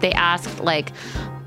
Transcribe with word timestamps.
they 0.00 0.12
asked, 0.12 0.60
like, 0.60 0.92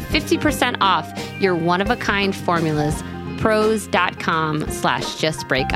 50% 0.00 0.78
off 0.80 1.12
your 1.40 1.54
one 1.54 1.80
of 1.80 1.90
a 1.90 1.96
kind 1.96 2.34
formulas. 2.34 3.02
Prose.com 3.38 4.70
slash 4.70 5.16
just 5.16 5.48
break. 5.48 5.68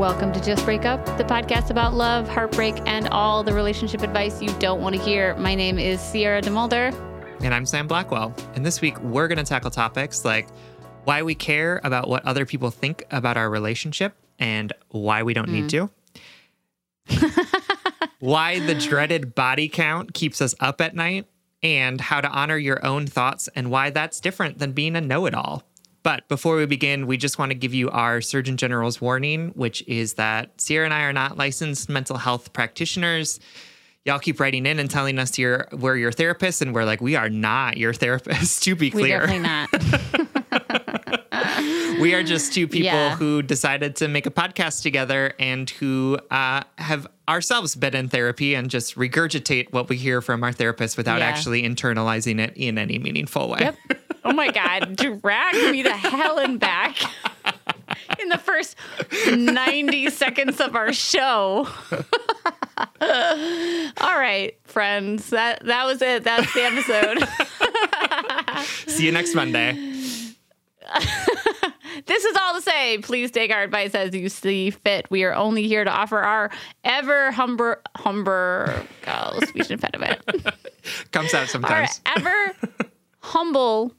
Welcome 0.00 0.32
to 0.32 0.40
Just 0.40 0.64
Break 0.64 0.86
Up, 0.86 1.04
the 1.18 1.24
podcast 1.24 1.68
about 1.70 1.92
love, 1.92 2.26
heartbreak, 2.26 2.76
and 2.86 3.06
all 3.08 3.44
the 3.44 3.52
relationship 3.52 4.02
advice 4.02 4.40
you 4.40 4.48
don't 4.58 4.80
want 4.80 4.96
to 4.96 5.02
hear. 5.02 5.36
My 5.36 5.54
name 5.54 5.78
is 5.78 6.00
Sierra 6.00 6.40
DeMulder. 6.40 6.94
And 7.42 7.52
I'm 7.52 7.66
Sam 7.66 7.86
Blackwell. 7.86 8.34
And 8.54 8.64
this 8.64 8.80
week, 8.80 8.98
we're 9.00 9.28
going 9.28 9.36
to 9.36 9.44
tackle 9.44 9.70
topics 9.70 10.24
like 10.24 10.48
why 11.04 11.22
we 11.22 11.34
care 11.34 11.82
about 11.84 12.08
what 12.08 12.24
other 12.24 12.46
people 12.46 12.70
think 12.70 13.04
about 13.10 13.36
our 13.36 13.50
relationship 13.50 14.14
and 14.38 14.72
why 14.88 15.22
we 15.22 15.34
don't 15.34 15.50
need 15.50 15.64
mm. 15.64 15.70
to. 15.70 15.90
why 18.20 18.58
the 18.60 18.74
dreaded 18.74 19.34
body 19.34 19.68
count 19.68 20.14
keeps 20.14 20.40
us 20.40 20.54
up 20.60 20.80
at 20.80 20.94
night, 20.94 21.26
and 21.62 22.00
how 22.00 22.20
to 22.20 22.28
honor 22.28 22.56
your 22.56 22.84
own 22.84 23.06
thoughts 23.06 23.48
and 23.54 23.70
why 23.70 23.90
that's 23.90 24.20
different 24.20 24.58
than 24.58 24.72
being 24.72 24.96
a 24.96 25.00
know 25.00 25.26
it 25.26 25.34
all. 25.34 25.62
But 26.02 26.26
before 26.28 26.56
we 26.56 26.64
begin, 26.64 27.06
we 27.06 27.18
just 27.18 27.38
want 27.38 27.50
to 27.50 27.54
give 27.54 27.74
you 27.74 27.90
our 27.90 28.22
Surgeon 28.22 28.56
General's 28.56 29.00
warning, 29.00 29.50
which 29.50 29.86
is 29.86 30.14
that 30.14 30.58
Sierra 30.58 30.86
and 30.86 30.94
I 30.94 31.02
are 31.02 31.12
not 31.12 31.36
licensed 31.36 31.90
mental 31.90 32.16
health 32.16 32.54
practitioners. 32.54 33.38
Y'all 34.06 34.18
keep 34.18 34.40
writing 34.40 34.64
in 34.64 34.78
and 34.78 34.90
telling 34.90 35.18
us 35.18 35.38
you're, 35.38 35.68
we're 35.72 35.96
your 35.96 36.10
therapist, 36.10 36.62
and 36.62 36.74
we're 36.74 36.86
like, 36.86 37.02
we 37.02 37.16
are 37.16 37.28
not 37.28 37.76
your 37.76 37.92
therapist, 37.92 38.62
to 38.64 38.74
be 38.74 38.90
clear. 38.90 39.20
We 39.20 39.38
definitely 39.38 40.18
not. 40.18 40.19
we 42.00 42.14
are 42.14 42.22
just 42.22 42.52
two 42.52 42.66
people 42.66 42.86
Yeah. 42.86 43.16
who 43.16 43.42
decided 43.42 43.96
to 43.96 44.08
make 44.08 44.26
a 44.26 44.30
podcast 44.30 44.82
together 44.82 45.34
and 45.38 45.68
who 45.70 46.18
uh, 46.30 46.62
have 46.78 47.06
ourselves 47.28 47.74
been 47.76 47.94
in 47.94 48.08
therapy 48.08 48.54
and 48.54 48.68
just 48.70 48.96
regurgitate 48.96 49.72
what 49.72 49.88
we 49.88 49.96
hear 49.96 50.20
from 50.20 50.42
our 50.42 50.52
therapist 50.52 50.96
without 50.96 51.18
Yeah. 51.20 51.26
actually 51.26 51.62
internalizing 51.62 52.40
it 52.40 52.52
in 52.56 52.78
any 52.78 52.98
meaningful 52.98 53.48
way. 53.48 53.58
Yep. 53.60 53.76
Oh 54.24 54.32
my 54.32 54.50
God. 54.50 54.96
Drag 55.22 55.54
me 55.72 55.82
to 55.82 55.92
hell 55.92 56.38
and 56.38 56.58
back 56.60 56.96
in 58.20 58.28
the 58.28 58.38
first 58.38 58.76
90 59.30 60.10
seconds 60.10 60.60
of 60.60 60.74
our 60.76 60.92
show. 60.92 61.68
All 63.00 64.18
right, 64.18 64.56
friends. 64.64 65.30
That 65.30 65.64
that 65.66 65.84
was 65.86 66.00
it. 66.02 66.24
That's 66.24 66.52
the 66.54 66.62
episode. 66.64 67.28
See 68.90 69.06
you 69.06 69.12
next 69.12 69.34
Monday. 69.34 69.74
this 72.06 72.24
is 72.24 72.36
all 72.36 72.54
to 72.54 72.62
say. 72.62 72.98
Please 72.98 73.30
take 73.30 73.50
our 73.52 73.62
advice 73.62 73.94
as 73.94 74.14
you 74.14 74.28
see 74.28 74.70
fit. 74.70 75.06
We 75.10 75.24
are 75.24 75.34
only 75.34 75.66
here 75.66 75.84
to 75.84 75.90
offer 75.90 76.18
our 76.18 76.50
ever 76.84 77.30
humber 77.30 77.82
humber 77.96 78.86
oh, 79.06 79.40
speech 79.46 79.70
impediment. 79.70 80.20
Comes 81.12 81.34
out 81.34 81.48
sometimes. 81.48 82.00
our 82.06 82.16
ever 82.16 82.56
humble 83.20 83.94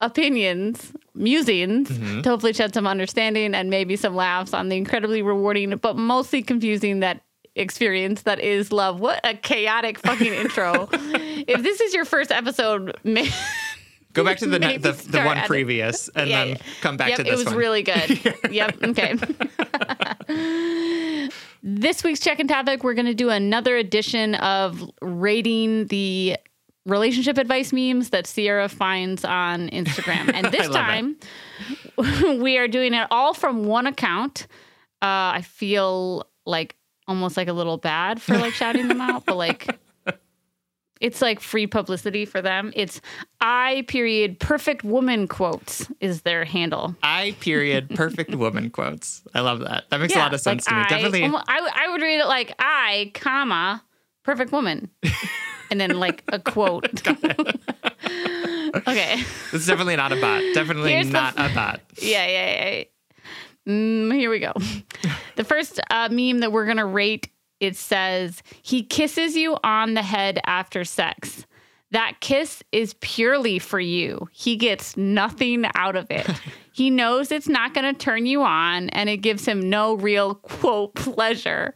opinions, 0.00 0.92
musings, 1.14 1.88
mm-hmm. 1.88 2.22
to 2.22 2.28
hopefully 2.28 2.52
shed 2.52 2.74
some 2.74 2.86
understanding 2.86 3.54
and 3.54 3.70
maybe 3.70 3.96
some 3.96 4.14
laughs 4.14 4.52
on 4.52 4.68
the 4.68 4.76
incredibly 4.76 5.22
rewarding 5.22 5.76
but 5.76 5.96
mostly 5.96 6.42
confusing 6.42 7.00
that 7.00 7.22
experience 7.56 8.22
that 8.22 8.38
is 8.38 8.70
love. 8.70 9.00
What 9.00 9.20
a 9.24 9.34
chaotic 9.34 9.98
fucking 9.98 10.32
intro. 10.32 10.88
if 10.92 11.62
this 11.62 11.80
is 11.80 11.94
your 11.94 12.04
first 12.04 12.30
episode, 12.30 12.96
may- 13.02 13.30
Go 14.16 14.24
back 14.24 14.38
to 14.38 14.46
the 14.46 14.58
ne- 14.58 14.78
the, 14.78 14.92
the 14.92 15.20
one 15.22 15.36
previous 15.42 16.08
and 16.16 16.30
Yeah, 16.30 16.44
then 16.46 16.56
yeah. 16.56 16.62
come 16.80 16.96
back 16.96 17.10
yep, 17.10 17.18
to 17.18 17.24
this 17.24 17.32
it 17.34 17.36
was 17.36 17.46
one. 17.48 17.56
really 17.56 17.82
good. 17.82 18.34
yep. 18.50 18.82
Okay. 18.82 19.14
this 21.62 22.02
week's 22.02 22.20
check-in 22.20 22.48
topic, 22.48 22.82
we're 22.82 22.94
going 22.94 23.04
to 23.04 23.14
do 23.14 23.28
another 23.28 23.76
edition 23.76 24.34
of 24.36 24.82
rating 25.02 25.86
the 25.88 26.38
relationship 26.86 27.36
advice 27.36 27.74
memes 27.74 28.08
that 28.08 28.26
Sierra 28.26 28.70
finds 28.70 29.22
on 29.22 29.68
Instagram, 29.68 30.32
and 30.32 30.46
this 30.46 30.68
time 30.70 31.16
we 32.40 32.56
are 32.56 32.68
doing 32.68 32.94
it 32.94 33.06
all 33.10 33.34
from 33.34 33.66
one 33.66 33.86
account. 33.86 34.46
Uh, 35.02 35.36
I 35.36 35.42
feel 35.42 36.26
like 36.46 36.74
almost 37.06 37.36
like 37.36 37.48
a 37.48 37.52
little 37.52 37.76
bad 37.76 38.22
for 38.22 38.38
like 38.38 38.54
shouting 38.54 38.88
them 38.88 39.02
out, 39.02 39.26
but 39.26 39.36
like. 39.36 39.78
It's 41.00 41.20
like 41.20 41.40
free 41.40 41.66
publicity 41.66 42.24
for 42.24 42.40
them. 42.40 42.72
It's 42.74 43.00
I 43.40 43.84
period 43.86 44.40
perfect 44.40 44.82
woman 44.82 45.28
quotes 45.28 45.90
is 46.00 46.22
their 46.22 46.44
handle. 46.44 46.96
I 47.02 47.36
period 47.40 47.90
perfect 47.90 48.34
woman 48.34 48.70
quotes. 48.70 49.22
I 49.34 49.40
love 49.40 49.60
that. 49.60 49.84
That 49.90 50.00
makes 50.00 50.14
a 50.14 50.18
lot 50.18 50.32
of 50.32 50.40
sense 50.40 50.70
like 50.70 50.88
to 50.88 50.94
me. 50.94 50.96
I, 50.96 51.02
Definitely. 51.02 51.40
I, 51.48 51.70
I 51.74 51.88
would 51.90 52.00
read 52.00 52.20
it 52.20 52.26
like 52.26 52.54
I, 52.58 53.10
comma, 53.14 53.82
perfect 54.22 54.52
woman, 54.52 54.90
and 55.70 55.80
then 55.80 56.00
like 56.00 56.24
a 56.28 56.38
quote. 56.38 57.06
okay. 57.06 59.16
This 59.52 59.52
is 59.52 59.66
definitely 59.66 59.96
not 59.96 60.12
a 60.12 60.20
bot. 60.20 60.42
Definitely 60.54 60.92
Here's 60.92 61.08
the 61.08 61.12
not 61.12 61.34
a 61.36 61.54
bot. 61.54 61.80
Yeah, 62.00 62.26
yeah, 62.26 62.70
yeah. 62.70 62.84
Mm, 63.68 64.14
here 64.14 64.30
we 64.30 64.38
go. 64.38 64.52
the 65.34 65.44
first 65.44 65.80
uh, 65.90 66.08
meme 66.10 66.40
that 66.40 66.52
we're 66.52 66.66
gonna 66.66 66.86
rate 66.86 67.28
it 67.60 67.76
says 67.76 68.42
he 68.62 68.82
kisses 68.82 69.36
you 69.36 69.56
on 69.64 69.94
the 69.94 70.02
head 70.02 70.40
after 70.46 70.84
sex. 70.84 71.46
That 71.92 72.20
kiss 72.20 72.62
is 72.72 72.94
purely 73.00 73.58
for 73.58 73.78
you. 73.78 74.28
He 74.32 74.56
gets 74.56 74.96
nothing 74.96 75.64
out 75.74 75.94
of 75.94 76.10
it. 76.10 76.28
he 76.72 76.90
knows 76.90 77.30
it's 77.30 77.48
not 77.48 77.74
going 77.74 77.94
to 77.94 77.98
turn 77.98 78.26
you 78.26 78.42
on 78.42 78.88
and 78.90 79.08
it 79.08 79.18
gives 79.18 79.46
him 79.46 79.70
no 79.70 79.94
real 79.94 80.34
quote 80.34 80.94
pleasure. 80.94 81.72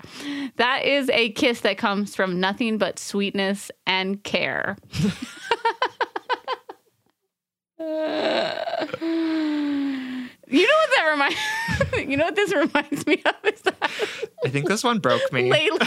That 0.56 0.84
is 0.84 1.08
a 1.10 1.30
kiss 1.32 1.60
that 1.60 1.78
comes 1.78 2.16
from 2.16 2.40
nothing 2.40 2.76
but 2.76 2.98
sweetness 2.98 3.70
and 3.86 4.22
care. 4.24 4.76
You 10.50 10.66
know 10.66 10.74
what 10.74 10.90
that 10.96 11.08
reminds? 11.10 12.08
you 12.10 12.16
know 12.16 12.24
what 12.24 12.36
this 12.36 12.52
reminds 12.52 13.06
me 13.06 13.22
of 13.24 13.34
is 13.52 13.60
that 13.62 13.90
I 14.44 14.48
think 14.48 14.66
this 14.68 14.82
one 14.82 14.98
broke 14.98 15.32
me. 15.32 15.48
lately, 15.50 15.86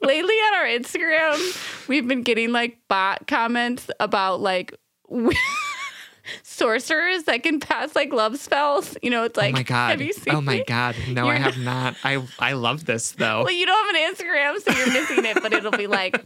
lately 0.00 0.34
on 0.34 0.54
our 0.54 0.64
Instagram, 0.64 1.88
we've 1.88 2.06
been 2.06 2.22
getting 2.22 2.52
like 2.52 2.78
bot 2.88 3.26
comments 3.26 3.90
about 3.98 4.40
like 4.40 4.74
sorcerers 6.44 7.24
that 7.24 7.42
can 7.42 7.58
pass 7.58 7.96
like 7.96 8.12
love 8.12 8.38
spells. 8.38 8.96
You 9.02 9.10
know, 9.10 9.24
it's 9.24 9.36
oh 9.36 9.40
like, 9.40 9.54
oh 9.54 9.58
my 9.58 9.62
god! 9.64 9.90
have 9.90 10.00
you 10.00 10.12
seen? 10.12 10.34
oh 10.34 10.40
my 10.40 10.62
god! 10.62 10.94
No, 11.08 11.28
I 11.28 11.34
You're 11.34 11.42
have 11.42 11.58
not. 11.58 11.96
I 12.04 12.24
I 12.38 12.52
love 12.52 12.84
this 12.84 13.12
though. 13.12 13.42
Well, 13.42 13.52
you 13.52 13.66
don't 13.66 13.86
have 13.86 13.94
an 13.96 14.14
Instagram, 14.14 14.60
so 14.62 14.72
you're 14.72 14.92
missing 14.92 15.24
it. 15.24 15.42
But 15.42 15.52
it'll 15.52 15.72
be 15.72 15.88
like, 15.88 16.24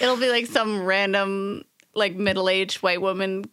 it'll 0.00 0.16
be 0.16 0.30
like 0.30 0.46
some 0.46 0.84
random 0.84 1.62
like 1.94 2.16
middle 2.16 2.48
aged 2.48 2.82
white 2.82 3.00
woman 3.00 3.44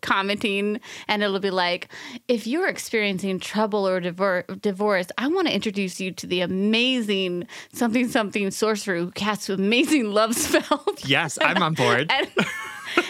commenting, 0.00 0.80
and 1.08 1.22
it'll 1.22 1.40
be 1.40 1.50
like, 1.50 1.88
if 2.28 2.46
you're 2.46 2.68
experiencing 2.68 3.38
trouble 3.40 3.86
or 3.86 4.00
divor- 4.00 4.60
divorce, 4.60 5.08
I 5.18 5.28
want 5.28 5.48
to 5.48 5.54
introduce 5.54 6.00
you 6.00 6.12
to 6.12 6.26
the 6.26 6.40
amazing 6.40 7.46
something 7.72 8.08
something 8.08 8.50
sorcerer 8.50 8.98
who 8.98 9.10
casts 9.12 9.48
amazing 9.48 10.12
love 10.12 10.34
spells. 10.36 11.04
yes, 11.04 11.38
I'm 11.40 11.62
on 11.62 11.74
board. 11.74 12.10
and 12.18 12.28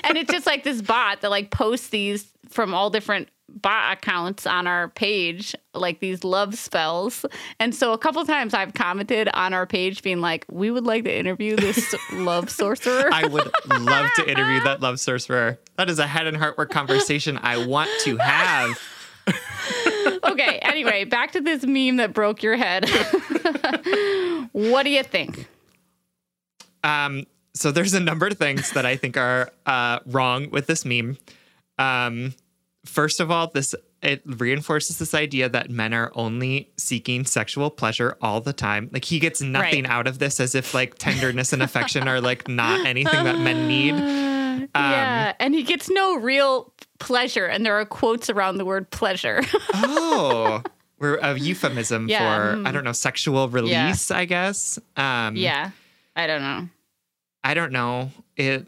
and 0.04 0.16
it's 0.16 0.32
just 0.32 0.46
like 0.46 0.64
this 0.64 0.82
bot 0.82 1.20
that 1.20 1.30
like 1.30 1.50
posts 1.50 1.88
these 1.88 2.32
from 2.48 2.74
all 2.74 2.90
different 2.90 3.28
bot 3.48 3.96
accounts 3.96 4.46
on 4.46 4.66
our 4.66 4.88
page 4.88 5.54
like 5.72 6.00
these 6.00 6.24
love 6.24 6.56
spells 6.56 7.24
and 7.60 7.74
so 7.74 7.92
a 7.92 7.98
couple 7.98 8.24
times 8.24 8.52
i've 8.54 8.74
commented 8.74 9.28
on 9.34 9.54
our 9.54 9.66
page 9.66 10.02
being 10.02 10.20
like 10.20 10.44
we 10.50 10.70
would 10.70 10.84
like 10.84 11.04
to 11.04 11.16
interview 11.16 11.54
this 11.56 11.94
love 12.12 12.50
sorcerer 12.50 13.08
I 13.12 13.26
would 13.26 13.50
love 13.80 14.10
to 14.16 14.28
interview 14.28 14.60
that 14.64 14.80
love 14.80 14.98
sorcerer. 15.06 15.58
That 15.76 15.88
is 15.88 15.98
a 15.98 16.06
head 16.06 16.26
and 16.26 16.36
heart 16.36 16.58
work 16.58 16.70
conversation 16.70 17.38
I 17.40 17.64
want 17.66 17.88
to 18.00 18.16
have. 18.16 18.78
okay 20.24 20.58
anyway 20.62 21.04
back 21.04 21.32
to 21.32 21.40
this 21.40 21.64
meme 21.64 21.96
that 21.96 22.12
broke 22.12 22.42
your 22.42 22.56
head 22.56 22.88
what 24.52 24.82
do 24.84 24.90
you 24.90 25.02
think 25.02 25.48
Um, 26.84 27.26
so 27.54 27.72
there's 27.72 27.94
a 27.94 28.00
number 28.00 28.26
of 28.26 28.38
things 28.38 28.70
that 28.72 28.84
I 28.86 28.96
think 28.96 29.16
are 29.16 29.50
uh, 29.64 29.98
wrong 30.06 30.50
with 30.50 30.66
this 30.66 30.84
meme. 30.84 31.16
Um, 31.78 32.34
first 32.86 33.20
of 33.20 33.30
all, 33.30 33.48
this 33.48 33.74
it 34.02 34.22
reinforces 34.24 34.98
this 34.98 35.14
idea 35.14 35.48
that 35.48 35.70
men 35.70 35.92
are 35.94 36.12
only 36.14 36.70
seeking 36.76 37.24
sexual 37.24 37.70
pleasure 37.70 38.16
all 38.22 38.40
the 38.40 38.52
time. 38.52 38.88
Like 38.92 39.04
he 39.04 39.18
gets 39.18 39.40
nothing 39.40 39.84
Right. 39.84 39.90
out 39.92 40.06
of 40.06 40.18
this, 40.18 40.38
as 40.40 40.54
if 40.54 40.74
like 40.74 40.96
tenderness 40.98 41.52
and 41.52 41.62
affection 41.62 42.06
are 42.08 42.20
like 42.20 42.46
not 42.48 42.86
anything 42.86 43.24
that 43.24 43.38
men 43.38 43.66
need. 43.68 43.94
Um, 44.74 44.90
yeah 44.90 45.34
and 45.38 45.54
he 45.54 45.62
gets 45.62 45.90
no 45.90 46.16
real 46.16 46.72
pleasure 46.98 47.44
and 47.44 47.64
there 47.64 47.78
are 47.78 47.84
quotes 47.84 48.30
around 48.30 48.56
the 48.56 48.64
word 48.64 48.90
pleasure 48.90 49.42
Oh, 49.74 50.62
we're 50.98 51.16
a 51.18 51.38
euphemism 51.38 52.08
Yeah, 52.08 52.20
for 52.52 52.56
mm. 52.56 52.66
I 52.66 52.72
don't 52.72 52.82
know 52.82 52.92
sexual 52.92 53.50
release, 53.50 54.10
I 54.10 54.24
guess. 54.24 54.78
Um, 54.96 55.36
yeah 55.36 55.70
i 56.16 56.26
don't 56.26 56.40
know 56.40 56.68
I 57.44 57.52
don't 57.52 57.70
know. 57.70 58.10
It 58.36 58.66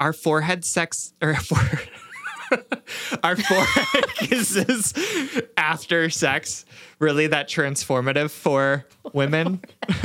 our 0.00 0.14
forehead 0.14 0.64
sex 0.64 1.12
or 1.20 1.34
fore- 1.50 1.80
our 3.22 3.36
forehead 3.36 4.04
kisses 4.16 4.94
after 5.56 6.08
sex 6.10 6.64
really 6.98 7.26
that 7.28 7.48
transformative 7.48 8.30
for 8.30 8.86
women? 9.12 9.60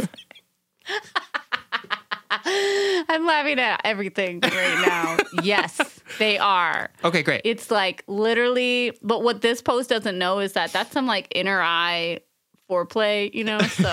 i'm 2.47 3.25
laughing 3.25 3.59
at 3.59 3.81
everything 3.83 4.39
right 4.41 4.83
now 4.85 5.17
yes 5.43 5.99
they 6.19 6.37
are 6.37 6.89
Okay, 7.03 7.23
great. 7.23 7.41
it's 7.43 7.71
like 7.71 8.03
literally 8.07 8.91
but 9.01 9.23
what 9.23 9.41
this 9.41 9.61
post 9.61 9.89
doesn't 9.89 10.17
know 10.17 10.39
is 10.39 10.53
that 10.53 10.71
that's 10.71 10.91
some 10.91 11.07
like 11.07 11.27
inner 11.33 11.61
eye 11.61 12.19
foreplay 12.69 13.33
you 13.33 13.43
know 13.43 13.57
so 13.59 13.87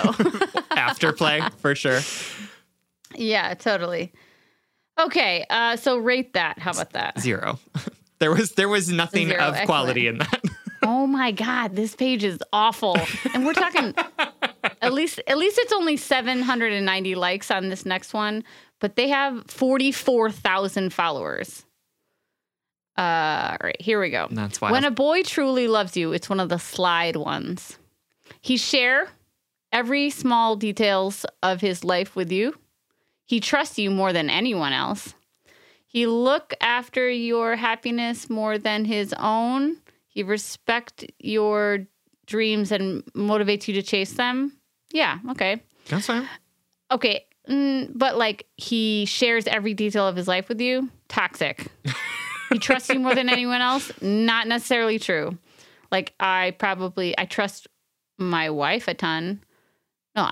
Afterplay 0.75 1.51
for 1.55 1.73
sure. 1.73 2.01
yeah 3.15 3.53
totally 3.55 4.11
okay 4.99 5.45
uh 5.49 5.75
so 5.75 5.97
rate 5.97 6.33
that 6.33 6.59
how 6.59 6.71
about 6.71 6.91
that 6.91 7.19
Zero. 7.19 7.57
There 8.23 8.31
was 8.31 8.51
there 8.53 8.69
was 8.69 8.87
nothing 8.87 9.27
Zero, 9.27 9.41
of 9.41 9.65
quality 9.65 10.07
in 10.07 10.19
that. 10.19 10.41
oh 10.81 11.05
my 11.05 11.33
god 11.33 11.75
this 11.75 11.93
page 11.93 12.23
is 12.23 12.39
awful 12.53 12.95
and 13.33 13.45
we're 13.45 13.51
talking 13.51 13.93
at 14.81 14.93
least 14.93 15.19
at 15.27 15.37
least 15.37 15.57
it's 15.57 15.73
only 15.73 15.97
790 15.97 17.15
likes 17.15 17.51
on 17.51 17.67
this 17.67 17.85
next 17.85 18.13
one 18.13 18.45
but 18.79 18.95
they 18.95 19.09
have 19.09 19.43
44000 19.47 20.93
followers 20.93 21.65
uh 22.97 23.01
all 23.51 23.57
right 23.61 23.81
here 23.81 23.99
we 23.99 24.09
go 24.09 24.29
That's 24.31 24.61
wild. 24.61 24.71
When 24.71 24.85
a 24.85 24.91
boy 24.91 25.23
truly 25.23 25.67
loves 25.67 25.97
you, 25.97 26.13
it's 26.13 26.29
one 26.29 26.39
of 26.39 26.47
the 26.47 26.59
slide 26.59 27.17
ones. 27.17 27.77
He 28.39 28.55
share 28.55 29.09
every 29.73 30.09
small 30.11 30.55
details 30.55 31.25
of 31.41 31.59
his 31.59 31.83
life 31.83 32.15
with 32.15 32.31
you. 32.31 32.55
He 33.25 33.41
trusts 33.41 33.77
you 33.77 33.91
more 33.91 34.13
than 34.13 34.29
anyone 34.29 34.71
else. 34.71 35.13
He 35.93 36.07
look 36.07 36.55
after 36.59 37.07
your 37.07 37.55
happiness 37.55 38.27
more 38.27 38.57
than 38.57 38.83
his 38.83 39.13
own. 39.19 39.77
He 40.07 40.23
respect 40.23 41.05
your 41.19 41.85
dreams 42.25 42.71
and 42.71 43.05
motivates 43.13 43.67
you 43.67 43.75
to 43.75 43.83
chase 43.83 44.13
them. 44.13 44.57
Yeah, 44.91 45.19
okay. 45.29 45.61
That's 45.89 46.07
fine. 46.07 46.27
Okay, 46.89 47.25
mm, 47.47 47.91
but 47.93 48.17
like 48.17 48.47
he 48.57 49.05
shares 49.05 49.45
every 49.45 49.75
detail 49.75 50.07
of 50.07 50.15
his 50.15 50.27
life 50.27 50.49
with 50.49 50.59
you. 50.59 50.89
Toxic. 51.09 51.67
he 52.51 52.57
trusts 52.57 52.89
you 52.89 52.99
more 52.99 53.13
than 53.13 53.29
anyone 53.29 53.61
else. 53.61 53.91
Not 54.01 54.47
necessarily 54.47 54.97
true. 54.97 55.37
Like 55.91 56.15
I 56.19 56.55
probably 56.57 57.15
I 57.19 57.25
trust 57.25 57.67
my 58.17 58.49
wife 58.49 58.87
a 58.87 58.95
ton. 58.95 59.43
No, 60.15 60.31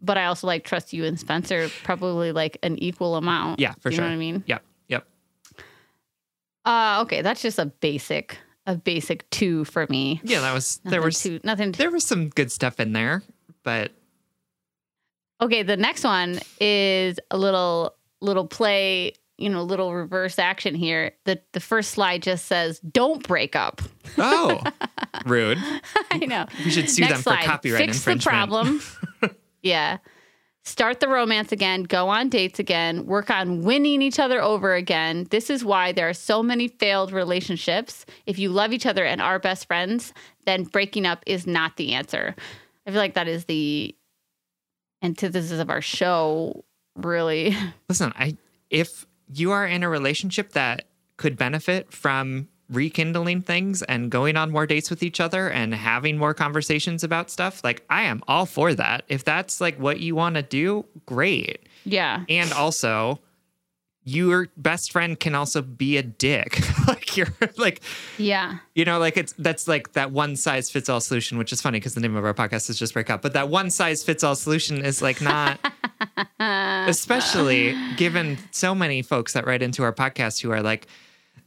but 0.00 0.16
I 0.16 0.24
also 0.24 0.46
like 0.46 0.64
trust 0.64 0.94
you 0.94 1.04
and 1.04 1.20
Spencer 1.20 1.68
probably 1.84 2.32
like 2.32 2.56
an 2.62 2.78
equal 2.78 3.16
amount. 3.16 3.60
Yeah, 3.60 3.74
for 3.80 3.90
you 3.90 3.96
sure. 3.96 4.04
know 4.04 4.10
what 4.10 4.14
I 4.14 4.18
mean? 4.18 4.44
Yep. 4.46 4.62
Uh 6.64 7.00
okay, 7.02 7.22
that's 7.22 7.42
just 7.42 7.58
a 7.58 7.66
basic 7.66 8.38
a 8.66 8.76
basic 8.76 9.28
two 9.30 9.64
for 9.64 9.86
me. 9.90 10.20
Yeah, 10.22 10.40
that 10.40 10.54
was 10.54 10.80
Nothing 10.84 10.90
there 10.92 11.02
was 11.02 11.20
too, 11.22 11.40
nothing. 11.42 11.72
Too, 11.72 11.78
there 11.78 11.90
was 11.90 12.04
some 12.06 12.28
good 12.28 12.52
stuff 12.52 12.78
in 12.78 12.92
there, 12.92 13.22
but 13.64 13.92
okay, 15.40 15.62
the 15.62 15.76
next 15.76 16.04
one 16.04 16.38
is 16.60 17.18
a 17.30 17.36
little 17.38 17.94
little 18.20 18.46
play, 18.46 19.14
you 19.38 19.48
know, 19.50 19.62
little 19.64 19.92
reverse 19.92 20.38
action 20.38 20.74
here. 20.76 21.12
The 21.24 21.40
the 21.52 21.60
first 21.60 21.90
slide 21.90 22.22
just 22.22 22.46
says 22.46 22.78
"Don't 22.80 23.26
break 23.26 23.56
up." 23.56 23.82
oh, 24.18 24.62
rude. 25.26 25.58
I 26.12 26.18
know. 26.18 26.46
We 26.64 26.70
should 26.70 26.88
sue 26.88 27.00
Next 27.02 27.14
them 27.14 27.22
slide. 27.22 27.40
for 27.40 27.46
copyright 27.46 27.86
Fix 27.86 27.96
infringement. 27.96 28.22
the 28.22 28.28
problem. 28.30 29.36
yeah. 29.62 29.98
Start 30.64 31.00
the 31.00 31.08
romance 31.08 31.50
again, 31.50 31.82
go 31.82 32.08
on 32.08 32.28
dates 32.28 32.60
again, 32.60 33.04
work 33.06 33.30
on 33.30 33.62
winning 33.62 34.00
each 34.00 34.20
other 34.20 34.40
over 34.40 34.74
again. 34.74 35.26
This 35.30 35.50
is 35.50 35.64
why 35.64 35.90
there 35.90 36.08
are 36.08 36.14
so 36.14 36.40
many 36.40 36.68
failed 36.68 37.10
relationships. 37.10 38.06
If 38.26 38.38
you 38.38 38.48
love 38.48 38.72
each 38.72 38.86
other 38.86 39.04
and 39.04 39.20
are 39.20 39.40
best 39.40 39.66
friends, 39.66 40.12
then 40.46 40.62
breaking 40.62 41.04
up 41.04 41.24
is 41.26 41.48
not 41.48 41.76
the 41.76 41.94
answer. 41.94 42.36
I 42.86 42.90
feel 42.90 43.00
like 43.00 43.14
that 43.14 43.26
is 43.26 43.46
the 43.46 43.96
antithesis 45.02 45.58
of 45.58 45.68
our 45.68 45.80
show, 45.80 46.64
really. 46.94 47.56
Listen, 47.88 48.12
I 48.16 48.36
if 48.70 49.04
you 49.26 49.50
are 49.50 49.66
in 49.66 49.82
a 49.82 49.88
relationship 49.88 50.52
that 50.52 50.84
could 51.16 51.36
benefit 51.36 51.92
from 51.92 52.48
rekindling 52.72 53.42
things 53.42 53.82
and 53.82 54.10
going 54.10 54.36
on 54.36 54.50
more 54.50 54.66
dates 54.66 54.90
with 54.90 55.02
each 55.02 55.20
other 55.20 55.48
and 55.50 55.74
having 55.74 56.18
more 56.18 56.34
conversations 56.34 57.04
about 57.04 57.30
stuff, 57.30 57.62
like 57.62 57.84
I 57.90 58.02
am 58.02 58.22
all 58.26 58.46
for 58.46 58.74
that. 58.74 59.04
If 59.08 59.24
that's 59.24 59.60
like 59.60 59.78
what 59.78 60.00
you 60.00 60.14
want 60.14 60.34
to 60.36 60.42
do, 60.42 60.84
great. 61.06 61.68
Yeah. 61.84 62.24
And 62.28 62.52
also, 62.52 63.20
your 64.04 64.48
best 64.56 64.90
friend 64.90 65.18
can 65.20 65.34
also 65.36 65.62
be 65.62 65.96
a 65.96 66.02
dick. 66.02 66.58
like 66.88 67.16
you're 67.16 67.28
like 67.56 67.80
Yeah. 68.18 68.58
you 68.74 68.84
know, 68.84 68.98
like 68.98 69.16
it's 69.16 69.32
that's 69.38 69.68
like 69.68 69.92
that 69.92 70.10
one 70.10 70.34
size 70.34 70.70
fits 70.70 70.88
all 70.88 71.00
solution, 71.00 71.38
which 71.38 71.52
is 71.52 71.60
funny 71.62 71.78
because 71.78 71.94
the 71.94 72.00
name 72.00 72.16
of 72.16 72.24
our 72.24 72.34
podcast 72.34 72.68
is 72.68 72.78
just 72.78 72.94
break 72.94 73.10
up. 73.10 73.22
But 73.22 73.32
that 73.34 73.48
one 73.48 73.70
size 73.70 74.02
fits 74.02 74.24
all 74.24 74.34
solution 74.34 74.84
is 74.84 75.02
like 75.02 75.20
not, 75.20 75.60
especially 76.88 77.76
given 77.96 78.38
so 78.50 78.74
many 78.74 79.02
folks 79.02 79.32
that 79.34 79.46
write 79.46 79.62
into 79.62 79.82
our 79.82 79.92
podcast 79.92 80.40
who 80.42 80.50
are 80.50 80.62
like, 80.62 80.86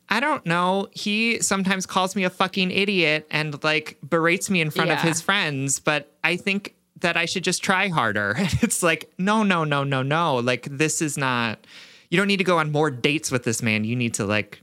I 0.10 0.20
don't 0.20 0.46
know. 0.46 0.88
He 0.92 1.42
sometimes 1.42 1.86
calls 1.86 2.16
me 2.16 2.24
a 2.24 2.30
fucking 2.30 2.72
idiot 2.72 3.26
and 3.32 3.62
like 3.64 3.98
berates 4.08 4.50
me 4.50 4.62
in 4.62 4.70
front 4.70 4.92
of 4.92 5.00
his 5.00 5.22
friends, 5.22 5.80
but 5.80 6.12
I 6.24 6.38
think 6.38 6.76
that 7.02 7.18
I 7.18 7.26
should 7.26 7.44
just 7.44 7.64
try 7.64 7.88
harder. 7.90 8.36
And 8.38 8.54
it's 8.62 8.82
like, 8.84 9.12
no, 9.18 9.44
no, 9.44 9.64
no, 9.64 9.84
no, 9.84 10.02
no. 10.04 10.36
Like, 10.38 10.68
this 10.70 11.02
is 11.02 11.18
not, 11.18 11.66
you 12.10 12.18
don't 12.18 12.28
need 12.28 12.38
to 12.38 12.44
go 12.44 12.60
on 12.60 12.72
more 12.72 12.90
dates 12.92 13.32
with 13.32 13.44
this 13.44 13.62
man. 13.62 13.84
You 13.84 13.96
need 13.96 14.14
to 14.16 14.26
like 14.26 14.62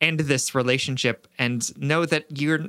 end 0.00 0.20
this 0.20 0.54
relationship 0.54 1.26
and 1.38 1.76
know 1.80 2.04
that 2.06 2.26
you're, 2.40 2.60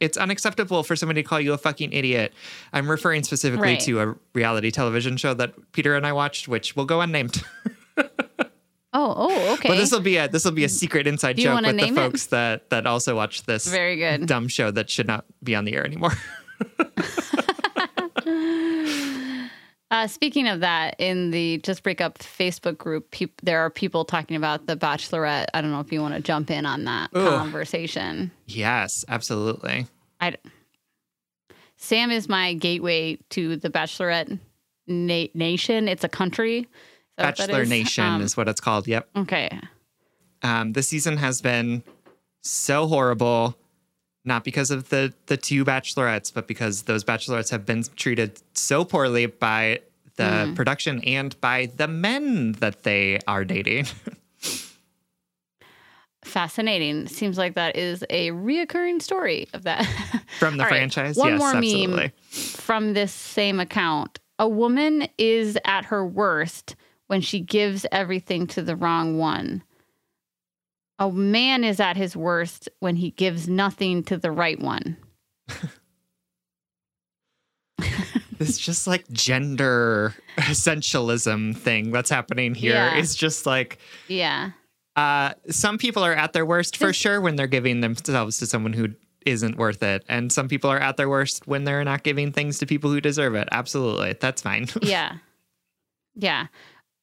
it's 0.00 0.16
unacceptable 0.16 0.82
for 0.82 0.96
somebody 0.96 1.22
to 1.22 1.28
call 1.28 1.40
you 1.40 1.52
a 1.52 1.58
fucking 1.58 1.92
idiot. 1.92 2.32
I'm 2.72 2.88
referring 2.90 3.22
specifically 3.24 3.68
Right. 3.68 3.80
to 3.80 4.00
a 4.00 4.14
reality 4.32 4.70
television 4.70 5.16
show 5.16 5.34
that 5.34 5.72
Peter 5.72 5.94
and 5.96 6.06
I 6.06 6.12
watched, 6.12 6.46
which 6.48 6.76
will 6.76 6.84
go 6.86 7.00
unnamed. 7.00 7.42
Oh, 8.96 9.12
oh, 9.16 9.52
okay. 9.54 9.68
But 9.68 9.76
this 9.76 9.90
will 9.90 10.00
be 10.00 10.16
a 10.18 10.28
this 10.28 10.44
will 10.44 10.52
be 10.52 10.62
a 10.64 10.68
secret 10.68 11.06
inside 11.08 11.36
joke 11.36 11.56
with 11.56 11.64
the 11.66 11.72
name 11.72 11.94
it? 11.94 12.00
folks 12.00 12.26
that 12.26 12.70
that 12.70 12.86
also 12.86 13.16
watch 13.16 13.42
this 13.42 13.66
Very 13.66 13.96
good. 13.96 14.26
dumb 14.26 14.46
show 14.48 14.70
that 14.70 14.88
should 14.88 15.08
not 15.08 15.24
be 15.42 15.54
on 15.56 15.64
the 15.64 15.74
air 15.74 15.84
anymore. 15.84 16.12
Uh, 19.90 20.08
speaking 20.08 20.48
of 20.48 20.58
that, 20.60 20.96
in 20.98 21.30
the 21.30 21.58
Just 21.58 21.84
Break 21.84 22.00
Up 22.00 22.18
Facebook 22.18 22.76
group, 22.78 23.12
peop- 23.12 23.40
there 23.42 23.60
are 23.60 23.70
people 23.70 24.04
talking 24.04 24.36
about 24.36 24.66
The 24.66 24.76
Bachelorette. 24.76 25.44
I 25.54 25.60
don't 25.60 25.70
know 25.70 25.78
if 25.78 25.92
you 25.92 26.00
want 26.00 26.14
to 26.14 26.20
jump 26.20 26.50
in 26.50 26.66
on 26.66 26.82
that 26.84 27.10
Ugh. 27.14 27.22
conversation. 27.38 28.32
yes, 28.46 29.04
absolutely. 29.08 29.86
I, 30.20 30.34
Sam 31.76 32.10
is 32.10 32.28
my 32.28 32.54
gateway 32.54 33.18
to 33.30 33.56
the 33.56 33.70
Bachelorette 33.70 34.36
na- 34.88 35.26
Nation. 35.34 35.86
It's 35.86 36.02
a 36.02 36.08
country. 36.08 36.66
Is 37.16 37.22
that 37.22 37.26
what 37.26 37.36
that 37.36 37.46
Bachelor 37.46 37.62
is? 37.62 37.68
Nation 37.68 38.04
Um, 38.04 38.22
is 38.22 38.36
what 38.36 38.48
it's 38.48 38.60
called. 38.60 38.86
Yep. 38.88 39.08
Okay. 39.16 39.60
Um, 40.42 40.72
this 40.72 40.88
season 40.88 41.16
has 41.18 41.40
been 41.40 41.82
so 42.42 42.86
horrible, 42.86 43.56
not 44.24 44.42
because 44.44 44.70
of 44.70 44.88
the 44.88 45.14
the 45.26 45.36
two 45.36 45.64
bachelorettes, 45.64 46.32
but 46.34 46.46
because 46.48 46.82
those 46.82 47.04
bachelorettes 47.04 47.50
have 47.50 47.64
been 47.64 47.84
treated 47.96 48.40
so 48.54 48.84
poorly 48.84 49.26
by 49.26 49.80
the 50.16 50.22
Mm. 50.24 50.54
production 50.56 51.02
and 51.04 51.40
by 51.40 51.66
the 51.76 51.88
men 51.88 52.52
that 52.60 52.82
they 52.84 53.18
are 53.26 53.44
dating. 53.44 53.86
Fascinating. 56.24 57.06
Seems 57.06 57.36
like 57.36 57.54
that 57.54 57.76
is 57.76 58.02
a 58.08 58.30
reoccurring 58.30 59.02
story 59.02 59.46
of 59.52 59.64
that. 59.64 59.84
From 60.38 60.56
the 60.56 60.64
All 60.64 60.70
right, 60.70 60.76
franchise, 60.78 61.16
One 61.16 61.32
yes, 61.32 61.38
more 61.38 61.54
absolutely. 61.54 61.96
meme 61.96 62.12
from 62.32 62.94
this 62.94 63.12
same 63.12 63.60
account. 63.60 64.20
A 64.38 64.48
woman 64.48 65.06
is 65.18 65.58
at 65.66 65.84
her 65.86 66.04
worst 66.04 66.76
when 67.14 67.20
she 67.20 67.38
gives 67.38 67.86
everything 67.92 68.44
to 68.44 68.60
the 68.60 68.74
wrong 68.74 69.18
one. 69.18 69.62
A 70.98 71.12
man 71.12 71.62
is 71.62 71.78
at 71.78 71.96
his 71.96 72.16
worst 72.16 72.68
when 72.80 72.96
he 72.96 73.12
gives 73.12 73.46
nothing 73.48 74.02
to 74.02 74.16
the 74.16 74.32
right 74.32 74.58
one. 74.58 74.96
this 78.38 78.58
just 78.58 78.88
like 78.88 79.08
gender 79.12 80.12
essentialism 80.38 81.56
thing 81.56 81.92
that's 81.92 82.10
happening 82.10 82.52
here 82.52 82.72
Yeah. 82.74 82.96
is 82.96 83.14
just 83.14 83.46
like 83.46 83.78
Yeah. 84.08 84.50
uh 84.96 85.34
some 85.50 85.78
people 85.78 86.02
are 86.04 86.14
at 86.14 86.32
their 86.32 86.44
worst 86.44 86.76
for 86.76 86.92
sure 86.92 87.20
when 87.20 87.36
they're 87.36 87.46
giving 87.46 87.80
themselves 87.80 88.38
to 88.38 88.46
someone 88.46 88.72
who 88.72 88.88
isn't 89.24 89.56
worth 89.56 89.84
it 89.84 90.04
and 90.08 90.32
some 90.32 90.48
people 90.48 90.68
are 90.68 90.80
at 90.80 90.96
their 90.96 91.08
worst 91.08 91.46
when 91.46 91.62
they're 91.62 91.84
not 91.84 92.02
giving 92.02 92.32
things 92.32 92.58
to 92.58 92.66
people 92.66 92.90
who 92.90 93.00
deserve 93.00 93.36
it 93.36 93.46
absolutely 93.52 94.14
that's 94.20 94.42
fine 94.42 94.66
Yeah. 94.82 95.18
Yeah. 96.16 96.46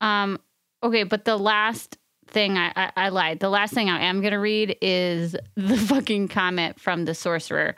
Um, 0.02 0.40
okay, 0.84 1.04
but 1.04 1.26
the 1.26 1.38
last 1.38 1.98
thing 2.28 2.58
I, 2.58 2.72
I, 2.76 2.92
I 2.96 3.10
lied. 3.10 3.40
The 3.40 3.50
last 3.50 3.74
thing 3.74 3.90
I 3.90 4.06
am 4.06 4.22
going 4.22 4.32
to 4.32 4.40
read 4.40 4.78
is 4.82 5.36
the 5.56 5.78
fucking 5.78 6.30
comment 6.30 6.80
from 6.80 7.06
the 7.06 7.14
sorcerer. 7.14 7.76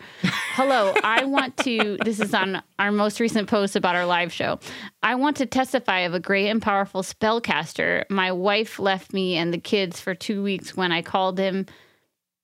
Hello, 0.53 0.93
I 1.03 1.25
want 1.25 1.57
to. 1.57 1.97
This 2.03 2.19
is 2.19 2.33
on 2.33 2.61
our 2.77 2.91
most 2.91 3.19
recent 3.19 3.49
post 3.49 3.75
about 3.75 3.95
our 3.95 4.05
live 4.05 4.31
show. 4.31 4.59
I 5.01 5.15
want 5.15 5.37
to 5.37 5.45
testify 5.45 6.01
of 6.01 6.13
a 6.13 6.19
great 6.19 6.49
and 6.49 6.61
powerful 6.61 7.01
spellcaster. 7.01 8.03
My 8.09 8.31
wife 8.31 8.77
left 8.77 9.13
me 9.13 9.35
and 9.35 9.53
the 9.53 9.57
kids 9.57 9.99
for 9.99 10.13
two 10.13 10.43
weeks 10.43 10.75
when 10.75 10.91
I 10.91 11.01
called 11.01 11.39
him 11.39 11.65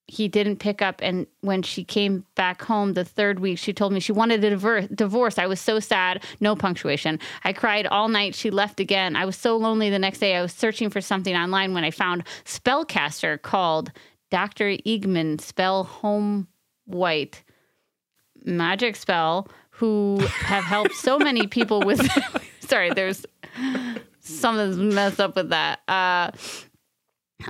he 0.09 0.27
didn't 0.27 0.57
pick 0.57 0.81
up. 0.81 0.99
And 1.01 1.27
when 1.41 1.61
she 1.61 1.83
came 1.83 2.25
back 2.35 2.61
home 2.61 2.93
the 2.93 3.05
third 3.05 3.39
week 3.39 3.57
she 3.57 3.73
told 3.73 3.93
me 3.93 3.99
she 3.99 4.11
wanted 4.11 4.43
a 4.43 4.87
divorce. 4.87 5.37
I 5.37 5.45
was 5.45 5.59
so 5.59 5.79
sad. 5.79 6.23
No 6.39 6.55
punctuation. 6.55 7.19
I 7.43 7.53
cried 7.53 7.87
all 7.87 8.09
night. 8.09 8.35
She 8.35 8.49
left 8.49 8.79
again. 8.79 9.15
I 9.15 9.25
was 9.25 9.35
so 9.35 9.57
lonely 9.57 9.89
the 9.89 9.99
next 9.99 10.19
day. 10.19 10.35
I 10.35 10.41
was 10.41 10.53
searching 10.53 10.89
for 10.89 11.01
something 11.01 11.35
online 11.35 11.73
when 11.73 11.83
i 11.83 11.91
found 11.91 12.23
spellcaster 12.45 13.41
called 13.41 13.91
dr 14.31 14.63
egman 14.63 15.39
spell 15.39 15.83
home 15.83 16.47
white. 16.85 17.43
Magic 18.45 18.95
spell 18.95 19.47
who 19.71 20.19
have 20.39 20.63
helped 20.63 20.95
so 20.95 21.19
many 21.19 21.47
people 21.47 21.81
with 21.81 22.01
sorry 22.59 22.89
there's 22.91 23.25
something's 24.19 24.77
messed 24.77 25.19
up 25.19 25.35
with 25.35 25.49
that. 25.49 25.79
Uh 25.87 26.31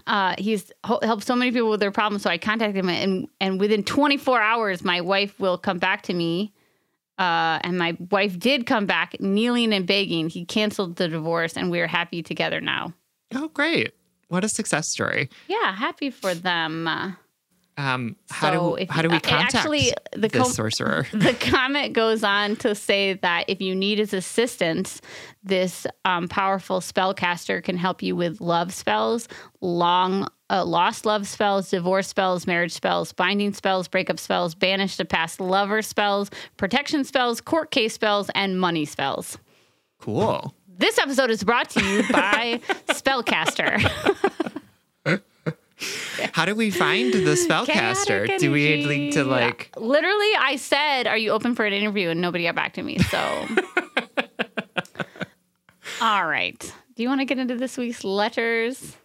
uh, 0.08 0.36
he's 0.38 0.72
helped 0.84 1.24
so 1.24 1.36
many 1.36 1.52
people 1.52 1.70
with 1.70 1.80
their 1.80 1.92
problems. 1.92 2.24
So 2.24 2.30
I 2.30 2.38
contacted 2.38 2.76
him, 2.78 2.90
and 2.90 3.28
and 3.40 3.60
within 3.60 3.84
24 3.84 4.42
hours, 4.42 4.84
my 4.84 5.02
wife 5.02 5.40
will 5.40 5.58
come 5.58 5.80
back 5.80 6.04
to 6.04 6.14
me. 6.14 6.54
Uh, 7.18 7.60
and 7.64 7.78
my 7.78 7.98
wife 8.12 8.40
did 8.40 8.66
come 8.66 8.86
back, 8.86 9.20
kneeling 9.20 9.74
and 9.74 9.86
begging. 9.86 10.30
He 10.30 10.46
canceled 10.46 10.96
the 10.96 11.10
divorce, 11.10 11.58
and 11.58 11.70
we 11.70 11.82
are 11.82 11.88
happy 11.88 12.24
together 12.24 12.62
now. 12.62 12.94
oh 13.36 13.50
great 13.50 13.94
what 14.30 14.44
a 14.44 14.50
success 14.50 14.88
story 14.88 15.30
Yeah, 15.48 15.74
happy 15.76 16.12
for 16.12 16.34
them. 16.34 16.88
Um 17.80 18.18
how 18.30 18.52
So 18.52 18.76
do 18.78 18.86
how 18.90 19.02
do 19.02 19.10
we 19.10 19.20
contact 19.22 19.56
actually, 19.56 19.94
the 20.12 20.28
this 20.28 20.42
com- 20.42 20.52
sorcerer 20.52 21.08
the 21.14 21.34
comment 21.34 21.94
goes 21.94 22.26
on 22.26 22.58
to 22.58 22.76
say 22.76 23.14
that 23.14 23.46
if 23.48 23.62
you 23.62 23.74
need 23.74 24.00
his 24.00 24.14
assistance, 24.14 25.02
this 25.44 25.88
um, 26.04 26.28
powerful 26.28 26.82
spellcaster 26.82 27.64
can 27.64 27.78
help 27.78 28.04
you 28.04 28.18
with 28.18 28.42
love 28.42 28.74
spells, 28.74 29.30
long 29.62 30.28
uh, 30.50 30.66
lost 30.66 31.06
love 31.06 31.26
spells, 31.26 31.70
divorce 31.70 32.08
spells, 32.10 32.46
marriage 32.46 32.74
spells, 32.74 33.14
binding 33.14 33.54
spells, 33.54 33.88
breakup 33.88 34.20
spells, 34.20 34.56
banish 34.56 34.98
to 34.98 35.06
past 35.06 35.40
lover 35.40 35.82
spells, 35.82 36.30
protection 36.58 37.06
spells, 37.06 37.40
court 37.40 37.72
case 37.72 37.94
spells, 37.94 38.30
and 38.36 38.60
money 38.60 38.84
spells. 38.84 39.38
cool 40.02 40.54
This 40.68 40.98
episode 40.98 41.32
is 41.32 41.46
brought 41.46 41.70
to 41.72 41.86
you 41.86 42.04
by 42.12 42.60
Spellcaster. 42.90 43.80
how 46.34 46.46
do 46.46 46.56
we 46.56 46.72
find 46.72 47.14
the 47.14 47.36
spellcaster 47.36 48.38
do 48.38 48.52
we 48.52 48.86
need 48.86 49.14
to 49.14 49.24
like 49.24 49.72
Literally, 49.78 50.32
I 50.38 50.58
said, 50.58 51.08
"Are 51.08 51.18
you 51.18 51.32
open 51.32 51.56
for 51.56 51.66
an 51.66 51.74
interview?" 51.74 52.10
and 52.10 52.22
nobody 52.22 52.44
got 52.44 52.56
back 52.56 52.74
to 52.74 52.84
me. 52.84 52.98
So, 53.00 53.18
all 56.02 56.26
right. 56.28 56.60
Do 56.96 57.04
you 57.04 57.10
want 57.10 57.22
to 57.22 57.26
get 57.26 57.40
into 57.40 57.56
this 57.56 57.78
week's 57.78 58.04
letters? 58.04 58.98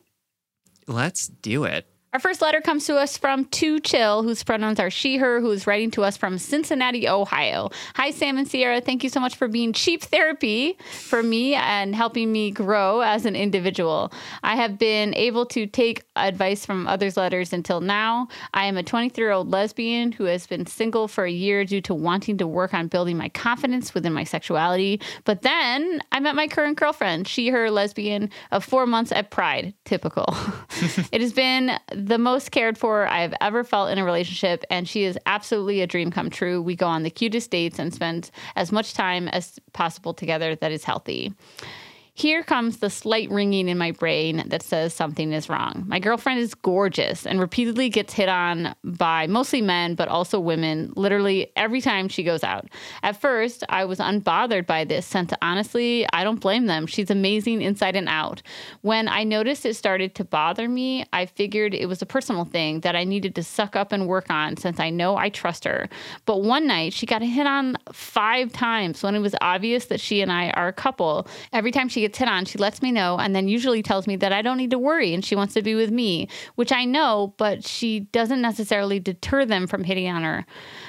let's 0.87 1.29
do 1.29 1.65
it 1.65 1.87
Our 2.15 2.21
first 2.21 2.41
letter 2.41 2.61
comes 2.61 2.87
to 2.87 2.97
us 2.97 3.19
from 3.19 3.47
Too 3.47 3.81
Chill, 3.81 4.23
whose 4.23 4.45
pronouns 4.45 4.79
are 4.79 4.89
she, 4.89 5.17
her, 5.17 5.41
who 5.41 5.51
is 5.51 5.67
writing 5.67 5.91
to 5.91 6.05
us 6.05 6.17
from 6.17 6.39
Cincinnati, 6.39 7.09
Ohio. 7.09 7.71
Hi, 7.97 8.13
Sam 8.13 8.39
and 8.39 8.47
Sierra. 8.47 8.81
Thank 8.81 9.03
you 9.03 9.11
so 9.11 9.19
much 9.19 9.35
for 9.35 9.49
being 9.49 9.73
cheap 9.73 10.01
therapy 10.01 10.79
for 10.93 11.25
me 11.25 11.57
and 11.57 11.93
helping 11.93 12.31
me 12.31 12.53
grow 12.53 13.01
as 13.01 13.27
an 13.27 13.35
individual. 13.35 14.13
I 14.45 14.55
have 14.55 14.79
been 14.79 15.13
able 15.17 15.45
to 15.47 15.67
take 15.67 16.05
advice 16.15 16.65
from 16.65 16.87
others' 16.87 17.17
letters 17.17 17.53
until 17.53 17.81
now. 17.81 18.29
I 18.53 18.67
am 18.67 18.77
a 18.77 18.85
23 18.85 19.21
year 19.21 19.33
old 19.33 19.51
lesbian 19.51 20.13
who 20.13 20.27
has 20.27 20.47
been 20.47 20.67
single 20.67 21.09
for 21.09 21.25
a 21.25 21.33
year 21.33 21.65
due 21.65 21.81
to 21.81 21.95
wanting 21.95 22.39
to 22.39 22.47
work 22.47 22.75
on 22.75 22.87
building 22.87 23.17
my 23.17 23.29
confidence 23.31 23.93
within 23.93 24.13
my 24.13 24.23
sexuality. 24.23 25.01
But 25.25 25.43
then 25.43 26.01
I 26.13 26.21
met 26.21 26.37
my 26.37 26.47
current 26.47 26.79
girlfriend, 26.79 27.27
she, 27.27 27.49
her 27.49 27.73
lesbian, 27.73 28.31
of 28.53 28.65
four 28.65 28.87
months 28.87 29.11
at 29.11 29.33
Pride. 29.33 29.75
Typical. 29.85 30.27
it 31.11 31.21
has 31.21 31.33
been 31.33 31.77
the 32.07 32.19
most 32.19 32.51
cared 32.51 32.77
for 32.77 33.07
I 33.07 33.21
have 33.23 33.35
ever 33.41 33.65
felt 33.65 33.91
in 33.91 33.99
a 33.99 34.05
relationship, 34.05 34.65
and 34.69 34.87
she 34.87 35.05
is 35.05 35.19
absolutely 35.25 35.81
a 35.81 35.87
dream 35.87 36.11
come 36.11 36.29
true. 36.29 36.61
We 36.61 36.77
go 36.77 36.87
on 36.87 37.03
the 37.03 37.11
cutest 37.11 37.51
dates 37.51 37.79
and 37.79 37.95
spend 37.95 38.31
as 38.57 38.71
much 38.71 38.93
time 38.93 39.29
as 39.29 39.59
possible 39.73 40.13
together 40.13 40.55
that 40.57 40.71
is 40.71 40.85
healthy. 40.85 41.33
Here 42.17 42.45
comes 42.45 42.77
the 42.77 42.91
slight 42.91 43.29
ringing 43.29 43.69
in 43.69 43.77
my 43.77 43.91
brain 43.91 44.45
that 44.47 44.63
says 44.63 44.95
something 44.95 45.33
is 45.33 45.49
wrong. 45.49 45.83
My 45.89 45.99
girlfriend 45.99 46.39
is 46.39 46.55
gorgeous 46.55 47.27
and 47.27 47.41
repeatedly 47.41 47.89
gets 47.89 48.13
hit 48.13 48.29
on 48.29 48.77
by 48.85 49.27
mostly 49.27 49.61
men, 49.61 49.97
but 49.97 50.07
also 50.07 50.39
women, 50.39 50.93
literally 50.95 51.51
every 51.57 51.81
time 51.81 52.07
she 52.07 52.23
goes 52.23 52.45
out. 52.45 52.69
At 53.03 53.21
first, 53.21 53.65
I 53.69 53.85
was 53.85 53.99
unbothered 53.99 54.65
by 54.65 54.85
this, 54.85 55.07
since 55.07 55.33
honestly, 55.43 56.07
I 56.13 56.23
don't 56.23 56.39
blame 56.39 56.67
them. 56.67 56.87
She's 56.87 57.11
amazing 57.11 57.63
inside 57.63 57.97
and 57.97 58.09
out. 58.09 58.43
When 58.83 59.09
I 59.09 59.25
noticed 59.25 59.67
it 59.67 59.75
started 59.75 60.15
to 60.15 60.25
bother 60.25 60.69
me, 60.69 61.07
I 61.13 61.27
figured 61.27 61.75
it 61.75 61.87
was 61.87 62.01
a 62.01 62.07
personal 62.07 62.45
thing 62.45 62.79
that 62.81 62.95
I 62.95 63.03
needed 63.03 63.35
to 63.35 63.43
suck 63.43 63.75
up 63.75 63.91
and 63.91 64.07
work 64.07 64.31
on 64.31 64.57
since 64.57 64.79
I 64.79 64.89
know 64.89 65.17
I 65.17 65.31
trust 65.31 65.65
her. 65.65 65.89
But 66.27 66.45
one 66.45 66.69
night, 66.69 66.93
she 66.93 67.07
got 67.07 67.23
hit 67.23 67.49
on 67.49 67.77
five 67.93 68.53
times 68.53 69.03
when 69.03 69.17
it 69.17 69.21
was 69.21 69.35
obvious 69.41 69.87
that 69.87 69.99
she 69.99 70.21
and 70.21 70.31
I 70.31 70.51
are 70.51 70.69
a 70.69 70.73
couple. 70.73 71.27
Every 71.53 71.73
time 71.73 71.89
she 71.89 72.04
gets 72.05 72.19
hit 72.19 72.29
on, 72.29 72.45
she 72.45 72.59
lets 72.59 72.83
me 72.83 72.93
know 72.93 73.19
and 73.19 73.35
then 73.35 73.49
usually 73.49 73.83
tells 73.83 74.07
me 74.07 74.17
that 74.17 74.33
I 74.33 74.43
don't 74.43 74.59
need 74.59 74.71
to 74.71 74.79
worry 74.79 75.15
and 75.15 75.25
she 75.25 75.35
wants 75.35 75.55
to 75.55 75.63
be 75.63 75.75
with 75.75 75.91
me, 75.91 76.29
which 76.55 76.73
I 76.73 76.85
know, 76.85 77.35
but 77.39 77.67
she 77.67 78.01
doesn't 78.01 78.41
necessarily 78.41 79.01
deter 79.01 79.45
them 79.45 79.67
from 79.67 79.85
hitting 79.85 80.09
on 80.09 80.23
her. 80.23 80.47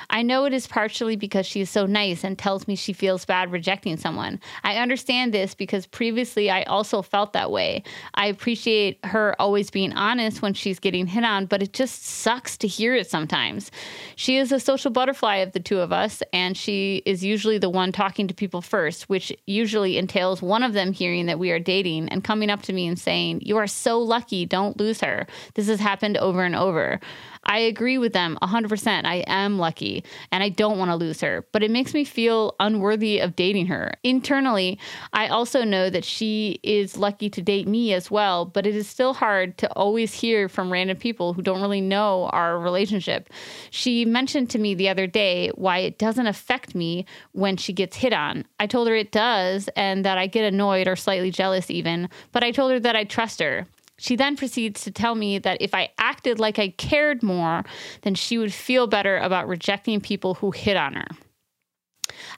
I 0.10 0.22
know 0.22 0.46
it 0.46 0.54
is 0.54 0.68
partially 0.68 1.16
because 1.16 1.46
she 1.46 1.62
is 1.62 1.70
so 1.70 1.86
nice 1.86 2.24
and 2.24 2.38
tells 2.38 2.68
me 2.68 2.76
she 2.76 2.94
feels 2.94 3.26
bad 3.26 3.52
rejecting 3.52 3.98
someone. 3.98 4.40
I 4.64 4.78
understand 4.78 5.34
this 5.34 5.56
because 5.56 5.86
previously 5.86 6.50
I 6.50 6.64
also 6.64 7.02
felt 7.02 7.34
that 7.34 7.52
way. 7.52 7.84
I 8.14 8.28
appreciate 8.28 9.04
her 9.06 9.36
always 9.40 9.70
being 9.70 9.94
honest 9.94 10.42
when 10.42 10.54
she's 10.54 10.80
getting 10.80 11.08
hit 11.08 11.24
on, 11.24 11.46
but 11.46 11.62
it 11.62 11.74
just 11.74 12.06
sucks 12.06 12.58
to 12.58 12.68
hear 12.68 12.96
it 12.96 13.10
sometimes. 13.10 13.72
She 14.16 14.38
is 14.38 14.52
a 14.52 14.60
social 14.60 14.92
butterfly 14.92 15.38
of 15.38 15.52
the 15.52 15.60
two 15.60 15.80
of 15.80 15.92
us, 15.92 16.22
and 16.34 16.56
she 16.56 17.02
is 17.06 17.24
usually 17.24 17.58
the 17.58 17.70
one 17.70 17.92
talking 17.92 18.28
to 18.28 18.34
people 18.34 18.62
first, 18.62 19.10
which 19.10 19.32
usually 19.46 19.98
entails 19.98 20.42
one 20.42 20.64
of 20.64 20.74
them 20.74 20.94
hearing 20.94 21.26
that 21.26 21.40
we 21.40 21.52
are 21.52 21.60
dating 21.60 22.10
and 22.10 22.24
coming 22.24 22.50
up 22.50 22.62
to 22.64 22.74
me 22.74 22.88
and 22.88 23.00
saying, 23.00 23.42
You 23.42 23.58
are 23.58 23.68
so 23.68 24.00
lucky, 24.00 24.46
don't 24.46 24.80
lose 24.80 25.02
her. 25.02 25.28
This 25.56 25.68
has 25.68 25.80
happened 25.80 26.18
over 26.18 26.44
and 26.44 26.56
over. 26.56 27.00
I 27.46 27.60
agree 27.60 27.98
with 27.98 28.14
them 28.14 28.38
100%. 28.42 29.06
I 29.06 29.24
am 29.28 29.60
lucky 29.60 30.04
and 30.32 30.44
I 30.44 30.50
don't 30.50 30.78
want 30.78 30.92
to 30.92 30.96
lose 30.96 31.22
her, 31.22 31.46
but 31.52 31.64
it 31.64 31.72
makes 31.72 31.94
me 31.94 32.04
feel 32.04 32.56
unworthy 32.60 33.20
of 33.20 33.36
dating 33.36 33.68
her. 33.68 33.94
Internally, 34.04 34.80
I 35.14 35.28
also 35.28 35.64
know 35.64 35.90
that 35.90 36.04
she 36.06 36.60
is 36.64 36.98
lucky 36.98 37.30
to 37.30 37.42
date 37.42 37.68
me 37.68 37.94
as 37.94 38.10
well, 38.10 38.46
but 38.46 38.66
it 38.66 38.76
is 38.76 38.88
still 38.88 39.14
hard 39.14 39.58
to 39.60 39.72
always 39.74 40.14
hear 40.14 40.50
from 40.50 40.72
random 40.72 40.98
people 40.98 41.34
who 41.34 41.42
don't 41.42 41.62
really 41.62 41.82
know 41.82 42.26
our 42.34 42.58
relationship. 42.60 43.30
She 43.70 44.06
mentioned 44.06 44.50
to 44.52 44.60
me 44.60 44.74
the 44.74 44.90
other 44.90 45.08
day 45.08 45.50
why 45.56 45.80
it 45.80 45.98
doesn't 45.98 46.28
affect 46.28 46.74
me 46.74 47.06
when 47.34 47.58
she 47.58 47.74
gets 47.74 47.98
hit 47.98 48.14
on. 48.14 48.46
I 48.60 48.68
told 48.68 48.88
her 48.88 48.96
it 48.96 49.12
does 49.12 49.70
and 49.76 50.04
that 50.06 50.18
I 50.18 50.28
get 50.28 50.46
annoyed 50.46 50.88
or 50.88 50.96
slightly 50.96 51.32
jealous 51.32 51.70
even, 51.70 52.10
but 52.32 52.44
I 52.44 52.52
told 52.52 52.72
her 52.72 52.80
that 52.80 52.96
I 52.96 53.04
trust 53.04 53.40
her. 53.40 53.68
She 53.98 54.16
then 54.16 54.36
proceeds 54.36 54.84
to 54.84 54.92
tell 54.92 55.16
me 55.16 55.40
that 55.40 55.62
if 55.62 55.74
I 55.74 55.90
acted 55.98 56.40
like 56.40 56.60
I 56.60 56.70
cared 56.70 57.24
more, 57.24 57.64
then 58.02 58.16
she 58.16 58.38
would 58.38 58.54
feel 58.54 58.88
better 58.88 59.18
about 59.18 59.48
rejecting 59.48 60.02
people 60.02 60.36
who 60.36 60.52
hit 60.52 60.78
on 60.78 60.94
her. 60.94 61.08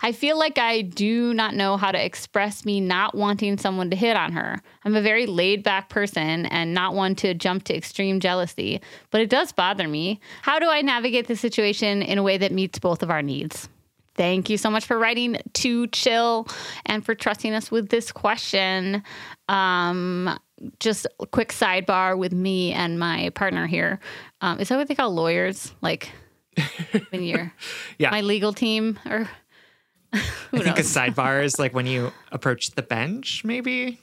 I 0.01 0.11
feel 0.11 0.37
like 0.37 0.57
I 0.57 0.81
do 0.81 1.33
not 1.33 1.55
know 1.55 1.77
how 1.77 1.91
to 1.91 2.03
express 2.03 2.65
me 2.65 2.79
not 2.79 3.15
wanting 3.15 3.57
someone 3.57 3.89
to 3.89 3.95
hit 3.95 4.15
on 4.15 4.31
her. 4.33 4.61
I'm 4.85 4.95
a 4.95 5.01
very 5.01 5.25
laid 5.25 5.63
back 5.63 5.89
person 5.89 6.45
and 6.45 6.73
not 6.73 6.93
one 6.93 7.15
to 7.15 7.33
jump 7.33 7.63
to 7.65 7.75
extreme 7.75 8.19
jealousy, 8.19 8.81
but 9.11 9.21
it 9.21 9.29
does 9.29 9.51
bother 9.51 9.87
me. 9.87 10.19
How 10.41 10.59
do 10.59 10.69
I 10.69 10.81
navigate 10.81 11.27
the 11.27 11.35
situation 11.35 12.01
in 12.01 12.17
a 12.17 12.23
way 12.23 12.37
that 12.37 12.51
meets 12.51 12.79
both 12.79 13.03
of 13.03 13.09
our 13.09 13.21
needs? 13.21 13.69
Thank 14.17 14.50
you 14.50 14.57
so 14.57 14.69
much 14.71 14.86
for 14.86 14.97
writing 14.97 15.38
to 15.53 15.88
Chill 15.88 16.47
and 16.86 17.05
for 17.05 17.13
trusting 17.15 17.53
us 17.53 17.69
with 17.71 17.89
this 17.89 18.12
question. 18.12 19.03
Um, 19.47 20.38
just 20.79 21.05
a 21.19 21.25
quick 21.27 21.50
sidebar 21.50 22.17
with 22.17 22.33
me 22.33 22.74
and 22.74 23.00
my 23.00 23.29
partner 23.36 23.67
here. 23.67 24.00
Um, 24.41 24.59
is 24.59 24.69
that 24.69 24.77
what 24.77 24.88
they 24.88 24.95
call 24.95 25.12
lawyers? 25.13 25.74
Like 25.81 26.12
when 27.12 27.21
you're 27.24 27.53
Yeah. 28.00 28.09
my 28.09 28.21
legal 28.21 28.53
team 28.53 28.97
or 29.07 29.29
I 30.13 30.19
think 30.51 30.79
a 30.79 30.81
sidebar 30.81 31.43
is 31.43 31.59
like 31.59 31.74
when 31.75 31.86
you 31.86 32.12
approach 32.31 32.71
the 32.71 32.81
bench, 32.81 33.43
maybe. 33.45 34.00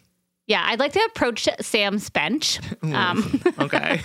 yeah, 0.47 0.63
I'd 0.65 0.79
like 0.79 0.93
to 0.93 1.01
approach 1.11 1.49
Sam's 1.61 2.09
bench. 2.11 2.61
Um, 2.83 3.41
Okay. 3.59 4.01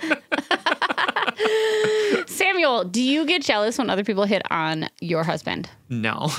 Samuel, 2.26 2.84
do 2.84 3.02
you 3.02 3.24
get 3.26 3.42
jealous 3.42 3.78
when 3.78 3.90
other 3.90 4.04
people 4.04 4.24
hit 4.24 4.42
on 4.50 4.88
your 5.00 5.24
husband? 5.24 5.68
no. 5.88 6.28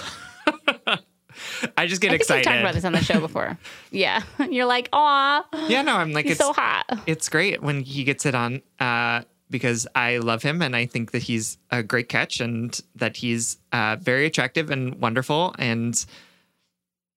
I 1.77 1.87
just 1.87 2.01
get 2.01 2.11
I 2.11 2.15
excited. 2.15 2.39
we've 2.39 2.45
talked 2.45 2.59
about 2.59 2.73
this 2.75 2.83
on 2.85 2.91
the 2.91 3.01
show 3.01 3.19
before. 3.19 3.57
Yeah, 3.91 4.21
you're 4.49 4.65
like, 4.65 4.89
aw, 4.93 5.43
Yeah, 5.69 5.81
no, 5.81 5.95
I'm 5.95 6.11
like 6.11 6.25
it's 6.25 6.37
so 6.39 6.53
hot. 6.53 6.85
it's 7.07 7.29
great 7.29 7.61
when 7.63 7.81
he 7.81 8.03
gets 8.03 8.25
it 8.25 8.35
on 8.35 8.61
uh, 8.79 9.21
because 9.49 9.87
I 9.95 10.17
love 10.17 10.43
him 10.43 10.61
and 10.61 10.75
I 10.75 10.85
think 10.85 11.11
that 11.11 11.23
he's 11.23 11.57
a 11.71 11.81
great 11.83 12.09
catch 12.09 12.41
and 12.41 12.79
that 12.95 13.17
he's 13.17 13.57
uh, 13.71 13.95
very 13.99 14.25
attractive 14.25 14.69
and 14.69 14.95
wonderful 14.95 15.55
and 15.57 16.03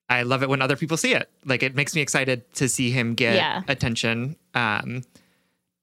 I 0.08 0.22
love 0.22 0.42
it 0.42 0.48
when 0.48 0.62
other 0.62 0.76
people 0.76 0.96
see 0.96 1.14
it. 1.14 1.28
Like 1.44 1.62
it 1.62 1.74
makes 1.74 1.94
me 1.94 2.00
excited 2.00 2.50
to 2.54 2.68
see 2.68 2.90
him 2.90 3.14
get 3.14 3.36
Yeah. 3.36 3.62
attention 3.68 4.36
um, 4.54 5.02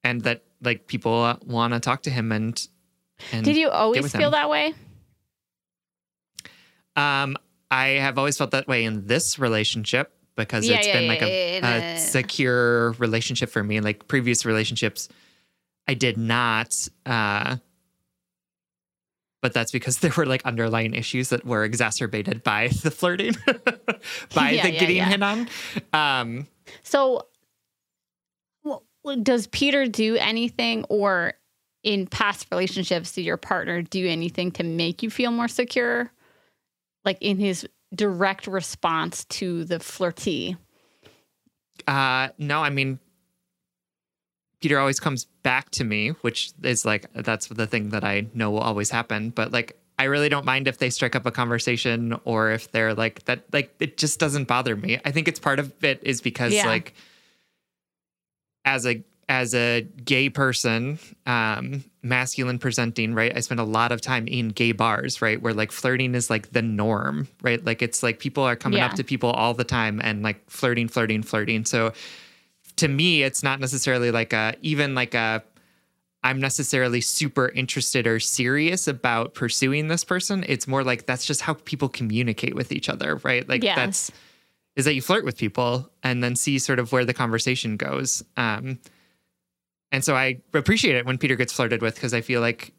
and 0.04 0.22
that 0.22 0.44
like 0.62 0.88
people 0.88 1.38
want 1.46 1.74
to 1.74 1.80
talk 1.80 2.04
to 2.04 2.10
him 2.10 2.32
and 2.32 2.68
and 3.32 3.44
Did 3.46 3.56
you 3.58 3.70
always 3.70 4.12
feel 4.12 4.22
him. 4.26 4.32
that 4.32 4.50
way? 4.50 4.74
Um, 6.96 7.38
I 7.70 7.88
have 7.90 8.18
always 8.18 8.38
felt 8.38 8.52
that 8.52 8.68
way 8.68 8.84
in 8.84 9.08
this 9.08 9.40
relationship 9.40 10.14
because 10.36 10.68
Yeah, 10.68 10.78
it's 10.78 10.88
yeah, 10.88 10.94
been 11.00 11.08
like 11.08 11.22
yeah, 11.22 11.28
a, 11.28 11.60
yeah, 11.60 11.94
a 11.94 12.00
secure 12.00 12.92
relationship 12.94 13.50
for 13.50 13.64
me. 13.64 13.80
Like 13.80 14.08
previous 14.08 14.46
relationships, 14.46 15.08
I 15.88 15.94
did 15.94 16.18
not. 16.18 16.76
Uh, 17.06 17.58
but 19.42 19.54
that's 19.54 19.72
because 19.72 19.98
there 20.00 20.12
were 20.18 20.26
like 20.26 20.42
underlying 20.46 20.94
issues 20.94 21.30
that 21.30 21.46
were 21.46 21.64
exacerbated 21.64 22.44
by 22.44 22.68
the 22.70 22.92
flirting, 22.92 23.36
by 24.36 24.52
Yeah, 24.52 24.64
the 24.64 24.72
yeah, 24.74 24.80
getting 24.80 24.96
yeah. 24.98 25.10
hit 25.10 25.24
on. 25.24 25.48
Um, 25.94 26.48
So, 26.84 27.28
does 29.24 29.48
Peter 29.48 29.88
do 29.88 30.16
anything, 30.16 30.86
or 30.90 31.34
in 31.84 32.08
past 32.08 32.48
relationships, 32.52 33.14
did 33.14 33.24
your 33.24 33.38
partner 33.38 33.82
do 33.82 34.08
anything 34.08 34.52
to 34.52 34.64
make 34.64 35.02
you 35.02 35.10
feel 35.10 35.32
more 35.32 35.48
secure? 35.48 36.12
Like 37.04 37.18
in 37.22 37.40
his 37.40 37.68
direct 37.94 38.48
response 38.48 39.26
to 39.26 39.66
the 39.66 39.80
flirty? 39.80 40.56
Uh, 41.88 42.30
no, 42.38 42.62
I 42.62 42.70
mean, 42.70 43.00
Peter 44.62 44.78
always 44.78 45.00
comes 45.00 45.26
back 45.42 45.72
to 45.72 45.84
me, 45.84 46.10
which 46.22 46.52
is 46.62 46.86
like, 46.86 47.12
that's 47.14 47.48
the 47.48 47.66
thing 47.66 47.90
that 47.90 48.04
I 48.04 48.28
know 48.34 48.52
will 48.52 48.60
always 48.60 48.92
happen. 48.92 49.32
But 49.32 49.52
like, 49.52 49.78
I 49.98 50.04
really 50.06 50.30
don't 50.30 50.46
mind 50.46 50.68
if 50.68 50.78
they 50.78 50.92
strike 50.92 51.16
up 51.16 51.26
a 51.26 51.32
conversation 51.32 52.16
or 52.24 52.52
if 52.52 52.72
they're 52.72 52.94
like 52.94 53.26
that, 53.26 53.44
like, 53.52 53.74
it 53.80 53.98
just 53.98 54.20
doesn't 54.20 54.48
bother 54.48 54.76
me. 54.76 55.00
I 55.04 55.12
think 55.12 55.28
it's 55.28 55.40
part 55.40 55.60
of 55.60 55.84
it 55.84 56.00
is 56.04 56.22
because, 56.22 56.54
Yeah. 56.54 56.68
like, 56.68 56.94
as 58.66 58.86
a, 58.86 59.04
as 59.30 59.56
a 59.56 59.82
gay 60.04 60.30
person, 60.30 61.00
um, 61.26 61.84
masculine 62.04 62.60
presenting, 62.60 63.14
right? 63.14 63.36
I 63.36 63.40
spend 63.40 63.60
a 63.60 63.64
lot 63.66 63.92
of 63.92 64.02
time 64.02 64.28
in 64.28 64.50
gay 64.50 64.72
bars, 64.74 65.22
right? 65.22 65.42
Where 65.42 65.54
like 65.54 65.72
flirting 65.72 66.16
is 66.16 66.30
like 66.30 66.52
the 66.52 66.62
norm, 66.62 67.28
right? 67.42 67.64
Like 67.64 67.82
it's 67.82 68.04
like 68.04 68.20
people 68.20 68.44
are 68.44 68.56
coming 68.58 68.80
Yeah. 68.80 68.88
up 68.88 68.94
to 68.96 69.04
people 69.04 69.30
all 69.32 69.54
the 69.54 69.64
time 69.64 70.02
and 70.04 70.22
like 70.22 70.50
flirting, 70.50 70.88
flirting, 70.90 71.24
flirting. 71.24 71.64
So 71.66 71.94
to 72.78 72.88
me, 72.88 73.24
it's 73.24 73.42
not 73.44 73.60
necessarily 73.60 74.12
like 74.12 74.34
a 74.34 74.56
even 74.62 74.96
like 74.96 75.14
a 75.14 75.44
I'm 76.24 76.40
necessarily 76.40 77.02
super 77.02 77.50
interested 77.50 78.06
or 78.06 78.20
serious 78.20 78.88
about 78.88 79.34
pursuing 79.34 79.88
this 79.88 80.04
person. 80.04 80.46
It's 80.48 80.68
more 80.68 80.84
like 80.84 81.06
that's 81.08 81.26
just 81.26 81.42
how 81.42 81.54
people 81.56 81.90
communicate 81.90 82.54
with 82.54 82.72
each 82.72 82.90
other, 82.90 83.16
right? 83.24 83.48
Like 83.48 83.64
Yes. 83.64 83.76
that's 83.76 84.12
is 84.76 84.86
that 84.86 84.94
you 84.94 85.02
flirt 85.02 85.26
with 85.26 85.38
people 85.38 85.90
and 86.04 86.24
then 86.24 86.36
see 86.36 86.58
sort 86.60 86.80
of 86.80 86.92
where 86.92 87.06
the 87.06 87.14
conversation 87.14 87.78
goes. 87.78 88.24
Um, 88.38 88.80
and 89.92 90.04
so 90.04 90.16
I 90.16 90.40
appreciate 90.54 90.96
it 90.96 91.06
when 91.06 91.18
Peter 91.18 91.36
gets 91.36 91.52
flirted 91.52 91.82
with 91.82 91.96
because 91.96 92.14
I 92.14 92.22
feel 92.22 92.40
like 92.42 92.74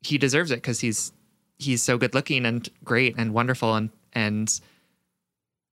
he 0.00 0.16
deserves 0.18 0.50
it 0.50 0.56
because 0.56 0.80
he's 0.80 1.12
he's 1.58 1.82
so 1.82 1.96
good 1.98 2.14
looking 2.14 2.46
and 2.46 2.68
great 2.82 3.14
and 3.18 3.32
wonderful 3.34 3.74
and 3.74 3.90
and 4.14 4.60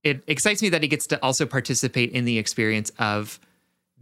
it 0.02 0.22
excites 0.26 0.60
me 0.62 0.68
that 0.70 0.82
he 0.82 0.88
gets 0.88 1.06
to 1.08 1.22
also 1.22 1.46
participate 1.46 2.10
in 2.12 2.24
the 2.24 2.38
experience 2.38 2.90
of 2.98 3.38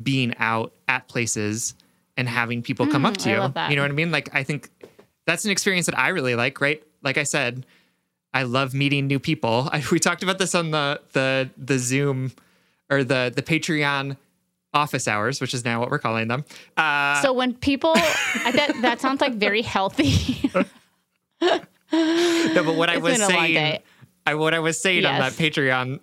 being 0.02 0.34
out 0.38 0.72
at 0.88 1.06
places 1.08 1.74
and 2.16 2.28
having 2.28 2.62
people 2.62 2.86
come 2.86 3.04
up 3.04 3.14
Mm, 3.14 3.22
to 3.24 3.30
I 3.30 3.66
you. 3.66 3.70
You 3.70 3.76
know 3.76 3.82
what 3.82 3.90
I 3.90 3.94
mean? 3.94 4.10
Like 4.10 4.34
I 4.34 4.42
think 4.42 4.70
that's 5.26 5.44
an 5.44 5.50
experience 5.50 5.86
that 5.86 5.98
I 5.98 6.08
really 6.08 6.34
like, 6.34 6.60
right? 6.60 6.82
Like 7.02 7.18
I 7.18 7.22
said, 7.24 7.66
I 8.32 8.44
love 8.44 8.74
meeting 8.74 9.06
new 9.06 9.18
people. 9.18 9.68
I, 9.72 9.82
we 9.90 9.98
talked 9.98 10.22
about 10.22 10.38
this 10.38 10.54
on 10.54 10.70
the 10.70 11.00
the 11.12 11.50
the 11.56 11.78
Zoom 11.78 12.32
or 12.90 13.04
the 13.04 13.32
the 13.34 13.42
Patreon 13.42 14.16
office 14.72 15.08
hours, 15.08 15.40
which 15.40 15.52
is 15.52 15.64
now 15.64 15.80
what 15.80 15.90
we're 15.90 15.98
calling 15.98 16.28
them. 16.28 16.44
Uh, 16.76 17.20
So 17.22 17.32
when 17.32 17.54
people, 17.54 17.92
I, 17.96 18.52
that 18.54 18.82
that 18.82 19.00
sounds 19.00 19.20
like 19.20 19.34
very 19.34 19.62
healthy. 19.62 20.50
no, 21.42 21.60
but 21.92 22.76
what 22.76 22.88
I 22.88 22.98
was 22.98 23.14
been 23.14 23.22
a 23.22 23.28
long 23.34 23.46
saying. 23.46 23.78
I 24.26 24.34
what 24.34 24.54
I 24.54 24.58
was 24.60 24.80
saying 24.80 25.04
on 25.04 25.18
that 25.18 25.32
Patreon 25.32 26.00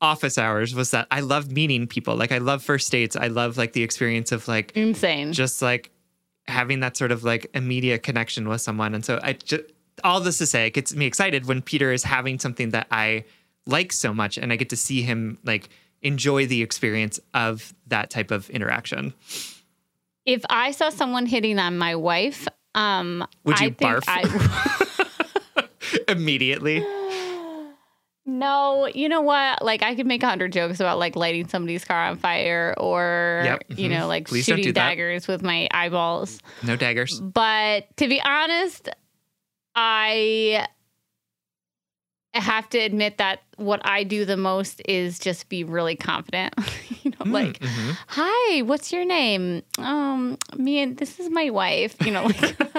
office 0.00 0.38
hours 0.38 0.74
was 0.74 0.90
that 0.92 1.06
I 1.10 1.20
love 1.20 1.50
meeting 1.50 1.86
people. 1.86 2.16
Like 2.16 2.32
I 2.32 2.38
love 2.38 2.62
first 2.62 2.90
dates. 2.90 3.16
I 3.16 3.28
love 3.28 3.56
like 3.56 3.72
the 3.72 3.82
experience 3.82 4.32
of 4.32 4.46
like 4.48 4.72
Insane. 4.76 5.32
just 5.32 5.62
like 5.62 5.90
having 6.46 6.80
that 6.80 6.96
sort 6.96 7.12
of 7.12 7.24
like 7.24 7.50
immediate 7.54 8.02
connection 8.02 8.48
with 8.48 8.60
someone. 8.60 8.94
And 8.94 9.04
so 9.04 9.18
I 9.22 9.32
just 9.34 9.64
all 10.04 10.20
this 10.20 10.38
to 10.38 10.46
say, 10.46 10.66
it 10.66 10.74
gets 10.74 10.94
me 10.94 11.06
excited 11.06 11.46
when 11.46 11.62
Peter 11.62 11.92
is 11.92 12.02
having 12.04 12.38
something 12.38 12.70
that 12.70 12.86
I 12.90 13.24
like 13.66 13.92
so 13.92 14.12
much, 14.14 14.36
and 14.38 14.52
I 14.52 14.56
get 14.56 14.68
to 14.70 14.76
see 14.76 15.02
him 15.02 15.38
like 15.44 15.68
enjoy 16.02 16.46
the 16.46 16.62
experience 16.62 17.18
of 17.34 17.74
that 17.88 18.10
type 18.10 18.30
of 18.30 18.48
interaction. 18.50 19.12
if 20.24 20.42
I 20.50 20.70
saw 20.72 20.90
someone 20.90 21.26
hitting 21.26 21.58
on 21.58 21.78
my 21.78 21.94
wife, 21.96 22.46
um, 22.74 23.24
Would 23.44 23.58
you 23.60 23.66
I 23.68 23.70
think 23.70 23.80
barf? 23.80 24.04
I, 24.06 25.68
Immediately, 26.12 26.84
no, 28.28 28.86
you 28.92 29.08
know 29.08 29.20
what? 29.20 29.62
Like 29.62 29.82
I 29.82 29.94
could 29.94 30.06
make 30.06 30.22
a 30.24 30.28
hundred 30.28 30.52
jokes 30.52 30.80
about 30.80 30.98
like 30.98 31.14
lighting 31.14 31.46
somebody's 31.48 31.84
car 31.84 32.06
on 32.06 32.16
fire 32.18 32.74
or 32.76 33.42
Yep, 33.44 33.64
you 33.78 33.88
mhm. 33.88 33.98
know 33.98 34.06
like 34.08 34.26
Please 34.26 34.44
shooting 34.44 34.64
do 34.64 34.72
that. 34.72 34.88
daggers 34.90 35.28
with 35.28 35.42
my 35.42 35.68
eyeballs. 35.70 36.40
No 36.64 36.74
daggers. 36.76 37.20
But 37.20 37.96
to 37.98 38.08
be 38.08 38.20
honest, 38.20 38.88
I 39.76 40.66
have 42.34 42.68
to 42.70 42.78
admit 42.78 43.16
that 43.18 43.40
what 43.56 43.80
I 43.84 44.04
do 44.04 44.24
the 44.26 44.36
most 44.36 44.82
is 44.86 45.18
just 45.18 45.48
be 45.48 45.64
really 45.64 45.96
confident. 45.96 46.54
you 47.02 47.10
know, 47.12 47.30
like, 47.32 47.58
Mhm. 47.60 47.96
"Hi, 48.08 48.62
what's 48.62 48.92
your 48.92 49.04
name?" 49.06 49.62
Um, 49.78 50.36
me 50.56 50.80
and 50.80 50.96
this 50.98 51.18
is 51.18 51.30
my 51.30 51.48
wife. 51.50 51.96
You 52.04 52.12
know, 52.12 52.24
like 52.24 52.40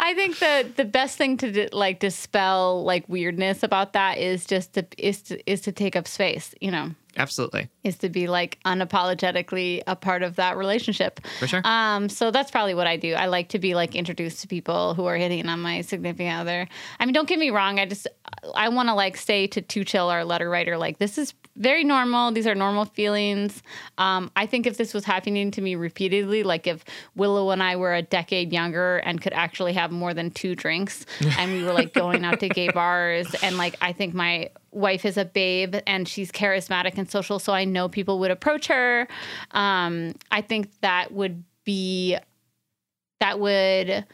I 0.00 0.12
think 0.14 0.38
the 0.40 0.72
the 0.76 0.84
best 0.84 1.18
thing 1.18 1.36
to 1.38 1.52
di- 1.52 1.68
like 1.72 2.00
dispel 2.00 2.82
like 2.84 3.08
weirdness 3.08 3.62
about 3.62 3.92
that 3.92 4.18
is 4.18 4.44
just 4.46 4.72
to 4.74 4.86
is 4.98 5.22
to 5.22 5.50
is 5.50 5.60
to 5.62 5.72
take 5.72 5.94
up 5.94 6.08
space. 6.08 6.52
You 6.60 6.72
know, 6.72 6.90
Absolutely. 7.16 7.68
is 7.84 7.96
to 7.98 8.08
be 8.08 8.28
like 8.28 8.58
unapologetically 8.64 9.82
a 9.86 9.96
part 9.96 10.22
of 10.22 10.36
that 10.36 10.56
relationship. 10.56 11.20
For 11.38 11.46
sure. 11.46 11.62
Um, 11.64 12.08
so 12.08 12.30
that's 12.30 12.50
probably 12.50 12.74
what 12.74 12.86
I 12.86 12.96
do. 12.96 13.14
I 13.14 13.26
like 13.26 13.48
to 13.50 13.58
be 13.58 13.74
like 13.74 13.94
introduced 13.94 14.40
to 14.42 14.48
people 14.48 14.94
who 14.94 15.06
are 15.06 15.16
hitting 15.16 15.48
on 15.48 15.60
my 15.60 15.80
significant 15.80 16.38
other. 16.38 16.68
I 17.00 17.06
mean, 17.06 17.12
don't 17.12 17.28
get 17.28 17.38
me 17.38 17.50
wrong. 17.50 17.78
I 17.80 17.86
just 17.86 18.06
I 18.54 18.68
want 18.68 18.88
to 18.88 18.94
like 18.94 19.16
say 19.16 19.46
to 19.48 19.62
Too 19.62 19.84
Chill 19.84 20.08
our 20.08 20.24
letter 20.24 20.48
writer 20.48 20.76
like 20.76 20.98
this 20.98 21.18
is 21.18 21.34
very 21.56 21.82
normal. 21.82 22.30
These 22.30 22.46
are 22.46 22.54
normal 22.54 22.84
feelings. 22.84 23.62
Um, 23.98 24.30
I 24.36 24.46
think 24.46 24.66
if 24.66 24.76
this 24.76 24.94
was 24.94 25.04
happening 25.04 25.50
to 25.52 25.60
me 25.60 25.74
repeatedly, 25.74 26.44
like 26.44 26.66
if 26.66 26.84
Willow 27.16 27.50
and 27.50 27.62
I 27.62 27.76
were 27.76 27.94
a 27.94 28.02
decade 28.02 28.52
younger 28.52 28.98
and 28.98 29.20
could 29.20 29.32
actually 29.32 29.72
have 29.72 29.90
more 29.90 30.14
than 30.14 30.30
two 30.30 30.54
drinks, 30.54 31.04
and 31.36 31.52
we 31.52 31.64
were 31.64 31.72
like 31.72 31.92
going 31.94 32.24
out 32.24 32.40
to 32.40 32.48
gay 32.48 32.68
bars, 32.68 33.34
and 33.42 33.58
like 33.58 33.74
I 33.80 33.92
think 33.92 34.14
my 34.14 34.50
wife 34.70 35.04
is 35.04 35.16
a 35.16 35.24
babe 35.24 35.76
and 35.86 36.08
she's 36.08 36.30
charismatic 36.30 36.98
and 36.98 37.10
social, 37.10 37.38
so 37.38 37.52
I 37.52 37.64
know 37.64 37.88
people 37.88 38.18
would 38.20 38.30
approach 38.30 38.66
her. 38.68 39.08
Um, 39.52 40.14
I 40.30 40.42
think 40.42 40.70
that 40.80 41.12
would 41.12 41.44
be 41.64 42.16
that 43.20 43.40
would 43.40 44.06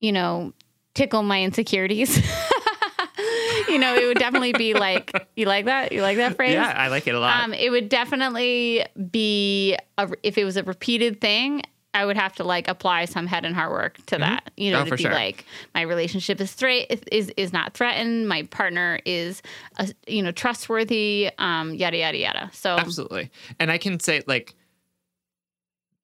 you 0.00 0.12
know 0.12 0.52
tickle 0.94 1.22
my 1.22 1.42
insecurities. 1.42 2.16
you 3.68 3.78
know, 3.78 3.94
it 3.94 4.06
would 4.06 4.18
definitely 4.18 4.52
be 4.52 4.74
like 4.74 5.12
you 5.36 5.46
like 5.46 5.66
that. 5.66 5.92
You 5.92 6.02
like 6.02 6.16
that 6.16 6.36
phrase? 6.36 6.54
yeah, 6.54 6.72
I 6.76 6.88
like 6.88 7.06
it 7.06 7.14
a 7.14 7.20
lot. 7.20 7.44
Um, 7.44 7.54
it 7.54 7.70
would 7.70 7.88
definitely 7.88 8.84
be 9.10 9.76
a, 9.98 10.08
if 10.22 10.38
it 10.38 10.44
was 10.44 10.56
a 10.56 10.62
repeated 10.62 11.20
thing. 11.20 11.62
I 11.96 12.04
would 12.04 12.16
have 12.16 12.34
to 12.36 12.44
like 12.44 12.68
apply 12.68 13.06
some 13.06 13.26
head 13.26 13.44
and 13.46 13.54
heart 13.54 13.72
work 13.72 13.96
to 14.06 14.18
that, 14.18 14.50
you 14.56 14.70
know, 14.70 14.80
Oh, 14.80 14.84
to 14.84 14.90
for 14.90 14.96
be 14.96 15.04
sure. 15.04 15.12
like 15.12 15.44
my 15.74 15.80
relationship 15.80 16.40
is 16.40 16.50
straight 16.50 17.02
is 17.10 17.32
is 17.36 17.52
not 17.52 17.72
threatened. 17.72 18.28
My 18.28 18.42
partner 18.44 19.00
is, 19.06 19.40
uh 19.78 19.86
you 20.06 20.22
know, 20.22 20.30
trustworthy. 20.30 21.30
Um, 21.38 21.74
yada 21.74 21.96
yada 21.96 22.18
yada. 22.18 22.50
So 22.52 22.76
Absolutely. 22.76 23.30
And 23.58 23.70
I 23.70 23.78
can 23.78 23.98
say, 23.98 24.22
like, 24.26 24.54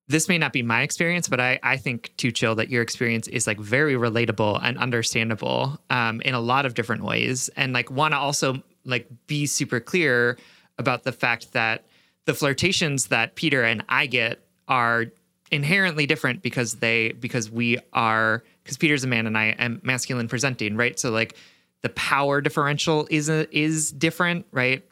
this 0.08 0.28
may 0.28 0.38
not 0.38 0.52
be 0.52 0.62
my 0.62 0.82
experience, 0.82 1.28
but 1.28 1.40
I, 1.40 1.58
I 1.62 1.76
think 1.76 2.12
Too 2.16 2.32
Chill 2.32 2.54
that 2.56 2.68
your 2.70 2.82
experience 2.82 3.28
is 3.28 3.46
like 3.46 3.58
very 3.60 3.94
relatable 3.94 4.60
and 4.62 4.76
understandable 4.78 5.78
um, 5.90 6.20
in 6.22 6.34
a 6.34 6.40
lot 6.40 6.66
of 6.66 6.74
different 6.74 7.04
ways. 7.04 7.48
And 7.56 7.72
like 7.72 7.90
want 7.90 8.12
to 8.12 8.18
also 8.18 8.62
like 8.84 9.06
be 9.26 9.46
super 9.46 9.80
clear 9.80 10.38
about 10.78 11.04
the 11.04 11.12
fact 11.12 11.52
that 11.52 11.84
the 12.24 12.34
flirtations 12.34 13.06
that 13.08 13.36
Peter 13.36 13.62
and 13.62 13.84
I 13.88 14.06
get 14.06 14.40
are 14.68 15.06
inherently 15.52 16.06
different 16.06 16.42
because 16.42 16.74
they 16.74 17.12
because 17.12 17.50
we 17.50 17.78
are 17.92 18.42
because 18.64 18.76
Peter's 18.76 19.04
a 19.04 19.06
man 19.06 19.26
and 19.26 19.38
I 19.38 19.54
am 19.58 19.80
masculine 19.84 20.26
presenting, 20.26 20.76
right? 20.76 20.98
So 20.98 21.10
like 21.10 21.36
the 21.82 21.90
power 21.90 22.40
differential 22.40 23.06
is 23.10 23.28
a, 23.28 23.46
is 23.56 23.92
different, 23.92 24.46
right? 24.50 24.82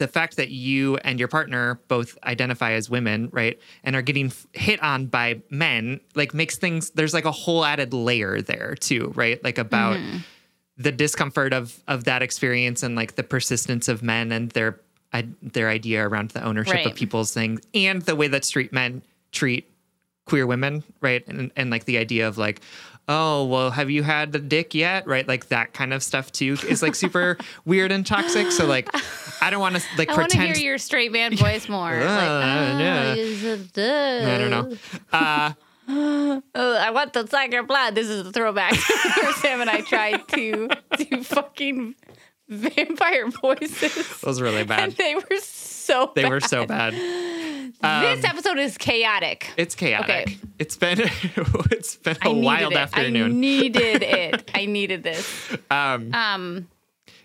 the 0.00 0.08
fact 0.08 0.38
that 0.38 0.48
you 0.48 0.96
and 0.96 1.18
your 1.18 1.28
partner 1.28 1.78
both 1.86 2.16
identify 2.24 2.72
as 2.72 2.88
women, 2.88 3.28
right, 3.32 3.60
and 3.84 3.94
are 3.94 4.00
getting 4.02 4.32
hit 4.54 4.82
on 4.82 5.06
by 5.06 5.42
men, 5.50 6.00
like 6.14 6.32
makes 6.32 6.56
things 6.56 6.90
there's 6.92 7.12
like 7.12 7.26
a 7.26 7.30
whole 7.30 7.64
added 7.66 7.92
layer 7.92 8.40
there 8.40 8.74
too, 8.74 9.12
right? 9.14 9.44
Like 9.44 9.58
about 9.58 9.98
mm-hmm. 9.98 10.18
the 10.78 10.90
discomfort 10.90 11.52
of 11.52 11.78
of 11.86 12.04
that 12.04 12.22
experience 12.22 12.82
and 12.82 12.96
like 12.96 13.16
the 13.16 13.22
persistence 13.22 13.88
of 13.88 14.02
men 14.02 14.32
and 14.32 14.50
their 14.52 14.80
I, 15.12 15.28
their 15.42 15.68
idea 15.68 16.06
around 16.06 16.30
the 16.30 16.42
ownership 16.42 16.74
Right. 16.74 16.86
of 16.86 16.94
people's 16.94 17.34
things 17.34 17.60
and 17.74 18.00
the 18.02 18.16
way 18.16 18.28
that 18.28 18.44
street 18.44 18.72
men 18.72 19.02
treat 19.32 19.66
queer 20.26 20.46
women, 20.46 20.84
right? 21.00 21.26
And 21.26 21.50
and 21.56 21.70
like 21.70 21.84
the 21.84 21.98
idea 21.98 22.28
of 22.28 22.38
like, 22.38 22.60
oh, 23.08 23.44
well, 23.46 23.70
have 23.70 23.90
you 23.90 24.02
had 24.02 24.32
the 24.32 24.38
dick 24.38 24.74
yet? 24.74 25.06
Right? 25.06 25.26
Like 25.26 25.48
that 25.48 25.72
kind 25.72 25.92
of 25.92 26.02
stuff 26.02 26.30
too 26.32 26.56
is 26.68 26.82
like 26.82 26.94
super 26.94 27.36
weird 27.64 27.92
and 27.92 28.06
toxic. 28.06 28.50
So 28.52 28.66
like 28.66 28.88
I 29.42 29.50
don't 29.50 29.60
want 29.60 29.76
to 29.76 29.82
like 29.98 30.08
pretend 30.08 30.12
I 30.12 30.16
want 30.16 30.30
to 30.32 30.38
hear 30.60 30.70
your 30.70 30.78
straight 30.78 31.12
man 31.12 31.36
voice 31.36 31.68
more. 31.68 31.92
Uh, 31.92 32.78
yeah. 32.78 33.14
"Oh, 33.18 33.56
this?" 33.74 34.26
I 34.26 34.38
don't 34.38 34.50
know. 34.50 34.76
Uh 35.12 35.52
Oh, 36.54 36.76
I 36.76 36.90
want 36.90 37.14
the 37.14 37.26
sucker 37.26 37.64
blood. 37.64 37.96
This 37.96 38.08
is 38.08 38.24
a 38.24 38.30
throwback 38.30 38.74
Sam 39.40 39.60
and 39.60 39.68
I 39.68 39.80
tried 39.80 40.28
to 40.28 40.68
do 40.96 41.24
fucking 41.24 41.96
vampire 42.74 43.28
voices. 43.30 44.20
those 44.20 44.40
were 44.40 44.46
really 44.46 44.60
And 44.60 44.68
bad. 44.68 44.90
they 44.96 45.14
were 45.14 45.36
so 45.40 46.12
They 46.14 46.22
bad. 46.22 46.30
were 46.30 46.40
so 46.40 46.66
bad. 46.66 46.94
Um, 47.82 48.02
this 48.02 48.24
episode 48.24 48.58
is 48.58 48.76
chaotic. 48.76 49.50
It's 49.56 49.74
chaotic. 49.74 50.10
Okay. 50.28 50.38
It's 50.58 50.76
been 50.76 51.00
it's 51.70 51.96
been 51.96 52.16
a 52.22 52.32
wild 52.32 52.72
it. 52.72 52.88
I 52.92 53.08
needed 53.08 54.02
it. 54.02 54.50
I 54.54 54.66
needed 54.66 55.02
this. 55.02 55.56
um 55.70 56.12
Um, 56.14 56.68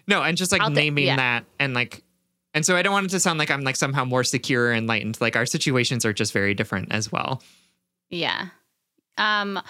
No, 0.08 0.22
and 0.24 0.38
just 0.38 0.52
like 0.52 0.62
I'll 0.62 0.70
naming 0.70 1.08
yeah. 1.08 1.16
that 1.18 1.46
and 1.60 1.74
like 1.74 2.04
and 2.54 2.66
so 2.66 2.76
I 2.78 2.84
don't 2.84 2.94
want 2.94 3.08
it 3.08 3.10
to 3.10 3.20
sound 3.20 3.38
like 3.40 3.52
I'm 3.52 3.62
like 3.64 3.76
somehow 3.76 4.06
more 4.06 4.24
secure 4.24 4.72
and 4.72 4.84
enlightened. 4.84 5.20
Like 5.20 5.36
our 5.36 5.46
situations 5.46 6.06
are 6.06 6.14
just 6.14 6.32
very 6.32 6.54
different 6.54 6.92
as 6.94 7.12
well. 7.12 7.42
yeah. 8.10 8.48
Um, 9.18 9.62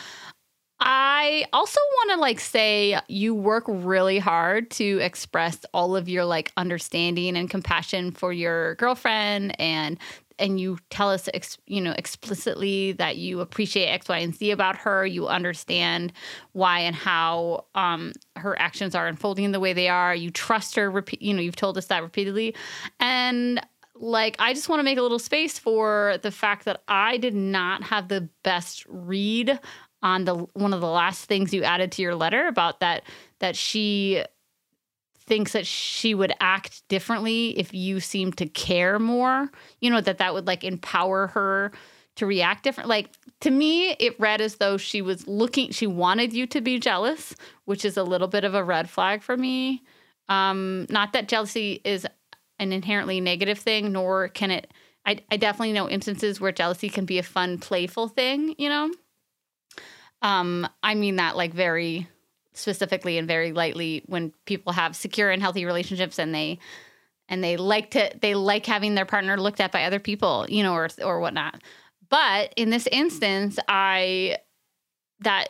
I 0.80 1.46
also 1.54 1.80
want 1.80 2.12
to 2.12 2.18
like 2.20 2.40
say 2.40 3.00
you 3.08 3.34
work 3.34 3.64
really 3.68 4.20
hard 4.20 4.70
to 4.72 5.00
express 5.00 5.60
all 5.74 5.96
of 5.96 6.10
your 6.10 6.26
like 6.26 6.52
understanding 6.58 7.38
and 7.38 7.50
compassion 7.50 8.12
for 8.12 8.34
your 8.34 8.76
girlfriend 8.76 9.60
and 9.60 9.98
and 10.38 10.60
you 10.60 10.78
tell 10.90 11.10
us 11.10 11.30
ex, 11.34 11.58
you 11.66 11.80
know 11.82 11.94
explicitly 11.98 12.92
that 12.94 13.18
you 13.18 13.40
appreciate 13.40 13.88
X, 13.88 14.10
Y, 14.10 14.18
and 14.18 14.36
Z 14.36 14.52
about 14.52 14.76
her. 14.76 15.06
You 15.06 15.28
understand 15.28 16.12
why 16.52 16.80
and 16.80 16.96
how 16.96 17.66
um, 17.74 18.12
her 18.36 18.60
actions 18.60 18.96
are 18.96 19.08
unfolding 19.08 19.52
the 19.54 19.62
way 19.62 19.74
they 19.74 19.88
are. 19.88 20.14
You 20.14 20.32
trust 20.32 20.76
her. 20.76 20.92
Repeat, 20.92 21.22
you 21.22 21.34
know, 21.34 21.42
you've 21.42 21.56
told 21.56 21.78
us 21.78 21.86
that 21.88 22.04
repeatedly, 22.04 22.54
and 23.00 23.66
like 23.96 24.36
I 24.40 24.54
just 24.54 24.68
want 24.68 24.80
to 24.80 24.84
make 24.84 24.98
a 24.98 25.02
little 25.02 25.20
space 25.20 25.58
for 25.58 26.18
the 26.22 26.32
fact 26.32 26.66
that 26.66 26.84
I 26.88 27.18
did 27.18 27.34
not 27.34 27.84
have 27.84 28.10
the 28.10 28.28
best 28.44 28.86
read 28.90 29.60
on 30.06 30.24
the 30.24 30.36
one 30.54 30.72
of 30.72 30.82
the 30.82 30.88
last 30.88 31.26
things 31.26 31.52
you 31.52 31.64
added 31.64 31.92
to 31.92 32.02
your 32.04 32.16
letter 32.16 32.48
about 32.48 32.80
that 32.80 33.04
that 33.40 33.56
she 33.56 34.24
thinks 35.20 35.54
that 35.54 35.66
she 35.66 36.14
would 36.14 36.32
act 36.40 36.88
differently 36.88 37.58
if 37.58 37.74
you 37.74 38.00
seem 38.00 38.32
to 38.32 38.46
care 38.46 39.00
more 39.00 39.50
you 39.82 39.90
know 39.90 40.00
that 40.00 40.20
that 40.20 40.34
would 40.34 40.46
like 40.46 40.64
empower 40.64 41.28
her 41.28 41.72
to 42.16 42.28
react 42.28 42.64
different 42.64 42.88
like 42.88 43.10
to 43.42 43.50
me 43.50 43.94
it 43.94 44.18
read 44.20 44.42
as 44.42 44.58
though 44.58 44.78
she 44.78 45.02
was 45.02 45.28
looking 45.28 45.72
she 45.72 45.88
wanted 45.88 46.32
you 46.32 46.46
to 46.46 46.62
be 46.62 46.78
jealous 46.80 47.36
which 47.66 47.84
is 47.84 47.98
a 47.98 48.04
little 48.04 48.28
bit 48.28 48.44
of 48.44 48.54
a 48.54 48.64
red 48.64 48.88
flag 48.88 49.24
for 49.24 49.36
me. 49.36 49.82
Um 50.30 50.86
not 50.90 51.14
that 51.14 51.28
jealousy 51.28 51.82
is 51.84 52.06
an 52.60 52.72
inherently 52.72 53.20
negative 53.20 53.58
thing 53.58 53.92
nor 53.92 54.30
can 54.30 54.52
it 54.52 54.72
I, 55.08 55.18
I 55.32 55.38
definitely 55.38 55.74
know 55.74 55.90
instances 55.90 56.40
where 56.40 56.52
jealousy 56.52 56.90
can 56.90 57.06
be 57.06 57.18
a 57.18 57.24
fun 57.24 57.58
playful 57.58 58.08
thing 58.08 58.54
you 58.60 58.70
know 58.70 58.92
um 60.26 60.68
i 60.84 60.96
mean 60.96 61.16
that 61.18 61.38
like 61.38 61.54
very 61.54 62.08
specifically 62.54 63.18
and 63.18 63.28
very 63.28 63.52
lightly 63.52 64.04
when 64.08 64.34
people 64.46 64.74
have 64.74 64.96
secure 64.96 65.30
and 65.30 65.42
healthy 65.42 65.66
relationships 65.66 66.20
and 66.20 66.34
they 66.34 66.60
and 67.30 67.44
they 67.44 67.58
like 67.58 67.92
to 67.92 68.10
they 68.22 68.36
like 68.36 68.66
having 68.66 68.96
their 68.96 69.06
partner 69.06 69.38
looked 69.38 69.62
at 69.62 69.72
by 69.72 69.84
other 69.84 70.00
people 70.00 70.46
you 70.50 70.64
know 70.64 70.74
or 70.74 70.90
or 71.04 71.20
whatnot. 71.20 71.62
But 72.10 72.54
in 72.56 72.70
this 72.70 72.88
instance 72.92 73.58
i 73.68 74.38
that 75.22 75.50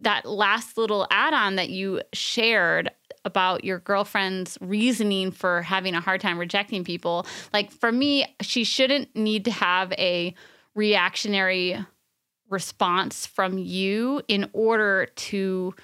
that 0.00 0.26
last 0.26 0.78
little 0.78 1.06
add-on 1.10 1.56
that 1.56 1.70
you 1.70 2.00
shared 2.12 2.90
about 3.24 3.64
your 3.64 3.80
girlfriend's 3.80 4.56
reasoning 4.60 5.32
for 5.32 5.62
having 5.62 5.94
a 5.94 6.00
hard 6.00 6.20
time 6.20 6.38
rejecting 6.38 6.84
people 6.84 7.26
like 7.52 7.70
for 7.70 7.90
me 7.92 8.24
she 8.40 8.64
shouldn't 8.64 9.14
need 9.14 9.44
to 9.44 9.50
have 9.50 9.92
a 9.92 10.34
reactionary 10.74 11.76
response 12.48 13.26
from 13.26 13.58
you 13.58 14.22
in 14.28 14.48
order 14.52 15.06
to 15.16 15.74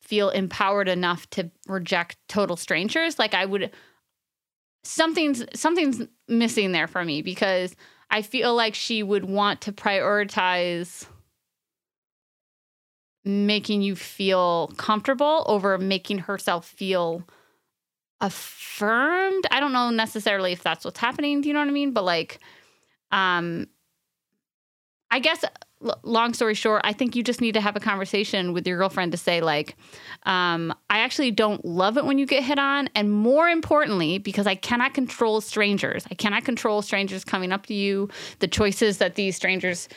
feel 0.00 0.30
empowered 0.30 0.88
enough 0.88 1.28
to 1.30 1.50
reject 1.66 2.16
total 2.28 2.56
strangers 2.56 3.18
like 3.18 3.34
i 3.34 3.44
would 3.44 3.70
something's 4.84 5.44
something's 5.54 6.02
missing 6.28 6.72
there 6.72 6.86
for 6.86 7.04
me 7.04 7.22
because 7.22 7.76
i 8.10 8.22
feel 8.22 8.54
like 8.54 8.74
she 8.74 9.02
would 9.02 9.24
want 9.24 9.60
to 9.60 9.72
prioritize 9.72 11.06
making 13.24 13.82
you 13.82 13.94
feel 13.94 14.68
comfortable 14.76 15.44
over 15.46 15.76
making 15.76 16.18
herself 16.18 16.66
feel 16.66 17.22
affirmed. 18.20 19.46
I 19.50 19.60
don't 19.60 19.72
know 19.72 19.90
necessarily 19.90 20.52
if 20.52 20.62
that's 20.62 20.84
what's 20.84 20.98
happening, 20.98 21.40
do 21.40 21.48
you 21.48 21.54
know 21.54 21.60
what 21.60 21.68
I 21.68 21.72
mean? 21.72 21.92
But 21.92 22.04
like 22.04 22.40
um 23.10 23.66
I 25.10 25.20
guess 25.20 25.44
long 26.02 26.34
story 26.34 26.54
short, 26.54 26.82
I 26.84 26.92
think 26.92 27.14
you 27.14 27.22
just 27.22 27.40
need 27.40 27.52
to 27.52 27.60
have 27.60 27.76
a 27.76 27.80
conversation 27.80 28.52
with 28.52 28.66
your 28.66 28.78
girlfriend 28.78 29.12
to 29.12 29.18
say 29.18 29.40
like 29.40 29.76
um 30.24 30.74
I 30.90 31.00
actually 31.00 31.30
don't 31.30 31.64
love 31.64 31.96
it 31.96 32.04
when 32.04 32.18
you 32.18 32.26
get 32.26 32.42
hit 32.42 32.58
on 32.58 32.88
and 32.94 33.12
more 33.12 33.48
importantly 33.48 34.18
because 34.18 34.46
I 34.46 34.54
cannot 34.54 34.94
control 34.94 35.40
strangers. 35.40 36.06
I 36.10 36.14
cannot 36.14 36.44
control 36.44 36.82
strangers 36.82 37.24
coming 37.24 37.52
up 37.52 37.66
to 37.66 37.74
you, 37.74 38.08
the 38.40 38.48
choices 38.48 38.98
that 38.98 39.14
these 39.14 39.36
strangers 39.36 39.88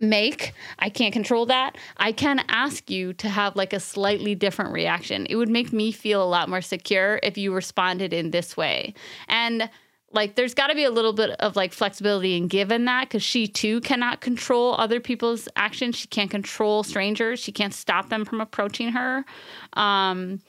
make. 0.00 0.52
I 0.78 0.88
can't 0.88 1.12
control 1.12 1.46
that. 1.46 1.76
I 1.98 2.12
can 2.12 2.42
ask 2.48 2.90
you 2.90 3.12
to 3.14 3.28
have 3.28 3.54
like 3.56 3.72
a 3.72 3.80
slightly 3.80 4.34
different 4.34 4.72
reaction. 4.72 5.26
It 5.28 5.36
would 5.36 5.50
make 5.50 5.72
me 5.72 5.92
feel 5.92 6.22
a 6.22 6.24
lot 6.24 6.48
more 6.48 6.62
secure 6.62 7.20
if 7.22 7.36
you 7.36 7.52
responded 7.52 8.12
in 8.12 8.30
this 8.30 8.56
way. 8.56 8.94
And 9.28 9.68
like 10.12 10.34
there's 10.34 10.54
got 10.54 10.68
to 10.68 10.74
be 10.74 10.84
a 10.84 10.90
little 10.90 11.12
bit 11.12 11.30
of 11.40 11.56
like 11.56 11.72
flexibility 11.72 12.36
in 12.36 12.48
given 12.48 12.84
that 12.84 13.08
because 13.08 13.22
she 13.22 13.46
too 13.46 13.80
cannot 13.80 14.20
control 14.20 14.74
other 14.78 15.00
people's 15.00 15.48
actions 15.56 15.96
she 15.96 16.08
can't 16.08 16.30
control 16.30 16.82
strangers 16.82 17.40
she 17.40 17.52
can't 17.52 17.74
stop 17.74 18.08
them 18.08 18.24
from 18.24 18.40
approaching 18.40 18.90
her 18.92 19.24
um 19.74 20.40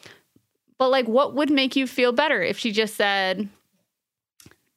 but 0.78 0.90
like 0.90 1.08
what 1.08 1.36
would 1.36 1.50
make 1.50 1.76
you 1.76 1.86
feel 1.86 2.12
better 2.12 2.42
if 2.42 2.58
she 2.58 2.72
just 2.72 2.96
said 2.96 3.48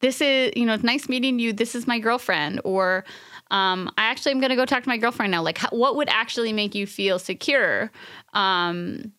this 0.01 0.21
is 0.21 0.53
you 0.55 0.67
know 0.67 0.77
nice 0.77 1.09
meeting 1.09 1.39
you 1.39 1.53
this 1.53 1.75
is 1.75 1.87
my 1.87 1.99
girlfriend 1.99 2.61
or 2.65 3.05
um, 3.51 3.91
I 3.99 4.05
actually 4.05 4.33
am 4.33 4.41
going 4.41 4.51
to 4.51 4.57
go 4.57 4.65
talk 4.65 4.83
to 4.83 4.89
my 4.89 4.97
girlfriend 4.97 5.31
now. 5.31 5.43
Like, 5.43 5.59
what 5.71 5.97
would 5.97 6.09
actually 6.09 6.53
make 6.53 6.75
you 6.75 6.87
feel 6.87 7.19
secure? 7.19 7.93
Um, 8.33 9.13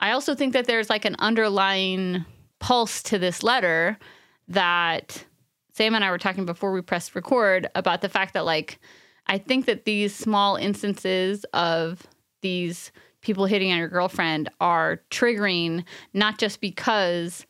I 0.00 0.12
also 0.12 0.34
think 0.34 0.54
that 0.54 0.66
there's 0.66 0.90
like 0.90 1.04
an 1.04 1.14
underlying 1.18 2.24
pulse 2.60 3.02
to 3.04 3.18
this 3.18 3.42
letter 3.42 3.98
that 4.48 5.24
Sam 5.72 5.94
and 5.94 6.04
I 6.04 6.10
were 6.10 6.18
talking 6.18 6.44
before 6.44 6.72
we 6.72 6.82
pressed 6.82 7.14
record 7.14 7.68
about 7.74 8.00
the 8.00 8.08
fact 8.08 8.34
that, 8.34 8.44
like, 8.44 8.78
I 9.26 9.38
think 9.38 9.66
that 9.66 9.84
these 9.84 10.14
small 10.14 10.56
instances 10.56 11.44
of 11.52 12.06
these 12.42 12.92
people 13.22 13.46
hitting 13.46 13.70
on 13.72 13.78
your 13.78 13.88
girlfriend 13.88 14.48
are 14.60 15.00
triggering 15.10 15.84
not 16.14 16.38
just 16.38 16.60
because 16.60 17.46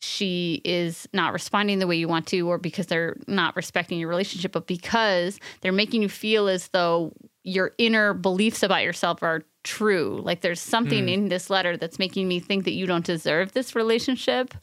she 0.00 0.62
is 0.64 1.06
not 1.12 1.32
responding 1.32 1.78
the 1.78 1.86
way 1.86 1.96
you 1.96 2.08
want 2.08 2.26
to 2.28 2.48
or 2.48 2.56
because 2.56 2.86
they're 2.86 3.16
not 3.26 3.54
respecting 3.54 3.98
your 3.98 4.08
relationship 4.08 4.52
but 4.52 4.66
because 4.66 5.38
they're 5.60 5.72
making 5.72 6.00
you 6.00 6.08
feel 6.08 6.48
as 6.48 6.68
though 6.68 7.12
your 7.44 7.72
inner 7.76 8.14
beliefs 8.14 8.62
about 8.62 8.82
yourself 8.82 9.22
are 9.22 9.42
true 9.62 10.20
like 10.24 10.40
there's 10.40 10.60
something 10.60 11.06
mm. 11.06 11.12
in 11.12 11.28
this 11.28 11.50
letter 11.50 11.76
that's 11.76 11.98
making 11.98 12.26
me 12.26 12.40
think 12.40 12.64
that 12.64 12.72
you 12.72 12.86
don't 12.86 13.04
deserve 13.04 13.52
this 13.52 13.74
relationship 13.74 14.54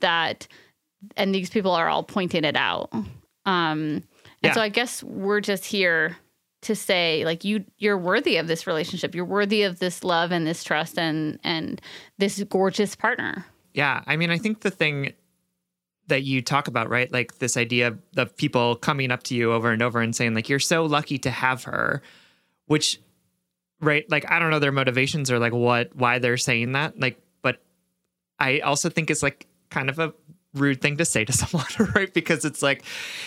that 0.00 0.46
and 1.16 1.34
these 1.34 1.50
people 1.50 1.72
are 1.72 1.88
all 1.88 2.02
pointing 2.02 2.44
it 2.44 2.56
out 2.56 2.90
um 2.92 3.04
and 3.46 4.02
yeah. 4.42 4.52
so 4.52 4.60
i 4.60 4.68
guess 4.68 5.02
we're 5.02 5.40
just 5.40 5.64
here 5.64 6.16
to 6.60 6.74
say 6.74 7.24
like 7.24 7.44
you 7.44 7.64
you're 7.78 7.98
worthy 7.98 8.36
of 8.36 8.46
this 8.46 8.66
relationship 8.66 9.14
you're 9.14 9.24
worthy 9.24 9.62
of 9.62 9.78
this 9.78 10.04
love 10.04 10.30
and 10.30 10.46
this 10.46 10.62
trust 10.62 10.98
and 10.98 11.38
and 11.42 11.80
this 12.18 12.42
gorgeous 12.44 12.94
partner 12.94 13.46
yeah. 13.74 14.02
I 14.06 14.16
mean, 14.16 14.30
I 14.30 14.38
think 14.38 14.60
the 14.60 14.70
thing 14.70 15.12
that 16.06 16.22
you 16.22 16.40
talk 16.40 16.68
about, 16.68 16.88
right? 16.88 17.12
Like 17.12 17.38
this 17.38 17.56
idea 17.56 17.98
of 18.16 18.36
people 18.36 18.76
coming 18.76 19.10
up 19.10 19.24
to 19.24 19.34
you 19.34 19.52
over 19.52 19.70
and 19.70 19.82
over 19.82 20.00
and 20.00 20.14
saying, 20.14 20.34
like, 20.34 20.48
you're 20.48 20.60
so 20.60 20.84
lucky 20.84 21.18
to 21.18 21.30
have 21.30 21.64
her, 21.64 22.02
which, 22.66 23.00
right? 23.80 24.08
Like, 24.10 24.30
I 24.30 24.38
don't 24.38 24.50
know 24.50 24.58
their 24.58 24.72
motivations 24.72 25.30
or 25.30 25.38
like 25.38 25.52
what, 25.52 25.94
why 25.94 26.18
they're 26.18 26.36
saying 26.36 26.72
that. 26.72 26.98
Like, 26.98 27.20
but 27.42 27.62
I 28.38 28.60
also 28.60 28.88
think 28.88 29.10
it's 29.10 29.22
like 29.22 29.46
kind 29.70 29.88
of 29.88 29.98
a 29.98 30.14
rude 30.54 30.80
thing 30.80 30.96
to 30.98 31.04
say 31.04 31.24
to 31.24 31.32
someone, 31.32 31.66
right? 31.94 32.12
Because 32.12 32.44
it's 32.44 32.62
like, 32.62 32.84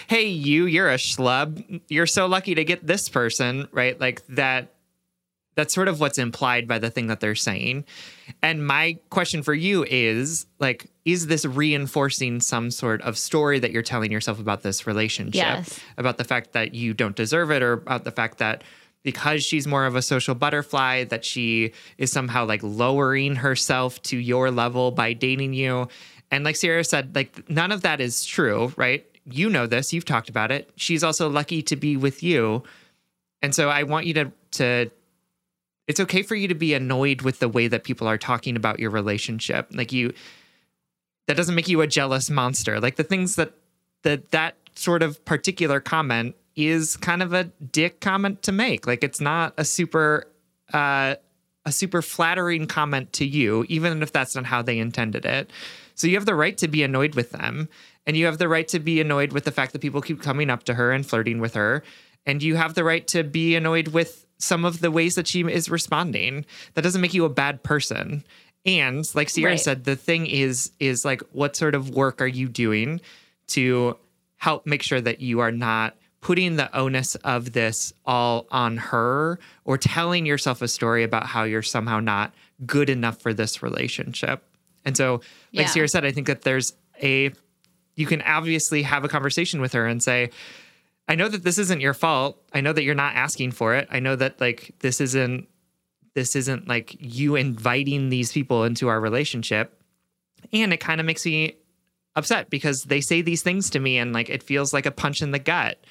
hey, 0.07 0.27
you, 0.27 0.65
you're 0.65 0.89
a 0.89 0.97
schlub. 0.97 1.81
You're 1.89 2.07
so 2.07 2.25
lucky 2.25 2.55
to 2.55 2.63
get 2.63 2.85
this 2.85 3.09
person, 3.09 3.67
right? 3.71 3.99
Like 3.99 4.25
that 4.27 4.73
that's 5.57 5.73
sort 5.73 5.87
of 5.87 5.99
what's 5.99 6.19
implied 6.19 6.67
by 6.67 6.77
the 6.77 6.91
thing 6.91 7.07
that 7.07 7.19
they're 7.19 7.33
saying. 7.33 7.83
And 8.43 8.65
my 8.65 8.99
question 9.09 9.41
for 9.41 9.55
you 9.55 9.85
is 9.89 10.45
like, 10.59 10.91
is 11.03 11.25
this 11.25 11.45
reinforcing 11.45 12.41
some 12.41 12.69
sort 12.69 13.01
of 13.01 13.17
story 13.17 13.57
that 13.59 13.71
you're 13.71 13.81
telling 13.81 14.11
yourself 14.11 14.39
about 14.39 14.61
this 14.61 14.85
relationship? 14.85 15.33
Yes. 15.33 15.79
About 15.97 16.19
the 16.19 16.23
fact 16.23 16.53
that 16.53 16.75
you 16.75 16.93
don't 16.93 17.15
deserve 17.15 17.49
it 17.49 17.63
or 17.63 17.73
about 17.73 18.03
the 18.03 18.11
fact 18.11 18.37
that 18.37 18.63
because 19.07 19.41
she's 19.41 19.65
more 19.65 19.85
of 19.85 19.95
a 19.95 20.01
social 20.01 20.35
butterfly, 20.35 21.05
that 21.05 21.23
she 21.23 21.71
is 21.97 22.11
somehow 22.11 22.43
like 22.43 22.59
lowering 22.61 23.37
herself 23.37 24.01
to 24.01 24.17
your 24.17 24.51
level 24.51 24.91
by 24.91 25.13
dating 25.13 25.53
you. 25.53 25.87
And 26.29 26.43
like 26.43 26.57
Sierra 26.57 26.83
said, 26.83 27.15
like 27.15 27.49
none 27.49 27.71
of 27.71 27.83
that 27.83 28.01
is 28.01 28.25
true, 28.25 28.73
right? 28.75 29.05
You 29.23 29.49
know 29.49 29.65
this, 29.65 29.93
you've 29.93 30.03
talked 30.03 30.27
about 30.27 30.51
it. 30.51 30.69
She's 30.75 31.05
also 31.05 31.29
lucky 31.29 31.61
to 31.61 31.77
be 31.77 31.95
with 31.95 32.21
you. 32.21 32.63
And 33.41 33.55
so 33.55 33.69
I 33.69 33.83
want 33.83 34.07
you 34.07 34.13
to 34.15 34.31
to 34.51 34.91
it's 35.87 36.01
okay 36.01 36.21
for 36.21 36.35
you 36.35 36.49
to 36.49 36.55
be 36.55 36.73
annoyed 36.73 37.21
with 37.21 37.39
the 37.39 37.47
way 37.47 37.69
that 37.69 37.85
people 37.85 38.07
are 38.07 38.17
talking 38.17 38.57
about 38.57 38.77
your 38.77 38.89
relationship. 38.89 39.69
Like 39.71 39.93
you 39.93 40.13
that 41.27 41.37
doesn't 41.37 41.55
make 41.55 41.69
you 41.69 41.79
a 41.79 41.87
jealous 41.87 42.29
monster. 42.29 42.81
Like 42.81 42.97
the 42.97 43.05
things 43.05 43.37
that 43.37 43.53
that 44.03 44.31
that 44.31 44.57
sort 44.75 45.01
of 45.01 45.23
particular 45.23 45.79
comment 45.79 46.35
is 46.57 46.97
kind 46.97 47.23
of 47.23 47.31
a 47.31 47.45
dick 47.71 48.01
comment 48.01 48.43
to 48.43 48.51
make. 48.51 48.85
Like 48.85 49.03
it's 49.03 49.21
not 49.21 49.53
a 49.57 49.63
super 49.63 50.25
uh 50.73 51.15
a 51.65 51.71
super 51.71 52.01
flattering 52.01 52.65
comment 52.65 53.11
to 53.13 53.25
you, 53.25 53.65
even 53.67 54.01
if 54.01 54.11
that's 54.11 54.35
not 54.35 54.45
how 54.45 54.61
they 54.61 54.79
intended 54.79 55.25
it. 55.25 55.51
So 55.95 56.07
you 56.07 56.15
have 56.15 56.25
the 56.25 56.35
right 56.35 56.57
to 56.59 56.67
be 56.67 56.81
annoyed 56.81 57.15
with 57.15 57.31
them. 57.31 57.69
And 58.05 58.15
you 58.15 58.25
have 58.25 58.37
the 58.37 58.47
right 58.47 58.67
to 58.69 58.79
be 58.79 59.01
annoyed 59.01 59.33
with 59.33 59.43
the 59.43 59.51
fact 59.51 59.73
that 59.73 59.81
people 59.81 59.99
keep 59.99 60.21
coming 60.21 60.49
up 60.49 60.63
to 60.63 60.75
her 60.75 60.93
and 60.93 61.05
flirting 61.05 61.41
with 61.41 61.55
her. 61.55 61.83
And 62.25 62.41
you 62.41 62.55
have 62.55 62.73
the 62.73 62.85
right 62.85 63.05
to 63.09 63.23
be 63.23 63.55
annoyed 63.55 63.89
with 63.89 64.25
some 64.37 64.63
of 64.63 64.79
the 64.79 64.91
ways 64.91 65.15
that 65.15 65.27
she 65.27 65.41
is 65.41 65.69
responding. 65.69 66.45
That 66.75 66.83
doesn't 66.83 67.01
make 67.01 67.13
you 67.13 67.25
a 67.25 67.29
bad 67.29 67.63
person. 67.63 68.23
And 68.65 69.03
like 69.13 69.29
Sierra 69.29 69.53
right. 69.53 69.59
said, 69.59 69.83
the 69.83 69.97
thing 69.97 70.25
is, 70.25 70.71
is 70.79 71.03
like, 71.03 71.21
what 71.33 71.57
sort 71.57 71.75
of 71.75 71.89
work 71.89 72.21
are 72.21 72.27
you 72.27 72.47
doing 72.47 73.01
to 73.47 73.97
help 74.37 74.65
make 74.65 74.83
sure 74.83 75.01
that 75.01 75.19
you 75.19 75.41
are 75.41 75.51
not 75.51 75.97
putting 76.21 76.55
the 76.55 76.75
onus 76.75 77.15
of 77.15 77.53
this 77.53 77.93
all 78.05 78.47
on 78.51 78.77
her 78.77 79.39
or 79.65 79.77
telling 79.77 80.25
yourself 80.25 80.61
a 80.61 80.67
story 80.67 81.03
about 81.03 81.25
how 81.25 81.43
you're 81.43 81.61
somehow 81.61 81.99
not 81.99 82.33
good 82.65 82.89
enough 82.89 83.21
for 83.21 83.33
this 83.33 83.61
relationship. 83.61 84.43
And 84.83 84.97
so, 84.97 85.13
like 85.13 85.21
yeah. 85.51 85.65
Sierra 85.67 85.87
said, 85.87 86.05
I 86.05 86.11
think 86.11 86.27
that 86.27 86.41
there's 86.41 86.73
a, 87.01 87.31
you 87.95 88.05
can 88.05 88.21
obviously 88.23 88.81
have 88.83 89.03
a 89.03 89.09
conversation 89.09 89.61
with 89.61 89.73
her 89.73 89.85
and 89.85 90.01
say, 90.01 90.31
I 91.07 91.15
know 91.15 91.29
that 91.29 91.43
this 91.43 91.57
isn't 91.57 91.81
your 91.81 91.93
fault. 91.93 92.41
I 92.53 92.61
know 92.61 92.73
that 92.73 92.83
you're 92.83 92.95
not 92.95 93.15
asking 93.15 93.51
for 93.51 93.75
it. 93.75 93.87
I 93.91 93.99
know 93.99 94.15
that 94.15 94.41
like 94.41 94.75
this 94.79 94.99
isn't 94.99 95.47
this 96.15 96.35
isn't 96.35 96.67
like 96.67 96.95
you 96.99 97.35
inviting 97.35 98.09
these 98.09 98.31
people 98.31 98.63
into 98.63 98.87
our 98.87 98.99
relationship. 98.99 99.79
And 100.51 100.73
it 100.73 100.79
kind 100.79 100.99
of 100.99 101.05
makes 101.05 101.25
me 101.25 101.57
upset 102.17 102.49
because 102.49 102.83
they 102.83 102.99
say 102.99 103.21
these 103.21 103.41
things 103.41 103.69
to 103.69 103.79
me 103.79 103.97
and 103.97 104.11
like 104.11 104.29
it 104.29 104.43
feels 104.43 104.73
like 104.73 104.85
a 104.85 104.91
punch 104.91 105.21
in 105.21 105.31
the 105.31 105.39
gut. 105.39 105.81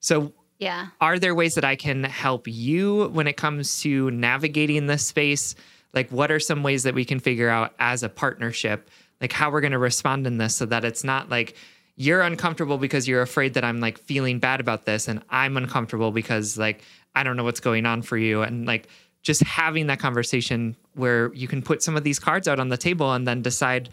So 0.00 0.32
yeah. 0.58 0.88
Are 1.02 1.18
there 1.18 1.34
ways 1.34 1.54
that 1.56 1.64
I 1.64 1.76
can 1.76 2.02
help 2.02 2.48
you 2.48 3.08
when 3.08 3.26
it 3.26 3.36
comes 3.36 3.80
to 3.82 4.10
navigating 4.10 4.86
this 4.86 5.06
space? 5.06 5.54
Like 5.92 6.10
what 6.10 6.30
are 6.30 6.40
some 6.40 6.62
ways 6.62 6.82
that 6.84 6.94
we 6.94 7.04
can 7.04 7.20
figure 7.20 7.50
out 7.50 7.74
as 7.78 8.02
a 8.02 8.08
partnership 8.08 8.90
like 9.20 9.32
how 9.32 9.50
we're 9.50 9.60
going 9.60 9.72
to 9.72 9.78
respond 9.78 10.26
in 10.26 10.38
this 10.38 10.56
so 10.56 10.66
that 10.66 10.84
it's 10.84 11.04
not 11.04 11.30
like 11.30 11.56
you're 11.96 12.20
uncomfortable 12.20 12.78
because 12.78 13.08
you're 13.08 13.22
afraid 13.22 13.54
that 13.54 13.64
I'm 13.64 13.80
like 13.80 13.98
feeling 13.98 14.38
bad 14.38 14.60
about 14.60 14.84
this 14.84 15.08
and 15.08 15.22
I'm 15.30 15.56
uncomfortable 15.56 16.10
because 16.10 16.58
like 16.58 16.82
I 17.14 17.22
don't 17.22 17.36
know 17.36 17.44
what's 17.44 17.60
going 17.60 17.86
on 17.86 18.02
for 18.02 18.18
you 18.18 18.42
and 18.42 18.66
like 18.66 18.88
just 19.22 19.42
having 19.42 19.86
that 19.86 19.98
conversation 19.98 20.76
where 20.94 21.32
you 21.32 21.48
can 21.48 21.62
put 21.62 21.82
some 21.82 21.96
of 21.96 22.04
these 22.04 22.18
cards 22.18 22.46
out 22.46 22.60
on 22.60 22.68
the 22.68 22.76
table 22.76 23.12
and 23.12 23.26
then 23.26 23.42
decide 23.42 23.88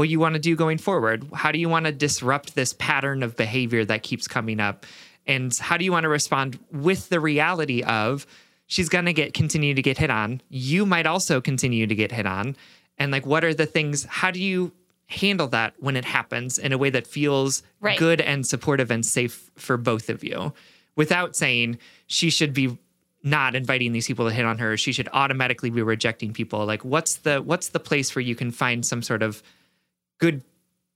what 0.00 0.08
you 0.08 0.18
want 0.18 0.34
to 0.34 0.40
do 0.40 0.56
going 0.56 0.78
forward. 0.78 1.26
How 1.34 1.52
do 1.52 1.58
you 1.58 1.68
want 1.68 1.86
to 1.86 1.92
disrupt 1.92 2.54
this 2.54 2.72
pattern 2.72 3.22
of 3.22 3.36
behavior 3.36 3.84
that 3.84 4.02
keeps 4.02 4.26
coming 4.26 4.58
up? 4.58 4.86
And 5.26 5.54
how 5.56 5.76
do 5.76 5.84
you 5.84 5.92
want 5.92 6.04
to 6.04 6.08
respond 6.08 6.58
with 6.72 7.08
the 7.10 7.20
reality 7.20 7.82
of 7.82 8.26
she's 8.70 8.88
going 8.88 9.04
to 9.04 9.12
get 9.12 9.34
continue 9.34 9.74
to 9.74 9.82
get 9.82 9.98
hit 9.98 10.10
on. 10.10 10.40
You 10.48 10.86
might 10.86 11.04
also 11.04 11.40
continue 11.40 11.86
to 11.86 11.94
get 11.94 12.12
hit 12.12 12.24
on. 12.24 12.56
And 12.98 13.12
like 13.12 13.26
what 13.26 13.44
are 13.44 13.52
the 13.52 13.66
things 13.66 14.04
how 14.04 14.30
do 14.30 14.40
you 14.40 14.72
handle 15.08 15.48
that 15.48 15.74
when 15.80 15.96
it 15.96 16.04
happens 16.04 16.56
in 16.56 16.72
a 16.72 16.78
way 16.78 16.88
that 16.88 17.06
feels 17.06 17.62
right. 17.80 17.98
good 17.98 18.20
and 18.20 18.46
supportive 18.46 18.90
and 18.90 19.04
safe 19.04 19.50
for 19.56 19.76
both 19.76 20.08
of 20.08 20.22
you 20.22 20.52
without 20.94 21.34
saying 21.34 21.78
she 22.06 22.30
should 22.30 22.54
be 22.54 22.78
not 23.24 23.56
inviting 23.56 23.92
these 23.92 24.06
people 24.06 24.28
to 24.28 24.32
hit 24.32 24.44
on 24.44 24.58
her 24.58 24.76
she 24.76 24.92
should 24.92 25.08
automatically 25.12 25.68
be 25.68 25.82
rejecting 25.82 26.32
people 26.32 26.64
like 26.64 26.84
what's 26.84 27.16
the 27.16 27.42
what's 27.42 27.70
the 27.70 27.80
place 27.80 28.14
where 28.14 28.22
you 28.22 28.36
can 28.36 28.52
find 28.52 28.86
some 28.86 29.02
sort 29.02 29.22
of 29.22 29.42
good 30.20 30.42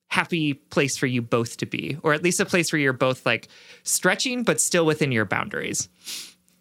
happy 0.09 0.55
place 0.55 0.97
for 0.97 1.07
you 1.07 1.21
both 1.21 1.57
to 1.57 1.67
be 1.67 1.97
or 2.05 2.13
at 2.15 2.23
least 2.23 2.39
a 2.39 2.45
place 2.47 2.73
where 2.73 2.79
you're 2.79 2.93
both 2.93 3.27
like 3.27 3.49
stretching 3.83 4.45
but 4.45 4.61
still 4.61 4.87
within 4.87 5.11
your 5.11 5.25
boundaries 5.25 5.89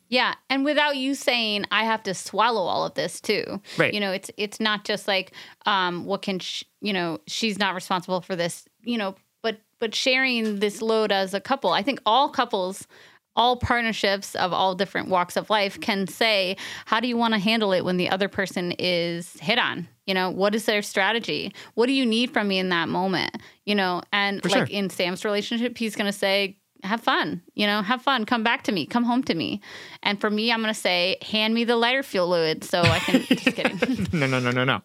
Yeah, 0.10 0.36
and 0.50 0.64
without 0.64 0.96
you 0.96 1.16
saying 1.16 1.66
I 1.72 1.86
have 1.86 2.04
to 2.04 2.14
swallow 2.14 2.62
all 2.62 2.86
of 2.86 2.94
this 2.94 3.20
too. 3.20 3.62
Right. 3.78 3.94
You 3.94 4.00
know, 4.00 4.12
it's 4.12 4.30
it's 4.38 4.60
not 4.60 4.86
just 4.86 5.08
like 5.08 5.34
um 5.66 6.06
what 6.06 6.22
can 6.22 6.40
sh- 6.40 6.64
you 6.82 6.94
know, 6.94 7.20
she's 7.26 7.58
not 7.58 7.74
responsible 7.74 8.22
for 8.22 8.36
this, 8.36 8.66
you 8.84 8.98
know, 8.98 9.16
but 9.42 9.58
but 9.80 9.96
sharing 9.96 10.60
this 10.60 10.82
load 10.82 11.12
as 11.12 11.34
a 11.34 11.42
couple. 11.42 11.72
I 11.74 11.82
think 11.82 12.00
all 12.06 12.30
couples 12.30 12.88
all 13.36 13.58
partnerships 13.58 14.36
of 14.36 14.54
all 14.54 14.76
different 14.76 15.10
walks 15.10 15.36
of 15.36 15.50
life 15.50 15.80
can 15.80 16.08
say, 16.08 16.58
how 16.86 17.00
do 17.00 17.08
you 17.08 17.18
want 17.18 17.34
to 17.34 17.40
handle 17.40 17.74
it 17.74 17.84
when 17.84 17.98
the 17.98 18.10
other 18.10 18.28
person 18.28 18.74
is 18.78 19.34
hit 19.40 19.58
on? 19.58 19.88
You 20.06 20.14
know, 20.14 20.30
what 20.30 20.54
is 20.54 20.66
their 20.66 20.82
strategy? 20.82 21.54
What 21.76 21.88
do 21.88 21.94
you 21.94 22.06
need 22.06 22.32
from 22.32 22.48
me 22.48 22.60
in 22.60 22.70
that 22.70 22.90
moment? 22.90 23.38
You 23.66 23.76
know, 23.76 24.02
and 24.12 24.42
For 24.42 24.50
like 24.50 24.68
sure. 24.68 24.78
in 24.78 24.90
Sam's 24.90 25.24
relationship, 25.24 25.78
he's 25.78 25.96
going 25.96 26.12
to 26.12 26.18
say, 26.18 26.58
have 26.84 27.02
fun, 27.02 27.42
you 27.56 27.66
know, 27.66 27.82
have 27.82 28.02
fun, 28.02 28.26
come 28.26 28.44
back 28.44 28.64
to 28.64 28.72
me, 28.72 28.86
come 28.86 29.06
home 29.06 29.24
to 29.24 29.34
me. 29.34 29.62
And 30.04 30.20
for 30.20 30.30
me, 30.30 30.52
I'm 30.52 30.62
going 30.62 30.74
to 30.74 30.80
say, 30.80 31.18
hand 31.22 31.54
me 31.54 31.64
the 31.64 31.78
lighter 31.78 32.04
fuel 32.04 32.28
fluid 32.28 32.64
so 32.64 32.82
I 32.82 33.00
can, 33.00 33.22
just 33.24 33.56
kidding. 33.56 34.08
no, 34.20 34.28
no, 34.28 34.40
no, 34.40 34.52
no, 34.52 34.66
no. 34.66 34.82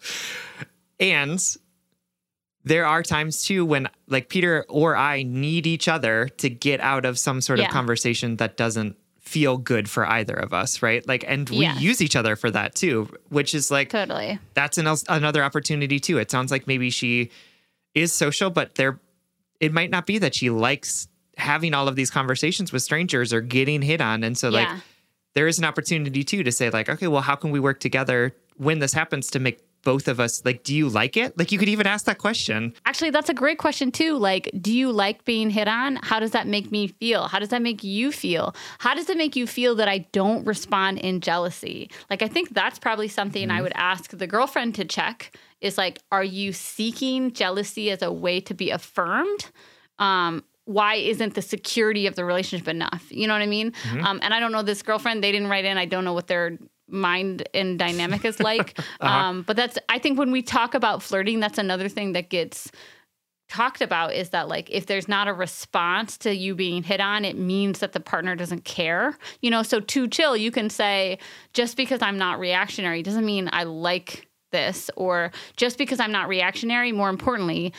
And 1.01 1.41
there 2.69 2.87
are 2.87 3.03
times 3.03 3.45
too 3.45 3.65
when 3.65 3.89
like 4.09 4.29
Peter 4.29 4.65
or 4.69 4.97
I 4.97 5.23
need 5.23 5.67
each 5.67 5.89
other 5.89 6.29
to 6.39 6.49
get 6.51 6.81
out 6.81 7.05
of 7.05 7.19
some 7.19 7.41
sort 7.41 7.59
Yeah. 7.59 7.67
of 7.67 7.73
conversation 7.73 8.37
that 8.37 8.57
doesn't 8.57 8.97
feel 9.21 9.57
good 9.59 9.89
for 9.91 10.07
either 10.07 10.35
of 10.35 10.53
us, 10.55 10.83
right? 10.83 11.07
Like 11.07 11.25
and 11.27 11.49
we 11.51 11.59
Yes. 11.61 11.81
use 11.81 12.01
each 12.03 12.17
other 12.17 12.35
for 12.37 12.51
that 12.51 12.75
too, 12.75 13.09
which 13.29 13.55
is 13.55 13.71
like 13.71 13.91
totally. 13.91 14.39
that's 14.55 14.79
an, 14.79 14.87
another 15.09 15.43
opportunity 15.45 15.99
too. 16.01 16.19
It 16.19 16.31
sounds 16.31 16.51
like 16.51 16.67
maybe 16.67 16.91
she 16.91 17.31
is 17.95 18.13
social, 18.13 18.51
but 18.51 18.75
there 18.77 18.99
it 19.61 19.73
might 19.73 19.91
not 19.91 20.07
be 20.07 20.19
that 20.19 20.35
she 20.35 20.51
likes 20.51 21.09
having 21.37 21.75
all 21.75 21.89
of 21.89 21.97
these 21.97 22.11
conversations 22.11 22.73
with 22.73 22.83
strangers 22.83 23.33
or 23.33 23.41
getting 23.41 23.83
hit 23.83 24.01
on. 24.01 24.25
And 24.25 24.37
so 24.37 24.49
like 24.49 24.67
Yeah. 24.69 24.81
there 25.35 25.47
is 25.47 25.59
an 25.59 25.65
opportunity 25.65 26.23
too 26.25 26.43
to 26.43 26.53
say 26.53 26.71
like, 26.71 26.89
okay, 26.89 27.07
well, 27.09 27.23
how 27.23 27.35
can 27.37 27.51
we 27.51 27.61
work 27.61 27.81
together 27.81 28.35
when 28.57 28.79
this 28.81 28.93
happens 28.93 29.29
to 29.29 29.39
make 29.39 29.59
both 29.89 30.07
of 30.07 30.21
us 30.21 30.45
like, 30.45 30.65
do 30.65 30.75
you 30.75 30.87
like 30.87 31.17
it? 31.17 31.39
Like 31.39 31.51
you 31.51 31.59
could 31.59 31.71
even 31.71 31.87
ask 31.87 32.05
that 32.05 32.19
question. 32.19 32.75
Actually, 32.85 33.09
that's 33.09 33.31
a 33.31 33.35
great 33.35 33.57
question 33.57 33.91
too. 33.91 34.19
Like, 34.19 34.51
do 34.61 34.71
you 34.71 34.93
like 34.93 35.25
being 35.25 35.49
hit 35.49 35.67
on? 35.67 35.99
How 36.03 36.21
does 36.21 36.33
that 36.33 36.47
make 36.47 36.71
me 36.71 36.89
feel? 36.89 37.27
How 37.27 37.39
does 37.39 37.49
that 37.49 37.63
make 37.63 37.83
you 37.83 38.13
feel? 38.13 38.55
How 38.81 38.93
does 38.93 39.09
it 39.09 39.17
make 39.17 39.35
you 39.35 39.47
feel 39.47 39.75
that 39.77 39.89
I 39.89 40.01
don't 40.13 40.47
respond 40.47 40.99
in 40.99 41.23
jealousy? 41.23 41.91
Like, 42.11 42.21
I 42.21 42.29
think 42.29 42.51
that's 42.51 42.79
probably 42.79 43.09
something 43.09 43.51
I 43.51 43.63
would 43.63 43.73
ask 43.77 44.11
the 44.11 44.27
girlfriend 44.27 44.75
to 44.75 44.85
check 44.85 45.35
is 45.63 45.79
like, 45.79 46.01
are 46.13 46.23
you 46.23 46.53
seeking 46.53 47.33
jealousy 47.33 47.91
as 47.91 48.03
a 48.03 48.13
way 48.13 48.41
to 48.41 48.53
be 48.53 48.69
affirmed? 48.71 49.51
Um, 49.99 50.45
why 50.67 50.97
isn't 50.97 51.33
the 51.33 51.41
security 51.41 52.07
of 52.07 52.15
the 52.15 52.27
relationship 52.27 52.69
enough? 52.69 53.07
You 53.09 53.27
know 53.27 53.33
what 53.33 53.41
I 53.41 53.47
mean? 53.47 53.73
Um, 54.05 54.21
and 54.23 54.35
I 54.35 54.39
don't 54.39 54.53
know 54.53 54.63
this 54.63 54.83
girlfriend. 54.83 55.25
They 55.25 55.33
didn't 55.33 55.49
write 55.49 55.65
in. 55.65 55.79
I 55.79 55.87
don't 55.87 56.05
know 56.05 56.13
what 56.13 56.27
their 56.27 56.59
mind 56.89 57.49
and 57.55 57.79
dynamic 57.79 58.25
is 58.25 58.41
like. 58.41 58.79
um, 59.01 59.43
but 59.43 59.57
that's 59.57 59.79
I 59.89 59.99
think 59.99 60.19
when 60.19 60.31
we 60.31 60.43
talk 60.43 60.75
about 60.75 61.03
flirting, 61.03 61.41
that's 61.41 61.59
another 61.59 61.89
thing 61.89 62.13
that 62.13 62.31
gets 62.31 62.71
talked 63.49 63.81
about 63.81 64.13
is 64.13 64.31
that 64.31 64.47
like 64.47 64.69
if 64.71 64.87
there's 64.87 65.09
not 65.09 65.27
a 65.27 65.33
response 65.33 66.19
to 66.19 66.35
you 66.35 66.55
being 66.55 66.83
hit 66.83 67.01
on 67.01 67.25
it 67.25 67.37
means 67.37 67.79
that 67.79 67.93
the 67.93 68.01
partner 68.01 68.37
doesn't 68.37 68.63
care 68.67 69.17
you 69.41 69.51
know 69.51 69.63
so 69.63 69.81
Too 69.81 70.07
Chill 70.07 70.37
you 70.37 70.51
can 70.51 70.69
say 70.69 71.19
just 71.55 71.75
because 71.75 72.03
i'm 72.03 72.19
not 72.19 72.39
reactionary 72.39 73.03
doesn't 73.03 73.25
mean 73.25 73.49
i 73.51 73.65
like 73.65 74.29
this 74.53 74.91
or 74.97 75.33
just 75.57 75.79
because 75.79 75.99
i'm 75.99 76.13
not 76.13 76.29
reactionary 76.29 76.93
more 76.93 77.09
importantly 77.09 77.73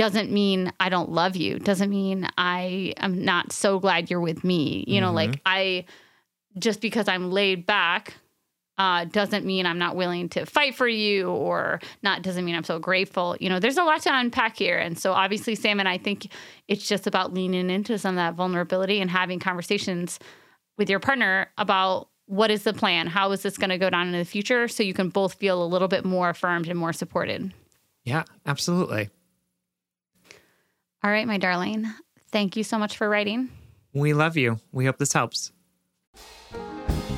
doesn't 0.00 0.30
mean 0.30 0.72
I 0.80 0.88
don't 0.88 1.10
love 1.10 1.36
you. 1.36 1.58
Doesn't 1.58 1.90
mean 1.90 2.26
I 2.38 2.94
am 2.96 3.22
not 3.22 3.52
so 3.52 3.78
glad 3.78 4.10
you're 4.10 4.18
with 4.18 4.44
me. 4.44 4.82
You 4.88 4.98
know, 4.98 5.12
like 5.12 5.42
I 5.44 5.84
just 6.58 6.80
because 6.80 7.08
I'm 7.08 7.30
laid 7.30 7.66
back 7.66 8.14
uh, 8.80 9.04
doesn't 9.04 9.44
mean 9.44 9.66
I'm 9.66 9.78
not 9.78 9.94
willing 9.94 10.30
to 10.30 10.46
fight 10.46 10.74
for 10.74 10.88
you 10.88 11.28
or 11.28 11.80
not 12.02 12.22
doesn't 12.22 12.46
mean 12.46 12.54
I'm 12.54 12.64
so 12.64 12.78
grateful. 12.78 13.36
You 13.38 13.50
know, 13.50 13.60
there's 13.60 13.76
a 13.76 13.84
lot 13.84 14.00
to 14.02 14.10
unpack 14.10 14.56
here. 14.56 14.78
And 14.78 14.98
so 14.98 15.12
obviously 15.12 15.54
Sam 15.54 15.80
and 15.80 15.88
I 15.88 15.98
think 15.98 16.32
it's 16.66 16.88
just 16.88 17.06
about 17.06 17.34
leaning 17.34 17.68
into 17.68 17.98
some 17.98 18.14
of 18.14 18.16
that 18.16 18.34
vulnerability 18.34 19.02
and 19.02 19.10
having 19.10 19.38
conversations 19.38 20.18
with 20.78 20.88
your 20.88 20.98
partner 20.98 21.50
about 21.58 22.08
what 22.24 22.50
is 22.50 22.62
the 22.62 22.72
plan? 22.72 23.06
How 23.06 23.32
is 23.32 23.42
this 23.42 23.58
going 23.58 23.68
to 23.68 23.76
go 23.76 23.90
down 23.90 24.06
in 24.06 24.18
the 24.18 24.24
future 24.24 24.66
so 24.66 24.82
you 24.82 24.94
can 24.94 25.10
both 25.10 25.34
feel 25.34 25.62
a 25.62 25.66
little 25.66 25.88
bit 25.88 26.06
more 26.06 26.30
affirmed 26.30 26.68
and 26.68 26.78
more 26.78 26.94
supported. 26.94 27.52
Yeah, 28.04 28.22
absolutely. 28.46 29.10
All 31.04 31.10
right, 31.10 31.26
my 31.26 31.36
darling. 31.36 31.86
Thank 32.30 32.56
you 32.56 32.64
so 32.64 32.78
much 32.78 32.96
for 32.96 33.10
writing. 33.10 33.50
We 33.92 34.14
love 34.14 34.36
you. 34.36 34.58
We 34.72 34.86
hope 34.86 34.96
this 34.98 35.12
helps. 35.12 35.52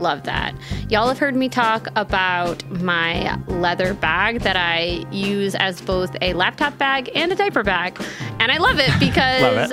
love 0.00 0.24
that. 0.24 0.54
Y'all 0.88 1.08
have 1.08 1.18
heard 1.18 1.34
me 1.34 1.48
talk 1.48 1.88
about 1.96 2.68
my 2.70 3.36
leather 3.46 3.94
bag 3.94 4.40
that 4.40 4.56
I 4.56 5.04
use 5.10 5.54
as 5.54 5.80
both 5.80 6.16
a 6.20 6.32
laptop 6.34 6.78
bag 6.78 7.10
and 7.14 7.30
a 7.32 7.34
diaper 7.34 7.62
bag. 7.62 8.00
And 8.38 8.50
I 8.50 8.58
love 8.58 8.78
it 8.78 8.90
because 9.00 9.72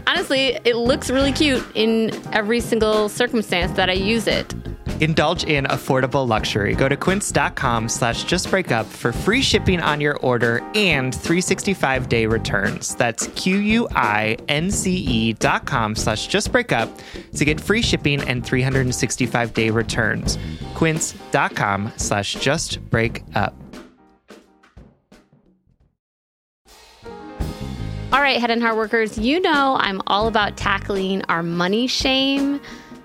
honestly, 0.06 0.58
it 0.64 0.76
looks 0.76 1.10
really 1.10 1.32
cute 1.32 1.64
in 1.74 2.10
every 2.32 2.60
single 2.60 3.08
circumstance 3.08 3.72
that 3.72 3.88
I 3.88 3.94
use 3.94 4.26
it. 4.26 4.54
Indulge 5.00 5.44
in 5.44 5.64
affordable 5.66 6.26
luxury. 6.26 6.74
Go 6.74 6.88
to 6.88 6.96
quince.com 6.96 7.88
slash 7.88 8.24
justbreakup 8.24 8.84
for 8.84 9.12
free 9.12 9.42
shipping 9.42 9.80
on 9.80 10.00
your 10.00 10.16
order 10.16 10.58
and 10.74 11.14
365 11.14 12.08
day 12.08 12.26
returns. 12.26 12.96
That's 12.96 13.28
Q-U-I-N-C-E 13.28 14.98
E 14.98 15.32
dot 15.34 15.66
com 15.66 15.94
slash 15.94 16.28
justbreakup 16.28 17.00
to 17.36 17.44
get 17.44 17.60
free 17.60 17.80
shipping 17.82 18.20
and 18.22 18.44
365 18.44 19.27
day 19.54 19.70
returns. 19.70 20.38
Quince.com 20.74 21.92
slash 21.96 22.34
just 22.34 22.80
break 22.90 23.22
up. 23.34 23.54
All 28.10 28.22
right, 28.22 28.40
head 28.40 28.50
and 28.50 28.62
heart 28.62 28.76
workers, 28.76 29.18
you 29.18 29.38
know 29.38 29.76
I'm 29.78 30.00
all 30.06 30.28
about 30.28 30.56
tackling 30.56 31.22
our 31.28 31.42
money 31.42 31.86
shame 31.86 32.58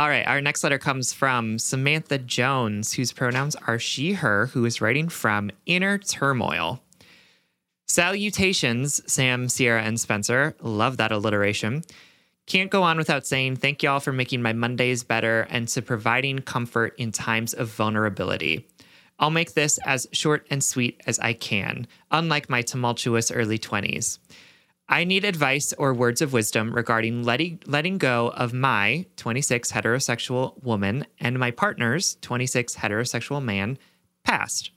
All 0.00 0.08
right, 0.08 0.26
our 0.26 0.40
next 0.40 0.64
letter 0.64 0.78
comes 0.78 1.12
from 1.12 1.58
Samantha 1.58 2.16
Jones, 2.16 2.94
whose 2.94 3.12
pronouns 3.12 3.54
are 3.66 3.78
she, 3.78 4.14
her, 4.14 4.46
who 4.46 4.64
is 4.64 4.80
writing 4.80 5.10
from 5.10 5.50
Inner 5.66 5.98
Turmoil. 5.98 6.80
Salutations, 7.86 9.02
Sam, 9.06 9.50
Sierra, 9.50 9.82
and 9.82 10.00
Spencer. 10.00 10.56
Love 10.62 10.96
that 10.96 11.12
alliteration. 11.12 11.84
Can't 12.46 12.70
go 12.70 12.82
on 12.82 12.96
without 12.96 13.26
saying 13.26 13.56
thank 13.56 13.82
y'all 13.82 14.00
for 14.00 14.10
making 14.10 14.40
my 14.40 14.54
Mondays 14.54 15.04
better 15.04 15.46
and 15.50 15.68
to 15.68 15.82
providing 15.82 16.38
comfort 16.38 16.94
in 16.96 17.12
times 17.12 17.52
of 17.52 17.68
vulnerability. 17.68 18.66
I'll 19.18 19.28
make 19.28 19.52
this 19.52 19.78
as 19.84 20.06
short 20.12 20.46
and 20.48 20.64
sweet 20.64 20.98
as 21.06 21.18
I 21.18 21.34
can, 21.34 21.86
unlike 22.10 22.48
my 22.48 22.62
tumultuous 22.62 23.30
early 23.30 23.58
20s. 23.58 24.18
I 24.92 25.04
need 25.04 25.24
advice 25.24 25.72
or 25.74 25.94
words 25.94 26.20
of 26.20 26.32
wisdom 26.32 26.74
regarding 26.74 27.22
letting, 27.22 27.60
letting 27.64 27.96
go 27.96 28.30
of 28.30 28.52
my 28.52 29.06
26 29.16 29.70
heterosexual 29.70 30.60
woman 30.64 31.06
and 31.20 31.38
my 31.38 31.52
partner's 31.52 32.16
26 32.22 32.74
heterosexual 32.74 33.40
man 33.40 33.78
past. 34.24 34.72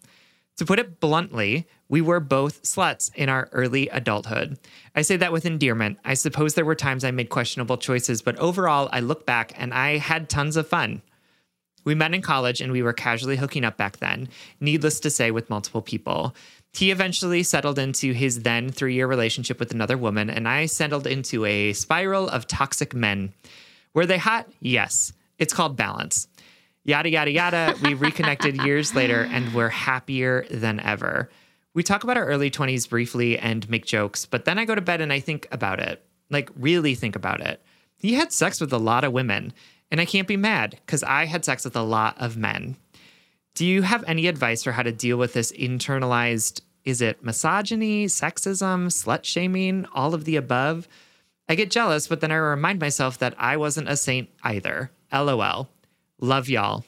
To 0.58 0.66
put 0.66 0.78
it 0.78 1.00
bluntly, 1.00 1.66
we 1.90 2.00
were 2.00 2.20
both 2.20 2.62
sluts 2.62 3.10
in 3.16 3.28
our 3.28 3.50
early 3.54 3.90
adulthood. 3.90 4.60
I 4.96 5.02
say 5.02 5.18
that 5.18 5.32
with 5.32 5.48
endearment. 5.48 5.98
I 6.06 6.14
suppose 6.14 6.54
there 6.54 6.64
were 6.64 6.76
times 6.76 7.04
I 7.04 7.10
made 7.10 7.30
questionable 7.30 7.78
choices, 7.78 8.22
but 8.22 8.38
overall, 8.38 8.90
I 8.92 9.00
look 9.00 9.26
back 9.26 9.54
and 9.56 9.74
I 9.74 9.98
had 9.98 10.30
tons 10.30 10.58
of 10.58 10.68
fun. 10.68 11.02
We 11.86 11.96
met 11.96 12.14
in 12.14 12.22
college 12.22 12.62
and 12.62 12.72
we 12.72 12.84
were 12.84 12.94
casually 12.94 13.36
hooking 13.36 13.66
up 13.66 13.78
back 13.78 13.98
then, 13.98 14.30
needless 14.60 15.00
to 15.02 15.10
say, 15.10 15.32
with 15.32 15.50
multiple 15.50 15.82
people. 15.82 16.36
He 16.74 16.90
eventually 16.90 17.44
settled 17.44 17.78
into 17.78 18.14
his 18.14 18.42
then 18.42 18.70
three 18.70 18.96
year 18.96 19.06
relationship 19.06 19.60
with 19.60 19.72
another 19.72 19.98
woman, 19.98 20.30
and 20.30 20.48
I 20.48 20.66
settled 20.66 21.06
into 21.06 21.46
a 21.46 21.74
spiral 21.74 22.28
of 22.28 22.48
toxic 22.48 22.96
men. 22.96 23.34
Were 23.94 24.08
they 24.08 24.18
hot? 24.18 24.50
Yes. 24.60 25.14
It's 25.38 25.54
called 25.54 25.78
balance. 25.78 26.28
Yada, 26.84 27.10
yada, 27.10 27.32
yada. 27.32 27.76
We 27.84 27.94
reconnected 27.94 28.58
years 28.64 28.96
later 28.96 29.22
and 29.22 29.54
we're 29.54 29.70
happier 29.70 30.46
than 30.50 30.80
ever. 30.80 31.30
We 31.76 31.84
talk 31.84 32.04
about 32.04 32.18
our 32.18 32.26
early 32.26 32.52
20s 32.52 32.90
briefly 32.90 33.38
and 33.38 33.70
make 33.70 33.86
jokes, 33.86 34.26
but 34.26 34.46
then 34.46 34.60
I 34.60 34.66
go 34.66 34.76
to 34.76 34.82
bed 34.82 35.00
and 35.00 35.14
I 35.14 35.20
think 35.20 35.48
about 35.52 35.80
it. 35.80 36.04
Like, 36.30 36.50
really 36.58 36.96
think 36.96 37.16
about 37.16 37.42
it. 37.42 37.64
He 37.96 38.14
had 38.14 38.32
sex 38.32 38.60
with 38.60 38.74
a 38.74 38.78
lot 38.78 39.04
of 39.04 39.14
women, 39.14 39.54
and 39.90 40.02
I 40.02 40.06
can't 40.06 40.28
be 40.28 40.38
mad 40.38 40.80
because 40.86 41.04
I 41.04 41.26
had 41.26 41.46
sex 41.46 41.64
with 41.64 41.76
a 41.76 41.84
lot 41.84 42.20
of 42.20 42.36
men. 42.36 42.78
Do 43.56 43.68
you 43.68 43.84
have 43.84 44.04
any 44.08 44.26
advice 44.26 44.64
for 44.64 44.72
how 44.72 44.82
to 44.82 44.92
deal 44.92 45.18
with 45.18 45.34
this 45.34 45.52
internalized, 45.52 46.62
is 46.86 47.02
it 47.02 47.24
misogyny, 47.24 48.08
sexism, 48.08 48.88
slut 48.88 49.24
shaming, 49.24 49.86
all 49.94 50.16
of 50.16 50.26
the 50.26 50.38
above? 50.38 50.88
I 51.48 51.54
get 51.54 51.70
jealous, 51.70 52.08
but 52.08 52.20
then 52.20 52.32
I 52.32 52.36
remind 52.36 52.80
myself 52.80 53.20
that 53.20 53.36
I 53.38 53.58
wasn't 53.58 53.90
a 53.90 53.98
saint 53.98 54.30
either. 54.44 54.90
LOL. 55.12 55.70
Love 56.20 56.50
y'all. 56.50 56.84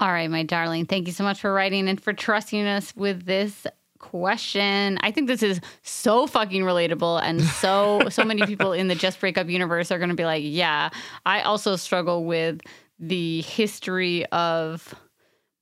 All 0.00 0.12
right, 0.12 0.30
my 0.30 0.44
darling. 0.44 0.86
Thank 0.86 1.06
you 1.06 1.12
so 1.12 1.24
much 1.24 1.40
for 1.40 1.52
writing 1.52 1.88
and 1.88 2.00
for 2.00 2.12
trusting 2.14 2.64
us 2.66 2.96
with 2.96 3.26
this 3.26 3.66
question. 3.98 4.96
I 5.02 5.10
think 5.10 5.26
this 5.26 5.42
is 5.42 5.60
so 5.82 6.26
fucking 6.26 6.62
relatable 6.62 7.20
and 7.20 7.42
so 7.42 8.00
so 8.08 8.24
many 8.24 8.46
people 8.46 8.72
in 8.72 8.88
the 8.88 8.94
just 8.94 9.20
breakup 9.20 9.48
universe 9.48 9.90
are 9.90 9.98
going 9.98 10.10
to 10.10 10.14
be 10.14 10.24
like, 10.24 10.44
"Yeah, 10.46 10.90
I 11.26 11.40
also 11.42 11.74
struggle 11.74 12.24
with 12.24 12.60
the 12.98 13.42
history 13.42 14.26
of 14.26 14.94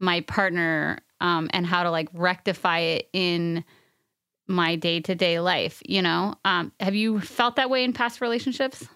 my 0.00 0.20
partner 0.22 0.98
um, 1.20 1.48
and 1.52 1.66
how 1.66 1.82
to 1.82 1.90
like 1.90 2.08
rectify 2.12 2.80
it 2.80 3.08
in 3.12 3.64
my 4.48 4.76
day-to-day 4.76 5.40
life, 5.40 5.82
you 5.84 6.02
know? 6.02 6.34
Um, 6.44 6.72
have 6.78 6.94
you 6.94 7.20
felt 7.20 7.56
that 7.56 7.68
way 7.70 7.82
in 7.84 7.92
past 7.92 8.20
relationships? 8.20 8.86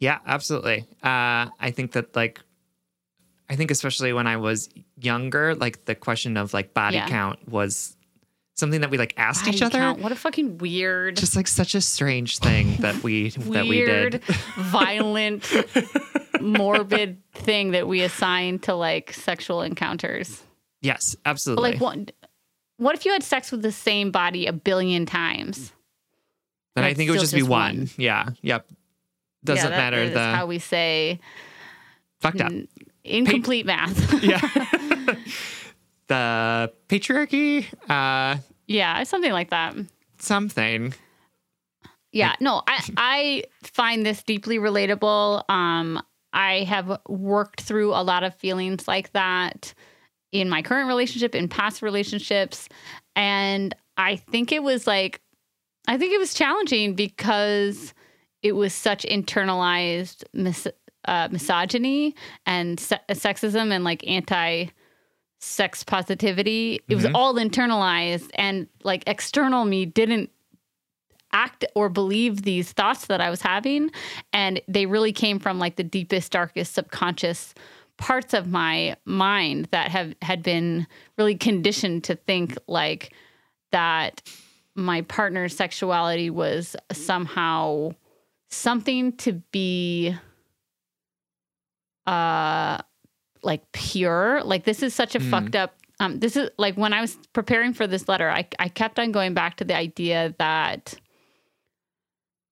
Yeah, 0.00 0.18
absolutely. 0.26 0.80
Uh, 1.02 1.46
I 1.60 1.70
think 1.72 1.92
that 1.92 2.14
like, 2.16 2.40
I 3.50 3.56
think 3.56 3.70
especially 3.70 4.12
when 4.12 4.26
I 4.26 4.36
was 4.36 4.68
younger, 5.00 5.54
like 5.54 5.84
the 5.84 5.94
question 5.94 6.36
of 6.36 6.52
like 6.54 6.74
body 6.74 6.96
Yeah. 6.96 7.08
count 7.08 7.48
was 7.48 7.96
something 8.56 8.80
that 8.80 8.90
we 8.90 8.98
like 8.98 9.14
asked 9.16 9.44
Body 9.44 9.56
each 9.56 9.62
other. 9.62 9.78
count. 9.78 10.00
What 10.00 10.10
a 10.12 10.16
fucking 10.16 10.58
weird 10.58 11.16
Just 11.16 11.36
like 11.36 11.46
such 11.46 11.74
a 11.74 11.80
strange 11.80 12.38
thing 12.38 12.76
that 12.80 13.02
we 13.02 13.30
that 13.30 13.66
we 13.66 13.84
did. 13.84 14.22
violent, 14.56 15.44
morbid 16.42 17.22
thing 17.32 17.72
that 17.72 17.86
we 17.88 18.02
assign 18.02 18.58
to 18.60 18.74
like 18.74 19.12
sexual 19.12 19.62
encounters. 19.62 20.42
Yes, 20.82 21.14
But 21.24 21.30
absolutely. 21.30 21.70
like, 21.72 21.80
what? 21.80 22.12
What 22.76 22.94
if 22.94 23.04
you 23.04 23.12
had 23.12 23.22
sex 23.24 23.50
with 23.50 23.62
the 23.62 23.72
same 23.72 24.10
body 24.12 24.46
a 24.46 24.52
billion 24.52 25.04
times? 25.06 25.72
then 26.76 26.84
I 26.84 26.94
think 26.94 27.08
it 27.08 27.10
would 27.10 27.18
still 27.18 27.24
just 27.24 27.34
be 27.34 27.42
one. 27.42 27.78
one. 27.78 27.90
Yeah. 27.96 28.28
Yep. 28.42 28.68
Doesn't 29.44 29.64
yeah, 29.64 29.70
that 29.70 29.76
matter 29.76 30.10
the 30.10 30.20
how 30.20 30.46
we 30.46 30.60
say 30.60 31.18
fucked 32.20 32.40
up. 32.40 32.52
n- 32.52 32.68
incomplete 33.02 33.66
math. 33.66 34.22
yeah. 34.22 34.38
the 36.08 36.72
patriarchy, 36.88 37.64
uh, 37.90 38.38
yeah, 38.66 39.02
something 39.04 39.32
like 39.32 39.50
that. 39.50 39.74
something. 40.18 40.94
Yeah, 42.12 42.34
no, 42.40 42.62
I 42.66 42.82
I 42.96 43.44
find 43.62 44.04
this 44.06 44.22
deeply 44.22 44.58
relatable. 44.58 45.48
Um, 45.50 46.02
I 46.32 46.64
have 46.64 47.00
worked 47.08 47.62
through 47.62 47.90
a 47.94 48.02
lot 48.02 48.22
of 48.24 48.34
feelings 48.34 48.86
like 48.86 49.12
that 49.12 49.74
in 50.32 50.48
my 50.48 50.62
current 50.62 50.88
relationship, 50.88 51.34
in 51.34 51.48
past 51.48 51.80
relationships, 51.82 52.68
and 53.16 53.74
I 53.96 54.16
think 54.16 54.52
it 54.52 54.62
was 54.62 54.86
like, 54.86 55.20
I 55.86 55.96
think 55.96 56.12
it 56.12 56.18
was 56.18 56.34
challenging 56.34 56.94
because 56.94 57.94
it 58.42 58.52
was 58.52 58.74
such 58.74 59.04
internalized 59.04 60.22
mis- 60.34 60.68
uh, 61.06 61.28
misogyny 61.32 62.14
and 62.44 62.78
se- 62.78 63.00
sexism 63.10 63.72
and 63.72 63.84
like 63.84 64.06
anti 64.06 64.66
sex 65.40 65.82
positivity. 65.84 66.80
It 66.88 66.94
was 66.96 67.04
Mhm. 67.06 67.12
all 67.14 67.34
internalized, 67.34 68.28
and 68.34 68.68
like 68.84 69.04
external 69.06 69.64
me 69.64 69.86
didn't 69.86 70.30
act 71.32 71.64
or 71.74 71.88
believe 71.88 72.42
these 72.42 72.72
thoughts 72.72 73.06
that 73.06 73.20
I 73.20 73.30
was 73.30 73.42
having. 73.42 73.90
And 74.32 74.60
they 74.68 74.86
really 74.86 75.12
came 75.12 75.38
from 75.38 75.58
like 75.58 75.76
the 75.76 75.84
deepest, 75.84 76.32
darkest 76.32 76.74
subconscious 76.74 77.54
parts 77.96 78.32
of 78.32 78.46
my 78.46 78.96
mind 79.04 79.68
that 79.72 79.90
have 79.90 80.14
had 80.22 80.42
been 80.42 80.86
really 81.16 81.34
conditioned 81.34 82.04
to 82.04 82.14
think 82.14 82.56
like 82.68 83.12
that 83.72 84.22
my 84.76 85.02
partner's 85.02 85.56
sexuality 85.56 86.30
was 86.30 86.76
somehow 86.92 87.90
something 88.50 89.12
to 89.16 89.32
be 89.50 90.14
uh 92.06 92.78
like 93.42 93.70
pure 93.72 94.40
like 94.44 94.64
this 94.64 94.82
is 94.82 94.94
such 94.94 95.14
a 95.14 95.20
Mm. 95.20 95.30
fucked 95.30 95.56
up 95.56 95.74
um 96.00 96.18
this 96.20 96.36
is 96.36 96.48
like 96.58 96.76
when 96.76 96.92
i 96.92 97.00
was 97.00 97.18
preparing 97.32 97.74
for 97.74 97.86
this 97.86 98.08
letter 98.08 98.30
i 98.30 98.46
i 98.58 98.68
kept 98.68 98.98
on 98.98 99.12
going 99.12 99.34
back 99.34 99.56
to 99.56 99.64
the 99.64 99.76
idea 99.76 100.34
that 100.38 100.94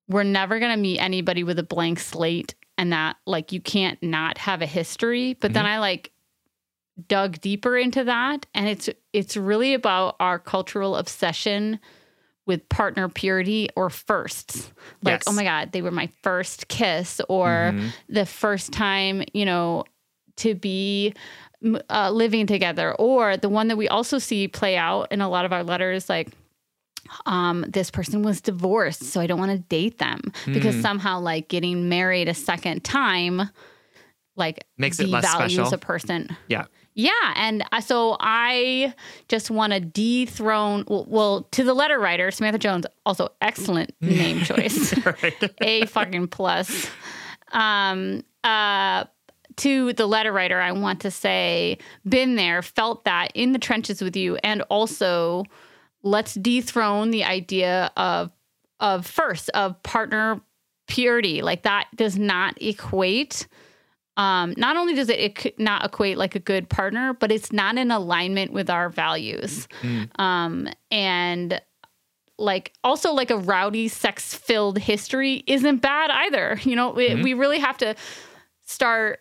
we're 0.09 0.23
never 0.23 0.59
going 0.59 0.71
to 0.73 0.81
meet 0.81 0.99
anybody 0.99 1.43
with 1.45 1.59
a 1.59 1.63
blank 1.63 1.99
slate 1.99 2.55
and 2.79 2.93
that 2.93 3.17
like 3.27 3.53
you 3.53 3.61
can't 3.61 4.01
not 4.03 4.39
have 4.39 4.63
a 4.63 4.67
history 4.67 5.35
but 5.41 5.53
then 5.53 5.67
i 5.67 5.79
like 5.79 6.11
dug 7.09 7.41
deeper 7.41 7.77
into 7.77 8.05
that 8.05 8.47
and 8.55 8.69
it's 8.69 8.89
it's 9.13 9.37
really 9.37 9.75
about 9.75 10.17
our 10.21 10.39
cultural 10.39 10.97
obsession 10.97 11.79
with 12.47 12.67
partner 12.69 13.09
purity 13.09 13.69
or 13.77 13.91
firsts 13.91 14.73
like 15.03 15.15
Yes. 15.21 15.23
oh 15.27 15.33
my 15.33 15.45
god 15.45 15.73
they 15.73 15.83
were 15.83 15.91
my 15.91 16.09
first 16.23 16.69
kiss 16.69 17.21
or 17.29 17.73
Mhm. 17.75 17.91
the 18.09 18.25
first 18.25 18.73
time 18.73 19.23
you 19.35 19.45
know 19.45 19.85
to 20.37 20.55
be 20.55 21.13
uh, 21.91 22.11
living 22.11 22.47
together 22.47 22.95
or 22.95 23.37
the 23.37 23.49
one 23.49 23.69
that 23.69 23.77
we 23.77 23.89
also 23.89 24.19
see 24.19 24.47
play 24.49 24.77
out 24.77 25.11
in 25.11 25.21
a 25.21 25.29
lot 25.29 25.45
of 25.45 25.53
our 25.53 25.65
letters 25.65 26.09
like 26.09 26.29
um, 27.27 27.65
this 27.69 27.91
person 27.91 28.23
was 28.23 28.41
divorced 28.41 29.05
so 29.05 29.21
i 29.21 29.27
don't 29.27 29.39
want 29.39 29.51
to 29.53 29.59
date 29.59 29.99
them 29.99 30.21
because 30.47 30.75
Mm. 30.77 30.83
somehow 30.83 31.21
like 31.21 31.49
getting 31.49 31.89
married 31.89 32.29
a 32.29 32.35
second 32.35 32.85
time 32.85 33.51
like 34.37 34.65
Makes 34.77 35.01
it 35.01 35.09
less 35.09 35.31
special. 35.31 35.67
a 35.73 35.79
person 35.79 36.37
Yeah. 36.49 36.67
yeah, 36.95 37.11
and 37.37 37.65
uh, 37.73 37.81
so 37.81 38.17
I 38.21 38.93
just 39.29 39.51
want 39.51 39.73
to 39.73 39.81
dethrone. 39.81 40.85
Well, 40.89 41.07
well, 41.09 41.43
to 41.53 41.65
the 41.65 41.73
letter 41.73 41.99
writer, 41.99 42.31
Samantha 42.31 42.59
Jones, 42.59 42.85
also 43.07 43.29
excellent 43.41 43.95
name 44.03 44.41
choice, 44.45 44.93
a 45.63 45.87
fucking 45.87 46.29
plus. 46.29 46.87
Um, 47.53 48.25
uh, 48.45 49.05
to 49.57 49.93
the 49.95 50.07
letter 50.07 50.33
writer, 50.33 50.61
I 50.61 50.73
want 50.73 51.01
to 51.01 51.11
say, 51.11 51.79
been 52.07 52.35
there, 52.37 52.61
felt 52.61 53.05
that 53.05 53.31
in 53.35 53.53
the 53.53 53.59
trenches 53.59 54.03
with 54.03 54.17
you, 54.17 54.37
and 54.45 54.61
also 54.69 55.45
let's 56.07 56.35
dethrone 56.35 57.11
the 57.11 57.25
idea 57.25 57.91
of 57.97 58.31
of 58.79 59.07
first 59.07 59.51
of 59.51 59.83
partner 59.83 60.41
purity. 60.87 61.43
Like 61.43 61.63
that 61.63 61.89
does 61.97 62.17
not 62.19 62.61
equate 62.63 63.47
um, 64.17 64.55
not 64.57 64.77
only 64.77 64.95
does 64.95 65.11
it, 65.11 65.45
it 65.45 65.59
not 65.59 65.85
equate 65.85 66.17
like 66.17 66.35
a 66.35 66.39
good 66.39 66.71
partner, 66.71 67.13
but 67.13 67.31
it's 67.31 67.53
not 67.53 67.77
in 67.77 67.91
alignment 67.91 68.51
with 68.51 68.71
our 68.71 68.89
values. 68.89 69.69
Um, 70.19 70.69
and 70.91 71.61
like 72.39 72.73
also 72.83 73.13
like 73.13 73.31
a 73.31 73.37
rowdy, 73.37 73.89
sex 73.89 74.35
filled 74.35 74.79
history 74.79 75.45
isn't 75.47 75.83
bad 75.83 76.11
either. 76.11 76.59
You 76.63 76.77
know, 76.77 76.91
we, 76.91 77.15
we 77.23 77.35
really 77.35 77.59
have 77.59 77.77
to 77.79 77.95
start 78.65 79.21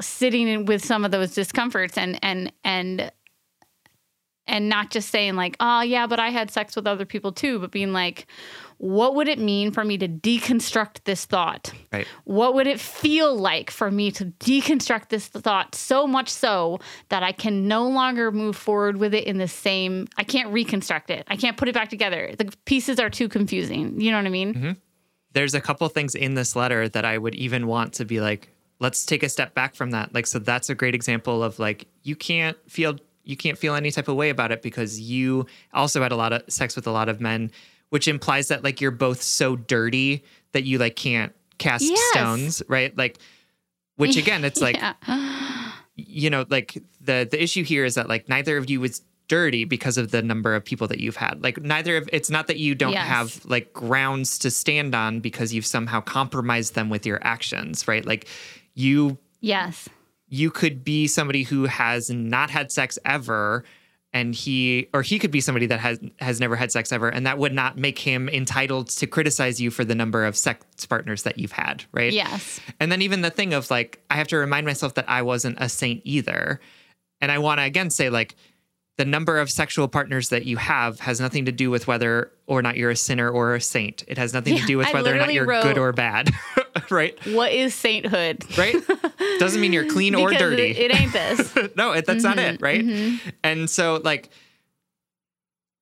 sitting 0.00 0.48
in 0.48 0.66
with 0.66 0.84
some 0.84 1.04
of 1.04 1.10
those 1.10 1.34
discomforts 1.34 1.96
and 1.96 2.18
and 2.22 2.52
and 2.64 3.10
and 4.48 4.68
not 4.68 4.90
just 4.90 5.10
saying 5.10 5.36
like 5.36 5.56
oh 5.60 5.80
yeah 5.82 6.06
but 6.06 6.18
i 6.18 6.30
had 6.30 6.50
sex 6.50 6.74
with 6.74 6.86
other 6.86 7.04
people 7.04 7.30
too 7.32 7.58
but 7.58 7.70
being 7.70 7.92
like 7.92 8.26
what 8.78 9.14
would 9.16 9.26
it 9.28 9.38
mean 9.40 9.72
for 9.72 9.84
me 9.84 9.98
to 9.98 10.06
deconstruct 10.08 11.02
this 11.04 11.24
thought 11.24 11.72
Right. 11.92 12.06
what 12.24 12.54
would 12.54 12.66
it 12.66 12.78
feel 12.80 13.36
like 13.36 13.70
for 13.70 13.90
me 13.90 14.10
to 14.12 14.26
deconstruct 14.26 15.08
this 15.08 15.26
thought 15.26 15.74
so 15.74 16.06
much 16.06 16.28
so 16.28 16.78
that 17.08 17.22
I 17.22 17.32
can 17.32 17.66
no 17.66 17.88
longer 17.88 18.30
move 18.30 18.56
forward 18.56 18.96
with 18.98 19.14
it 19.14 19.24
in 19.24 19.38
the 19.38 19.48
same 19.48 20.06
I 20.16 20.24
can't 20.24 20.52
reconstruct 20.52 21.10
it. 21.10 21.24
I 21.28 21.36
can't 21.36 21.56
put 21.56 21.68
it 21.68 21.74
back 21.74 21.88
together. 21.88 22.34
The 22.38 22.52
pieces 22.66 23.00
are 23.00 23.10
too 23.10 23.28
confusing. 23.28 24.00
You 24.00 24.10
know 24.12 24.16
what 24.18 24.26
I 24.26 24.30
mean? 24.30 24.54
Mm-hmm. 24.54 24.70
there's 25.32 25.54
a 25.54 25.60
couple 25.60 25.88
things 25.88 26.14
in 26.14 26.34
this 26.34 26.54
letter 26.56 26.88
that 26.88 27.04
I 27.04 27.18
would 27.18 27.34
even 27.34 27.66
want 27.66 27.94
to 27.94 28.04
be 28.04 28.20
like, 28.20 28.48
let's 28.80 29.04
take 29.04 29.22
a 29.24 29.28
step 29.28 29.54
back 29.54 29.74
from 29.74 29.90
that. 29.90 30.14
Like, 30.14 30.26
so 30.26 30.38
that's 30.38 30.68
a 30.70 30.74
great 30.74 30.94
example 30.94 31.42
of 31.42 31.58
like, 31.58 31.86
you 32.04 32.14
can't 32.16 32.56
feel, 32.70 32.96
you 33.28 33.36
can't 33.36 33.58
feel 33.58 33.74
any 33.74 33.90
type 33.90 34.08
of 34.08 34.16
way 34.16 34.30
about 34.30 34.50
it 34.50 34.62
because 34.62 34.98
you 34.98 35.46
also 35.74 36.02
had 36.02 36.10
a 36.12 36.16
lot 36.16 36.32
of 36.32 36.42
sex 36.48 36.74
with 36.74 36.86
a 36.86 36.90
lot 36.90 37.08
of 37.08 37.20
men, 37.20 37.50
which 37.90 38.08
implies 38.08 38.48
that 38.48 38.64
like 38.64 38.80
you're 38.80 38.90
both 38.90 39.20
so 39.22 39.54
dirty 39.54 40.24
that 40.52 40.64
you 40.64 40.78
like 40.78 40.96
can't 40.96 41.32
cast 41.58 41.84
Yes. 41.84 42.00
stones, 42.10 42.62
right? 42.68 42.96
Like, 42.96 43.18
which 43.96 44.16
again, 44.22 44.44
it's 44.44 44.60
like, 44.60 44.76
yeah. 44.76 44.94
you 45.96 46.30
know, 46.30 46.46
like 46.48 46.82
the 47.00 47.28
the 47.30 47.42
issue 47.42 47.64
here 47.64 47.84
is 47.84 47.94
that 47.96 48.08
like 48.08 48.28
neither 48.28 48.56
of 48.56 48.70
you 48.70 48.80
was 48.80 49.02
dirty 49.28 49.64
because 49.66 49.98
of 49.98 50.10
the 50.10 50.22
number 50.22 50.54
of 50.54 50.64
people 50.64 50.86
that 50.86 51.00
you've 51.00 51.16
had. 51.16 51.42
Like 51.42 51.60
neither 51.60 51.98
of 51.98 52.08
it's 52.12 52.30
not 52.30 52.46
that 52.46 52.56
you 52.56 52.74
don't 52.74 52.92
Yes. 52.92 53.06
have 53.06 53.44
like 53.44 53.74
grounds 53.74 54.38
to 54.38 54.50
stand 54.50 54.94
on 54.94 55.20
because 55.20 55.52
you've 55.52 55.66
somehow 55.66 56.00
compromised 56.00 56.74
them 56.74 56.88
with 56.88 57.04
your 57.04 57.18
actions, 57.22 57.86
right? 57.86 58.06
Like 58.06 58.26
you 58.74 59.18
Yes. 59.40 59.86
You 60.28 60.50
could 60.50 60.84
be 60.84 61.06
somebody 61.06 61.42
who 61.42 61.64
has 61.64 62.10
not 62.10 62.50
had 62.50 62.70
sex 62.72 62.98
ever 63.04 63.64
and 64.12 64.34
he 64.34 64.88
or 64.94 65.02
he 65.02 65.18
could 65.18 65.30
be 65.30 65.40
somebody 65.40 65.66
that 65.66 65.80
has 65.80 66.00
has 66.18 66.40
never 66.40 66.56
had 66.56 66.72
sex 66.72 66.92
ever 66.92 67.08
and 67.08 67.26
that 67.26 67.36
would 67.38 67.52
not 67.52 67.76
make 67.76 67.98
him 67.98 68.28
entitled 68.30 68.88
to 68.88 69.06
criticize 69.06 69.60
you 69.60 69.70
for 69.70 69.84
the 69.84 69.94
number 69.94 70.24
of 70.24 70.34
sex 70.36 70.64
partners 70.86 71.24
that 71.24 71.38
you've 71.38 71.52
had, 71.52 71.84
right? 71.92 72.12
Yes. 72.12 72.58
And 72.80 72.90
then 72.90 73.02
even 73.02 73.20
the 73.20 73.30
thing 73.30 73.52
of 73.52 73.70
like, 73.70 74.02
I 74.10 74.16
have 74.16 74.28
to 74.28 74.36
remind 74.38 74.64
myself 74.66 74.94
that 74.94 75.04
I 75.08 75.22
wasn't 75.22 75.58
a 75.60 75.68
saint 75.68 76.00
either. 76.04 76.58
And 77.20 77.30
I 77.30 77.38
want 77.38 77.58
to 77.60 77.64
again 77.64 77.90
say, 77.90 78.08
like, 78.10 78.34
the 78.96 79.04
number 79.04 79.38
of 79.38 79.48
sexual 79.50 79.86
partners 79.88 80.30
that 80.30 80.44
you 80.44 80.56
have 80.56 80.98
has 81.00 81.20
nothing 81.20 81.44
to 81.44 81.52
do 81.52 81.70
with 81.70 81.86
whether 81.86 82.32
or 82.46 82.62
not 82.62 82.76
you're 82.76 82.90
a 82.90 82.96
sinner 82.96 83.28
or 83.30 83.54
a 83.54 83.60
saint. 83.60 84.02
It 84.08 84.18
has 84.18 84.32
nothing 84.34 84.54
Yeah, 84.54 84.62
to 84.62 84.66
do 84.66 84.78
with 84.78 84.92
whether 84.92 85.14
or 85.14 85.18
not 85.18 85.32
you're 85.32 85.46
wrote- 85.46 85.62
good 85.62 85.78
or 85.78 85.92
bad, 85.92 86.30
right? 86.90 87.18
What 87.26 87.52
is 87.52 87.74
sainthood? 87.74 88.44
Right? 88.56 88.76
Doesn't 89.38 89.60
mean 89.60 89.72
you're 89.72 89.88
clean 89.88 90.14
or 90.14 90.30
dirty. 90.30 90.70
It, 90.70 90.90
it 90.90 91.00
ain't 91.00 91.12
this. 91.12 91.54
no, 91.76 91.92
it, 91.92 92.06
that's 92.06 92.24
not 92.24 92.38
Mm-hmm, 92.38 92.54
it, 92.54 92.62
right? 92.62 93.34
And 93.42 93.68
so, 93.68 94.00
like, 94.04 94.30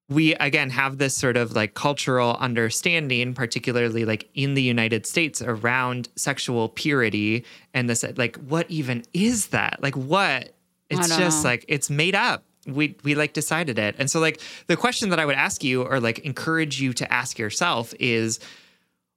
we 0.09 0.35
again 0.37 0.71
have 0.71 0.99
this 0.99 1.17
sort 1.17 1.37
of 1.37 1.53
like 1.53 1.75
cultural 1.75 2.37
understanding, 2.37 3.35
particularly 3.35 4.05
like 4.05 4.29
in 4.35 4.55
the 4.55 4.63
United 4.63 5.07
States, 5.07 5.43
around 5.43 6.09
sexual 6.17 6.69
purity 6.69 7.45
and 7.75 7.91
this 7.91 8.05
like, 8.17 8.37
what 8.37 8.71
even 8.71 9.05
is 9.13 9.49
that? 9.49 9.83
Like, 9.83 9.97
what? 9.97 10.55
It's 10.89 11.17
just 11.17 11.43
know. 11.43 11.51
like 11.51 11.65
it's 11.67 11.91
made 11.91 12.15
up. 12.15 12.45
We 12.67 12.97
we 13.03 13.15
like 13.15 13.33
decided 13.33 13.79
it, 13.79 13.97
and 13.99 14.11
so 14.11 14.21
like 14.21 14.41
the 14.69 14.77
question 14.77 15.11
that 15.11 15.19
I 15.21 15.27
would 15.27 15.35
ask 15.35 15.63
you 15.65 15.83
or 15.83 16.01
like 16.01 16.21
encourage 16.21 16.81
you 16.81 16.93
to 16.95 17.13
ask 17.13 17.39
yourself 17.39 17.93
is, 17.99 18.39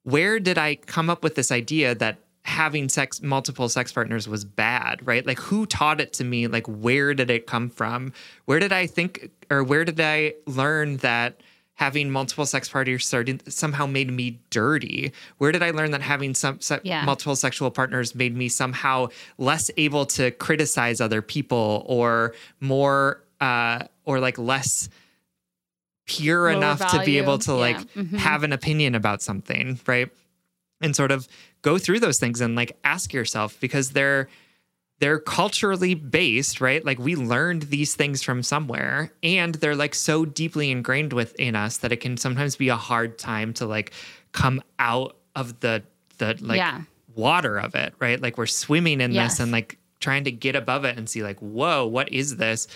where 0.10 0.40
did 0.40 0.58
I 0.58 0.76
come 0.76 1.10
up 1.10 1.24
with 1.24 1.36
this 1.36 1.52
idea 1.52 1.96
that 1.96 2.18
having 2.44 2.90
sex 2.90 3.22
multiple 3.22 3.70
sex 3.70 3.92
partners 3.92 4.28
was 4.28 4.44
bad, 4.46 5.06
right? 5.06 5.26
Like 5.26 5.40
who 5.40 5.66
taught 5.66 6.02
it 6.02 6.14
to 6.14 6.24
me? 6.24 6.48
Like 6.48 6.66
where 6.68 7.14
did 7.14 7.30
it 7.30 7.46
come 7.48 7.70
from? 7.70 8.14
Where 8.46 8.60
did 8.60 8.72
I 8.74 8.88
think 8.88 9.30
or 9.52 9.64
where 9.64 9.86
did 9.86 10.00
I 10.00 10.34
learn 10.48 10.98
that 10.98 11.42
having 11.76 12.10
multiple 12.12 12.46
sex 12.46 12.68
partners 12.68 13.08
somehow 13.48 13.86
made 13.86 14.12
me 14.12 14.40
dirty? 14.50 15.12
Where 15.38 15.52
did 15.52 15.64
I 15.64 15.72
learn 15.72 15.92
that 15.92 16.02
having 16.02 16.34
some 16.34 16.60
se- 16.60 16.82
Yeah. 16.84 17.06
multiple 17.06 17.36
sexual 17.36 17.72
partners 17.72 18.16
made 18.16 18.36
me 18.36 18.50
somehow 18.50 19.08
less 19.38 19.70
able 19.78 20.06
to 20.08 20.32
criticize 20.32 21.00
other 21.00 21.22
people 21.22 21.84
or 21.88 22.34
more 22.60 23.24
uh 23.42 23.84
or 24.06 24.20
like 24.20 24.38
less 24.38 24.90
pure 26.10 26.50
Lower 26.50 26.58
enough 26.58 26.92
to 26.92 27.04
be 27.06 27.18
able 27.18 27.38
to 27.40 27.52
Yeah. 27.52 27.58
like 27.58 27.94
Mhm. 27.94 28.18
have 28.18 28.44
an 28.44 28.52
opinion 28.54 28.96
about 28.96 29.22
something, 29.22 29.80
right? 29.86 30.10
And 30.82 30.96
sort 30.96 31.12
of 31.12 31.28
go 31.62 31.78
through 31.78 32.00
those 32.00 32.20
things 32.20 32.42
and 32.42 32.56
like 32.56 32.78
ask 32.84 33.14
yourself 33.14 33.58
because 33.60 33.92
they're 33.92 34.28
they're 35.00 35.20
culturally 35.20 35.94
based, 35.94 36.60
right? 36.60 36.84
Like 36.84 37.00
we 37.00 37.16
learned 37.16 37.64
these 37.64 37.96
things 37.96 38.22
from 38.22 38.44
somewhere 38.44 39.14
and 39.24 39.56
they're 39.56 39.74
like 39.76 39.96
so 39.96 40.26
deeply 40.26 40.72
ingrained 40.72 41.14
within 41.14 41.56
us 41.56 41.78
that 41.78 41.94
it 41.94 42.02
can 42.02 42.18
sometimes 42.18 42.58
be 42.58 42.68
a 42.68 42.76
hard 42.76 43.18
time 43.18 43.54
to 43.54 43.66
like 43.66 43.94
come 44.34 44.62
out 44.78 45.16
of 45.38 45.58
the 45.62 45.84
the 46.18 46.36
like 46.42 46.58
Yeah. 46.58 46.82
water 47.16 47.58
of 47.58 47.76
it, 47.76 47.94
right? 48.00 48.22
Like 48.22 48.38
we're 48.38 48.46
swimming 48.46 49.00
in 49.00 49.14
Yes. 49.14 49.34
this 49.34 49.40
and 49.40 49.54
like 49.54 49.78
trying 50.02 50.26
to 50.26 50.32
get 50.34 50.56
above 50.58 50.84
it 50.84 50.98
and 50.98 51.10
see 51.10 51.24
like, 51.24 51.40
whoa, 51.40 51.86
what 51.86 52.12
is 52.12 52.36
this? 52.36 52.68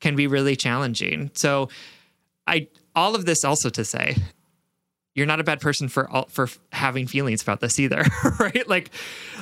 Can 0.00 0.16
be 0.16 0.26
really 0.26 0.56
challenging. 0.56 1.30
So 1.34 1.70
I 2.46 2.68
all 3.00 3.14
of 3.14 3.24
this 3.24 3.44
also 3.44 3.68
to 3.70 3.84
say 3.84 4.16
you're 5.16 5.26
not 5.26 5.40
a 5.40 5.44
bad 5.44 5.60
person 5.60 5.88
for 5.88 6.08
all, 6.08 6.26
for 6.28 6.48
having 6.70 7.06
feelings 7.08 7.42
about 7.42 7.58
this 7.60 7.80
either, 7.80 8.04
right? 8.38 8.68
Like, 8.68 8.90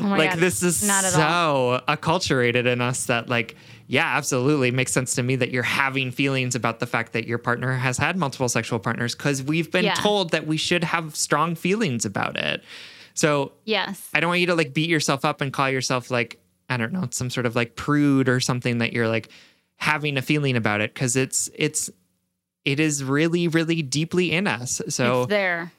Oh 0.01 0.05
like 0.05 0.31
God, 0.31 0.39
this 0.39 0.63
is 0.63 0.83
not 0.87 1.05
at 1.05 1.13
so 1.13 1.83
acculturated 1.87 2.67
in 2.67 2.81
us 2.81 3.05
that 3.07 3.29
like, 3.29 3.55
yeah, 3.87 4.17
absolutely 4.17 4.71
makes 4.71 4.93
sense 4.93 5.15
to 5.17 5.23
me 5.23 5.37
that 5.37 5.51
you're 5.51 5.63
having 5.63 6.11
feelings 6.11 6.55
about 6.55 6.81
the 6.81 6.87
fact 6.87 7.13
that 7.13 7.27
your 7.27 7.37
partner 7.39 7.75
has 7.75 7.99
had 7.99 8.17
multiple 8.17 8.49
sexual 8.49 8.79
partners 8.79 9.15
because 9.15 9.43
we've 9.43 9.71
been 9.71 9.85
Yeah. 9.85 9.95
told 9.95 10.31
that 10.31 10.47
we 10.47 10.57
should 10.57 10.85
have 10.85 11.15
strong 11.15 11.55
feelings 11.55 12.07
about 12.07 12.39
it. 12.39 12.65
So 13.13 13.53
Yes. 13.65 14.09
I 14.15 14.21
don't 14.21 14.29
want 14.29 14.41
you 14.41 14.47
to 14.47 14.55
like 14.55 14.73
beat 14.73 14.89
yourself 14.89 15.25
up 15.25 15.43
and 15.43 15.53
call 15.53 15.69
yourself 15.69 16.11
like 16.11 16.41
I 16.71 16.77
don't 16.79 16.93
know 16.95 17.09
some 17.11 17.29
sort 17.31 17.45
of 17.47 17.55
like 17.57 17.77
prude 17.77 18.29
or 18.31 18.41
something 18.41 18.79
that 18.79 18.95
you're 18.95 19.09
like 19.09 19.29
having 19.77 20.17
a 20.17 20.23
feeling 20.23 20.57
about 20.57 20.81
it 20.81 20.95
because 20.95 21.15
it's 21.15 21.51
it's 21.55 21.91
it 22.65 22.81
is 22.81 23.03
really 23.05 23.49
really 23.49 23.83
deeply 23.83 24.33
in 24.33 24.47
us. 24.47 24.81
So 24.89 25.23
it's 25.23 25.31
there. 25.31 25.73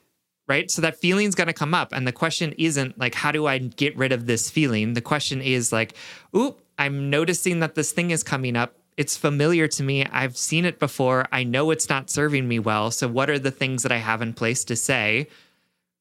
right? 0.48 0.70
So 0.72 0.82
that 0.82 0.98
feeling's 0.98 1.36
going 1.36 1.48
to 1.48 1.54
come 1.54 1.74
up. 1.74 1.94
And 1.94 2.08
the 2.08 2.12
question 2.12 2.54
isn't 2.58 2.98
like, 2.98 3.16
how 3.16 3.32
do 3.32 3.46
I 3.46 3.60
get 3.60 3.96
rid 3.96 4.12
of 4.12 4.26
this 4.26 4.50
feeling? 4.50 4.94
The 4.94 5.02
question 5.02 5.42
is 5.42 5.72
like, 5.72 5.94
oop, 6.36 6.60
I'm 6.78 7.10
noticing 7.10 7.60
that 7.60 7.76
this 7.76 7.92
thing 7.92 8.12
is 8.12 8.24
coming 8.24 8.56
up. 8.56 8.74
It's 8.98 9.16
familiar 9.16 9.68
to 9.68 9.84
me. 9.84 10.06
I've 10.08 10.36
seen 10.36 10.66
it 10.66 10.80
before. 10.80 11.26
I 11.32 11.44
know 11.44 11.72
it's 11.72 11.88
not 11.88 12.10
serving 12.10 12.48
me 12.48 12.60
well. 12.60 12.90
So 12.92 13.08
what 13.08 13.30
are 13.30 13.40
the 13.40 13.52
things 13.52 13.84
that 13.84 13.92
I 13.92 13.98
have 13.98 14.22
in 14.22 14.34
place 14.34 14.64
to 14.66 14.76
say, 14.76 15.28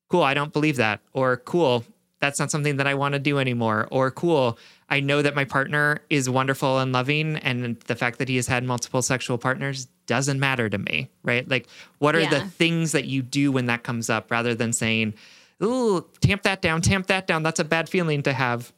cool, 0.08 0.22
I 0.22 0.34
don't 0.34 0.52
believe 0.52 0.76
that? 0.76 1.00
Or 1.12 1.36
cool, 1.36 1.84
that's 2.20 2.40
not 2.40 2.50
something 2.50 2.76
that 2.78 2.86
I 2.86 2.94
want 2.94 3.12
to 3.12 3.18
do 3.20 3.38
anymore. 3.38 3.86
Or 3.92 4.10
cool, 4.10 4.58
I 4.88 5.00
know 5.00 5.20
that 5.22 5.34
my 5.36 5.44
partner 5.44 6.00
is 6.10 6.28
wonderful 6.30 6.78
and 6.78 6.90
loving, 6.92 7.36
and 7.36 7.78
the 7.80 7.94
fact 7.94 8.18
that 8.18 8.28
he 8.28 8.36
has 8.36 8.46
had 8.48 8.64
multiple 8.64 9.02
sexual 9.02 9.38
partners 9.38 9.86
doesn't 10.08 10.40
matter 10.40 10.68
to 10.68 10.78
me, 10.78 11.08
right? 11.22 11.48
Like, 11.48 11.68
what 11.98 12.16
are 12.16 12.26
the 12.26 12.40
things 12.40 12.90
that 12.92 13.04
you 13.04 13.22
do 13.22 13.52
when 13.52 13.66
that 13.66 13.84
comes 13.84 14.10
up 14.10 14.32
rather 14.32 14.56
than 14.56 14.72
saying, 14.72 15.14
ooh, 15.62 16.04
tamp 16.20 16.42
that 16.42 16.60
down, 16.62 16.80
tamp 16.80 17.06
that 17.06 17.28
down. 17.28 17.44
That's 17.44 17.60
a 17.60 17.64
bad 17.64 17.88
feeling 17.88 18.22
to 18.24 18.32
have. 18.32 18.72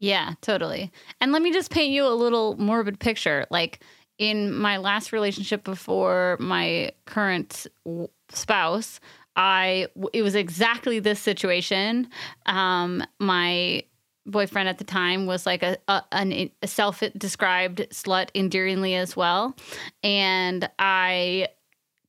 Yeah, 0.00 0.34
totally. 0.40 0.90
And 1.20 1.32
let 1.32 1.42
me 1.42 1.52
just 1.52 1.70
paint 1.70 1.92
you 1.92 2.06
a 2.06 2.14
little 2.14 2.56
morbid 2.56 2.98
picture. 2.98 3.46
Like 3.50 3.80
in 4.18 4.52
my 4.52 4.78
last 4.78 5.12
relationship 5.12 5.64
before 5.64 6.36
my 6.40 6.92
current 7.04 7.66
w- 7.84 8.08
spouse, 8.30 9.00
I 9.36 9.86
it 10.12 10.22
was 10.22 10.34
exactly 10.34 10.98
this 10.98 11.20
situation. 11.20 12.08
Um, 12.46 13.04
my 13.18 13.84
boyfriend 14.30 14.68
at 14.68 14.78
the 14.78 14.84
time 14.84 15.26
was 15.26 15.46
like 15.46 15.62
a, 15.62 15.76
a, 15.88 16.02
an, 16.12 16.50
a 16.62 16.66
self-described 16.66 17.86
slut 17.90 18.28
endearingly 18.34 18.94
as 18.94 19.16
well, 19.16 19.56
and 20.02 20.68
I 20.78 21.48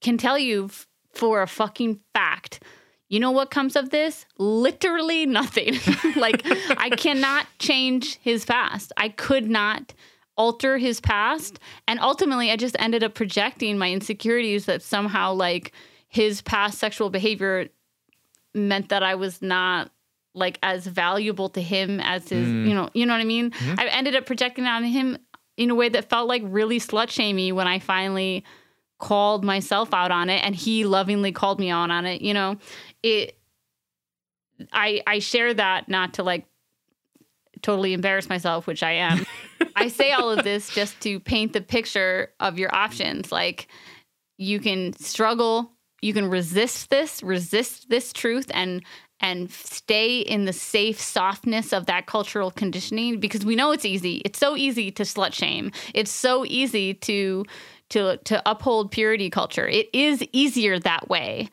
can 0.01 0.17
tell 0.17 0.37
you 0.37 0.65
f- 0.65 0.87
for 1.13 1.41
a 1.41 1.47
fucking 1.47 1.99
fact. 2.13 2.63
You 3.09 3.19
know 3.19 3.31
what 3.31 3.49
comes 3.49 3.75
of 3.75 3.89
this? 3.89 4.25
Literally 4.37 5.25
nothing. 5.25 5.73
like, 6.15 6.43
I 6.77 6.91
cannot 6.91 7.47
change 7.57 8.17
his 8.17 8.45
past. 8.45 8.93
I 8.97 9.09
could 9.09 9.49
not 9.49 9.93
alter 10.37 10.77
his 10.77 11.01
past. 11.01 11.59
And 11.87 11.99
ultimately, 11.99 12.51
I 12.51 12.55
just 12.55 12.75
ended 12.79 13.03
up 13.03 13.15
projecting 13.15 13.77
my 13.77 13.91
insecurities 13.91 14.65
that 14.65 14.83
somehow, 14.83 15.33
like, 15.33 15.73
his 16.07 16.41
past 16.41 16.77
sexual 16.77 17.09
behavior 17.09 17.69
meant 18.53 18.89
that 18.89 19.03
I 19.03 19.15
was 19.15 19.41
not 19.41 19.91
like 20.39 20.57
as 20.63 20.87
valuable 20.87 21.49
to 21.49 21.61
him 21.61 21.99
as 21.99 22.29
his, 22.29 22.47
mm. 22.47 22.67
you 22.67 22.73
know, 22.73 22.89
you 22.93 23.05
know 23.05 23.13
what 23.13 23.21
I 23.21 23.25
mean? 23.25 23.51
Mm-hmm. 23.51 23.79
I 23.79 23.87
ended 23.87 24.15
up 24.15 24.25
projecting 24.25 24.65
on 24.65 24.83
him 24.83 25.17
in 25.57 25.69
a 25.69 25.75
way 25.75 25.89
that 25.89 26.09
felt 26.09 26.27
like 26.27 26.41
really 26.45 26.79
slut 26.79 27.09
shamey 27.09 27.51
when 27.51 27.67
I 27.67 27.79
finally 27.79 28.43
called 28.97 29.43
myself 29.43 29.93
out 29.93 30.11
on 30.11 30.29
it 30.29 30.43
and 30.43 30.55
he 30.55 30.85
lovingly 30.85 31.31
called 31.31 31.59
me 31.59 31.69
out 31.69 31.89
on 31.89 32.05
it 32.05 32.21
you 32.21 32.33
know? 32.33 32.57
It 33.03 33.37
i 34.73 35.01
i 35.07 35.19
share 35.19 35.53
that 35.53 35.87
not 35.87 36.15
to 36.15 36.23
like 36.23 36.45
totally 37.61 37.93
embarrass 37.93 38.27
myself 38.27 38.67
which 38.67 38.83
i 38.83 38.91
am. 38.91 39.25
I 39.75 39.87
say 39.87 40.11
all 40.11 40.29
of 40.31 40.43
this 40.43 40.69
just 40.73 40.99
to 41.01 41.19
paint 41.19 41.53
the 41.53 41.61
picture 41.61 42.33
of 42.39 42.59
your 42.59 42.73
options. 42.75 43.31
Like 43.31 43.67
you 44.37 44.59
can 44.59 44.93
struggle 44.93 45.71
you 46.01 46.13
can 46.13 46.29
resist 46.29 46.89
this 46.89 47.23
resist 47.23 47.89
this 47.89 48.13
truth 48.13 48.49
and 48.53 48.83
and 49.21 49.51
stay 49.51 50.19
in 50.19 50.45
the 50.45 50.53
safe 50.53 50.99
softness 50.99 51.73
of 51.73 51.85
that 51.87 52.05
cultural 52.05 52.51
conditioning 52.51 53.19
because 53.19 53.45
we 53.45 53.55
know 53.55 53.71
it's 53.71 53.85
easy. 53.85 54.21
It's 54.25 54.39
so 54.39 54.55
easy 54.55 54.91
to 54.91 55.03
slut 55.03 55.33
shame. 55.33 55.71
It's 55.93 56.11
so 56.11 56.45
easy 56.45 56.93
to 56.95 57.45
to 57.89 58.17
to 58.17 58.41
uphold 58.49 58.91
purity 58.91 59.29
culture. 59.29 59.67
It 59.67 59.89
is 59.93 60.23
easier 60.31 60.79
that 60.79 61.09
way. 61.09 61.49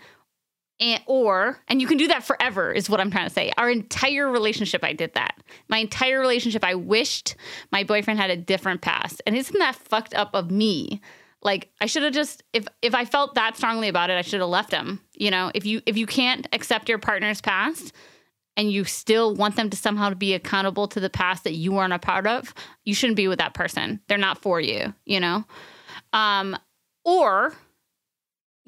And 0.78 1.02
or 1.06 1.58
and 1.68 1.80
you 1.80 1.86
can 1.86 1.96
do 1.96 2.08
that 2.08 2.22
forever 2.24 2.70
is 2.70 2.90
what 2.90 3.00
i'm 3.00 3.10
trying 3.10 3.28
to 3.28 3.32
say. 3.32 3.50
Our 3.56 3.70
entire 3.70 4.30
relationship 4.30 4.84
i 4.84 4.92
did 4.92 5.14
that. 5.14 5.42
My 5.68 5.78
entire 5.78 6.20
relationship 6.20 6.62
i 6.64 6.74
wished 6.74 7.34
my 7.72 7.82
boyfriend 7.82 8.20
had 8.20 8.30
a 8.30 8.36
different 8.36 8.82
past. 8.82 9.22
And 9.26 9.36
isn't 9.36 9.58
that 9.58 9.74
fucked 9.74 10.14
up 10.14 10.34
of 10.34 10.50
me 10.50 11.00
like 11.46 11.70
i 11.80 11.86
should 11.86 12.02
have 12.02 12.12
just 12.12 12.42
if 12.52 12.66
if 12.82 12.94
i 12.94 13.06
felt 13.06 13.34
that 13.36 13.56
strongly 13.56 13.88
about 13.88 14.10
it 14.10 14.18
i 14.18 14.22
should 14.22 14.40
have 14.40 14.50
left 14.50 14.70
him 14.70 15.00
you 15.16 15.30
know? 15.30 15.50
If 15.54 15.66
you 15.66 15.82
if 15.86 15.96
you 15.96 16.06
can't 16.06 16.46
accept 16.52 16.88
your 16.88 16.98
partner's 16.98 17.40
past 17.40 17.92
and 18.56 18.70
you 18.70 18.84
still 18.84 19.34
want 19.34 19.56
them 19.56 19.68
to 19.70 19.76
somehow 19.76 20.14
be 20.14 20.34
accountable 20.34 20.88
to 20.88 21.00
the 21.00 21.10
past 21.10 21.44
that 21.44 21.54
you 21.54 21.72
weren't 21.72 21.92
a 21.92 21.98
part 21.98 22.26
of 22.26 22.54
you 22.84 22.94
shouldn't 22.94 23.16
be 23.16 23.28
with 23.28 23.38
that 23.38 23.54
person. 23.54 24.00
They're 24.08 24.18
not 24.18 24.42
for 24.42 24.60
you 24.60 24.94
you 25.04 25.20
know? 25.20 25.44
Um 26.12 26.56
or 27.04 27.54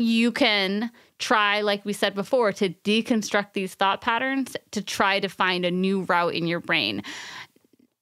you 0.00 0.30
can 0.30 0.92
try, 1.18 1.60
like 1.62 1.84
we 1.84 1.92
said 1.92 2.14
before, 2.14 2.52
to 2.52 2.68
deconstruct 2.68 3.52
these 3.52 3.74
thought 3.74 4.00
patterns 4.00 4.56
to 4.70 4.80
try 4.80 5.18
to 5.18 5.28
find 5.28 5.64
a 5.64 5.72
new 5.72 6.02
route 6.02 6.34
in 6.34 6.46
your 6.46 6.60
brain. 6.60 7.02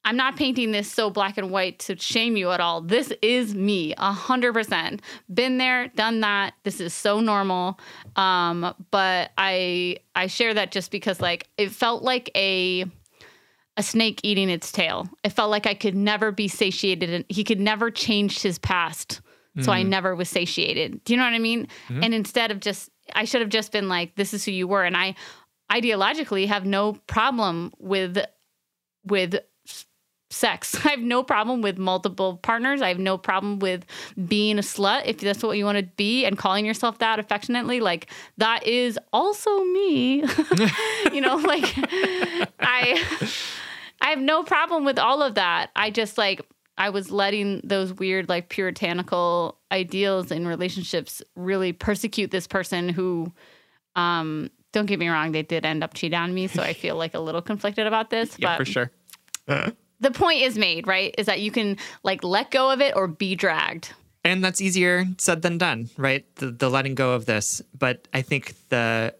I'm 0.07 0.15
not 0.15 0.37
painting 0.37 0.71
this 0.71 0.89
so 0.89 1.09
black 1.09 1.37
and 1.37 1.51
white 1.51 1.79
to 1.79 1.99
shame 1.99 2.37
you 2.37 2.51
at 2.51 2.61
all. 2.61 2.79
This 2.79 3.11
is 3.21 3.53
me, 3.53 3.93
a 3.97 4.13
hundred 4.13 4.53
percent. 4.53 5.01
Been 5.33 5.57
there, 5.57 5.89
done 5.89 6.21
that. 6.21 6.53
This 6.63 6.79
is 6.79 6.93
so 6.93 7.19
normal. 7.19 7.77
Um, 8.15 8.73
but 8.89 9.31
I 9.37 9.97
I 10.15 10.27
share 10.27 10.53
that 10.53 10.71
just 10.71 10.91
because 10.91 11.19
like 11.19 11.49
it 11.57 11.71
felt 11.71 12.03
like 12.03 12.31
a 12.37 12.85
a 13.75 13.83
snake 13.83 14.21
eating 14.23 14.49
its 14.49 14.71
tail. 14.71 15.09
It 15.25 15.31
felt 15.31 15.51
like 15.51 15.67
I 15.67 15.73
could 15.73 15.93
never 15.93 16.31
be 16.31 16.47
satiated 16.47 17.09
and 17.09 17.25
he 17.27 17.43
could 17.43 17.59
never 17.59 17.91
change 17.91 18.41
his 18.41 18.57
past. 18.57 19.19
So 19.59 19.71
I 19.71 19.81
never 19.81 20.15
was 20.15 20.29
satiated. 20.29 21.03
Do 21.03 21.11
you 21.11 21.17
know 21.17 21.23
what 21.23 21.33
I 21.33 21.39
mean? 21.39 21.67
And 21.89 22.13
instead 22.13 22.51
of 22.51 22.59
just 22.61 22.91
I 23.13 23.25
should 23.25 23.41
have 23.41 23.49
just 23.49 23.73
been 23.73 23.89
like 23.89 24.15
this 24.15 24.33
is 24.33 24.45
who 24.45 24.51
you 24.51 24.67
were 24.69 24.85
and 24.85 24.95
I 24.95 25.15
ideologically 25.69 26.47
have 26.47 26.65
no 26.65 26.93
problem 27.07 27.73
with 27.77 28.19
with 29.03 29.35
sex. 30.37 30.75
I 30.85 30.89
have 30.89 30.99
no 30.99 31.23
problem 31.23 31.61
with 31.61 31.77
multiple 31.77 32.37
partners. 32.37 32.81
I 32.81 32.89
have 32.89 32.99
no 32.99 33.17
problem 33.17 33.59
with 33.59 33.85
being 34.27 34.57
a 34.57 34.61
slut 34.61 35.03
if 35.05 35.19
that's 35.19 35.43
what 35.43 35.57
you 35.57 35.65
want 35.65 35.77
to 35.77 35.83
be 35.83 36.25
and 36.25 36.37
calling 36.37 36.65
yourself 36.65 36.99
that 36.99 37.19
affectionately. 37.19 37.79
Like 37.79 38.07
that 38.37 38.65
is 38.65 38.99
also 39.11 39.63
me. 39.65 40.23
you 41.11 41.21
know, 41.21 41.35
like 41.47 41.65
I 42.59 43.03
I 44.01 44.09
have 44.09 44.19
no 44.19 44.43
problem 44.43 44.85
with 44.85 44.99
all 44.99 45.21
of 45.21 45.35
that. 45.35 45.71
I 45.75 45.89
just 45.89 46.17
like 46.17 46.41
I 46.77 46.89
was 46.89 47.11
letting 47.11 47.61
those 47.63 47.93
weird 47.93 48.29
like 48.29 48.49
puritanical 48.49 49.57
ideals 49.71 50.31
in 50.31 50.47
relationships 50.47 51.21
really 51.35 51.73
persecute 51.73 52.31
this 52.31 52.47
person 52.47 52.89
who 52.89 53.33
um 53.95 54.49
don't 54.73 54.85
get 54.85 54.99
me 54.99 55.07
wrong, 55.07 55.31
they 55.31 55.43
did 55.43 55.65
end 55.65 55.83
up 55.83 55.93
cheating 55.93 56.19
on 56.19 56.33
me, 56.33 56.45
so 56.47 56.61
I 56.61 56.73
feel 56.73 56.95
like 56.95 57.15
a 57.15 57.19
little 57.19 57.41
conflicted 57.41 57.87
about 57.87 58.09
this. 58.09 58.37
Yeah, 58.37 58.57
but 58.57 58.57
for 58.57 58.65
sure. 58.65 58.91
The 59.99 60.11
point 60.11 60.41
is 60.41 60.57
made, 60.57 60.87
right? 60.87 61.13
Is 61.17 61.25
that 61.25 61.41
you 61.41 61.51
can 61.51 61.77
like 62.03 62.23
let 62.23 62.51
go 62.51 62.71
of 62.71 62.81
it 62.81 62.95
or 62.95 63.07
be 63.07 63.35
dragged. 63.35 63.93
And 64.23 64.43
that's 64.43 64.61
easier 64.61 65.05
said 65.17 65.41
than 65.41 65.57
done, 65.57 65.89
right? 65.97 66.25
The, 66.35 66.51
the 66.51 66.69
letting 66.69 66.95
go 66.95 67.13
of 67.13 67.25
this. 67.25 67.61
But 67.77 68.07
I 68.13 68.21
think 68.21 68.55
the 68.69 69.15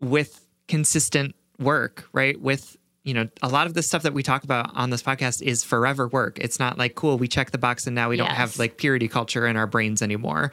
with 0.00 0.44
consistent 0.68 1.34
work, 1.58 2.08
right? 2.12 2.40
With 2.40 2.76
you 3.02 3.14
know, 3.14 3.28
a 3.42 3.48
lot 3.48 3.66
of 3.66 3.74
the 3.74 3.82
stuff 3.82 4.02
that 4.02 4.12
we 4.12 4.22
talk 4.22 4.44
about 4.44 4.76
on 4.76 4.90
this 4.90 5.02
podcast 5.02 5.40
is 5.42 5.64
forever 5.64 6.06
work. 6.06 6.38
It's 6.38 6.58
not 6.58 6.78
like 6.78 6.94
cool, 6.94 7.16
we 7.16 7.28
check 7.28 7.50
the 7.50 7.58
box 7.58 7.86
and 7.86 7.94
now 7.94 8.10
we 8.10 8.16
don't 8.16 8.28
have 8.30 8.58
like 8.58 8.76
purity 8.76 9.08
culture 9.08 9.46
in 9.46 9.56
our 9.56 9.66
brains 9.66 10.02
anymore. 10.02 10.52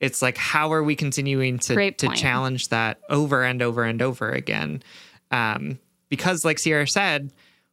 It's 0.00 0.22
like 0.22 0.36
how 0.36 0.72
are 0.72 0.82
we 0.82 0.96
continuing 0.96 1.58
to 1.60 1.90
to 1.92 2.08
challenge 2.10 2.68
that 2.68 3.00
over 3.08 3.42
and 3.42 3.62
over 3.62 3.84
and 3.84 4.00
over 4.00 4.30
again? 4.30 4.82
Um, 5.30 5.78
because 6.08 6.44
like 6.44 6.58
Sierra 6.58 6.86
said, 6.86 7.30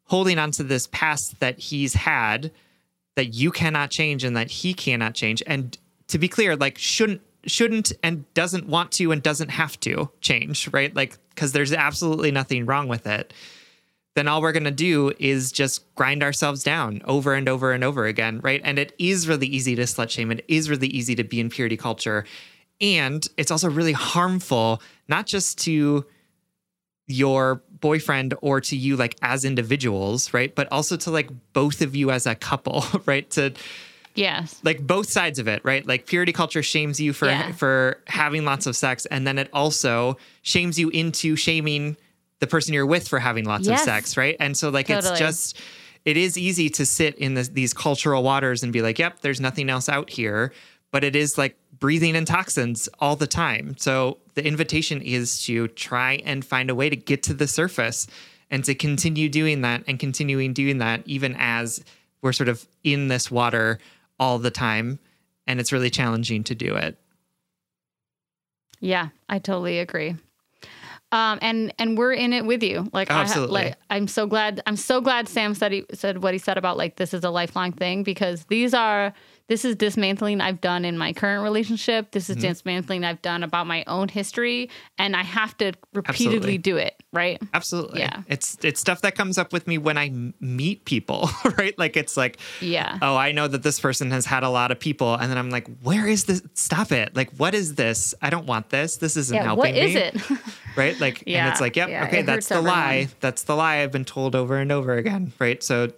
holding 0.09 0.39
on 0.39 0.51
to 0.51 0.63
this 0.63 0.87
past 0.87 1.39
that 1.39 1.59
he's 1.59 1.93
had 1.93 2.51
that 3.15 3.33
you 3.33 3.51
cannot 3.51 3.91
change 3.91 4.23
and 4.23 4.35
that 4.35 4.49
he 4.49 4.73
cannot 4.73 5.13
change. 5.13 5.43
And 5.45 5.77
to 6.07 6.17
be 6.17 6.27
clear, 6.27 6.55
like 6.55 6.77
shouldn't 6.77 7.21
shouldn't 7.45 7.93
and 8.03 8.31
doesn't 8.33 8.67
want 8.67 8.91
to 8.91 9.11
and 9.11 9.23
doesn't 9.23 9.49
have 9.49 9.79
to 9.81 10.09
change, 10.19 10.67
right? 10.73 10.93
Like 10.93 11.17
because 11.29 11.53
there's 11.53 11.71
absolutely 11.71 12.31
nothing 12.31 12.65
wrong 12.65 12.87
with 12.87 13.07
it. 13.07 13.33
Then 14.15 14.27
all 14.27 14.41
we're 14.41 14.51
gonna 14.51 14.71
do 14.71 15.13
is 15.19 15.51
just 15.51 15.93
grind 15.95 16.23
ourselves 16.23 16.63
down 16.63 17.01
over 17.05 17.35
and 17.35 17.47
over 17.47 17.71
and 17.71 17.83
over 17.83 18.05
again, 18.05 18.39
right? 18.43 18.61
And 18.63 18.79
it 18.79 18.93
is 18.97 19.27
really 19.27 19.47
easy 19.47 19.75
to 19.75 19.83
slut 19.83 20.09
shame. 20.09 20.31
It 20.31 20.43
is 20.47 20.69
really 20.69 20.87
easy 20.87 21.15
to 21.15 21.23
be 21.23 21.39
in 21.39 21.49
purity 21.49 21.77
culture. 21.77 22.25
And 22.81 23.25
it's 23.37 23.51
also 23.51 23.69
really 23.69 23.93
harmful, 23.93 24.81
not 25.07 25.27
just 25.27 25.59
to 25.59 26.05
your 27.07 27.61
boyfriend 27.81 28.33
or 28.41 28.59
to 28.61 28.75
you 28.75 28.95
like 28.95 29.15
as 29.21 29.45
individuals, 29.45 30.33
right? 30.33 30.53
But 30.53 30.67
also 30.71 30.97
to 30.97 31.11
like 31.11 31.29
both 31.53 31.81
of 31.81 31.95
you 31.95 32.11
as 32.11 32.25
a 32.27 32.35
couple, 32.35 32.83
right? 33.05 33.29
To 33.31 33.53
Yes. 34.15 34.59
like 34.63 34.85
both 34.85 35.09
sides 35.09 35.39
of 35.39 35.47
it, 35.47 35.61
right? 35.63 35.85
Like 35.87 36.05
purity 36.05 36.33
culture 36.33 36.63
shames 36.63 36.99
you 36.99 37.13
for 37.13 37.27
Yeah. 37.27 37.51
for 37.53 38.01
having 38.07 38.43
lots 38.43 38.65
of 38.65 38.75
sex 38.75 39.05
and 39.05 39.25
then 39.25 39.37
it 39.37 39.49
also 39.53 40.17
shames 40.41 40.77
you 40.77 40.89
into 40.89 41.35
shaming 41.35 41.95
the 42.39 42.47
person 42.47 42.73
you're 42.73 42.85
with 42.85 43.07
for 43.07 43.19
having 43.19 43.45
lots 43.45 43.67
Yes. 43.67 43.81
of 43.81 43.85
sex, 43.85 44.17
right? 44.17 44.35
And 44.39 44.57
so 44.57 44.69
like 44.69 44.87
Totally. 44.87 45.11
it's 45.11 45.19
just 45.19 45.57
it 46.05 46.17
is 46.17 46.37
easy 46.37 46.69
to 46.71 46.85
sit 46.85 47.15
in 47.15 47.33
this, 47.35 47.49
these 47.49 47.73
cultural 47.73 48.23
waters 48.23 48.63
and 48.63 48.71
be 48.73 48.81
like, 48.81 48.97
"Yep, 48.99 49.19
there's 49.21 49.41
nothing 49.41 49.69
else 49.69 49.89
out 49.89 50.09
here." 50.09 50.53
But 50.91 51.03
it 51.03 51.15
is 51.15 51.37
like 51.37 51.55
breathing 51.77 52.15
in 52.15 52.25
toxins 52.25 52.89
all 52.99 53.15
the 53.15 53.27
time. 53.27 53.75
So 53.77 54.17
the 54.33 54.45
invitation 54.45 55.01
is 55.01 55.43
to 55.45 55.67
try 55.69 56.21
and 56.25 56.43
find 56.43 56.69
a 56.69 56.75
way 56.75 56.89
to 56.89 56.95
get 56.95 57.23
to 57.23 57.33
the 57.33 57.47
surface 57.47 58.07
and 58.49 58.63
to 58.65 58.73
continue 58.73 59.29
doing 59.29 59.61
that 59.61 59.83
and 59.87 59.99
continuing 59.99 60.53
doing 60.53 60.79
that 60.79 61.03
even 61.05 61.35
as 61.37 61.83
we're 62.21 62.33
sort 62.33 62.49
of 62.49 62.67
in 62.83 63.07
this 63.07 63.29
water 63.29 63.79
all 64.19 64.39
the 64.39 64.51
time 64.51 64.99
and 65.47 65.59
it's 65.59 65.71
really 65.71 65.89
challenging 65.89 66.43
to 66.45 66.55
do 66.55 66.75
it. 66.75 66.97
Yeah, 68.79 69.09
I 69.27 69.39
totally 69.39 69.79
agree. 69.79 70.15
Um, 71.11 71.39
and 71.41 71.73
and 71.79 71.97
we're 71.97 72.13
in 72.13 72.33
it 72.33 72.45
with 72.45 72.61
you. 72.61 72.87
Like, 72.93 73.09
I 73.09 73.21
Absolutely. 73.21 73.53
like 73.53 73.77
I'm 73.89 74.07
so 74.07 74.27
glad. 74.27 74.61
I'm 74.67 74.75
so 74.77 75.01
glad 75.01 75.27
Sam 75.27 75.55
said 75.55 75.71
he 75.71 75.85
said 75.91 76.21
what 76.21 76.33
he 76.33 76.37
said 76.37 76.57
about 76.57 76.77
like 76.77 76.97
this 76.97 77.15
is 77.15 77.23
a 77.23 77.31
lifelong 77.31 77.71
thing 77.71 78.03
because 78.03 78.45
these 78.45 78.75
are 78.75 79.13
this 79.49 79.65
is 79.65 79.75
dismantling 79.75 80.39
I've 80.39 80.61
done 80.61 80.85
in 80.85 80.97
my 80.97 81.11
current 81.11 81.43
relationship. 81.43 82.11
This 82.11 82.29
is 82.29 82.37
Mm-hmm. 82.37 82.47
dismantling 82.47 83.03
I've 83.03 83.21
done 83.21 83.43
about 83.43 83.67
my 83.67 83.83
own 83.87 84.07
history, 84.07 84.69
and 84.97 85.13
I 85.15 85.23
have 85.23 85.57
to 85.57 85.73
repeatedly 85.93 86.55
Absolutely. 86.55 86.57
do 86.59 86.77
it. 86.77 86.95
Right? 87.11 87.41
Absolutely. 87.55 88.01
Yeah. 88.01 88.21
It's 88.27 88.57
it's 88.63 88.79
stuff 88.79 89.01
that 89.01 89.15
comes 89.15 89.37
up 89.39 89.51
with 89.51 89.65
me 89.67 89.79
when 89.79 89.97
I 89.97 90.05
m- 90.07 90.35
meet 90.39 90.85
people, 90.85 91.27
right? 91.57 91.77
Like 91.77 91.97
it's 91.97 92.15
like, 92.15 92.37
Yeah. 92.61 92.99
oh, 93.01 93.15
I 93.17 93.31
know 93.33 93.47
that 93.47 93.63
this 93.63 93.79
person 93.79 94.11
has 94.11 94.25
had 94.27 94.43
a 94.43 94.49
lot 94.49 94.69
of 94.71 94.79
people, 94.79 95.15
and 95.15 95.29
then 95.31 95.37
I'm 95.39 95.49
like, 95.49 95.67
where 95.81 96.07
is 96.07 96.25
this? 96.25 96.41
Stop 96.53 96.91
it! 96.91 97.15
Like, 97.15 97.31
what 97.37 97.55
is 97.55 97.73
this? 97.75 98.13
I 98.21 98.29
don't 98.29 98.45
want 98.45 98.69
this. 98.69 98.97
This 98.97 99.17
isn't 99.17 99.35
yeah. 99.35 99.43
helping 99.43 99.73
What 99.73 99.75
is 99.75 99.95
me. 99.95 100.01
it? 100.01 100.21
right? 100.75 100.99
Like, 100.99 101.19
and 101.21 101.27
Yeah, 101.29 101.49
it's 101.51 101.59
like, 101.59 101.75
yep, 101.75 101.89
yeah, 101.89 102.05
okay, 102.05 102.21
that's 102.21 102.47
the 102.47 102.61
lie. 102.61 103.07
That's 103.21 103.41
the 103.43 103.55
lie 103.55 103.77
I've 103.77 103.91
been 103.91 104.05
told 104.05 104.35
over 104.35 104.57
and 104.57 104.71
over 104.71 104.93
again, 104.95 105.33
right? 105.39 105.63
So 105.63 105.89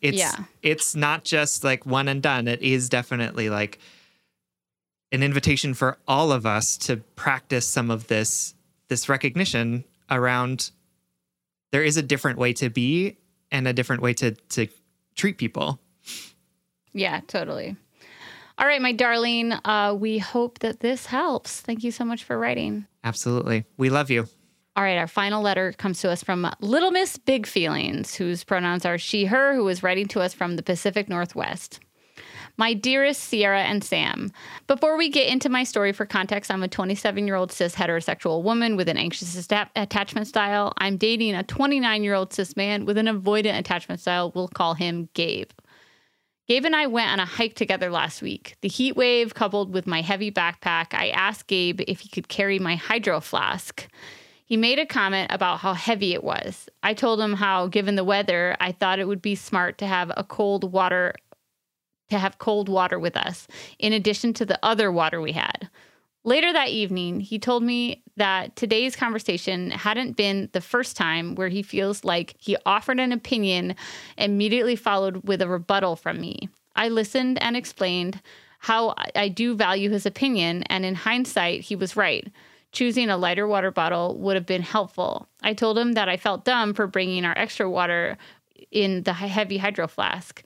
it's 0.00 0.18
Yeah. 0.18 0.44
it's 0.62 0.94
not 0.94 1.24
just 1.24 1.64
like 1.64 1.84
one 1.86 2.08
and 2.08 2.22
done. 2.22 2.48
It 2.48 2.62
is 2.62 2.88
definitely 2.88 3.50
like 3.50 3.78
an 5.12 5.22
invitation 5.22 5.74
for 5.74 5.98
all 6.06 6.32
of 6.32 6.44
us 6.46 6.76
to 6.76 6.98
practice 7.16 7.66
some 7.66 7.90
of 7.90 8.06
this 8.08 8.54
this 8.88 9.08
recognition 9.08 9.84
around 10.10 10.70
there 11.72 11.82
is 11.84 11.96
a 11.96 12.02
different 12.02 12.38
way 12.38 12.52
to 12.54 12.70
be 12.70 13.16
and 13.50 13.66
a 13.68 13.72
different 13.72 14.02
way 14.02 14.14
to 14.14 14.32
to 14.32 14.68
treat 15.14 15.38
people. 15.38 15.80
Yeah, 16.92 17.20
totally. 17.26 17.76
All 18.56 18.66
right, 18.66 18.82
my 18.82 18.92
darling. 18.92 19.52
Uh, 19.52 19.94
we 19.98 20.18
hope 20.18 20.58
that 20.60 20.80
this 20.80 21.06
helps. 21.06 21.60
Thank 21.60 21.84
you 21.84 21.92
so 21.92 22.04
much 22.04 22.24
for 22.24 22.36
writing. 22.38 22.86
Absolutely. 23.04 23.64
We 23.76 23.88
love 23.90 24.10
you. 24.10 24.26
All 24.78 24.84
right, 24.84 24.96
our 24.96 25.08
final 25.08 25.42
letter 25.42 25.72
comes 25.72 26.00
to 26.02 26.08
us 26.08 26.22
from 26.22 26.48
Little 26.60 26.92
Miss 26.92 27.16
Big 27.16 27.48
Feelings, 27.48 28.14
whose 28.14 28.44
pronouns 28.44 28.86
are 28.86 28.96
she, 28.96 29.24
her, 29.24 29.56
who 29.56 29.66
is 29.66 29.82
writing 29.82 30.06
to 30.06 30.20
us 30.20 30.32
from 30.32 30.54
the 30.54 30.62
Pacific 30.62 31.08
Northwest. 31.08 31.80
My 32.56 32.74
dearest 32.74 33.24
Sierra 33.24 33.62
and 33.62 33.82
Sam, 33.82 34.30
before 34.68 34.96
we 34.96 35.08
get 35.08 35.26
into 35.26 35.48
my 35.48 35.64
story 35.64 35.90
for 35.90 36.06
context, 36.06 36.48
I'm 36.48 36.62
a 36.62 36.68
27 36.68 37.26
year 37.26 37.34
old 37.34 37.50
cis 37.50 37.74
heterosexual 37.74 38.44
woman 38.44 38.76
with 38.76 38.88
an 38.88 38.96
anxious 38.96 39.36
attachment 39.74 40.28
style. 40.28 40.72
I'm 40.78 40.96
dating 40.96 41.34
a 41.34 41.42
29 41.42 42.04
year 42.04 42.14
old 42.14 42.32
cis 42.32 42.54
man 42.54 42.84
with 42.84 42.98
an 42.98 43.06
avoidant 43.06 43.58
attachment 43.58 44.00
style. 44.00 44.30
We'll 44.32 44.46
call 44.46 44.74
him 44.74 45.08
Gabe. 45.12 45.50
Gabe 46.46 46.64
and 46.64 46.76
I 46.76 46.86
went 46.86 47.10
on 47.10 47.18
a 47.18 47.26
hike 47.26 47.54
together 47.54 47.90
last 47.90 48.22
week. 48.22 48.54
The 48.60 48.68
heat 48.68 48.94
wave, 48.94 49.34
coupled 49.34 49.74
with 49.74 49.88
my 49.88 50.02
heavy 50.02 50.30
backpack, 50.30 50.94
I 50.94 51.08
asked 51.08 51.48
Gabe 51.48 51.80
if 51.88 51.98
he 51.98 52.08
could 52.08 52.28
carry 52.28 52.60
my 52.60 52.76
hydro 52.76 53.18
flask. 53.18 53.88
He 54.48 54.56
made 54.56 54.78
a 54.78 54.86
comment 54.86 55.30
about 55.30 55.58
how 55.58 55.74
heavy 55.74 56.14
it 56.14 56.24
was. 56.24 56.70
I 56.82 56.94
told 56.94 57.20
him 57.20 57.34
how, 57.34 57.66
given 57.66 57.96
the 57.96 58.02
weather, 58.04 58.56
I 58.58 58.72
thought 58.72 58.98
it 58.98 59.06
would 59.06 59.20
be 59.20 59.34
smart 59.34 59.76
to 59.78 59.86
have 59.86 60.10
a 60.16 60.24
cold 60.24 60.72
water 60.72 61.14
to 62.08 62.18
have 62.18 62.38
cold 62.38 62.70
water 62.70 62.98
with 62.98 63.14
us, 63.14 63.46
in 63.78 63.92
addition 63.92 64.32
to 64.32 64.46
the 64.46 64.58
other 64.62 64.90
water 64.90 65.20
we 65.20 65.32
had. 65.32 65.68
Later 66.24 66.50
that 66.54 66.70
evening, 66.70 67.20
he 67.20 67.38
told 67.38 67.62
me 67.62 68.02
that 68.16 68.56
today's 68.56 68.96
conversation 68.96 69.70
hadn't 69.70 70.16
been 70.16 70.48
the 70.52 70.62
first 70.62 70.96
time 70.96 71.34
where 71.34 71.50
he 71.50 71.60
feels 71.62 72.04
like 72.04 72.34
he 72.38 72.56
offered 72.64 72.98
an 72.98 73.12
opinion 73.12 73.76
immediately 74.16 74.74
followed 74.74 75.28
with 75.28 75.42
a 75.42 75.48
rebuttal 75.48 75.96
from 75.96 76.18
me. 76.18 76.48
I 76.74 76.88
listened 76.88 77.42
and 77.42 77.54
explained 77.54 78.22
how 78.60 78.94
I- 79.14 79.28
do 79.28 79.54
value 79.54 79.90
his 79.90 80.06
opinion, 80.06 80.62
and 80.64 80.86
in 80.86 80.94
hindsight, 80.94 81.60
he 81.60 81.76
was 81.76 81.94
right. 81.94 82.26
Choosing 82.72 83.08
a 83.08 83.16
lighter 83.16 83.46
water 83.46 83.70
bottle 83.70 84.16
would 84.18 84.36
have 84.36 84.46
been 84.46 84.62
helpful. 84.62 85.28
I 85.42 85.54
told 85.54 85.78
him 85.78 85.92
that 85.92 86.08
I 86.08 86.16
felt 86.16 86.44
dumb 86.44 86.74
for 86.74 86.86
bringing 86.86 87.24
our 87.24 87.36
extra 87.36 87.68
water 87.68 88.18
in 88.70 89.02
the 89.04 89.12
heavy 89.12 89.58
hydro 89.58 89.88
flask. 89.88 90.42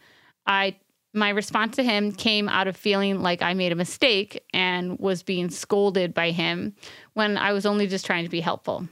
I 0.46 0.76
my 1.14 1.28
response 1.28 1.76
to 1.76 1.82
him 1.82 2.12
came 2.12 2.48
out 2.48 2.68
of 2.68 2.76
feeling 2.76 3.20
like 3.20 3.42
I 3.42 3.52
made 3.52 3.72
a 3.72 3.76
mistake 3.76 4.42
and 4.54 4.98
was 4.98 5.22
being 5.22 5.50
scolded 5.50 6.14
by 6.14 6.30
him 6.30 6.74
when 7.12 7.36
I 7.36 7.52
was 7.52 7.66
only 7.66 7.86
just 7.86 8.06
trying 8.06 8.24
to 8.24 8.30
be 8.30 8.40
helpful. 8.40 8.88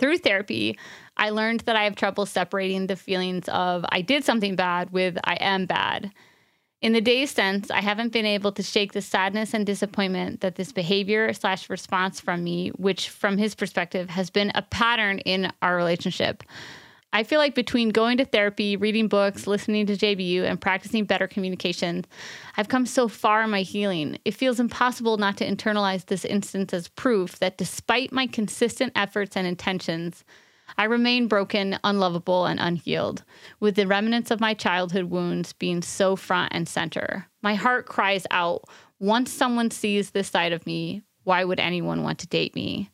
Through 0.00 0.18
therapy, 0.18 0.76
I 1.16 1.30
learned 1.30 1.60
that 1.60 1.76
I 1.76 1.84
have 1.84 1.94
trouble 1.94 2.26
separating 2.26 2.88
the 2.88 2.96
feelings 2.96 3.48
of 3.48 3.84
I 3.90 4.00
did 4.00 4.24
something 4.24 4.56
bad 4.56 4.90
with 4.90 5.16
I 5.22 5.34
am 5.34 5.66
bad. 5.66 6.10
In 6.82 6.92
the 6.92 7.00
days 7.00 7.30
since, 7.30 7.70
I 7.70 7.80
haven't 7.80 8.12
been 8.12 8.26
able 8.26 8.50
to 8.50 8.62
shake 8.62 8.92
the 8.92 9.00
sadness 9.00 9.54
and 9.54 9.64
disappointment 9.64 10.40
that 10.40 10.56
this 10.56 10.72
behavior 10.72 11.32
slash 11.32 11.70
response 11.70 12.20
from 12.20 12.42
me, 12.42 12.70
which 12.70 13.08
from 13.08 13.38
his 13.38 13.54
perspective 13.54 14.10
has 14.10 14.30
been 14.30 14.50
a 14.56 14.62
pattern 14.62 15.20
in 15.20 15.52
our 15.62 15.76
relationship. 15.76 16.42
I 17.12 17.22
feel 17.22 17.38
like 17.38 17.54
between 17.54 17.90
going 17.90 18.16
to 18.16 18.24
therapy, 18.24 18.74
reading 18.76 19.06
books, 19.06 19.46
listening 19.46 19.86
to 19.86 19.96
JBU, 19.96 20.42
and 20.42 20.60
practicing 20.60 21.04
better 21.04 21.28
communication, 21.28 22.04
I've 22.56 22.68
come 22.68 22.86
so 22.86 23.06
far 23.06 23.44
in 23.44 23.50
my 23.50 23.62
healing. 23.62 24.18
It 24.24 24.34
feels 24.34 24.58
impossible 24.58 25.18
not 25.18 25.36
to 25.36 25.48
internalize 25.48 26.06
this 26.06 26.24
instance 26.24 26.74
as 26.74 26.88
proof 26.88 27.38
that 27.38 27.58
despite 27.58 28.10
my 28.10 28.26
consistent 28.26 28.92
efforts 28.96 29.36
and 29.36 29.46
intentions, 29.46 30.24
I 30.78 30.84
remain 30.84 31.28
broken, 31.28 31.78
unlovable, 31.84 32.46
and 32.46 32.60
unhealed, 32.60 33.24
with 33.60 33.74
the 33.74 33.86
remnants 33.86 34.30
of 34.30 34.40
my 34.40 34.54
childhood 34.54 35.04
wounds 35.04 35.52
being 35.52 35.82
so 35.82 36.16
front 36.16 36.52
and 36.54 36.68
center. 36.68 37.26
My 37.42 37.54
heart 37.54 37.86
cries 37.86 38.26
out 38.30 38.64
once 38.98 39.32
someone 39.32 39.70
sees 39.70 40.10
this 40.10 40.28
side 40.28 40.52
of 40.52 40.66
me, 40.66 41.02
why 41.24 41.44
would 41.44 41.60
anyone 41.60 42.02
want 42.02 42.18
to 42.20 42.26
date 42.26 42.54
me? 42.54 42.90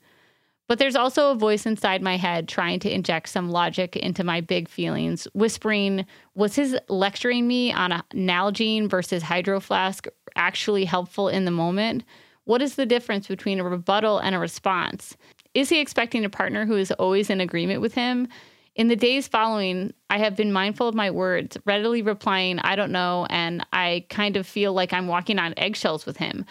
But 0.68 0.78
there's 0.78 0.96
also 0.96 1.30
a 1.30 1.34
voice 1.34 1.64
inside 1.64 2.02
my 2.02 2.16
head 2.16 2.46
trying 2.46 2.78
to 2.80 2.92
inject 2.92 3.30
some 3.30 3.50
logic 3.50 3.96
into 3.96 4.22
my 4.22 4.42
big 4.42 4.68
feelings, 4.68 5.26
whispering, 5.32 6.04
was 6.34 6.56
his 6.56 6.76
lecturing 6.88 7.48
me 7.48 7.72
on 7.72 7.90
a 7.90 8.04
Nalgene 8.12 8.88
versus 8.88 9.22
Hydro 9.22 9.60
Flask 9.60 10.06
actually 10.36 10.84
helpful 10.84 11.28
in 11.28 11.46
the 11.46 11.50
moment? 11.50 12.04
What 12.44 12.60
is 12.60 12.74
the 12.74 12.86
difference 12.86 13.26
between 13.26 13.60
a 13.60 13.64
rebuttal 13.64 14.18
and 14.18 14.34
a 14.34 14.38
response? 14.38 15.16
Is 15.58 15.70
he 15.70 15.80
expecting 15.80 16.24
a 16.24 16.30
partner 16.30 16.66
who 16.66 16.76
is 16.76 16.92
always 16.92 17.30
in 17.30 17.40
agreement 17.40 17.80
with 17.80 17.92
him? 17.92 18.28
In 18.76 18.86
the 18.86 18.94
days 18.94 19.26
following, 19.26 19.92
I 20.08 20.18
have 20.18 20.36
been 20.36 20.52
mindful 20.52 20.86
of 20.86 20.94
my 20.94 21.10
words, 21.10 21.58
readily 21.64 22.00
replying, 22.00 22.60
I 22.60 22.76
don't 22.76 22.92
know, 22.92 23.26
and 23.28 23.66
I 23.72 24.06
kind 24.08 24.36
of 24.36 24.46
feel 24.46 24.72
like 24.72 24.92
I'm 24.92 25.08
walking 25.08 25.40
on 25.40 25.54
eggshells 25.56 26.06
with 26.06 26.16
him. 26.16 26.44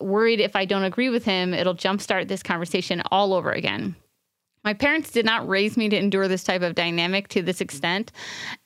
Worried 0.00 0.40
if 0.40 0.56
I 0.56 0.64
don't 0.64 0.84
agree 0.84 1.10
with 1.10 1.26
him, 1.26 1.52
it'll 1.52 1.74
jumpstart 1.74 2.28
this 2.28 2.42
conversation 2.42 3.02
all 3.10 3.34
over 3.34 3.52
again. 3.52 3.96
My 4.64 4.74
parents 4.74 5.10
did 5.10 5.24
not 5.24 5.48
raise 5.48 5.76
me 5.76 5.88
to 5.88 5.96
endure 5.96 6.28
this 6.28 6.44
type 6.44 6.62
of 6.62 6.74
dynamic 6.74 7.28
to 7.28 7.42
this 7.42 7.60
extent. 7.60 8.12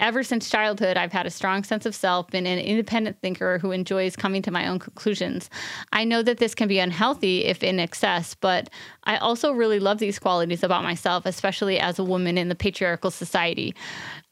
Ever 0.00 0.22
since 0.22 0.50
childhood, 0.50 0.96
I've 0.96 1.12
had 1.12 1.26
a 1.26 1.30
strong 1.30 1.64
sense 1.64 1.86
of 1.86 1.94
self, 1.94 2.28
been 2.30 2.46
an 2.46 2.58
independent 2.58 3.20
thinker 3.20 3.58
who 3.58 3.70
enjoys 3.70 4.16
coming 4.16 4.42
to 4.42 4.50
my 4.50 4.66
own 4.66 4.78
conclusions. 4.78 5.50
I 5.92 6.04
know 6.04 6.22
that 6.22 6.38
this 6.38 6.54
can 6.54 6.68
be 6.68 6.78
unhealthy 6.78 7.44
if 7.44 7.62
in 7.62 7.78
excess, 7.78 8.34
but 8.34 8.70
I 9.04 9.16
also 9.16 9.52
really 9.52 9.80
love 9.80 9.98
these 9.98 10.18
qualities 10.18 10.62
about 10.62 10.82
myself, 10.82 11.26
especially 11.26 11.78
as 11.78 11.98
a 11.98 12.04
woman 12.04 12.38
in 12.38 12.48
the 12.48 12.54
patriarchal 12.54 13.10
society. 13.10 13.74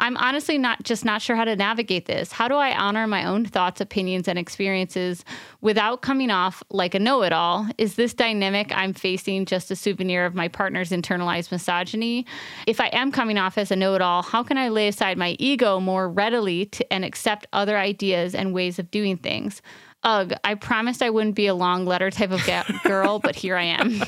I'm 0.01 0.16
honestly 0.16 0.57
not 0.57 0.82
just 0.82 1.05
not 1.05 1.20
sure 1.20 1.36
how 1.36 1.44
to 1.44 1.55
navigate 1.55 2.07
this. 2.07 2.32
How 2.32 2.48
do 2.48 2.55
I 2.55 2.74
honor 2.74 3.07
my 3.07 3.26
own 3.26 3.44
thoughts, 3.44 3.82
opinions, 3.82 4.28
and 4.28 4.38
experiences 4.38 5.24
without 5.61 6.01
coming 6.01 6.30
off 6.30 6.62
like 6.70 6.94
a 6.94 6.98
know 6.98 7.22
it 7.22 7.34
all? 7.34 7.68
Is 7.76 7.96
this 7.96 8.14
dynamic 8.14 8.72
I'm 8.74 8.94
facing 8.94 9.44
just 9.44 9.70
a 9.70 9.76
souvenir 9.76 10.24
of 10.24 10.34
my 10.34 10.48
partner's 10.48 10.88
internalized 10.90 11.53
misogyny? 11.53 12.24
If 12.66 12.80
I 12.80 12.86
am 12.86 13.12
coming 13.12 13.36
off 13.36 13.59
as 13.59 13.70
a 13.70 13.76
know 13.76 13.94
it 13.94 14.01
all, 14.01 14.22
how 14.22 14.42
can 14.42 14.57
I 14.57 14.70
lay 14.70 14.88
aside 14.88 15.18
my 15.18 15.36
ego 15.38 15.78
more 15.80 16.09
readily 16.09 16.64
to, 16.66 16.92
and 16.92 17.05
accept 17.05 17.46
other 17.53 17.76
ideas 17.76 18.34
and 18.34 18.55
ways 18.55 18.78
of 18.78 18.90
doing 18.90 19.18
things? 19.18 19.61
Ugh, 20.03 20.32
I 20.44 20.55
promised 20.55 21.03
I 21.03 21.11
wouldn't 21.11 21.34
be 21.34 21.46
a 21.46 21.55
long 21.55 21.84
letter 21.84 22.11
type 22.11 22.30
of 22.30 22.42
ga- 22.46 22.64
girl, 22.84 23.18
but 23.18 23.36
here 23.36 23.57
I 23.57 23.64
am. 23.64 24.01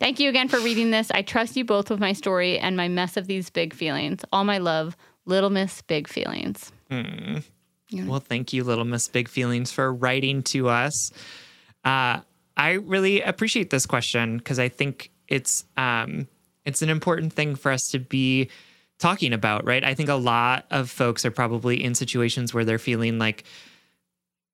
Thank 0.00 0.18
you 0.18 0.28
again 0.28 0.48
for 0.48 0.58
reading 0.58 0.90
this. 0.90 1.08
I 1.12 1.22
trust 1.22 1.56
you 1.56 1.64
both 1.64 1.88
with 1.88 2.00
my 2.00 2.12
story 2.14 2.58
and 2.58 2.76
my 2.76 2.88
mess 2.88 3.16
of 3.16 3.28
these 3.28 3.48
big 3.48 3.72
feelings. 3.72 4.24
All 4.32 4.42
my 4.42 4.58
love, 4.58 4.96
Little 5.26 5.50
Miss 5.50 5.82
Big 5.82 6.08
Feelings. 6.08 6.72
Well, 8.06 8.20
thank 8.20 8.52
you, 8.52 8.64
Little 8.64 8.84
Miss 8.84 9.08
Big 9.08 9.28
Feelings, 9.28 9.70
for 9.70 9.92
writing 9.92 10.42
to 10.44 10.68
us. 10.68 11.12
Uh, 11.84 12.20
I 12.56 12.72
really 12.72 13.20
appreciate 13.20 13.70
this 13.70 13.86
question 13.86 14.38
because 14.38 14.58
I 14.58 14.68
think 14.68 15.10
it's 15.28 15.64
um, 15.76 16.26
it's 16.64 16.82
an 16.82 16.88
important 16.88 17.32
thing 17.32 17.54
for 17.54 17.70
us 17.70 17.90
to 17.90 17.98
be 17.98 18.48
talking 18.98 19.32
about, 19.32 19.66
right? 19.66 19.84
I 19.84 19.94
think 19.94 20.08
a 20.08 20.14
lot 20.14 20.64
of 20.70 20.90
folks 20.90 21.24
are 21.24 21.30
probably 21.30 21.84
in 21.84 21.94
situations 21.94 22.54
where 22.54 22.64
they're 22.64 22.78
feeling 22.78 23.18
like, 23.18 23.44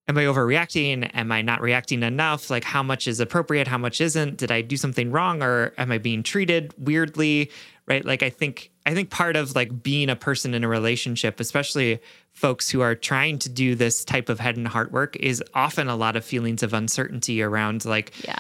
am 0.09 0.19
I 0.19 0.25
overreacting? 0.25 1.09
Am 1.15 1.31
I 1.31 1.43
not 1.43 1.61
reacting 1.61 2.03
enough? 2.03 2.51
Like, 2.51 2.65
how 2.65 2.83
much 2.83 3.07
is 3.07 3.21
appropriate? 3.21 3.69
How 3.69 3.79
much 3.79 4.01
isn't? 4.01 4.37
Did 4.37 4.51
I 4.51 4.63
do 4.63 4.77
something 4.77 5.13
wrong, 5.13 5.43
or 5.43 5.73
am 5.79 5.93
I 5.93 5.99
being 5.99 6.25
treated 6.25 6.75
weirdly? 6.77 7.51
Right? 7.87 8.05
Like, 8.05 8.23
I 8.23 8.31
think 8.31 8.72
I 8.85 8.95
think 8.95 9.11
part 9.11 9.37
of 9.37 9.55
like 9.55 9.83
being 9.83 10.11
a 10.11 10.17
person 10.17 10.55
in 10.55 10.65
a 10.65 10.69
relationship, 10.69 11.39
especially 11.41 12.01
folks 12.33 12.69
who 12.71 12.81
are 12.81 12.95
trying 12.95 13.39
to 13.41 13.49
do 13.49 13.75
this 13.75 14.05
type 14.05 14.29
of 14.29 14.41
head 14.41 14.57
and 14.57 14.67
heart 14.67 14.91
work, 14.91 15.17
is 15.17 15.43
often 15.55 15.89
a 15.89 15.97
lot 15.97 16.17
of 16.17 16.25
feelings 16.25 16.63
of 16.63 16.73
uncertainty 16.75 17.43
around 17.43 17.85
like 17.85 18.13
Yeah. 18.27 18.39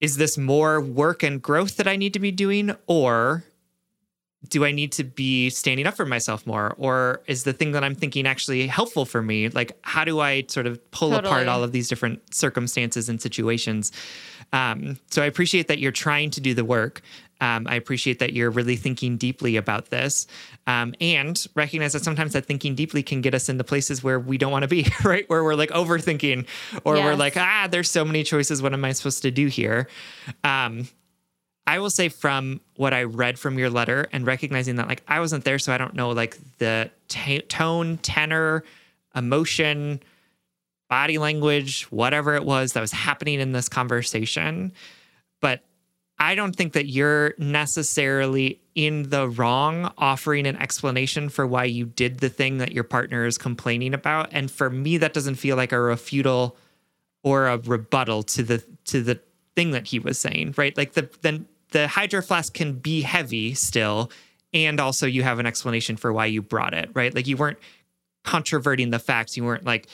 is 0.00 0.16
this 0.16 0.36
more 0.36 0.80
work 0.80 1.22
and 1.22 1.40
growth 1.40 1.76
that 1.78 1.88
I 1.88 1.96
need 1.96 2.12
to 2.12 2.20
be 2.20 2.30
doing? 2.30 2.74
Or 2.86 3.44
do 4.50 4.62
I 4.66 4.72
need 4.72 4.92
to 4.92 5.04
be 5.04 5.48
standing 5.48 5.86
up 5.86 5.94
for 5.96 6.04
myself 6.04 6.46
more? 6.46 6.74
Or 6.76 7.22
is 7.26 7.44
the 7.44 7.54
thing 7.54 7.72
that 7.72 7.82
I'm 7.82 7.94
thinking 7.94 8.26
actually 8.26 8.66
helpful 8.66 9.06
for 9.06 9.22
me? 9.22 9.48
Like, 9.48 9.78
how 9.80 10.04
do 10.04 10.20
I 10.20 10.44
sort 10.48 10.66
of 10.66 10.90
pull 10.90 11.12
totally. 11.12 11.30
apart 11.30 11.48
all 11.48 11.64
of 11.64 11.72
these 11.72 11.88
different 11.88 12.34
circumstances 12.34 13.08
and 13.08 13.22
situations? 13.22 13.90
Um, 14.54 15.00
so 15.10 15.20
I 15.20 15.26
appreciate 15.26 15.66
that 15.68 15.80
you're 15.80 15.92
trying 15.92 16.30
to 16.30 16.40
do 16.40 16.54
the 16.54 16.64
work. 16.64 17.02
Um, 17.40 17.66
I 17.68 17.74
appreciate 17.74 18.20
that 18.20 18.32
you're 18.32 18.50
really 18.50 18.76
thinking 18.76 19.16
deeply 19.16 19.56
about 19.56 19.90
this 19.90 20.28
um, 20.68 20.94
and 21.00 21.44
recognize 21.56 21.92
that 21.92 22.04
sometimes 22.04 22.32
that 22.34 22.46
thinking 22.46 22.76
deeply 22.76 23.02
can 23.02 23.20
get 23.20 23.34
us 23.34 23.48
into 23.48 23.64
places 23.64 24.04
where 24.04 24.20
we 24.20 24.38
don't 24.38 24.52
want 24.52 24.62
to 24.62 24.68
be, 24.68 24.86
right? 25.04 25.28
Where 25.28 25.42
we're 25.42 25.56
like 25.56 25.70
overthinking 25.70 26.46
or 26.84 26.96
yes. 26.96 27.04
we're 27.04 27.16
like, 27.16 27.36
ah, 27.36 27.66
there's 27.68 27.90
so 27.90 28.04
many 28.04 28.22
choices. 28.22 28.62
What 28.62 28.72
am 28.72 28.84
I 28.84 28.92
supposed 28.92 29.22
to 29.22 29.32
do 29.32 29.48
here? 29.48 29.88
Um, 30.44 30.88
I 31.66 31.80
will 31.80 31.90
say 31.90 32.08
from 32.08 32.60
what 32.76 32.94
I 32.94 33.04
read 33.04 33.38
from 33.38 33.58
your 33.58 33.70
letter 33.70 34.06
and 34.12 34.24
recognizing 34.24 34.76
that 34.76 34.86
like 34.86 35.02
I 35.08 35.18
wasn't 35.18 35.44
there, 35.44 35.58
so 35.58 35.72
I 35.72 35.78
don't 35.78 35.94
know 35.94 36.10
like 36.10 36.38
the 36.58 36.90
t- 37.08 37.40
tone, 37.40 37.96
tenor, 37.98 38.62
emotion, 39.16 40.00
body 40.94 41.18
language, 41.18 41.82
whatever 41.90 42.36
it 42.36 42.44
was 42.44 42.74
that 42.74 42.80
was 42.80 42.92
happening 42.92 43.40
in 43.40 43.50
this 43.50 43.68
conversation. 43.68 44.72
But 45.40 45.64
I 46.20 46.36
don't 46.36 46.54
think 46.54 46.74
that 46.74 46.86
you're 46.86 47.34
necessarily 47.36 48.60
in 48.76 49.10
the 49.10 49.28
wrong 49.28 49.92
offering 49.98 50.46
an 50.46 50.54
explanation 50.54 51.30
for 51.30 51.48
why 51.48 51.64
you 51.64 51.84
did 51.84 52.20
the 52.20 52.28
thing 52.28 52.58
that 52.58 52.70
your 52.70 52.84
partner 52.84 53.26
is 53.26 53.38
complaining 53.38 53.92
about. 53.92 54.28
And 54.30 54.48
for 54.48 54.70
me, 54.70 54.98
that 54.98 55.12
doesn't 55.12 55.34
feel 55.34 55.56
like 55.56 55.72
a 55.72 55.74
refutal 55.74 56.54
or 57.24 57.48
a 57.48 57.58
rebuttal 57.58 58.22
to 58.22 58.44
the 58.44 58.64
to 58.84 59.02
the 59.02 59.18
thing 59.56 59.72
that 59.72 59.88
he 59.88 59.98
was 59.98 60.16
saying, 60.20 60.54
right? 60.56 60.76
Like 60.76 60.92
the 60.92 61.10
then 61.22 61.46
the 61.72 61.88
hydro 61.88 62.22
flask 62.22 62.54
can 62.54 62.74
be 62.74 63.00
heavy 63.00 63.54
still, 63.54 64.12
and 64.52 64.78
also 64.78 65.08
you 65.08 65.24
have 65.24 65.40
an 65.40 65.46
explanation 65.46 65.96
for 65.96 66.12
why 66.12 66.26
you 66.26 66.40
brought 66.40 66.72
it, 66.72 66.90
right? 66.94 67.12
Like 67.12 67.26
you 67.26 67.36
weren't 67.36 67.58
controverting 68.22 68.90
the 68.90 69.00
facts. 69.00 69.36
You 69.36 69.42
weren't 69.42 69.64
like, 69.64 69.88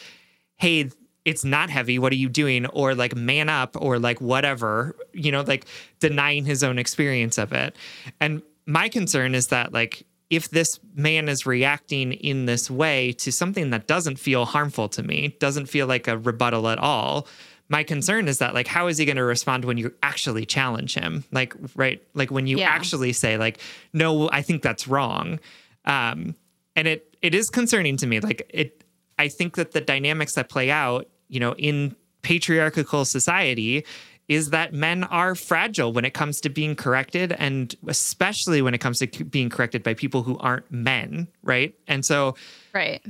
hey, 0.61 0.91
it's 1.25 1.45
not 1.45 1.71
heavy. 1.71 1.99
What 1.99 2.13
are 2.13 2.17
you 2.17 2.29
doing? 2.29 2.67
Or 2.67 2.95
like 2.95 3.15
man 3.15 3.49
up 3.49 3.77
or 3.81 3.99
like 3.99 4.21
whatever, 4.21 4.97
you 5.13 5.33
know, 5.33 5.43
like 5.43 5.67
denying 5.99 6.45
his 6.45 6.63
own 6.65 6.79
experience 6.79 7.39
of 7.39 7.53
it. 7.53 7.77
And 8.21 8.43
my 8.67 8.89
concern 8.89 9.35
is 9.35 9.49
that 9.49 9.73
like 9.73 10.07
if 10.31 10.49
this 10.51 10.79
man 10.95 11.29
is 11.29 11.45
reacting 11.45 12.13
in 12.13 12.47
this 12.47 12.71
way 12.71 13.13
to 13.13 13.33
something 13.33 13.71
that 13.71 13.87
doesn't 13.87 14.17
feel 14.17 14.45
harmful 14.45 14.89
to 14.91 15.03
me, 15.03 15.37
doesn't 15.41 15.67
feel 15.67 15.87
like 15.87 16.07
a 16.09 16.17
rebuttal 16.17 16.69
at 16.69 16.79
all, 16.79 17.27
my 17.69 17.85
concern 17.85 18.29
is 18.29 18.39
that 18.39 18.53
like 18.53 18.67
how 18.67 18.89
is 18.89 18.99
he 18.99 19.05
going 19.05 19.17
to 19.17 19.25
respond 19.25 19.65
when 19.65 19.79
you 19.79 19.95
actually 20.03 20.45
challenge 20.45 20.95
him 20.95 21.25
like 21.31 21.55
right 21.77 22.03
like 22.15 22.31
when 22.31 22.47
you 22.47 22.59
yeah. 22.59 22.69
actually 22.69 23.13
say 23.13 23.39
like 23.39 23.61
no 23.93 24.29
i 24.33 24.43
think 24.43 24.61
that's 24.61 24.89
wrong 24.89 25.39
um 25.85 26.35
and 26.75 26.89
it 26.89 27.17
it 27.23 27.33
is 27.33 27.49
concerning 27.49 27.97
to 27.97 28.07
me 28.07 28.19
like 28.19 28.51
it 28.53 28.80
i 29.21 29.29
think 29.29 29.57
that 29.57 29.73
the 29.73 29.81
dynamics 29.81 30.35
that 30.35 30.49
play 30.49 30.71
out 30.71 31.07
you 31.29 31.41
know 31.41 31.55
in 31.55 31.95
patriarchal 32.23 33.05
society 33.05 33.85
is 34.29 34.51
that 34.51 34.73
men 34.73 35.03
are 35.05 35.35
fragile 35.35 35.93
when 35.93 36.05
it 36.05 36.15
comes 36.15 36.41
to 36.41 36.49
being 36.49 36.77
corrected 36.77 37.33
and 37.33 37.75
especially 37.89 38.63
when 38.63 38.75
it 38.75 38.79
comes 38.79 38.99
to 38.99 39.25
being 39.25 39.49
corrected 39.49 39.83
by 39.83 39.95
people 39.95 40.23
who 40.23 40.39
aren't 40.39 40.71
men 40.71 41.27
right 41.43 41.75
and 41.87 42.05
so 42.05 42.35
right 42.73 43.05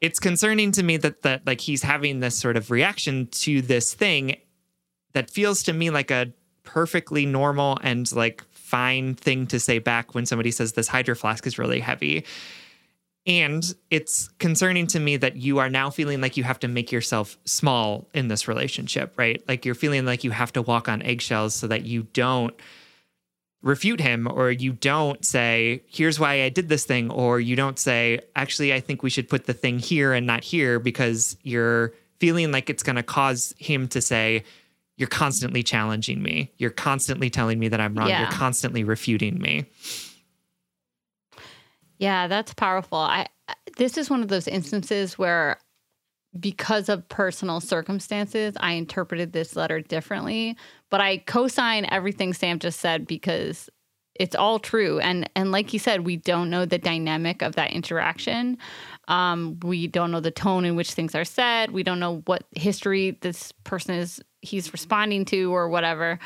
it's 0.00 0.18
concerning 0.18 0.72
to 0.72 0.82
me 0.82 0.96
that 0.96 1.22
that 1.22 1.46
like 1.46 1.60
he's 1.60 1.82
having 1.82 2.20
this 2.20 2.36
sort 2.36 2.56
of 2.56 2.70
reaction 2.70 3.26
to 3.28 3.60
this 3.62 3.94
thing 3.94 4.36
that 5.12 5.30
feels 5.30 5.62
to 5.62 5.72
me 5.72 5.90
like 5.90 6.10
a 6.10 6.32
perfectly 6.62 7.26
normal 7.26 7.78
and 7.82 8.12
like 8.12 8.44
fine 8.52 9.14
thing 9.14 9.46
to 9.48 9.58
say 9.58 9.78
back 9.78 10.14
when 10.14 10.24
somebody 10.24 10.50
says 10.50 10.72
this 10.72 10.88
hydro 10.88 11.14
flask 11.14 11.46
is 11.46 11.58
really 11.58 11.80
heavy. 11.80 12.24
And 13.26 13.62
it's 13.90 14.28
concerning 14.38 14.86
to 14.88 15.00
me 15.00 15.16
that 15.18 15.36
you 15.36 15.58
are 15.58 15.68
now 15.68 15.90
feeling 15.90 16.20
like 16.20 16.36
you 16.36 16.44
have 16.44 16.58
to 16.60 16.68
make 16.68 16.90
yourself 16.90 17.36
small 17.44 18.08
in 18.14 18.28
this 18.28 18.48
relationship, 18.48 19.12
right? 19.18 19.42
Like 19.46 19.64
you're 19.64 19.74
feeling 19.74 20.06
like 20.06 20.24
you 20.24 20.30
have 20.30 20.52
to 20.54 20.62
walk 20.62 20.88
on 20.88 21.02
eggshells 21.02 21.54
so 21.54 21.66
that 21.66 21.84
you 21.84 22.04
don't 22.14 22.54
refute 23.62 24.00
him 24.00 24.26
or 24.30 24.50
you 24.50 24.72
don't 24.72 25.24
say 25.24 25.82
here's 25.86 26.18
why 26.18 26.42
i 26.42 26.48
did 26.48 26.68
this 26.70 26.84
thing 26.84 27.10
or 27.10 27.38
you 27.38 27.54
don't 27.54 27.78
say 27.78 28.18
actually 28.34 28.72
i 28.72 28.80
think 28.80 29.02
we 29.02 29.10
should 29.10 29.28
put 29.28 29.44
the 29.44 29.52
thing 29.52 29.78
here 29.78 30.14
and 30.14 30.26
not 30.26 30.42
here 30.42 30.78
because 30.78 31.36
you're 31.42 31.92
feeling 32.20 32.50
like 32.52 32.70
it's 32.70 32.82
going 32.82 32.96
to 32.96 33.02
cause 33.02 33.54
him 33.58 33.86
to 33.86 34.00
say 34.00 34.42
you're 34.96 35.08
constantly 35.08 35.62
challenging 35.62 36.22
me 36.22 36.50
you're 36.56 36.70
constantly 36.70 37.28
telling 37.28 37.58
me 37.58 37.68
that 37.68 37.82
i'm 37.82 37.94
wrong 37.94 38.08
yeah. 38.08 38.22
you're 38.22 38.30
constantly 38.30 38.82
refuting 38.82 39.38
me 39.38 39.66
yeah 42.00 42.26
that's 42.26 42.52
powerful 42.54 42.98
i 42.98 43.26
this 43.76 43.96
is 43.96 44.10
one 44.10 44.22
of 44.22 44.28
those 44.28 44.48
instances 44.48 45.16
where 45.16 45.58
because 46.38 46.88
of 46.88 47.08
personal 47.08 47.60
circumstances, 47.60 48.54
I 48.60 48.72
interpreted 48.72 49.32
this 49.32 49.56
letter 49.56 49.80
differently. 49.80 50.56
But 50.88 51.00
I 51.00 51.18
co-sign 51.18 51.86
everything 51.90 52.32
Sam 52.32 52.58
just 52.58 52.80
said 52.80 53.06
because 53.06 53.68
it's 54.14 54.36
all 54.36 54.58
true. 54.58 55.00
And 55.00 55.28
and 55.34 55.50
like 55.50 55.72
you 55.72 55.78
said, 55.78 56.04
we 56.04 56.16
don't 56.16 56.50
know 56.50 56.66
the 56.66 56.78
dynamic 56.78 57.42
of 57.42 57.56
that 57.56 57.72
interaction. 57.72 58.58
Um, 59.08 59.58
we 59.62 59.86
don't 59.86 60.10
know 60.10 60.20
the 60.20 60.30
tone 60.30 60.64
in 60.64 60.76
which 60.76 60.92
things 60.92 61.14
are 61.14 61.24
said. 61.24 61.70
We 61.70 61.82
don't 61.82 62.00
know 62.00 62.22
what 62.26 62.44
history 62.54 63.18
this 63.22 63.52
person 63.64 63.94
is 63.94 64.20
he's 64.42 64.72
responding 64.72 65.24
to 65.26 65.54
or 65.54 65.68
whatever. 65.68 66.18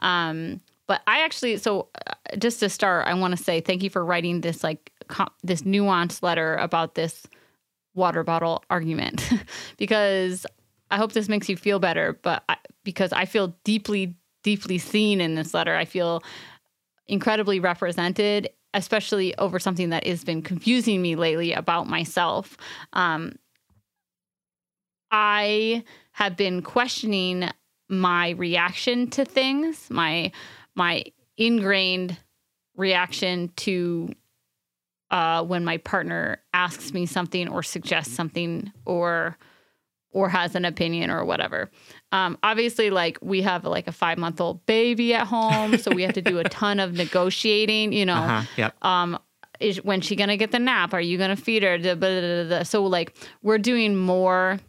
Um, 0.00 0.60
but 0.86 1.00
I 1.06 1.24
actually, 1.24 1.56
so 1.58 1.88
uh, 2.06 2.14
just 2.38 2.60
to 2.60 2.68
start, 2.68 3.06
I 3.06 3.14
want 3.14 3.36
to 3.36 3.42
say 3.42 3.60
thank 3.60 3.82
you 3.82 3.90
for 3.90 4.04
writing 4.04 4.40
this 4.40 4.62
like 4.62 4.92
this 5.42 5.62
nuanced 5.62 6.22
letter 6.22 6.56
about 6.56 6.94
this 6.94 7.26
water 7.94 8.24
bottle 8.24 8.62
argument 8.70 9.30
because 9.76 10.46
I 10.90 10.96
hope 10.96 11.12
this 11.12 11.28
makes 11.28 11.48
you 11.48 11.56
feel 11.56 11.78
better. 11.78 12.18
But 12.22 12.44
I, 12.48 12.56
because 12.84 13.12
I 13.12 13.24
feel 13.24 13.56
deeply, 13.64 14.16
deeply 14.42 14.78
seen 14.78 15.20
in 15.20 15.34
this 15.34 15.54
letter, 15.54 15.74
I 15.74 15.84
feel 15.84 16.22
incredibly 17.06 17.60
represented, 17.60 18.50
especially 18.74 19.36
over 19.38 19.58
something 19.58 19.90
that 19.90 20.06
has 20.06 20.24
been 20.24 20.42
confusing 20.42 21.02
me 21.02 21.16
lately 21.16 21.52
about 21.52 21.86
myself. 21.88 22.56
Um, 22.92 23.36
I 25.10 25.84
have 26.12 26.36
been 26.36 26.62
questioning 26.62 27.48
my 27.88 28.30
reaction 28.30 29.10
to 29.10 29.24
things, 29.24 29.88
my 29.90 30.32
my 30.74 31.04
ingrained 31.36 32.16
reaction 32.76 33.50
to 33.56 34.12
uh, 35.10 35.44
when 35.44 35.64
my 35.64 35.76
partner 35.78 36.42
asks 36.52 36.92
me 36.92 37.06
something 37.06 37.48
or 37.48 37.62
suggests 37.62 38.14
something 38.14 38.72
or 38.84 39.36
or 40.10 40.28
has 40.28 40.54
an 40.54 40.64
opinion 40.64 41.10
or 41.10 41.24
whatever. 41.24 41.68
Um, 42.12 42.38
obviously, 42.44 42.90
like 42.90 43.18
we 43.20 43.42
have 43.42 43.64
like 43.64 43.88
a 43.88 43.92
five 43.92 44.16
month 44.16 44.40
old 44.40 44.64
baby 44.64 45.12
at 45.14 45.26
home, 45.26 45.76
so 45.78 45.90
we 45.90 46.02
have 46.02 46.14
to 46.14 46.22
do 46.22 46.38
a 46.38 46.44
ton 46.48 46.80
of 46.80 46.92
negotiating. 46.94 47.92
You 47.92 48.06
know, 48.06 48.14
uh-huh, 48.14 48.46
yep. 48.56 48.84
um, 48.84 49.18
is 49.60 49.82
when 49.84 50.00
she 50.00 50.16
gonna 50.16 50.36
get 50.36 50.52
the 50.52 50.58
nap? 50.58 50.94
Are 50.94 51.00
you 51.00 51.18
gonna 51.18 51.36
feed 51.36 51.62
her? 51.64 52.64
So 52.64 52.84
like 52.84 53.16
we're 53.42 53.58
doing 53.58 53.96
more 53.96 54.60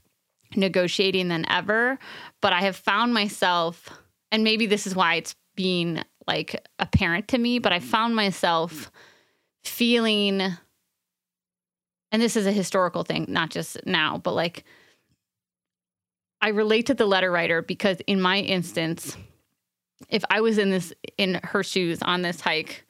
negotiating 0.56 1.28
than 1.28 1.50
ever. 1.50 1.98
But 2.42 2.54
I 2.54 2.62
have 2.62 2.76
found 2.76 3.14
myself, 3.14 3.90
and 4.32 4.44
maybe 4.44 4.66
this 4.66 4.88
is 4.88 4.96
why 4.96 5.16
it's 5.16 5.36
being 5.56 6.02
like 6.28 6.68
apparent 6.80 7.28
to 7.30 7.38
me, 7.38 7.60
but 7.60 7.72
I 7.72 7.80
found 7.80 8.16
myself 8.16 8.92
feeling 9.68 10.42
and 12.12 12.22
this 12.22 12.38
is 12.38 12.46
a 12.46 12.52
historical 12.52 13.04
thing, 13.04 13.26
not 13.28 13.50
just 13.50 13.86
now, 13.86 14.18
but 14.18 14.34
like 14.34 14.64
I 16.42 16.50
relate 16.50 16.86
to 16.86 16.94
the 16.94 17.06
letter 17.06 17.32
writer 17.32 17.62
because 17.62 17.98
in 18.08 18.22
my 18.22 18.40
instance, 18.40 19.18
if 20.10 20.24
I 20.30 20.42
was 20.42 20.58
in 20.58 20.70
this 20.70 20.94
in 21.18 21.40
her 21.44 21.64
shoes 21.64 22.02
on 22.02 22.22
this 22.22 22.40
hike 22.40 22.86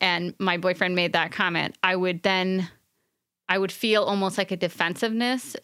and 0.00 0.34
my 0.38 0.58
boyfriend 0.58 0.94
made 0.94 1.14
that 1.14 1.32
comment, 1.32 1.76
I 1.82 1.96
would 1.96 2.22
then 2.22 2.68
I 3.48 3.58
would 3.58 3.72
feel 3.72 4.04
almost 4.04 4.38
like 4.38 4.50
a 4.50 4.56
defensiveness 4.56 5.56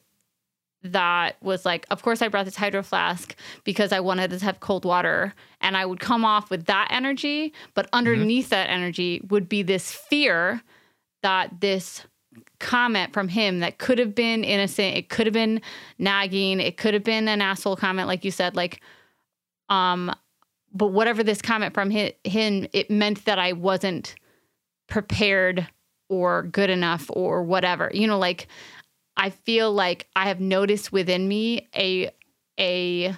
that 0.83 1.43
was 1.43 1.65
like, 1.65 1.87
of 1.91 2.03
course, 2.03 2.23
I 2.23 2.29
brought 2.29 2.45
this 2.45 2.57
hydro 2.57 2.83
flask 2.83 3.35
because 3.65 3.93
I 3.93 4.01
wanted 4.01 4.31
to 4.31 4.45
have 4.45 4.61
cold 4.61 4.85
water. 4.85 5.35
And 5.61 5.77
I 5.77 5.85
would 5.85 6.01
come 6.01 6.25
off 6.25 6.51
with 6.51 6.67
that 6.67 6.89
energy. 6.91 7.53
But 7.75 7.87
mm-hmm. 7.87 7.99
underneath 7.99 8.47
mm-hmm. 8.47 8.51
that 8.51 8.71
energy 8.71 9.21
would 9.29 9.49
be 9.49 9.63
this 9.63 9.93
fear 9.93 10.63
that 11.23 11.61
this 11.61 12.07
comment 12.61 13.13
from 13.13 13.29
him 13.29 13.61
that 13.61 13.79
could 13.79 13.99
have 13.99 14.15
been 14.15 14.45
innocent, 14.45 14.97
it 14.97 15.09
could 15.09 15.27
have 15.27 15.33
been 15.33 15.61
nagging, 15.99 16.61
it 16.61 16.77
could 16.77 16.95
have 16.95 17.05
been 17.05 17.29
an 17.29 17.43
asshole 17.43 17.77
comment, 17.77 18.09
like 18.09 18.25
you 18.25 18.31
said, 18.31 18.55
like, 18.55 18.81
um, 19.69 20.15
but 20.73 20.89
whatever 20.89 21.23
this 21.23 21.43
comment 21.43 21.75
from 21.75 21.91
him, 21.91 22.13
it 22.73 22.91
meant 22.91 23.25
that 23.25 23.39
I 23.39 23.53
wasn't 23.53 24.15
prepared 24.87 25.67
or 26.09 26.45
good 26.45 26.71
enough 26.71 27.07
or 27.11 27.43
whatever. 27.43 27.91
You 27.93 28.07
know, 28.07 28.19
like 28.19 28.49
I 29.19 29.31
feel 29.31 29.73
like 29.73 30.07
I 30.17 30.29
have 30.29 30.41
noticed 30.41 30.93
within 30.93 31.29
me 31.29 31.69
a 31.75 32.11
a 32.59 33.15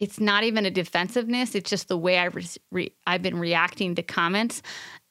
it's 0.00 0.20
not 0.20 0.44
even 0.44 0.66
a 0.66 0.70
defensiveness. 0.70 1.54
It's 1.54 1.70
just 1.70 1.88
the 1.88 1.96
way 1.96 2.18
I 2.18 2.28
re- 2.70 2.94
I've 3.06 3.22
been 3.22 3.38
reacting 3.38 3.94
to 3.96 4.02
comments 4.02 4.62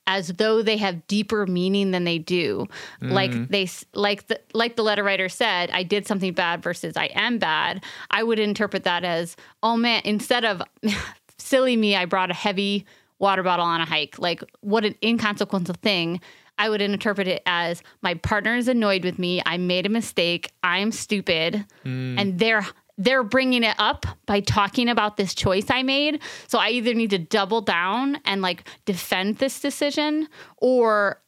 as 0.06 0.28
though 0.30 0.62
they 0.62 0.78
have 0.78 1.08
deeper 1.08 1.48
meaning 1.48 1.92
than 1.92 2.04
they 2.04 2.18
do. 2.18 2.68
Like 3.02 3.32
mm. 3.32 3.50
they 3.50 3.70
like 3.94 4.28
the 4.28 4.40
like 4.54 4.76
the 4.76 4.84
letter 4.84 5.04
writer 5.04 5.30
said, 5.30 5.72
I 5.72 5.84
did 5.84 6.08
something 6.08 6.34
bad 6.34 6.62
versus 6.62 6.98
I 6.98 7.06
am 7.14 7.38
bad. 7.38 7.84
I 8.12 8.24
would 8.24 8.40
interpret 8.40 8.84
that 8.84 9.04
as, 9.04 9.36
oh 9.62 9.78
man, 9.78 10.02
instead 10.04 10.44
of 10.46 10.62
silly 11.38 11.78
me, 11.78 11.96
I 11.96 12.06
brought 12.06 12.32
a 12.32 12.36
heavy 12.36 12.86
water 13.20 13.44
bottle 13.44 13.66
on 13.66 13.80
a 13.80 13.86
hike. 13.86 14.20
Like 14.20 14.44
what 14.60 14.84
an 14.84 14.96
inconsequential 15.02 15.76
thing. 15.82 16.20
I 16.58 16.70
would 16.70 16.82
interpret 16.82 17.28
it 17.28 17.42
as 17.46 17.82
my 18.02 18.14
partner 18.16 18.56
is 18.56 18.68
annoyed 18.68 19.04
with 19.04 19.20
me. 19.20 19.42
I 19.46 19.58
made 19.58 19.86
a 19.86 19.90
mistake. 19.90 20.52
I'm 20.64 20.92
stupid, 20.92 21.66
hmm. 21.84 22.18
and 22.18 22.40
they're 22.40 22.66
they're 22.98 23.24
bringing 23.24 23.64
it 23.64 23.76
up 23.80 24.06
by 24.28 24.40
talking 24.40 24.88
about 24.88 25.18
this 25.18 25.34
choice 25.34 25.66
I 25.70 25.82
made. 25.84 26.22
So 26.48 26.60
I 26.60 26.70
either 26.70 26.94
need 26.94 27.10
to 27.10 27.18
double 27.18 27.62
down 27.62 28.20
and 28.26 28.42
like 28.42 28.68
defend 28.86 29.38
this 29.38 29.60
decision, 29.60 30.28
or 30.58 31.22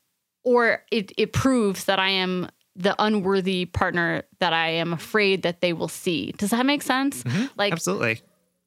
or 0.44 0.84
it 0.92 1.12
it 1.18 1.34
proves 1.34 1.86
that 1.86 2.00
I 2.00 2.10
am 2.10 2.50
the 2.76 2.96
unworthy 3.00 3.66
partner 3.66 4.24
that 4.40 4.54
I 4.54 4.70
am 4.70 4.94
afraid 4.94 5.44
that 5.44 5.62
they 5.62 5.74
will 5.74 5.88
see. 5.88 6.34
Does 6.38 6.50
that 6.50 6.66
make 6.66 6.82
sense? 6.82 7.24
Mm-hmm. 7.24 7.46
Like 7.58 7.72
Absolutely. 7.72 8.22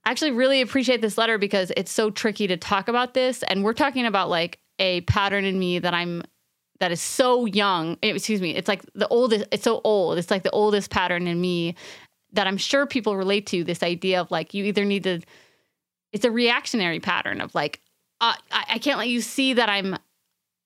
I 0.04 0.10
actually 0.10 0.30
really 0.30 0.62
appreciate 0.62 1.02
this 1.02 1.18
letter 1.18 1.36
because 1.36 1.70
it's 1.76 1.92
so 1.92 2.10
tricky 2.10 2.46
to 2.46 2.56
talk 2.56 2.88
about 2.88 3.12
this. 3.12 3.42
And 3.42 3.62
we're 3.62 3.74
talking 3.74 4.06
about 4.06 4.30
like 4.30 4.58
a 4.78 5.02
pattern 5.02 5.44
in 5.44 5.58
me 5.58 5.78
that 5.80 5.92
I'm 5.92 6.22
that 6.80 6.92
is 6.92 7.00
so 7.00 7.44
young. 7.46 7.96
eh, 8.02 8.08
Excuse 8.14 8.40
me. 8.40 8.54
It's 8.54 8.68
like 8.68 8.82
the 8.94 9.08
oldest, 9.08 9.46
it's 9.50 9.64
so 9.64 9.80
old. 9.84 10.18
It's 10.18 10.30
like 10.30 10.42
the 10.44 10.50
oldest 10.50 10.90
pattern 10.90 11.26
in 11.26 11.40
me 11.40 11.74
that 12.32 12.46
I'm 12.46 12.56
sure 12.58 12.86
people 12.86 13.16
relate 13.16 13.46
to 13.48 13.64
this 13.64 13.82
idea 13.82 14.20
of 14.20 14.30
like 14.30 14.54
you 14.54 14.64
either 14.64 14.84
need 14.84 15.04
to 15.04 15.20
it's 16.12 16.24
a 16.24 16.30
reactionary 16.30 17.00
pattern 17.00 17.40
of 17.40 17.54
like 17.54 17.80
uh, 18.20 18.34
I, 18.50 18.64
I 18.74 18.78
can't 18.78 18.98
let 18.98 19.08
you 19.08 19.20
see 19.20 19.54
that 19.54 19.68
I'm 19.68 19.96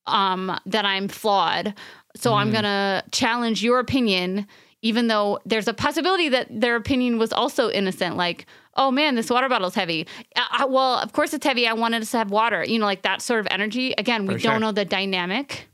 um 0.07 0.59
that 0.67 0.85
I'm 0.85 1.09
flawed. 1.09 1.75
So 2.17 2.35
I'm 2.35 2.51
going 2.51 2.65
to 2.65 3.03
challenge 3.11 3.63
your 3.63 3.79
opinion 3.79 4.47
even 4.83 5.07
though 5.07 5.39
there's 5.47 5.69
a 5.69 5.73
possibility 5.73 6.29
that 6.29 6.49
their 6.51 6.75
opinion 6.77 7.17
was 7.19 7.33
also 7.33 7.71
innocent 7.71 8.17
like 8.17 8.47
oh 8.77 8.91
man 8.91 9.15
this 9.15 9.31
water 9.31 9.49
bottle's 9.49 9.75
heavy 9.75 10.07
uh, 10.37 10.41
uh, 10.65 10.67
well 10.69 10.99
of 10.99 11.13
course 11.13 11.33
it's 11.33 11.47
heavy 11.47 11.67
i 11.69 11.73
wanted 11.73 12.03
us 12.03 12.11
to 12.11 12.19
have 12.19 12.31
water 12.31 12.65
you 12.67 12.79
know 12.79 12.85
like 12.85 13.03
that 13.03 13.23
sort 13.23 13.39
of 13.41 13.47
energy 13.51 13.95
again 13.97 14.27
we 14.27 14.35
For 14.35 14.41
don't 14.41 14.53
sure. 14.55 14.61
know 14.61 14.73
the 14.73 14.85
dynamic 14.85 15.69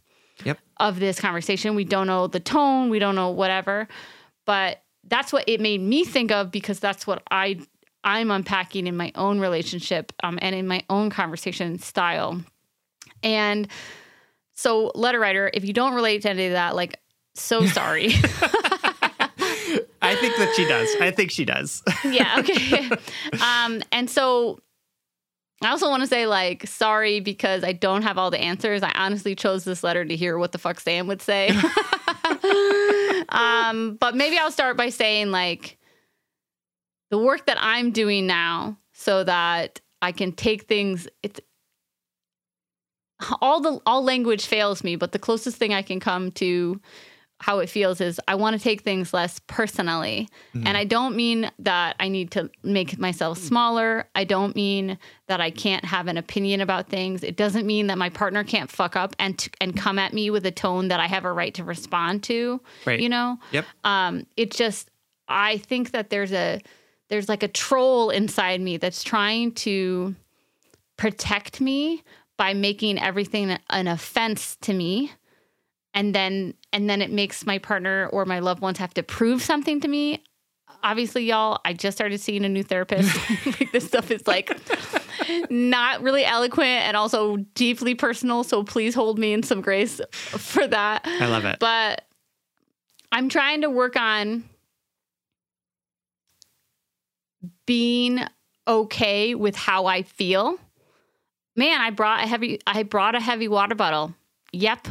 Yep. 0.44 0.58
of 0.78 1.00
this 1.00 1.20
conversation 1.20 1.74
we 1.74 1.84
don't 1.84 2.06
know 2.06 2.26
the 2.26 2.40
tone 2.40 2.90
we 2.90 2.98
don't 2.98 3.14
know 3.14 3.30
whatever 3.30 3.88
but 4.46 4.82
that's 5.04 5.32
what 5.32 5.44
it 5.48 5.60
made 5.60 5.80
me 5.80 6.04
think 6.04 6.30
of 6.30 6.50
because 6.50 6.78
that's 6.80 7.06
what 7.06 7.22
i 7.30 7.58
i'm 8.04 8.30
unpacking 8.30 8.86
in 8.86 8.96
my 8.96 9.10
own 9.16 9.40
relationship 9.40 10.12
um, 10.22 10.38
and 10.40 10.54
in 10.54 10.66
my 10.68 10.84
own 10.90 11.10
conversation 11.10 11.78
style 11.78 12.40
and 13.22 13.68
so 14.54 14.92
letter 14.94 15.18
writer 15.20 15.50
if 15.54 15.64
you 15.64 15.72
don't 15.72 15.94
relate 15.94 16.22
to 16.22 16.30
any 16.30 16.46
of 16.46 16.52
that 16.52 16.76
like 16.76 17.00
so 17.34 17.64
sorry 17.78 18.12
I 20.00 20.14
think 20.14 20.36
that 20.36 20.54
she 20.54 20.64
does. 20.66 20.88
I 21.00 21.10
think 21.10 21.30
she 21.30 21.44
does. 21.44 21.82
yeah 22.04 22.36
okay 22.38 22.88
um 23.42 23.82
and 23.92 24.08
so 24.08 24.58
i 25.62 25.68
also 25.70 25.88
want 25.88 26.02
to 26.02 26.06
say 26.06 26.26
like 26.26 26.66
sorry 26.66 27.20
because 27.20 27.64
i 27.64 27.72
don't 27.72 28.02
have 28.02 28.18
all 28.18 28.30
the 28.30 28.38
answers. 28.40 28.82
I 28.82 28.92
honestly 28.94 29.34
chose 29.34 29.64
this 29.64 29.82
letter 29.82 30.04
to 30.04 30.16
hear 30.16 30.38
what 30.38 30.52
the 30.52 30.58
fuck 30.58 30.80
sam 30.80 31.06
would 31.06 31.22
say. 31.22 31.50
Um 33.28 33.96
but 33.96 34.14
maybe 34.14 34.38
i'll 34.38 34.50
start 34.50 34.76
by 34.76 34.88
saying 34.88 35.30
like 35.30 35.78
the 37.10 37.18
work 37.18 37.46
that 37.46 37.58
i'm 37.60 37.90
doing 37.90 38.26
now 38.26 38.78
so 38.94 39.24
that 39.24 39.80
i 40.00 40.12
can 40.12 40.32
take 40.32 40.62
things 40.62 41.08
it's 41.22 41.40
all 43.40 43.60
the 43.60 43.80
all 43.84 44.02
language 44.02 44.46
fails 44.46 44.82
me 44.84 44.96
but 44.96 45.12
the 45.12 45.18
closest 45.18 45.56
thing 45.56 45.74
i 45.74 45.82
can 45.82 46.00
come 46.00 46.30
to 46.32 46.80
how 47.40 47.60
it 47.60 47.68
feels 47.68 48.00
is 48.00 48.20
I 48.26 48.34
want 48.34 48.56
to 48.56 48.62
take 48.62 48.80
things 48.80 49.14
less 49.14 49.40
personally. 49.46 50.28
And 50.54 50.76
I 50.76 50.84
don't 50.84 51.14
mean 51.14 51.50
that 51.60 51.94
I 52.00 52.08
need 52.08 52.32
to 52.32 52.50
make 52.64 52.98
myself 52.98 53.38
smaller. 53.38 54.08
I 54.16 54.24
don't 54.24 54.56
mean 54.56 54.98
that 55.28 55.40
I 55.40 55.50
can't 55.50 55.84
have 55.84 56.08
an 56.08 56.16
opinion 56.16 56.60
about 56.60 56.88
things. 56.88 57.22
It 57.22 57.36
doesn't 57.36 57.64
mean 57.64 57.86
that 57.86 57.98
my 57.98 58.08
partner 58.08 58.42
can't 58.42 58.70
fuck 58.70 58.96
up 58.96 59.14
and 59.20 59.38
t- 59.38 59.52
and 59.60 59.76
come 59.76 60.00
at 60.00 60.12
me 60.12 60.30
with 60.30 60.44
a 60.46 60.50
tone 60.50 60.88
that 60.88 60.98
I 60.98 61.06
have 61.06 61.24
a 61.24 61.32
right 61.32 61.54
to 61.54 61.64
respond 61.64 62.24
to. 62.24 62.60
Right. 62.84 62.98
You 62.98 63.08
know? 63.08 63.38
Yep. 63.52 63.66
um, 63.84 64.26
it 64.36 64.50
just 64.50 64.90
I 65.28 65.58
think 65.58 65.92
that 65.92 66.10
there's 66.10 66.32
a 66.32 66.60
there's 67.08 67.28
like 67.28 67.44
a 67.44 67.48
troll 67.48 68.10
inside 68.10 68.60
me 68.60 68.78
that's 68.78 69.02
trying 69.04 69.52
to 69.52 70.16
protect 70.96 71.60
me 71.60 72.02
by 72.36 72.54
making 72.54 72.98
everything 72.98 73.56
an 73.70 73.86
offense 73.86 74.56
to 74.62 74.72
me 74.72 75.12
and 75.94 76.14
then 76.14 76.54
and 76.72 76.88
then 76.88 77.02
it 77.02 77.10
makes 77.10 77.46
my 77.46 77.58
partner 77.58 78.08
or 78.12 78.24
my 78.24 78.38
loved 78.38 78.60
ones 78.60 78.78
have 78.78 78.94
to 78.94 79.02
prove 79.02 79.42
something 79.42 79.80
to 79.80 79.88
me 79.88 80.22
obviously 80.82 81.24
y'all 81.24 81.60
i 81.64 81.72
just 81.72 81.96
started 81.96 82.20
seeing 82.20 82.44
a 82.44 82.48
new 82.48 82.62
therapist 82.62 83.14
like 83.46 83.72
this 83.72 83.86
stuff 83.86 84.10
is 84.10 84.26
like 84.26 84.50
not 85.50 86.00
really 86.02 86.24
eloquent 86.24 86.82
and 86.86 86.96
also 86.96 87.36
deeply 87.54 87.94
personal 87.94 88.44
so 88.44 88.62
please 88.62 88.94
hold 88.94 89.18
me 89.18 89.32
in 89.32 89.42
some 89.42 89.60
grace 89.60 90.00
for 90.12 90.66
that 90.66 91.02
I 91.04 91.26
love 91.26 91.44
it. 91.44 91.58
but 91.58 92.04
I'm 93.10 93.28
trying 93.28 93.62
to 93.62 93.70
work 93.70 93.96
on 93.96 94.44
being 97.66 98.20
okay 98.66 99.34
with 99.34 99.56
how 99.56 99.86
I 99.86 100.02
feel. 100.02 100.56
Man, 101.56 101.80
I 101.80 101.90
brought 101.90 102.22
a 102.22 102.26
heavy 102.26 102.60
I 102.66 102.82
brought 102.82 103.14
a 103.14 103.20
heavy 103.20 103.48
water 103.48 103.74
bottle. 103.74 104.14
Yep. 104.52 104.88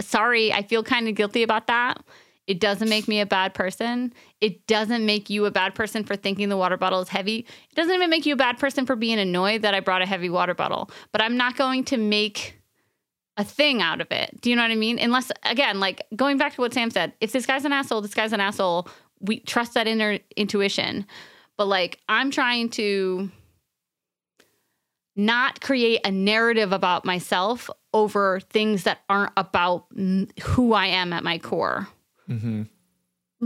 Sorry, 0.00 0.52
I 0.52 0.62
feel 0.62 0.82
kind 0.82 1.08
of 1.08 1.14
guilty 1.14 1.42
about 1.42 1.66
that. 1.66 2.02
It 2.46 2.60
doesn't 2.60 2.88
make 2.88 3.08
me 3.08 3.20
a 3.20 3.26
bad 3.26 3.54
person. 3.54 4.12
It 4.40 4.66
doesn't 4.66 5.06
make 5.06 5.30
you 5.30 5.46
a 5.46 5.50
bad 5.50 5.74
person 5.74 6.04
for 6.04 6.14
thinking 6.14 6.50
the 6.50 6.56
water 6.56 6.76
bottle 6.76 7.00
is 7.00 7.08
heavy. 7.08 7.38
It 7.70 7.74
doesn't 7.74 7.94
even 7.94 8.10
make 8.10 8.26
you 8.26 8.34
a 8.34 8.36
bad 8.36 8.58
person 8.58 8.84
for 8.84 8.96
being 8.96 9.18
annoyed 9.18 9.62
that 9.62 9.74
I 9.74 9.80
brought 9.80 10.02
a 10.02 10.06
heavy 10.06 10.28
water 10.28 10.54
bottle. 10.54 10.90
But 11.10 11.22
I'm 11.22 11.36
not 11.36 11.56
going 11.56 11.84
to 11.84 11.96
make 11.96 12.60
a 13.36 13.44
thing 13.44 13.80
out 13.80 14.00
of 14.00 14.12
it. 14.12 14.40
Do 14.40 14.50
you 14.50 14.56
know 14.56 14.62
what 14.62 14.70
I 14.70 14.76
mean? 14.76 14.98
Unless 14.98 15.32
again, 15.44 15.80
like 15.80 16.06
going 16.14 16.36
back 16.36 16.54
to 16.54 16.60
what 16.60 16.74
Sam 16.74 16.90
said, 16.90 17.14
if 17.20 17.32
this 17.32 17.46
guy's 17.46 17.64
an 17.64 17.72
asshole, 17.72 18.02
this 18.02 18.14
guy's 18.14 18.32
an 18.32 18.40
asshole. 18.40 18.88
We 19.20 19.40
trust 19.40 19.74
that 19.74 19.86
inner 19.86 20.18
intuition. 20.36 21.06
But 21.56 21.66
like 21.66 21.98
I'm 22.08 22.30
trying 22.30 22.68
to 22.70 23.30
not 25.16 25.60
create 25.60 26.00
a 26.04 26.10
narrative 26.10 26.72
about 26.72 27.04
myself 27.04 27.70
over 27.94 28.40
things 28.40 28.82
that 28.82 28.98
aren't 29.08 29.32
about 29.36 29.86
who 30.42 30.74
I 30.74 30.88
am 30.88 31.14
at 31.14 31.24
my 31.24 31.38
core. 31.38 31.88
Mm-hmm. 32.28 32.62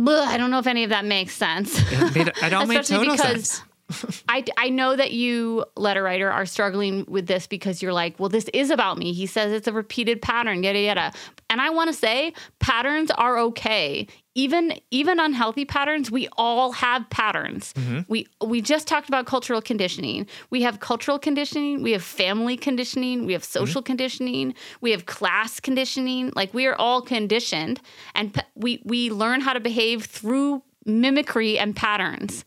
Ugh, 0.09 0.29
I 0.29 0.37
don't 0.39 0.51
know 0.51 0.59
if 0.59 0.67
any 0.67 0.85
of 0.85 0.91
that 0.91 1.05
makes 1.05 1.35
sense. 1.35 1.79
It, 1.93 2.15
made, 2.15 2.29
it 2.29 2.53
all 2.53 2.67
made 2.67 2.85
total 2.85 3.13
because 3.15 3.49
sense. 3.51 3.63
I, 4.29 4.45
I 4.57 4.69
know 4.69 4.97
that 4.97 5.13
you, 5.13 5.65
letter 5.77 6.03
writer, 6.03 6.31
are 6.31 6.47
struggling 6.47 7.05
with 7.09 7.27
this 7.27 7.47
because 7.47 7.83
you're 7.83 7.93
like, 7.93 8.19
well, 8.19 8.29
this 8.29 8.49
is 8.53 8.71
about 8.71 8.99
me. 8.99 9.13
He 9.13 9.27
says 9.27 9.53
it's 9.53 9.67
a 9.67 9.73
repeated 9.73 10.21
pattern, 10.21 10.63
yada 10.63 10.81
yada. 10.81 11.13
And 11.49 11.61
I 11.61 11.71
want 11.71 11.89
to 11.89 11.95
say 11.95 12.35
patterns 12.59 13.11
are 13.13 13.39
okay. 13.39 14.07
Even 14.35 14.75
even 14.91 15.19
unhealthy 15.19 15.65
patterns, 15.65 16.11
we 16.11 16.29
all 16.37 16.73
have 16.73 17.09
patterns. 17.11 17.73
Mm-hmm. 17.73 18.01
We 18.09 18.27
we 18.45 18.61
just 18.61 18.87
talked 18.87 19.09
about 19.09 19.27
cultural 19.27 19.61
conditioning. 19.61 20.27
We 20.51 20.63
have 20.63 20.81
cultural 20.81 21.19
conditioning, 21.19 21.83
we 21.83 21.93
have 21.93 22.05
family 22.05 22.57
conditioning, 22.57 23.27
we 23.27 23.33
have 23.33 23.43
mm-hmm. 23.43 23.65
social 23.65 23.83
conditioning, 23.83 24.55
we 24.81 24.91
have 24.93 25.07
class 25.07 25.59
conditioning. 25.59 26.33
Like 26.37 26.55
we 26.55 26.67
are 26.67 26.77
all 26.77 27.03
conditioned 27.03 27.81
and 28.15 28.45
we 28.55 28.83
we 28.85 29.11
learn 29.11 29.41
how 29.41 29.55
to 29.55 29.61
behave 29.61 30.05
through 30.05 30.63
mimicry 30.85 31.59
and 31.59 31.75
patterns 31.75 32.45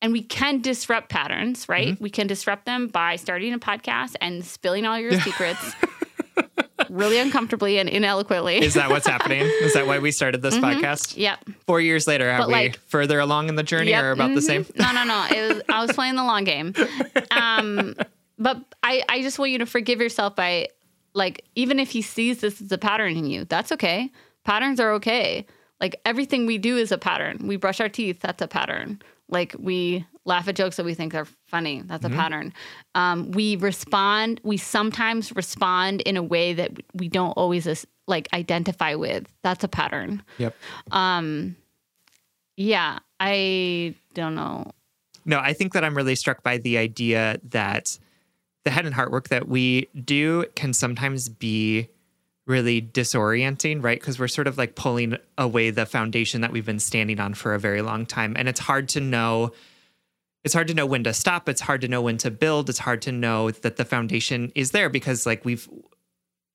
and 0.00 0.12
we 0.12 0.22
can 0.22 0.60
disrupt 0.60 1.08
patterns, 1.08 1.68
right? 1.68 1.88
Mm-hmm. 1.88 2.02
We 2.04 2.10
can 2.10 2.26
disrupt 2.26 2.66
them 2.66 2.88
by 2.88 3.16
starting 3.16 3.52
a 3.52 3.58
podcast 3.58 4.14
and 4.20 4.44
spilling 4.44 4.86
all 4.86 4.98
your 4.98 5.18
secrets 5.20 5.74
really 6.88 7.18
uncomfortably 7.18 7.78
and 7.78 7.88
ineloquently. 7.88 8.58
Is 8.58 8.74
that 8.74 8.90
what's 8.90 9.06
happening? 9.06 9.42
Is 9.42 9.74
that 9.74 9.86
why 9.86 9.98
we 9.98 10.10
started 10.10 10.40
this 10.42 10.56
podcast? 10.56 11.16
yep. 11.16 11.40
Four 11.66 11.80
years 11.80 12.06
later, 12.06 12.30
are 12.30 12.38
But, 12.38 12.48
we 12.48 12.52
like- 12.54 12.78
further 12.86 13.18
along 13.18 13.48
in 13.48 13.56
the 13.56 13.62
journey 13.62 13.90
Yep. 13.90 14.04
or 14.04 14.10
about 14.12 14.28
the 14.34 14.40
Mhm. 14.40 14.42
same? 14.42 14.66
No, 14.76 14.92
no, 14.92 15.04
no. 15.04 15.26
It 15.30 15.54
was, 15.54 15.62
I 15.68 15.84
was 15.84 15.92
playing 15.92 16.14
the 16.16 16.24
long 16.24 16.44
game. 16.44 16.74
Um, 17.30 17.94
but 18.38 18.62
I, 18.82 19.02
I 19.08 19.22
just 19.22 19.38
want 19.38 19.50
you 19.52 19.58
to 19.58 19.66
forgive 19.66 20.00
yourself 20.00 20.34
by, 20.36 20.68
like, 21.14 21.44
even 21.56 21.78
if 21.78 21.90
he 21.90 22.02
sees 22.02 22.40
this 22.40 22.60
as 22.60 22.70
a 22.72 22.78
pattern 22.78 23.16
in 23.16 23.26
you, 23.26 23.44
that's 23.44 23.70
okay. 23.72 24.10
Patterns 24.44 24.80
are 24.80 24.92
okay. 24.94 25.46
Like, 25.80 26.00
everything 26.04 26.46
we 26.46 26.58
do 26.58 26.76
is 26.76 26.90
a 26.92 26.98
pattern. 26.98 27.46
We 27.46 27.56
brush 27.56 27.80
our 27.80 27.88
teeth, 27.88 28.20
that's 28.20 28.40
a 28.42 28.48
pattern. 28.48 29.00
Like, 29.28 29.54
we 29.58 30.06
laugh 30.24 30.48
at 30.48 30.56
jokes 30.56 30.76
that 30.76 30.84
we 30.84 30.94
think 30.94 31.14
are 31.14 31.26
funny, 31.46 31.82
that's 31.84 32.04
a 32.04 32.10
pattern. 32.10 32.52
Um, 32.94 33.30
we 33.32 33.56
respond, 33.56 34.40
we 34.42 34.56
sometimes 34.56 35.34
respond 35.34 36.00
in 36.02 36.16
a 36.16 36.22
way 36.22 36.52
that 36.54 36.72
we 36.94 37.08
don't 37.08 37.32
always, 37.32 37.86
like, 38.06 38.28
identify 38.32 38.94
with. 38.94 39.26
That's 39.42 39.64
a 39.64 39.68
pattern. 39.68 40.22
Yep. 40.38 40.54
Um, 40.90 41.56
Yeah, 42.56 42.98
I 43.20 43.94
don't 44.14 44.34
know. 44.34 44.72
no, 45.24 45.38
I 45.38 45.52
think 45.52 45.72
that 45.74 45.84
I'm 45.84 45.96
really 45.96 46.14
struck 46.14 46.42
by 46.42 46.58
the 46.58 46.76
idea 46.78 47.38
that 47.50 47.98
the 48.64 48.70
head 48.70 48.84
and 48.84 48.94
heart 48.94 49.10
work 49.12 49.28
that 49.28 49.46
we 49.48 49.88
do 50.04 50.44
can 50.56 50.72
sometimes 50.72 51.28
be 51.28 51.88
really 52.48 52.80
disorienting, 52.80 53.84
right? 53.84 54.00
Because 54.00 54.18
we're 54.18 54.26
sort 54.26 54.46
of 54.46 54.58
like 54.58 54.74
pulling 54.74 55.16
away 55.36 55.70
the 55.70 55.86
foundation 55.86 56.40
that 56.40 56.50
we've 56.50 56.66
been 56.66 56.80
standing 56.80 57.20
on 57.20 57.34
for 57.34 57.54
a 57.54 57.58
very 57.58 57.82
long 57.82 58.06
time. 58.06 58.34
And 58.36 58.48
it's 58.48 58.60
hard 58.60 58.88
to 58.90 59.00
know. 59.00 59.52
It's 60.44 60.54
hard 60.54 60.68
to 60.68 60.74
know 60.74 60.86
when 60.86 61.04
to 61.04 61.12
stop. 61.12 61.48
It's 61.48 61.60
hard 61.60 61.82
to 61.82 61.88
know 61.88 62.00
when 62.00 62.16
to 62.18 62.30
build. 62.30 62.70
It's 62.70 62.78
hard 62.78 63.02
to 63.02 63.12
know 63.12 63.50
that 63.50 63.76
the 63.76 63.84
foundation 63.84 64.50
is 64.54 64.70
there 64.70 64.88
because, 64.88 65.26
like, 65.26 65.44
we've 65.44 65.68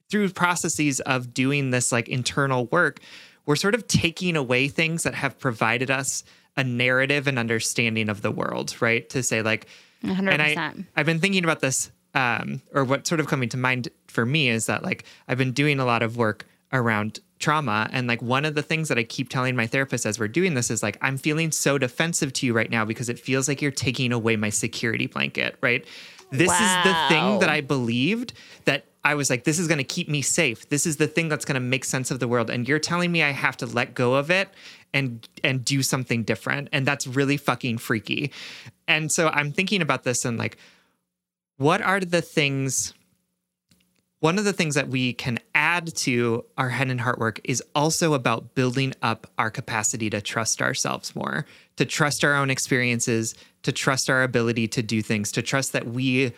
through 0.10 0.30
processes 0.30 1.00
of 1.02 1.34
doing 1.34 1.72
this 1.72 1.91
like 1.91 2.08
internal 2.08 2.66
work, 2.66 3.00
we're 3.46 3.56
sort 3.56 3.76
of 3.76 3.88
taking 3.88 4.36
away 4.36 4.68
things 4.68 5.04
that 5.04 5.16
have 5.16 5.39
provided 5.39 5.89
us 5.89 6.24
a 6.56 6.64
narrative 6.64 7.28
and 7.28 7.39
understanding 7.39 8.10
of 8.10 8.22
the 8.22 8.32
world, 8.32 8.80
right? 8.80 9.10
To 9.10 9.24
say 9.24 9.41
like, 9.41 9.68
100%. 10.04 10.32
and 10.32 10.41
I, 10.41 10.74
I've 10.96 11.06
been 11.06 11.20
thinking 11.20 11.44
about 11.44 11.62
this, 11.62 11.91
um, 12.14 12.61
or 12.74 12.84
what's 12.84 13.09
sort 13.09 13.20
of 13.20 13.28
coming 13.28 13.49
to 13.49 13.57
mind 13.57 13.89
for 14.07 14.26
me 14.26 14.49
is 14.49 14.68
that 14.68 14.84
like 14.84 15.05
I've 15.28 15.38
been 15.38 15.51
doing 15.51 15.80
a 15.80 15.86
lot 15.86 16.03
of 16.03 16.18
work 16.18 16.45
around 16.72 17.20
trauma, 17.39 17.89
and 17.91 18.07
like 18.07 18.22
one 18.22 18.45
of 18.45 18.55
the 18.55 18.61
things 18.61 18.88
that 18.89 18.97
I 18.97 19.03
keep 19.03 19.30
telling 19.30 19.55
my 19.55 19.68
therapist 19.68 20.05
as 20.05 20.18
we're 20.18 20.28
doing 20.28 20.53
this 20.53 20.72
is 20.72 20.82
like 20.82 20.97
I'm 21.01 21.18
feeling 21.18 21.51
so 21.51 21.78
defensive 21.78 22.34
to 22.34 22.45
you 22.45 22.53
right 22.53 22.70
now 22.70 22.86
because 22.86 23.09
it 23.09 23.20
feels 23.20 23.47
like 23.47 23.61
you're 23.61 23.72
taking 23.72 24.11
away 24.11 24.36
my 24.36 24.49
security 24.49 25.07
blanket, 25.07 25.57
right? 25.61 25.86
This 26.32 26.51
is 26.51 26.84
the 26.84 26.95
thing 27.09 27.39
that 27.39 27.49
I 27.49 27.61
believed 27.61 28.34
that 28.66 28.86
I 29.03 29.14
was 29.16 29.30
like, 29.30 29.43
this 29.43 29.59
is 29.59 29.68
going 29.68 29.78
to 29.78 29.84
keep 29.84 30.09
me 30.09 30.22
safe. 30.22 30.68
This 30.70 30.88
is 30.88 30.97
the 30.97 31.07
thing 31.07 31.30
that's 31.30 31.45
going 31.45 31.55
to 31.55 31.59
make 31.59 31.86
sense 31.86 32.09
of 32.09 32.20
the 32.20 32.28
world. 32.28 32.49
And 32.49 32.68
you're 32.68 32.80
telling 32.80 33.11
me 33.11 33.22
I 33.22 33.32
have 33.32 33.57
to 33.57 33.66
let 33.66 33.93
go 33.93 34.16
of 34.16 34.32
it 34.32 34.49
and 34.93 35.28
and 35.43 35.64
do 35.64 35.84
something 35.84 36.24
different. 36.24 36.70
And 36.72 36.86
that's 36.86 37.05
really 37.05 37.38
fucking 37.38 37.78
freaky. 37.80 38.32
And 38.88 39.11
so 39.11 39.28
I'm 39.30 39.51
thinking 39.51 39.82
about 39.82 40.03
this 40.03 40.26
and 40.26 40.38
like, 40.38 40.57
what 41.58 41.82
are 41.82 41.99
the 41.99 42.22
things? 42.22 42.93
One 44.20 44.39
of 44.39 44.45
the 44.45 44.54
things 44.54 44.76
that 44.76 44.88
we 44.88 45.14
can 45.14 45.38
add 45.54 45.93
to 45.97 46.45
our 46.58 46.70
head 46.70 46.89
and 46.89 47.01
heart 47.01 47.20
work 47.20 47.41
is 47.43 47.62
also 47.76 48.14
about 48.14 48.56
building 48.56 48.93
up 49.01 49.28
our 49.38 49.51
capacity 49.51 50.10
to 50.12 50.22
trust 50.22 50.62
ourselves 50.62 51.14
more, 51.16 51.45
to 51.76 51.84
trust 51.86 52.24
our 52.24 52.36
own 52.36 52.49
experiences, 52.49 53.36
to 53.64 53.74
trust 53.74 54.10
our 54.10 54.24
ability 54.24 54.68
to 54.70 54.82
do 54.82 55.01
things, 55.01 55.32
to 55.34 55.41
trust 55.41 55.74
that 55.74 55.88
we 55.88 56.32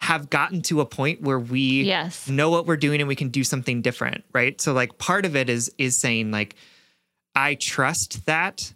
have 0.00 0.28
gotten 0.28 0.60
to 0.60 0.82
a 0.82 0.86
point 0.86 1.22
where 1.22 1.38
we 1.38 1.84
Yes. 1.84 2.28
know 2.28 2.50
what 2.50 2.66
we're 2.66 2.76
doing 2.76 3.00
and 3.00 3.08
we 3.08 3.16
can 3.16 3.30
do 3.30 3.42
something 3.42 3.80
different, 3.80 4.22
right? 4.34 4.60
So 4.60 4.74
like 4.74 4.98
part 4.98 5.24
of 5.24 5.34
it 5.34 5.48
is 5.48 5.72
is 5.78 5.96
saying 5.96 6.30
like 6.30 6.56
I 7.34 7.54
trust 7.54 8.26
that 8.26 8.74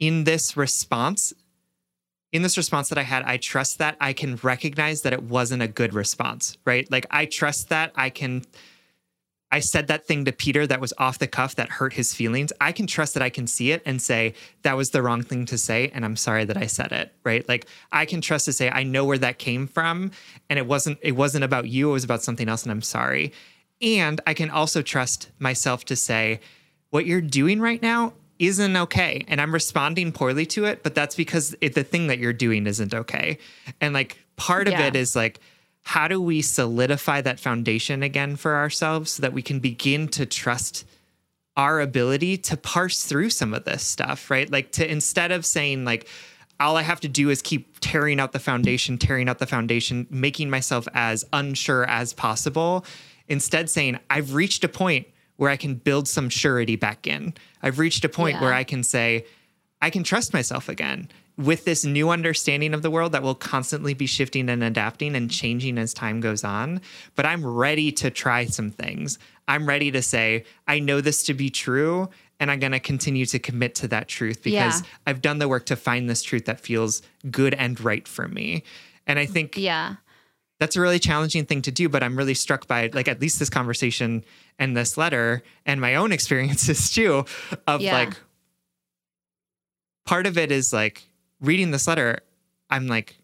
in 0.00 0.24
this 0.24 0.56
response 0.56 1.32
in 2.32 2.42
this 2.42 2.56
response 2.56 2.88
that 2.88 2.98
I 2.98 3.02
had, 3.02 3.22
I 3.24 3.36
trust 3.36 3.78
that 3.78 3.96
I 4.00 4.14
can 4.14 4.36
recognize 4.42 5.02
that 5.02 5.12
it 5.12 5.22
wasn't 5.22 5.62
a 5.62 5.68
good 5.68 5.92
response, 5.92 6.56
right? 6.64 6.90
Like 6.90 7.06
I 7.10 7.26
trust 7.26 7.68
that 7.68 7.92
I 7.94 8.10
can 8.10 8.42
I 9.54 9.60
said 9.60 9.88
that 9.88 10.06
thing 10.06 10.24
to 10.24 10.32
Peter 10.32 10.66
that 10.66 10.80
was 10.80 10.94
off 10.96 11.18
the 11.18 11.26
cuff 11.26 11.56
that 11.56 11.68
hurt 11.68 11.92
his 11.92 12.14
feelings. 12.14 12.54
I 12.58 12.72
can 12.72 12.86
trust 12.86 13.12
that 13.12 13.22
I 13.22 13.28
can 13.28 13.46
see 13.46 13.70
it 13.70 13.82
and 13.84 14.00
say 14.00 14.32
that 14.62 14.78
was 14.78 14.90
the 14.90 15.02
wrong 15.02 15.22
thing 15.22 15.44
to 15.44 15.58
say 15.58 15.90
and 15.92 16.06
I'm 16.06 16.16
sorry 16.16 16.46
that 16.46 16.56
I 16.56 16.64
said 16.64 16.90
it, 16.90 17.12
right? 17.22 17.46
Like 17.46 17.66
I 17.92 18.06
can 18.06 18.22
trust 18.22 18.46
to 18.46 18.54
say 18.54 18.70
I 18.70 18.82
know 18.82 19.04
where 19.04 19.18
that 19.18 19.38
came 19.38 19.66
from 19.66 20.10
and 20.48 20.58
it 20.58 20.66
wasn't 20.66 20.98
it 21.02 21.12
wasn't 21.12 21.44
about 21.44 21.68
you, 21.68 21.90
it 21.90 21.92
was 21.92 22.04
about 22.04 22.22
something 22.22 22.48
else 22.48 22.62
and 22.62 22.72
I'm 22.72 22.80
sorry. 22.80 23.30
And 23.82 24.22
I 24.26 24.32
can 24.32 24.48
also 24.48 24.80
trust 24.80 25.30
myself 25.38 25.84
to 25.86 25.96
say 25.96 26.40
what 26.88 27.04
you're 27.04 27.20
doing 27.20 27.60
right 27.60 27.82
now 27.82 28.14
isn't 28.46 28.76
okay 28.76 29.24
and 29.28 29.40
I'm 29.40 29.52
responding 29.52 30.12
poorly 30.12 30.46
to 30.46 30.64
it, 30.64 30.82
but 30.82 30.94
that's 30.94 31.14
because 31.14 31.54
it, 31.60 31.74
the 31.74 31.84
thing 31.84 32.08
that 32.08 32.18
you're 32.18 32.32
doing 32.32 32.66
isn't 32.66 32.92
okay. 32.94 33.38
And 33.80 33.94
like 33.94 34.18
part 34.36 34.66
of 34.68 34.72
Yeah. 34.72 34.86
it 34.86 34.96
is 34.96 35.14
like 35.16 35.40
how 35.84 36.06
do 36.08 36.20
we 36.20 36.42
solidify 36.42 37.20
that 37.22 37.40
foundation 37.40 38.02
again 38.02 38.36
for 38.36 38.54
ourselves 38.56 39.12
so 39.12 39.22
that 39.22 39.32
we 39.32 39.42
can 39.42 39.58
begin 39.58 40.08
to 40.08 40.24
trust 40.26 40.84
our 41.56 41.80
ability 41.80 42.36
to 42.38 42.56
parse 42.56 43.04
through 43.04 43.30
some 43.30 43.52
of 43.52 43.64
this 43.64 43.82
stuff, 43.82 44.30
right? 44.30 44.50
Like 44.50 44.72
to 44.72 44.90
instead 44.90 45.32
of 45.32 45.44
saying 45.44 45.84
like 45.84 46.08
all 46.60 46.76
I 46.76 46.82
have 46.82 47.00
to 47.00 47.08
do 47.08 47.30
is 47.30 47.42
keep 47.42 47.80
tearing 47.80 48.20
out 48.20 48.32
the 48.32 48.38
foundation, 48.38 48.96
tearing 48.96 49.28
out 49.28 49.38
the 49.38 49.46
foundation, 49.46 50.06
making 50.10 50.48
myself 50.50 50.86
as 50.94 51.24
unsure 51.32 51.84
as 51.88 52.12
possible, 52.14 52.84
instead 53.28 53.68
saying 53.68 53.98
I've 54.08 54.34
reached 54.34 54.62
a 54.62 54.68
point 54.68 55.06
where 55.42 55.50
I 55.50 55.56
can 55.56 55.74
build 55.74 56.06
some 56.06 56.28
surety 56.28 56.76
back 56.76 57.04
in. 57.08 57.34
I've 57.64 57.80
reached 57.80 58.04
a 58.04 58.08
point 58.08 58.36
Yeah. 58.36 58.42
where 58.42 58.54
I 58.54 58.62
can 58.62 58.84
say 58.84 59.26
I 59.80 59.90
can 59.90 60.04
trust 60.04 60.32
myself 60.32 60.68
again 60.68 61.08
with 61.36 61.64
this 61.64 61.84
new 61.84 62.10
understanding 62.10 62.74
of 62.74 62.82
the 62.82 62.90
world 62.92 63.10
that 63.10 63.24
will 63.24 63.34
constantly 63.34 63.92
be 63.92 64.06
shifting 64.06 64.48
and 64.48 64.62
adapting 64.62 65.16
and 65.16 65.28
changing 65.28 65.78
as 65.78 65.92
time 65.92 66.20
goes 66.20 66.44
on. 66.44 66.80
But 67.16 67.26
I'm 67.26 67.44
ready 67.44 67.90
to 67.90 68.08
try 68.08 68.44
some 68.44 68.70
things. 68.70 69.18
I'm 69.48 69.66
ready 69.66 69.90
to 69.90 70.00
say, 70.00 70.44
I 70.68 70.78
know 70.78 71.00
this 71.00 71.24
to 71.24 71.34
be 71.34 71.50
true, 71.50 72.08
and 72.38 72.48
I'm 72.48 72.60
going 72.60 72.70
to 72.70 72.78
continue 72.78 73.26
to 73.26 73.40
commit 73.40 73.74
to 73.76 73.88
that 73.88 74.06
truth 74.06 74.44
because 74.44 74.82
Yeah. 74.82 74.86
I've 75.08 75.20
done 75.22 75.40
the 75.40 75.48
work 75.48 75.66
to 75.66 75.74
find 75.74 76.08
this 76.08 76.22
truth 76.22 76.44
that 76.44 76.60
feels 76.60 77.02
good 77.32 77.54
and 77.54 77.80
right 77.80 78.06
for 78.06 78.28
me. 78.28 78.62
And 79.08 79.18
I 79.18 79.26
think 79.26 79.56
Yeah. 79.56 79.96
That's 80.62 80.76
a 80.76 80.80
really 80.80 81.00
challenging 81.00 81.44
thing 81.44 81.60
to 81.60 81.72
do 81.72 81.88
but 81.88 82.04
i'm 82.04 82.16
really 82.16 82.34
struck 82.34 82.68
by 82.68 82.88
like 82.94 83.08
at 83.08 83.20
least 83.20 83.40
this 83.40 83.50
conversation 83.50 84.22
and 84.60 84.76
this 84.76 84.96
letter 84.96 85.42
and 85.66 85.80
my 85.80 85.96
own 85.96 86.12
experiences 86.18 86.88
too 86.88 87.24
of 87.66 87.80
Yeah. 87.80 87.94
like 87.94 88.16
part 90.06 90.24
of 90.28 90.38
it 90.38 90.52
is 90.52 90.72
like 90.72 91.02
reading 91.40 91.72
this 91.72 91.88
letter 91.88 92.20
i'm 92.70 92.86
like 92.86 93.16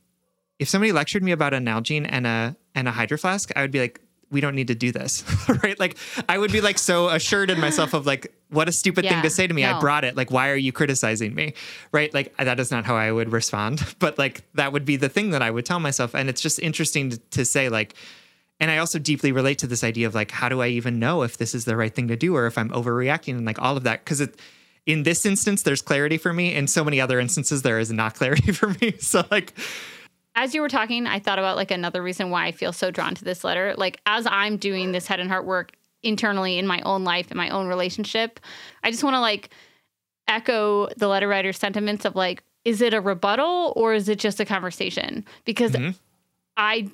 if 0.59 0.69
somebody 0.69 0.91
lectured 0.91 1.23
me 1.23 1.31
about 1.31 1.55
a 1.55 1.59
Nalgene 1.59 2.07
and 2.09 2.27
a 2.27 2.57
and 2.75 2.89
a 2.89 2.91
hydro 2.91 3.17
flask 3.17 3.53
i 3.55 3.61
would 3.61 3.71
be 3.71 3.79
like 3.79 4.01
we 4.31 4.41
don't 4.41 4.55
need 4.55 4.69
to 4.69 4.75
do 4.75 4.93
this 4.93 5.25
right? 5.63 5.79
Like 5.79 5.97
i 6.29 6.39
would 6.39 6.53
be 6.53 6.61
like 6.61 6.79
so 6.79 7.09
assured 7.09 7.51
in 7.51 7.61
myself 7.61 7.95
of 7.95 8.07
like 8.07 8.33
what 8.51 8.69
a 8.69 8.73
stupid 8.73 9.05
thing 9.05 9.23
to 9.23 9.31
say 9.31 9.47
to 9.47 9.53
me. 9.53 9.65
I 9.65 9.79
brought 9.79 10.05
it. 10.05 10.17
Like 10.17 10.31
why 10.31 10.49
are 10.51 10.57
you 10.57 10.73
criticizing 10.73 11.35
me? 11.35 11.55
Right? 11.93 12.13
Like 12.13 12.37
that 12.37 12.59
is 12.61 12.71
not 12.71 12.85
how 12.85 12.97
i 12.97 13.11
would 13.11 13.33
respond 13.33 13.83
but 13.99 14.19
like 14.19 14.43
that 14.55 14.73
would 14.73 14.85
be 14.85 14.97
the 14.97 15.09
thing 15.09 15.31
that 15.31 15.43
i 15.43 15.51
would 15.51 15.67
tell 15.67 15.81
myself. 15.81 16.15
And 16.15 16.29
it's 16.29 16.41
just 16.41 16.59
interesting 16.59 17.11
to, 17.11 17.19
to 17.19 17.45
say 17.45 17.69
like 17.69 17.95
and 18.61 18.71
I 18.71 18.79
also 18.79 18.99
deeply 18.99 19.33
relate 19.33 19.59
to 19.59 19.67
this 19.67 19.85
idea 19.85 20.07
of 20.07 20.15
like, 20.15 20.31
how 20.31 20.49
do 20.49 20.63
I 20.63 20.69
even 20.69 20.99
know 20.99 21.23
if 21.23 21.37
this 21.37 21.55
is 21.55 21.65
the 21.65 21.77
right 21.77 21.95
thing 21.95 22.09
to 22.09 22.17
do 22.17 22.35
or 22.35 22.47
if 22.47 22.59
I'm 22.59 22.71
overreacting 22.71 23.37
and 23.37 23.47
like 23.47 23.61
all 23.63 23.77
of 23.77 23.85
that? 23.85 24.05
Because 24.05 24.21
it, 24.21 24.41
in 24.85 25.05
this 25.05 25.25
instance, 25.25 25.63
there's 25.63 25.83
clarity 25.83 26.17
for 26.17 26.33
me. 26.33 26.55
In 26.55 26.67
so 26.67 26.83
many 26.83 27.01
other 27.01 27.21
instances, 27.21 27.63
there 27.63 27.79
is 27.79 27.93
not 27.93 28.15
clarity 28.17 28.53
for 28.53 28.75
me. 28.81 28.93
So 28.99 29.25
like, 29.31 29.53
as 30.39 30.55
you 30.55 30.61
were 30.61 30.69
talking, 30.69 31.07
I 31.09 31.19
thought 31.19 31.41
about 31.41 31.57
like 31.57 31.73
another 31.73 32.01
reason 32.01 32.31
why 32.31 32.47
I 32.47 32.53
feel 32.53 32.73
so 32.73 32.91
drawn 32.93 33.15
to 33.17 33.25
this 33.25 33.43
letter. 33.43 33.75
Like 33.77 34.01
as 34.07 34.25
I'm 34.27 34.57
doing 34.57 34.93
this 34.93 35.07
head 35.09 35.19
and 35.19 35.29
heart 35.29 35.45
work 35.45 35.73
internally 36.05 36.59
in 36.59 36.67
my 36.67 36.81
own 36.83 37.03
life, 37.03 37.33
in 37.33 37.37
my 37.37 37.49
own 37.51 37.67
relationship, 37.67 38.39
I 38.85 38.93
just 38.93 39.03
want 39.03 39.15
to 39.15 39.21
like 39.21 39.51
echo 40.29 40.89
the 40.97 41.09
letter 41.09 41.27
writer's 41.27 41.59
sentiments 41.59 42.05
of 42.05 42.15
like, 42.15 42.45
is 42.65 42.81
it 42.81 42.95
a 42.95 43.01
rebuttal 43.01 43.73
or 43.75 43.95
is 43.95 44.09
it 44.09 44.19
just 44.21 44.39
a 44.39 44.45
conversation? 44.45 45.25
Because 45.45 45.73
Mhm. 45.73 45.97
I 46.57 46.89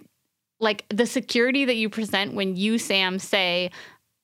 like 0.60 0.86
the 0.88 1.04
security 1.06 1.66
that 1.66 1.76
you 1.76 1.90
present 1.90 2.32
when 2.32 2.56
you, 2.56 2.78
Sam, 2.78 3.18
say, 3.18 3.70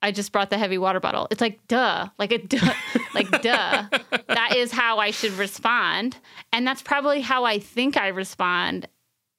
I 0.01 0.13
just 0.13 0.33
brought 0.33 0.49
the 0.49 0.57
heavy 0.57 0.79
water 0.79 0.99
bottle. 1.01 1.27
It's 1.31 1.43
like, 1.43 1.61
duh, 1.69 2.09
like 2.19 2.33
a 2.33 2.39
duh, 2.55 2.73
like 3.15 3.31
duh. 3.43 3.87
That 4.29 4.55
is 4.57 4.73
how 4.73 4.99
I 4.99 5.11
should 5.11 5.33
respond. 5.33 6.17
And 6.55 6.67
that's 6.67 6.81
probably 6.81 7.21
how 7.21 7.45
I 7.45 7.59
think 7.59 7.99
I 7.99 8.09
respond 8.09 8.87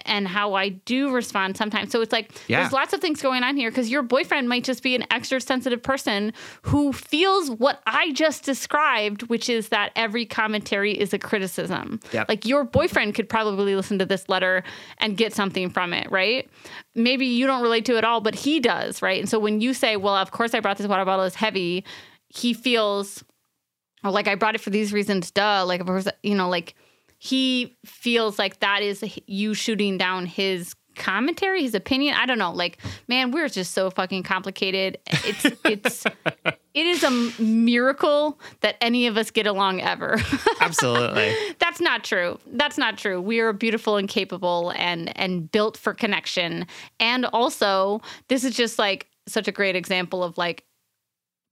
and 0.06 0.28
how 0.28 0.54
I 0.54 0.70
do 0.70 1.12
respond 1.12 1.58
sometimes. 1.58 1.92
So 1.92 2.02
it's 2.02 2.12
like 2.12 2.32
Yeah. 2.48 2.62
there's 2.62 2.74
lots 2.74 2.94
of 2.94 3.02
things 3.02 3.22
going 3.22 3.44
on 3.44 3.56
here 3.58 3.70
because 3.72 3.90
your 3.90 4.02
boyfriend 4.02 4.48
might 4.50 4.64
just 4.64 4.84
be 4.84 4.96
an 4.96 5.06
extra 5.12 5.40
sensitive 5.42 5.82
person 5.84 6.34
who 6.64 6.94
feels 6.94 7.50
what 7.52 7.82
I 7.86 8.12
just 8.14 8.44
described, 8.44 9.24
which 9.24 9.50
is 9.50 9.70
that 9.70 9.92
every 9.96 10.26
commentary 10.26 10.94
is 11.00 11.14
a 11.14 11.20
criticism. 11.20 12.00
Yep. 12.14 12.30
Like 12.30 12.46
your 12.46 12.64
boyfriend 12.64 13.16
could 13.16 13.30
probably 13.30 13.76
listen 13.76 14.00
to 14.00 14.06
this 14.06 14.30
letter 14.30 14.64
and 14.98 15.18
get 15.18 15.34
something 15.34 15.70
from 15.70 15.94
it, 15.94 16.12
right? 16.12 16.50
Maybe 16.96 17.26
you 17.26 17.48
don't 17.48 17.62
relate 17.62 17.86
to 17.86 17.98
it 17.98 18.04
all, 18.04 18.22
but 18.22 18.36
he 18.36 18.60
does, 18.60 19.02
right? 19.02 19.20
And 19.20 19.30
so 19.30 19.40
when 19.40 19.62
you 19.62 19.74
say, 19.74 19.98
"Well, 19.98 20.16
of 20.16 20.32
course 20.32 20.54
I 20.54 20.60
brought 20.60 20.78
this 20.78 20.88
water 20.88 21.06
bottle 21.06 21.26
it's 21.26 21.36
heavy," 21.36 21.84
he 22.30 22.54
feels 22.54 23.24
or 24.04 24.12
like 24.12 24.28
I 24.28 24.36
brought 24.36 24.56
it 24.56 24.62
for 24.62 24.72
these 24.72 24.92
reasons, 24.94 25.32
duh. 25.32 25.64
Like 25.66 25.80
of 25.82 25.88
course, 25.88 26.08
you 26.24 26.36
know, 26.36 26.50
like 26.50 26.76
he 27.24 27.78
feels 27.86 28.40
like 28.40 28.62
that 28.62 28.82
is 28.82 29.06
you 29.28 29.54
shooting 29.54 29.96
down 29.96 30.26
his 30.26 30.74
commentary, 30.96 31.62
his 31.62 31.76
opinion. 31.76 32.16
I 32.18 32.26
don't 32.26 32.40
know. 32.40 32.52
Like, 32.52 32.80
man, 33.08 33.30
we're 33.30 33.48
just 33.48 33.74
so 33.74 33.92
fucking 33.92 34.24
complicated. 34.24 34.98
It's 35.06 35.46
it's 35.64 36.06
it 36.74 36.86
is 36.88 37.04
a 37.04 37.12
miracle 37.40 38.40
that 38.62 38.76
any 38.82 39.06
of 39.06 39.18
us 39.18 39.30
get 39.30 39.46
along 39.46 39.82
ever. 39.82 40.20
absolutely. 40.62 41.36
That's 41.60 41.80
not 41.80 42.04
true. 42.04 42.40
That's 42.54 42.80
not 42.80 42.98
true. 42.98 43.22
We 43.22 43.40
are 43.40 43.54
beautiful 43.54 43.98
and 43.98 44.10
capable 44.10 44.74
and 44.76 45.16
and 45.16 45.52
built 45.52 45.78
for 45.78 45.94
connection. 45.94 46.66
And 47.00 47.26
also, 47.26 48.02
this 48.30 48.44
is 48.44 48.56
just 48.56 48.80
like 48.80 49.06
such 49.28 49.48
a 49.48 49.52
great 49.52 49.76
example 49.76 50.24
of 50.24 50.40
like 50.40 50.64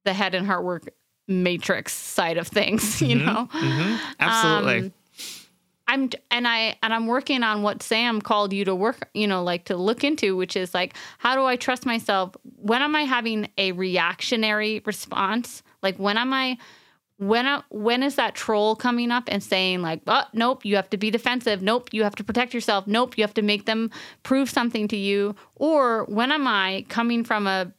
the 0.03 0.13
head 0.13 0.33
and 0.33 0.47
heart 0.47 0.63
work 0.63 0.89
matrix 1.27 1.93
side 1.93 2.39
of 2.39 2.47
things, 2.47 2.99
you 3.03 3.17
know. 3.17 3.47
Mhm. 3.51 3.99
Absolutely. 4.19 4.79
Um, 4.87 4.93
I'm 5.89 6.11
and 6.29 6.47
I 6.47 6.77
and 6.83 6.93
I'm 6.93 7.07
working 7.07 7.41
on 7.41 7.63
what 7.63 7.81
Sam 7.81 8.21
called 8.21 8.53
you 8.53 8.63
to 8.65 8.75
work, 8.75 9.09
you 9.15 9.25
know, 9.25 9.43
like 9.43 9.65
to 9.65 9.75
look 9.75 10.03
into, 10.03 10.37
which 10.37 10.55
is 10.55 10.73
like 10.73 10.95
how 11.17 11.35
do 11.35 11.43
I 11.45 11.55
trust 11.55 11.85
myself? 11.85 12.35
When 12.43 12.83
am 12.83 12.95
I 12.95 13.01
having 13.01 13.49
a 13.57 13.71
reactionary 13.71 14.83
response? 14.85 15.63
Like 15.81 15.97
when 15.97 16.17
am 16.17 16.31
I 16.31 16.59
when 17.17 17.63
when 17.69 18.03
is 18.03 18.15
that 18.15 18.35
troll 18.35 18.75
coming 18.75 19.09
up 19.09 19.23
and 19.27 19.43
saying 19.43 19.81
like, 19.81 20.01
"Oh, 20.05 20.23
nope, 20.31 20.63
you 20.63 20.75
have 20.75 20.91
to 20.91 20.97
be 20.97 21.09
defensive. 21.09 21.63
Nope, 21.63 21.89
you 21.91 22.03
have 22.03 22.15
to 22.15 22.23
protect 22.23 22.53
yourself. 22.53 22.85
Nope, 22.85 23.17
you 23.17 23.23
have 23.23 23.33
to 23.33 23.41
make 23.41 23.65
them 23.65 23.89
prove 24.21 24.49
something 24.49 24.87
to 24.89 24.95
you." 24.95 25.35
Or 25.55 26.05
when 26.05 26.31
am 26.31 26.45
I 26.47 26.85
coming 26.87 27.23
from 27.23 27.47
a 27.47 27.73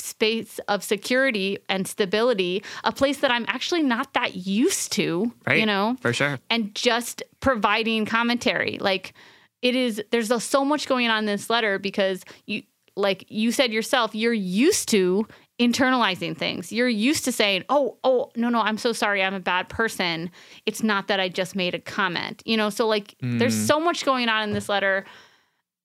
space 0.00 0.58
of 0.68 0.82
security 0.82 1.58
and 1.68 1.86
stability, 1.86 2.62
a 2.84 2.92
place 2.92 3.18
that 3.18 3.30
I'm 3.30 3.44
actually 3.48 3.82
not 3.82 4.12
that 4.14 4.34
used 4.36 4.92
to, 4.92 5.32
Right. 5.46 5.60
you 5.60 5.66
know? 5.66 5.96
For 6.00 6.12
sure. 6.12 6.38
and 6.50 6.74
just 6.74 7.22
providing 7.40 8.06
commentary. 8.06 8.78
Like 8.80 9.14
it 9.62 9.74
is 9.76 10.02
there's 10.10 10.30
so 10.42 10.64
much 10.64 10.86
going 10.88 11.08
on 11.08 11.18
in 11.20 11.26
this 11.26 11.50
letter 11.50 11.78
because 11.78 12.22
you 12.46 12.62
like 12.96 13.24
you 13.28 13.52
said 13.52 13.72
yourself, 13.72 14.14
you're 14.14 14.32
used 14.32 14.88
to 14.88 15.26
internalizing 15.60 16.36
things. 16.36 16.72
You're 16.72 16.88
used 16.88 17.24
to 17.26 17.32
saying, 17.32 17.64
"Oh, 17.68 17.98
oh, 18.02 18.30
no, 18.34 18.48
no, 18.48 18.60
I'm 18.60 18.76
so 18.78 18.92
sorry. 18.92 19.22
I'm 19.22 19.32
a 19.34 19.40
bad 19.40 19.68
person. 19.68 20.30
It's 20.66 20.82
not 20.82 21.06
that 21.08 21.20
I 21.20 21.28
just 21.28 21.54
made 21.54 21.74
a 21.74 21.78
comment." 21.78 22.42
You 22.46 22.56
know, 22.56 22.68
so 22.70 22.86
like 22.88 23.14
there's 23.20 23.54
so 23.54 23.78
much 23.78 24.04
going 24.04 24.28
on 24.28 24.42
in 24.42 24.52
this 24.54 24.68
letter 24.68 25.04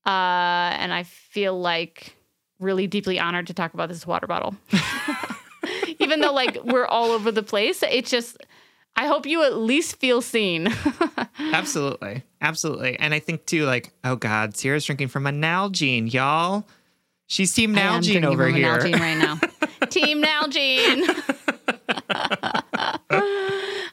uh 0.05 0.09
and 0.79 0.93
I 0.93 1.03
feel 1.03 1.59
like 1.59 2.15
really 2.59 2.87
deeply 2.87 3.19
honored 3.19 3.47
to 3.47 3.53
talk 3.53 3.73
about 3.73 3.89
this 3.89 4.05
water 4.07 4.27
bottle. 4.27 4.55
Even 5.99 6.19
though 6.21 6.33
like 6.33 6.63
we're 6.63 6.85
all 6.85 7.11
over 7.11 7.31
the 7.31 7.43
place, 7.43 7.83
it's 7.83 8.09
just 8.09 8.37
I 8.95 9.07
hope 9.07 9.25
you 9.25 9.43
at 9.43 9.57
least 9.57 9.97
feel 9.97 10.21
seen. 10.21 10.73
Absolutely. 11.39 12.23
Absolutely. 12.41 12.97
And 12.97 13.13
I 13.13 13.19
think 13.19 13.45
too, 13.45 13.65
like, 13.65 13.91
oh 14.03 14.15
God, 14.15 14.55
Sierra's 14.55 14.85
drinking 14.85 15.09
from 15.09 15.27
a 15.27 15.31
Nalgene, 15.31 16.11
y'all. 16.11 16.65
She's 17.27 17.51
team 17.53 17.73
Nalgene 17.75 18.23
over 18.23 18.45
from 18.45 18.55
here. 18.55 18.77
Nalgene 18.77 18.99
right 18.99 19.17
now. 19.17 19.35
Team 19.89 20.21
Nalgene. 20.23 21.03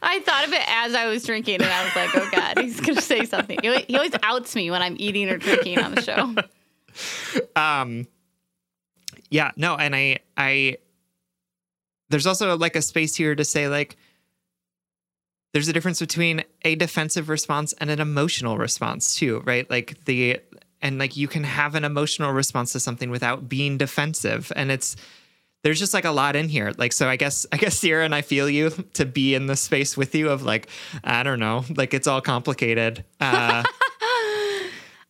I 0.04 0.20
thought 0.20 0.44
of 0.46 0.52
it 0.52 0.62
as 0.68 0.94
I 0.94 1.06
was 1.06 1.24
drinking, 1.24 1.56
and 1.56 1.64
I 1.64 1.84
was 1.84 1.96
like, 1.96 2.10
"Oh 2.14 2.28
God, 2.30 2.58
he's 2.58 2.80
gonna 2.80 3.00
say 3.00 3.24
something." 3.24 3.58
He 3.62 3.96
always 3.96 4.12
outs 4.22 4.54
me 4.54 4.70
when 4.70 4.82
I'm 4.82 4.96
eating 4.98 5.28
or 5.30 5.38
drinking 5.38 5.78
on 5.78 5.94
the 5.94 6.02
show. 6.02 6.34
um 7.60 8.06
yeah 9.32 9.50
no 9.56 9.74
and 9.76 9.94
i 9.96 10.18
i 10.36 10.76
there's 12.10 12.26
also 12.26 12.56
like 12.56 12.76
a 12.76 12.82
space 12.82 13.16
here 13.16 13.34
to 13.34 13.44
say 13.44 13.68
like 13.68 13.96
there's 15.52 15.68
a 15.68 15.72
difference 15.72 16.00
between 16.00 16.44
a 16.62 16.74
defensive 16.76 17.28
response 17.28 17.72
and 17.74 17.90
an 17.90 18.00
emotional 18.00 18.58
response 18.58 19.14
too 19.14 19.42
right 19.44 19.68
like 19.70 20.04
the 20.04 20.38
and 20.80 20.98
like 20.98 21.16
you 21.16 21.28
can 21.28 21.44
have 21.44 21.74
an 21.74 21.84
emotional 21.84 22.32
response 22.32 22.72
to 22.72 22.80
something 22.80 23.10
without 23.10 23.48
being 23.48 23.76
defensive 23.76 24.52
and 24.54 24.70
it's 24.70 24.96
there's 25.64 25.78
just 25.78 25.94
like 25.94 26.04
a 26.04 26.10
lot 26.10 26.36
in 26.36 26.48
here 26.48 26.72
like 26.76 26.92
so 26.92 27.08
i 27.08 27.16
guess 27.16 27.46
i 27.52 27.56
guess 27.56 27.76
sierra 27.78 28.04
and 28.04 28.14
i 28.14 28.22
feel 28.22 28.48
you 28.48 28.70
to 28.92 29.04
be 29.04 29.34
in 29.34 29.46
the 29.46 29.56
space 29.56 29.96
with 29.96 30.14
you 30.14 30.28
of 30.28 30.42
like 30.42 30.68
i 31.04 31.22
don't 31.22 31.40
know 31.40 31.64
like 31.76 31.94
it's 31.94 32.06
all 32.06 32.20
complicated 32.20 33.04
uh 33.20 33.62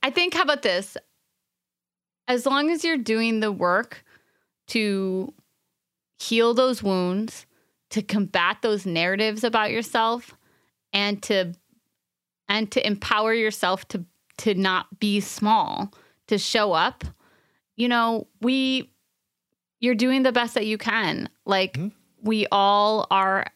I 0.03 0.11
think. 0.11 0.35
How 0.35 0.43
about 0.43 0.63
this? 0.63 0.97
As 2.27 2.47
long 2.47 2.71
as 2.71 2.85
you're 2.85 2.97
doing 2.97 3.41
the 3.41 3.53
work 3.53 4.05
to 4.73 5.33
heal 6.19 6.55
those 6.55 6.83
wounds, 6.83 7.47
to 7.91 8.03
combat 8.03 8.59
those 8.63 8.87
narratives 8.87 9.45
about 9.45 9.71
yourself, 9.71 10.37
and 10.93 11.23
to 11.25 11.55
and 12.49 12.71
to 12.73 12.87
empower 12.87 13.33
yourself 13.35 13.87
to 13.89 14.05
to 14.39 14.55
not 14.55 14.99
be 14.99 15.21
small, 15.21 15.93
to 16.29 16.39
show 16.39 16.73
up, 16.73 17.05
you 17.77 17.89
know, 17.89 18.27
we 18.41 18.91
you're 19.81 19.95
doing 19.95 20.23
the 20.23 20.33
best 20.33 20.55
that 20.55 20.67
you 20.67 20.79
can. 20.79 21.29
Like 21.45 21.75
Mhm. 21.75 21.93
we 22.23 22.47
all 22.53 23.07
are 23.11 23.47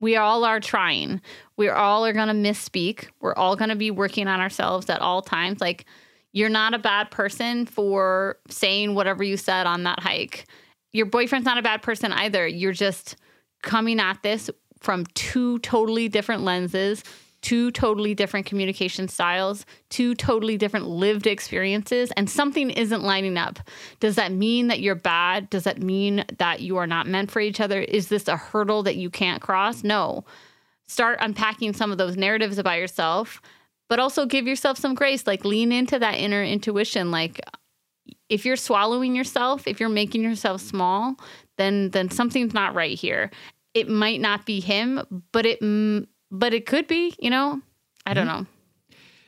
we 0.00 0.16
all 0.16 0.44
are 0.44 0.60
trying. 0.60 1.20
We 1.56 1.68
all 1.68 2.06
are 2.06 2.12
going 2.12 2.28
to 2.28 2.34
misspeak. 2.50 3.08
We're 3.20 3.34
all 3.34 3.56
going 3.56 3.70
to 3.70 3.76
be 3.76 3.90
working 3.90 4.28
on 4.28 4.40
ourselves 4.40 4.88
at 4.88 5.00
all 5.00 5.22
times. 5.22 5.60
Like 5.60 5.86
you're 6.32 6.48
not 6.48 6.74
a 6.74 6.78
bad 6.78 7.10
person 7.10 7.66
for 7.66 8.38
saying 8.48 8.94
whatever 8.94 9.22
you 9.24 9.36
said 9.36 9.66
on 9.66 9.84
that 9.84 10.00
hike. 10.00 10.46
Your 10.92 11.06
boyfriend's 11.06 11.46
not 11.46 11.58
a 11.58 11.62
bad 11.62 11.82
person 11.82 12.12
either. 12.12 12.46
You're 12.46 12.72
just 12.72 13.16
coming 13.62 14.00
at 14.00 14.22
this 14.22 14.50
from 14.80 15.06
two 15.14 15.58
totally 15.60 16.08
different 16.08 16.42
lenses, 16.42 17.02
two 17.40 17.70
totally 17.70 18.14
different 18.14 18.46
communication 18.46 19.08
styles, 19.08 19.64
two 19.90 20.14
totally 20.14 20.56
different 20.56 20.86
lived 20.86 21.26
experiences, 21.26 22.10
and 22.16 22.28
something 22.28 22.70
isn't 22.70 23.02
lining 23.02 23.36
up. 23.36 23.58
Does 24.00 24.16
that 24.16 24.32
mean 24.32 24.68
that 24.68 24.80
you're 24.80 24.94
bad? 24.94 25.50
Does 25.50 25.64
that 25.64 25.82
mean 25.82 26.24
that 26.38 26.60
you 26.60 26.76
are 26.76 26.86
not 26.86 27.06
meant 27.06 27.30
for 27.30 27.40
each 27.40 27.60
other? 27.60 27.80
Is 27.80 28.08
this 28.08 28.28
a 28.28 28.36
hurdle 28.36 28.82
that 28.84 28.96
you 28.96 29.10
can't 29.10 29.42
cross? 29.42 29.84
No. 29.84 30.24
Start 30.86 31.18
unpacking 31.20 31.74
some 31.74 31.92
of 31.92 31.98
those 31.98 32.16
narratives 32.16 32.58
about 32.58 32.78
yourself, 32.78 33.42
but 33.88 33.98
also 33.98 34.26
give 34.26 34.46
yourself 34.46 34.78
some 34.78 34.94
grace. 34.94 35.26
Like 35.26 35.44
lean 35.44 35.72
into 35.72 35.98
that 35.98 36.14
inner 36.14 36.42
intuition. 36.42 37.10
Like 37.10 37.40
if 38.28 38.44
you're 38.44 38.56
swallowing 38.56 39.14
yourself, 39.14 39.66
if 39.66 39.80
you're 39.80 39.88
making 39.88 40.22
yourself 40.22 40.60
small, 40.60 41.16
then 41.56 41.90
then 41.90 42.10
something's 42.10 42.54
not 42.54 42.74
right 42.74 42.96
here. 42.98 43.30
It 43.74 43.88
might 43.88 44.20
not 44.20 44.46
be 44.46 44.60
him, 44.60 45.24
but 45.32 45.46
it 45.46 45.58
but 46.30 46.54
it 46.54 46.66
could 46.66 46.86
be. 46.86 47.14
You 47.18 47.30
know, 47.30 47.60
I 48.06 48.14
don't 48.14 48.26
mm-hmm. 48.26 48.42
know. 48.42 48.46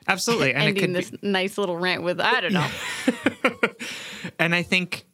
absolutely 0.09 0.55
and 0.55 0.65
it 0.65 0.69
Ending 0.69 0.83
could 0.83 0.89
be- 0.89 1.11
this 1.11 1.23
nice 1.23 1.59
little 1.59 1.77
rant 1.77 2.03
with 2.03 2.21
I 2.21 2.41
don't 2.41 2.53
know. 2.53 2.69
and 4.39 4.55
I 4.55 4.63
think 4.63 5.07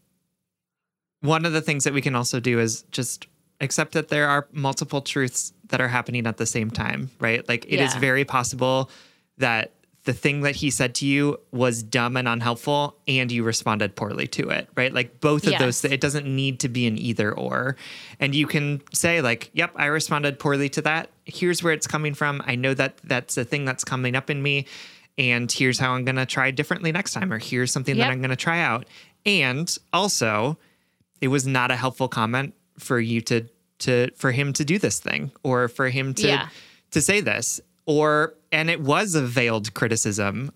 one 1.21 1.45
of 1.45 1.53
the 1.53 1.61
things 1.63 1.85
that 1.85 1.95
we 1.95 2.03
can 2.03 2.15
also 2.15 2.41
do 2.41 2.59
is 2.61 2.83
just 2.91 3.27
accept 3.61 3.93
that 3.93 4.09
there 4.09 4.29
are 4.29 4.47
multiple 4.53 5.01
truths 5.01 5.53
that 5.69 5.81
are 5.81 5.89
happening 5.89 6.27
at 6.27 6.37
the 6.37 6.47
same 6.47 6.71
time, 6.71 7.11
right? 7.21 7.47
Like 7.49 7.65
it 7.67 7.81
is 7.81 7.95
Yeah. 7.95 8.01
very 8.01 8.25
possible 8.25 8.91
that 9.39 9.73
the 10.05 10.13
thing 10.13 10.43
that 10.43 10.55
he 10.55 10.71
said 10.71 10.95
to 10.95 11.05
you 11.07 11.37
was 11.51 11.83
dumb 11.83 12.17
and 12.17 12.29
unhelpful 12.29 12.97
and 13.09 13.33
you 13.33 13.43
responded 13.43 13.97
poorly 13.97 14.29
to 14.29 14.49
it, 14.51 14.69
right? 14.77 14.95
Like 14.95 15.21
both 15.21 15.45
of 15.47 15.51
Yes. 15.53 15.61
those 15.61 15.85
it 15.93 16.01
doesn't 16.01 16.27
need 16.27 16.61
to 16.61 16.69
be 16.69 16.87
an 16.87 16.97
either 16.97 17.33
or. 17.33 17.75
And 18.21 18.33
you 18.33 18.47
can 18.47 18.83
say 18.93 19.21
like, 19.21 19.51
"Yep, 19.55 19.73
I 19.75 19.87
responded 19.87 20.39
poorly 20.39 20.69
to 20.71 20.83
that. 20.83 21.11
Here's 21.25 21.61
where 21.63 21.73
it's 21.73 21.89
coming 21.89 22.15
from. 22.15 22.41
I 22.47 22.55
know 22.55 22.73
that 22.75 22.99
that's 23.03 23.37
a 23.37 23.45
thing 23.45 23.65
that's 23.65 23.83
coming 23.83 24.15
up 24.15 24.31
in 24.31 24.43
me." 24.43 24.67
And 25.19 25.51
here's 25.51 25.79
how 25.79 25.93
I'm 25.93 26.05
going 26.05 26.17
to 26.17 26.27
try 26.27 26.51
differently 26.53 26.93
next 26.93 27.13
time, 27.15 27.33
or 27.33 27.39
here's 27.39 27.73
something 27.73 27.97
Yep. 27.97 28.07
that 28.07 28.13
I'm 28.13 28.21
going 28.21 28.31
to 28.31 28.37
try 28.37 28.61
out. 28.61 28.87
And 29.25 29.75
also, 29.93 30.57
it 31.21 31.29
was 31.29 31.47
not 31.47 31.71
a 31.73 31.77
helpful 31.77 32.07
comment 32.07 32.55
for 32.79 33.01
you 33.01 33.21
to 33.23 33.47
to 33.81 34.11
for 34.17 34.31
him 34.31 34.53
to 34.53 34.65
do 34.65 34.79
this 34.79 35.01
thing 35.01 35.33
or 35.43 35.67
for 35.69 35.89
him 35.89 36.15
to 36.15 36.29
Yeah. 36.29 36.49
to 36.93 37.01
say 37.03 37.21
this 37.21 37.61
or 37.87 38.35
and 38.53 38.69
it 38.69 38.81
was 38.81 39.15
a 39.15 39.23
veiled 39.23 39.73
criticism 39.75 40.53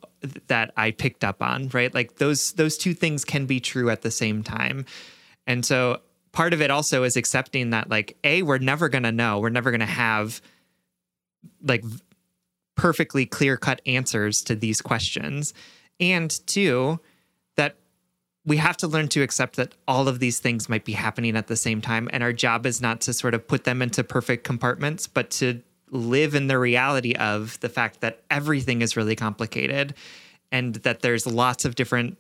that 0.49 0.73
I 0.77 0.91
picked 0.91 1.25
up 1.25 1.43
on, 1.43 1.69
right? 1.69 1.95
Like 1.95 2.17
those 2.17 2.53
those 2.53 2.77
two 2.77 2.93
things 2.93 3.25
can 3.25 3.47
be 3.47 3.61
true 3.61 3.89
at 3.89 4.03
the 4.03 4.11
same 4.11 4.43
time. 4.43 4.85
And 5.47 5.65
so 5.65 6.01
part 6.33 6.53
of 6.53 6.61
it 6.61 6.71
also 6.71 7.03
is 7.05 7.17
accepting 7.17 7.71
that 7.71 7.89
like 7.89 8.17
a 8.25 8.43
we're 8.43 8.59
never 8.59 8.89
going 8.89 9.05
to 9.05 9.13
know, 9.13 9.39
we're 9.39 9.49
never 9.49 9.71
going 9.71 9.81
to 9.81 9.87
have 9.87 10.43
like 11.63 11.85
perfectly 12.77 13.27
clear-cut 13.27 13.81
answers 13.87 14.43
to 14.43 14.55
these 14.55 14.81
questions. 14.81 15.53
And 15.99 16.31
two, 16.47 16.99
that 17.57 17.77
we 18.47 18.57
have 18.57 18.77
to 18.79 18.89
learn 18.89 19.09
to 19.09 19.23
accept 19.23 19.57
that 19.57 19.75
all 19.87 20.09
of 20.09 20.19
these 20.19 20.39
things 20.39 20.69
might 20.69 20.85
be 20.87 20.93
happening 20.93 21.37
at 21.37 21.47
the 21.47 21.57
same 21.57 21.83
time. 21.83 22.09
And 22.13 22.23
our 22.23 22.33
job 22.33 22.65
is 22.65 22.81
not 22.81 23.03
to 23.03 23.13
sort 23.13 23.35
of 23.35 23.47
put 23.47 23.65
them 23.65 23.83
into 23.83 24.03
perfect 24.03 24.45
compartments, 24.45 25.07
but 25.07 25.31
to 25.33 25.63
live 25.91 26.35
in 26.35 26.47
the 26.47 26.59
reality 26.59 27.15
of 27.15 27.59
the 27.61 27.69
fact 27.69 28.01
that 28.01 28.23
everything 28.31 28.83
is 28.83 28.97
really 28.97 29.17
complicated 29.17 29.95
and 30.53 30.75
that 30.77 31.01
there's 31.01 31.27
lots 31.27 31.65
of 31.65 31.75
different 31.75 32.19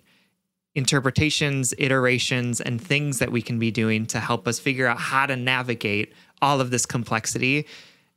interpretations, 0.75 1.75
iterations, 1.79 2.61
and 2.61 2.81
things 2.81 3.19
that 3.19 3.33
we 3.33 3.43
can 3.43 3.59
be 3.59 3.71
doing 3.71 4.07
to 4.07 4.21
help 4.21 4.47
us 4.47 4.59
figure 4.59 4.87
out 4.87 4.99
how 4.99 5.27
to 5.27 5.35
navigate 5.37 6.13
all 6.41 6.61
of 6.61 6.71
this 6.71 6.87
complexity. 6.87 7.67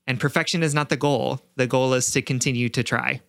And 0.06 0.20
perfection 0.20 0.62
is 0.64 0.74
not 0.74 0.90
the 0.90 0.98
goal. 0.98 1.42
The 1.56 1.66
goal 1.68 1.94
is 1.94 2.12
to 2.12 2.22
continue 2.22 2.70
to 2.70 2.84
try. 2.84 3.22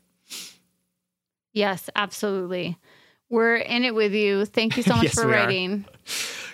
yes, 1.52 1.88
absolutely. 1.96 2.76
We're 3.30 3.56
in 3.56 3.84
it 3.84 3.94
with 3.94 4.12
you. 4.12 4.44
Thank 4.44 4.76
you 4.76 4.82
so 4.82 4.94
much 4.96 5.04
Yes, 5.04 5.14
for 5.14 5.26
we 5.26 5.32
are. 5.32 5.36
writing. 5.36 5.84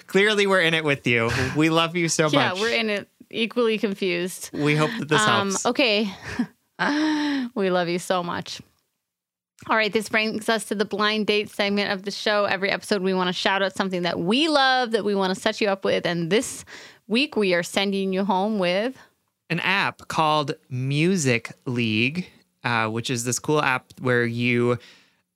Clearly, 0.06 0.46
we're 0.46 0.60
in 0.60 0.74
it 0.74 0.84
with 0.84 1.06
you. 1.06 1.30
We 1.56 1.70
love 1.70 1.96
you 1.96 2.08
so 2.08 2.28
Yeah, 2.28 2.50
much. 2.50 2.56
Yeah, 2.56 2.62
we're 2.62 2.74
in 2.74 2.90
it 2.90 3.08
equally 3.30 3.78
confused. 3.78 4.50
we 4.52 4.76
hope 4.76 4.90
that 4.98 5.08
this 5.08 5.20
um, 5.20 5.50
helps. 5.50 5.66
Okay. 5.66 6.12
we 7.54 7.70
love 7.70 7.88
you 7.88 7.98
so 7.98 8.22
much. 8.22 8.60
All 9.68 9.76
right, 9.76 9.92
this 9.92 10.08
brings 10.08 10.48
us 10.48 10.64
to 10.66 10.74
the 10.74 10.86
blind 10.86 11.26
date 11.26 11.50
segment 11.50 11.92
of 11.92 12.04
the 12.04 12.10
show. 12.10 12.46
Every 12.46 12.70
episode, 12.70 13.02
we 13.02 13.12
want 13.12 13.28
to 13.28 13.32
shout 13.34 13.62
out 13.62 13.74
something 13.74 14.02
that 14.02 14.18
we 14.18 14.48
love, 14.48 14.92
that 14.92 15.04
we 15.04 15.14
want 15.14 15.34
to 15.34 15.40
set 15.40 15.60
you 15.60 15.68
up 15.68 15.84
with. 15.84 16.06
And 16.06 16.30
this 16.30 16.64
week, 17.08 17.36
we 17.36 17.52
are 17.52 17.62
sending 17.62 18.12
you 18.14 18.24
home 18.24 18.58
with 18.58 18.96
An 19.50 19.60
app 19.60 20.08
called 20.08 20.54
Music 20.70 21.52
League. 21.66 22.26
uh, 22.64 22.88
which 22.88 23.10
is 23.10 23.24
this 23.24 23.38
cool 23.38 23.60
app 23.60 23.92
where 24.00 24.24
you 24.24 24.78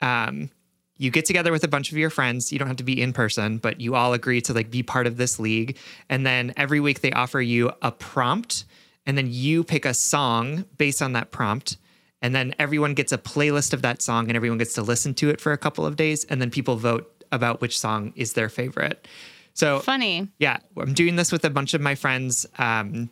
um, 0.00 0.50
you 0.96 1.10
get 1.10 1.24
together 1.24 1.50
with 1.50 1.64
a 1.64 1.68
bunch 1.68 1.90
of 1.90 1.98
your 1.98 2.10
friends. 2.10 2.52
You 2.52 2.58
don't 2.58 2.68
have 2.68 2.76
to 2.76 2.84
be 2.84 3.00
in 3.00 3.12
person, 3.12 3.58
but 3.58 3.80
you 3.80 3.94
all 3.94 4.12
agree 4.12 4.40
to 4.42 4.52
like 4.52 4.70
be 4.70 4.82
part 4.82 5.06
of 5.06 5.16
this 5.16 5.38
league. 5.38 5.76
And 6.08 6.24
then 6.26 6.52
every 6.56 6.80
week 6.80 7.00
they 7.00 7.12
offer 7.12 7.40
you 7.40 7.72
a 7.82 7.90
prompt, 7.90 8.64
and 9.06 9.18
then 9.18 9.28
you 9.30 9.64
pick 9.64 9.84
a 9.84 9.94
song 9.94 10.64
based 10.78 11.02
on 11.02 11.12
that 11.12 11.30
prompt. 11.30 11.76
And 12.22 12.34
then 12.34 12.54
everyone 12.58 12.94
gets 12.94 13.12
a 13.12 13.18
playlist 13.18 13.72
of 13.72 13.82
that 13.82 14.00
song, 14.00 14.28
and 14.28 14.36
everyone 14.36 14.58
gets 14.58 14.74
to 14.74 14.82
listen 14.82 15.14
to 15.14 15.28
it 15.30 15.40
for 15.40 15.52
a 15.52 15.58
couple 15.58 15.84
of 15.84 15.96
days. 15.96 16.24
And 16.24 16.40
then 16.40 16.50
people 16.50 16.76
vote 16.76 17.24
about 17.32 17.60
which 17.60 17.78
song 17.78 18.12
is 18.16 18.32
their 18.32 18.48
favorite. 18.48 19.06
So 19.52 19.80
Funny. 19.80 20.28
yeah, 20.38 20.58
I'm 20.76 20.94
doing 20.94 21.16
this 21.16 21.30
with 21.30 21.44
a 21.44 21.50
bunch 21.50 21.74
of 21.74 21.80
my 21.80 21.94
friends. 21.94 22.46
Um, 22.58 23.10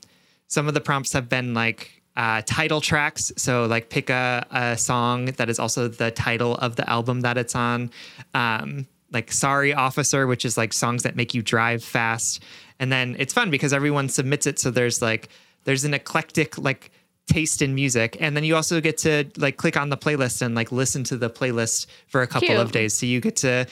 some 0.48 0.68
of 0.68 0.74
the 0.74 0.80
prompts 0.80 1.12
have 1.12 1.28
been 1.28 1.54
like 1.54 2.01
uh, 2.16 2.42
title 2.44 2.80
tracks. 2.80 3.32
So, 3.36 3.66
like, 3.66 3.88
pick 3.88 4.10
a, 4.10 4.46
a 4.50 4.76
song 4.76 5.26
that 5.26 5.48
is 5.48 5.58
also 5.58 5.88
the 5.88 6.10
title 6.10 6.56
of 6.56 6.76
the 6.76 6.88
album 6.88 7.22
that 7.22 7.38
it's 7.38 7.54
on. 7.54 7.90
Um, 8.34 8.86
like, 9.12 9.32
Sorry 9.32 9.72
Officer, 9.72 10.26
which 10.26 10.44
is 10.44 10.56
like 10.56 10.72
songs 10.72 11.02
that 11.02 11.16
make 11.16 11.34
you 11.34 11.42
drive 11.42 11.82
fast. 11.84 12.42
And 12.78 12.90
then 12.90 13.16
it's 13.18 13.32
fun 13.32 13.50
because 13.50 13.72
everyone 13.72 14.08
submits 14.08 14.46
it. 14.46 14.58
So, 14.58 14.70
there's 14.70 15.00
like, 15.00 15.28
there's 15.64 15.84
an 15.84 15.94
eclectic, 15.94 16.58
like, 16.58 16.90
taste 17.28 17.62
in 17.62 17.72
music 17.72 18.16
and 18.18 18.36
then 18.36 18.42
you 18.42 18.56
also 18.56 18.80
get 18.80 18.98
to 18.98 19.24
like 19.36 19.56
click 19.56 19.76
on 19.76 19.90
the 19.90 19.96
playlist 19.96 20.42
and 20.42 20.56
like 20.56 20.72
listen 20.72 21.04
to 21.04 21.16
the 21.16 21.30
playlist 21.30 21.86
for 22.08 22.20
a 22.20 22.26
couple 22.26 22.48
Cute. 22.48 22.58
of 22.60 22.72
days 22.72 22.92
so 22.92 23.06
you 23.06 23.20
get 23.20 23.36
to 23.36 23.64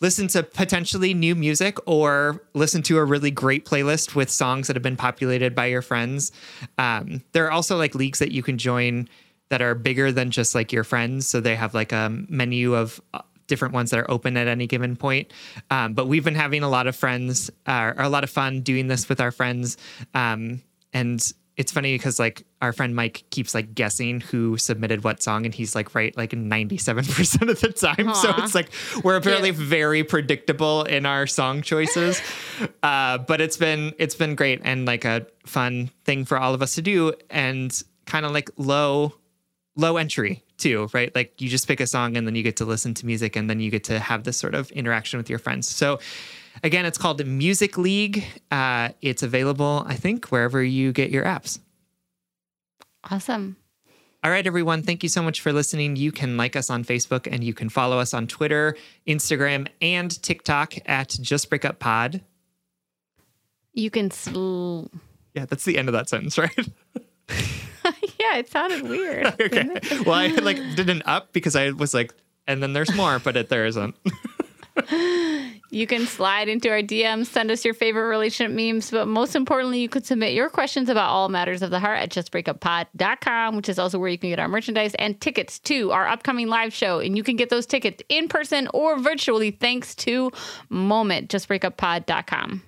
listen 0.00 0.28
to 0.28 0.42
potentially 0.42 1.14
new 1.14 1.34
music 1.34 1.78
or 1.86 2.42
listen 2.54 2.82
to 2.82 2.98
a 2.98 3.04
really 3.04 3.30
great 3.30 3.64
playlist 3.64 4.14
with 4.14 4.30
songs 4.30 4.66
that 4.66 4.76
have 4.76 4.82
been 4.82 4.96
populated 4.96 5.54
by 5.54 5.66
your 5.66 5.82
friends. 5.82 6.32
Um, 6.78 7.22
there 7.32 7.46
are 7.46 7.50
also 7.50 7.76
like 7.76 7.94
leagues 7.94 8.18
that 8.18 8.32
you 8.32 8.42
can 8.42 8.58
join 8.58 9.08
that 9.50 9.62
are 9.62 9.74
bigger 9.74 10.10
than 10.10 10.30
just 10.30 10.54
like 10.54 10.72
your 10.72 10.84
friends. 10.84 11.26
So 11.26 11.40
they 11.40 11.54
have 11.56 11.74
like 11.74 11.92
a 11.92 12.10
menu 12.28 12.74
of 12.74 13.00
uh, 13.12 13.20
different 13.46 13.74
ones 13.74 13.90
that 13.90 14.00
are 14.00 14.10
open 14.10 14.36
at 14.36 14.48
any 14.48 14.66
given 14.66 14.96
point. 14.96 15.32
Um, 15.70 15.94
but 15.94 16.06
we've 16.08 16.24
been 16.24 16.34
having 16.34 16.62
a 16.62 16.68
lot 16.68 16.86
of 16.86 16.96
friends, 16.96 17.50
uh, 17.66 17.92
or 17.96 18.04
a 18.04 18.08
lot 18.08 18.24
of 18.24 18.30
fun 18.30 18.62
doing 18.62 18.88
this 18.88 19.08
with 19.08 19.20
our 19.20 19.30
friends. 19.30 19.76
Um, 20.14 20.62
and 20.92 21.20
it's 21.56 21.70
funny 21.70 21.94
because 21.94 22.18
like 22.18 22.44
our 22.60 22.72
friend 22.72 22.96
Mike 22.96 23.24
keeps 23.30 23.54
like 23.54 23.74
guessing 23.74 24.20
who 24.20 24.56
submitted 24.56 25.04
what 25.04 25.22
song, 25.22 25.44
and 25.44 25.54
he's 25.54 25.74
like 25.74 25.94
right 25.94 26.16
like 26.16 26.30
97% 26.30 27.48
of 27.48 27.60
the 27.60 27.72
time. 27.72 28.14
So 28.14 28.34
it's 28.38 28.54
like 28.54 28.70
we're 29.04 29.16
apparently 29.16 29.52
Cute. 29.52 29.62
very 29.62 30.04
predictable 30.04 30.82
in 30.82 31.06
our 31.06 31.26
song 31.26 31.62
choices. 31.62 32.20
uh, 32.82 33.18
but 33.18 33.40
it's 33.40 33.56
been 33.56 33.92
it's 33.98 34.14
been 34.14 34.34
great 34.34 34.60
and 34.64 34.86
like 34.86 35.04
a 35.04 35.26
fun 35.46 35.90
thing 36.04 36.24
for 36.24 36.38
all 36.38 36.54
of 36.54 36.62
us 36.62 36.74
to 36.74 36.82
do 36.82 37.12
and 37.30 37.82
kind 38.06 38.26
of 38.26 38.32
like 38.32 38.50
low 38.56 39.14
low 39.76 39.96
entry 39.96 40.44
too, 40.56 40.88
right? 40.92 41.14
Like 41.14 41.40
you 41.40 41.48
just 41.48 41.68
pick 41.68 41.80
a 41.80 41.86
song 41.86 42.16
and 42.16 42.26
then 42.26 42.34
you 42.34 42.42
get 42.42 42.56
to 42.56 42.64
listen 42.64 42.94
to 42.94 43.06
music 43.06 43.36
and 43.36 43.48
then 43.50 43.60
you 43.60 43.70
get 43.70 43.84
to 43.84 43.98
have 43.98 44.24
this 44.24 44.36
sort 44.36 44.54
of 44.54 44.70
interaction 44.72 45.18
with 45.18 45.28
your 45.28 45.38
friends. 45.38 45.68
So 45.68 45.98
again, 46.62 46.86
it's 46.86 46.98
called 46.98 47.24
Music 47.26 47.76
League. 47.78 48.24
Uh, 48.50 48.90
it's 49.02 49.22
available, 49.22 49.84
I 49.86 49.94
think, 49.96 50.26
wherever 50.26 50.62
you 50.62 50.92
get 50.92 51.10
your 51.10 51.24
apps. 51.24 51.58
Awesome. 53.10 53.56
All 54.22 54.30
right, 54.30 54.46
everyone. 54.46 54.82
Thank 54.82 55.02
you 55.02 55.08
so 55.10 55.22
much 55.22 55.42
for 55.42 55.52
listening. 55.52 55.96
You 55.96 56.10
can 56.10 56.38
like 56.38 56.56
us 56.56 56.70
on 56.70 56.82
Facebook 56.84 57.28
and 57.30 57.44
you 57.44 57.52
can 57.52 57.68
follow 57.68 57.98
us 57.98 58.14
on 58.14 58.26
Twitter, 58.26 58.74
Instagram, 59.06 59.68
and 59.82 60.22
TikTok 60.22 60.74
at 60.86 61.10
Just 61.20 61.50
Break 61.50 61.64
Up 61.66 61.78
Pod. 61.78 62.22
You 63.74 63.90
can. 63.90 64.10
Sl- 64.10 64.84
Yeah, 65.34 65.44
that's 65.44 65.64
the 65.64 65.76
end 65.76 65.88
of 65.88 65.92
that 65.92 66.08
sentence, 66.08 66.38
right? 66.38 66.56
yeah, 67.28 68.36
it 68.38 68.48
sounded 68.50 68.88
weird. 68.88 69.26
okay. 69.40 69.68
Well, 70.06 70.14
I 70.14 70.28
like 70.28 70.56
did 70.74 70.88
an 70.88 71.02
up 71.04 71.34
because 71.34 71.54
I 71.54 71.70
was 71.72 71.92
like, 71.92 72.14
and 72.46 72.62
then 72.62 72.72
there's 72.72 72.94
more, 72.94 73.18
but 73.18 73.36
it, 73.36 73.50
there 73.50 73.66
isn't. 73.66 73.94
You 75.70 75.86
can 75.86 76.06
slide 76.06 76.48
into 76.48 76.70
our 76.70 76.82
DMs, 76.82 77.26
send 77.26 77.50
us 77.50 77.64
your 77.64 77.74
favorite 77.74 78.08
relationship 78.08 78.54
memes, 78.54 78.90
but 78.90 79.08
most 79.08 79.34
importantly, 79.34 79.80
you 79.80 79.88
could 79.88 80.06
submit 80.06 80.32
your 80.32 80.48
questions 80.48 80.88
about 80.88 81.08
all 81.08 81.28
matters 81.28 81.62
of 81.62 81.70
the 81.70 81.80
heart 81.80 81.98
at 81.98 82.10
justbreakuppod.com, 82.10 83.56
which 83.56 83.68
is 83.68 83.78
also 83.78 83.98
where 83.98 84.08
you 84.08 84.18
can 84.18 84.30
get 84.30 84.38
our 84.38 84.46
merchandise 84.46 84.94
and 84.96 85.20
tickets 85.20 85.58
to 85.60 85.90
our 85.90 86.06
upcoming 86.06 86.46
live 86.48 86.72
show. 86.72 87.00
And 87.00 87.16
you 87.16 87.24
can 87.24 87.36
get 87.36 87.48
those 87.48 87.66
tickets 87.66 88.02
in 88.08 88.28
person 88.28 88.68
or 88.72 88.98
virtually 88.98 89.50
thanks 89.50 89.94
to 89.96 90.30
Moment, 90.68 91.28
justbreakuppod.com. 91.30 92.62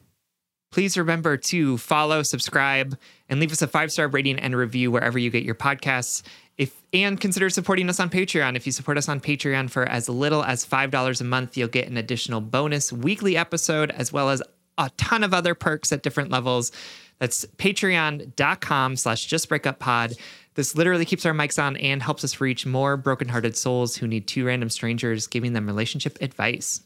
Please 0.72 0.98
remember 0.98 1.36
to 1.36 1.78
follow, 1.78 2.22
subscribe, 2.22 2.98
and 3.28 3.40
leave 3.40 3.52
us 3.52 3.62
a 3.62 3.66
five 3.66 3.92
star 3.92 4.08
rating 4.08 4.38
and 4.38 4.54
review 4.56 4.90
wherever 4.90 5.18
you 5.18 5.30
get 5.30 5.42
your 5.42 5.54
podcasts. 5.54 6.22
If 6.58 6.82
and 6.92 7.20
consider 7.20 7.50
supporting 7.50 7.88
us 7.90 8.00
on 8.00 8.08
Patreon. 8.08 8.56
If 8.56 8.64
you 8.64 8.72
support 8.72 8.96
us 8.96 9.08
on 9.08 9.20
Patreon 9.20 9.68
for 9.70 9.84
as 9.84 10.08
little 10.08 10.42
as 10.42 10.64
five 10.64 10.90
dollars 10.90 11.20
a 11.20 11.24
month, 11.24 11.56
you'll 11.56 11.68
get 11.68 11.88
an 11.88 11.96
additional 11.96 12.40
bonus 12.40 12.92
weekly 12.92 13.36
episode 13.36 13.90
as 13.90 14.12
well 14.12 14.30
as 14.30 14.42
a 14.78 14.90
ton 14.96 15.22
of 15.22 15.34
other 15.34 15.54
perks 15.54 15.92
at 15.92 16.02
different 16.02 16.30
levels. 16.30 16.72
That's 17.18 17.44
patreon.com 17.56 18.96
slash 18.96 19.28
justbreakuppod. 19.28 20.18
This 20.54 20.74
literally 20.74 21.04
keeps 21.04 21.26
our 21.26 21.32
mics 21.32 21.62
on 21.62 21.76
and 21.76 22.02
helps 22.02 22.24
us 22.24 22.40
reach 22.40 22.64
more 22.64 22.96
brokenhearted 22.96 23.56
souls 23.56 23.96
who 23.96 24.06
need 24.06 24.26
two 24.26 24.46
random 24.46 24.70
strangers 24.70 25.26
giving 25.26 25.52
them 25.52 25.66
relationship 25.66 26.16
advice. 26.20 26.82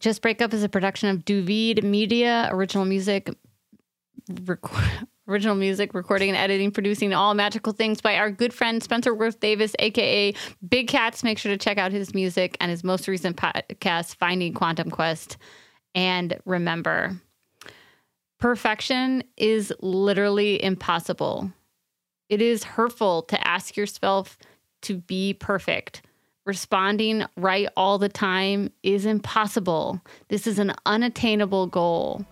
Just 0.00 0.22
Break 0.22 0.40
Up 0.40 0.54
is 0.54 0.62
a 0.62 0.68
production 0.68 1.08
of 1.08 1.24
Duvid 1.24 1.82
Media, 1.82 2.48
original 2.52 2.84
music, 2.84 3.34
rec- 4.44 4.60
original 5.28 5.54
music, 5.54 5.94
recording 5.94 6.30
and 6.30 6.38
editing, 6.38 6.70
producing 6.70 7.12
all 7.12 7.34
magical 7.34 7.72
things 7.72 8.00
by 8.00 8.16
our 8.16 8.30
good 8.30 8.54
friend 8.54 8.82
Spencer 8.82 9.14
Wirth-Davis, 9.14 9.76
aka 9.78 10.34
Big 10.66 10.88
Cats. 10.88 11.22
Make 11.22 11.38
sure 11.38 11.52
to 11.52 11.58
check 11.58 11.78
out 11.78 11.92
his 11.92 12.14
music 12.14 12.56
and 12.60 12.70
his 12.70 12.82
most 12.82 13.06
recent 13.06 13.36
podcast, 13.36 14.16
Finding 14.16 14.54
Quantum 14.54 14.90
Quest. 14.90 15.36
And 15.94 16.38
remember, 16.44 17.20
perfection 18.40 19.22
is 19.36 19.72
literally 19.80 20.62
impossible. 20.62 21.52
It 22.28 22.42
is 22.42 22.64
hurtful 22.64 23.22
to 23.22 23.46
ask 23.46 23.76
yourself 23.76 24.38
to 24.82 24.96
be 24.96 25.34
perfect. 25.34 26.02
Responding 26.46 27.24
right 27.36 27.68
all 27.76 27.98
the 27.98 28.08
time 28.08 28.70
is 28.82 29.04
impossible. 29.04 30.00
This 30.28 30.46
is 30.46 30.58
an 30.58 30.72
unattainable 30.86 31.66
goal. 31.66 32.24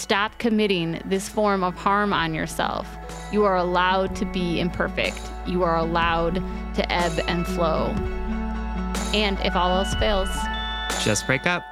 Stop 0.00 0.38
committing 0.38 0.98
this 1.04 1.28
form 1.28 1.62
of 1.62 1.74
harm 1.74 2.14
on 2.14 2.32
yourself. 2.32 2.88
You 3.30 3.44
are 3.44 3.58
allowed 3.58 4.16
to 4.16 4.24
be 4.24 4.58
imperfect. 4.58 5.20
You 5.46 5.62
are 5.62 5.76
allowed 5.76 6.36
to 6.76 6.90
ebb 6.90 7.20
and 7.28 7.46
flow. 7.46 7.88
And 9.12 9.38
if 9.40 9.54
all 9.54 9.70
else 9.70 9.92
fails, 9.96 10.30
Just 11.04 11.26
break 11.26 11.46
up. 11.46 11.62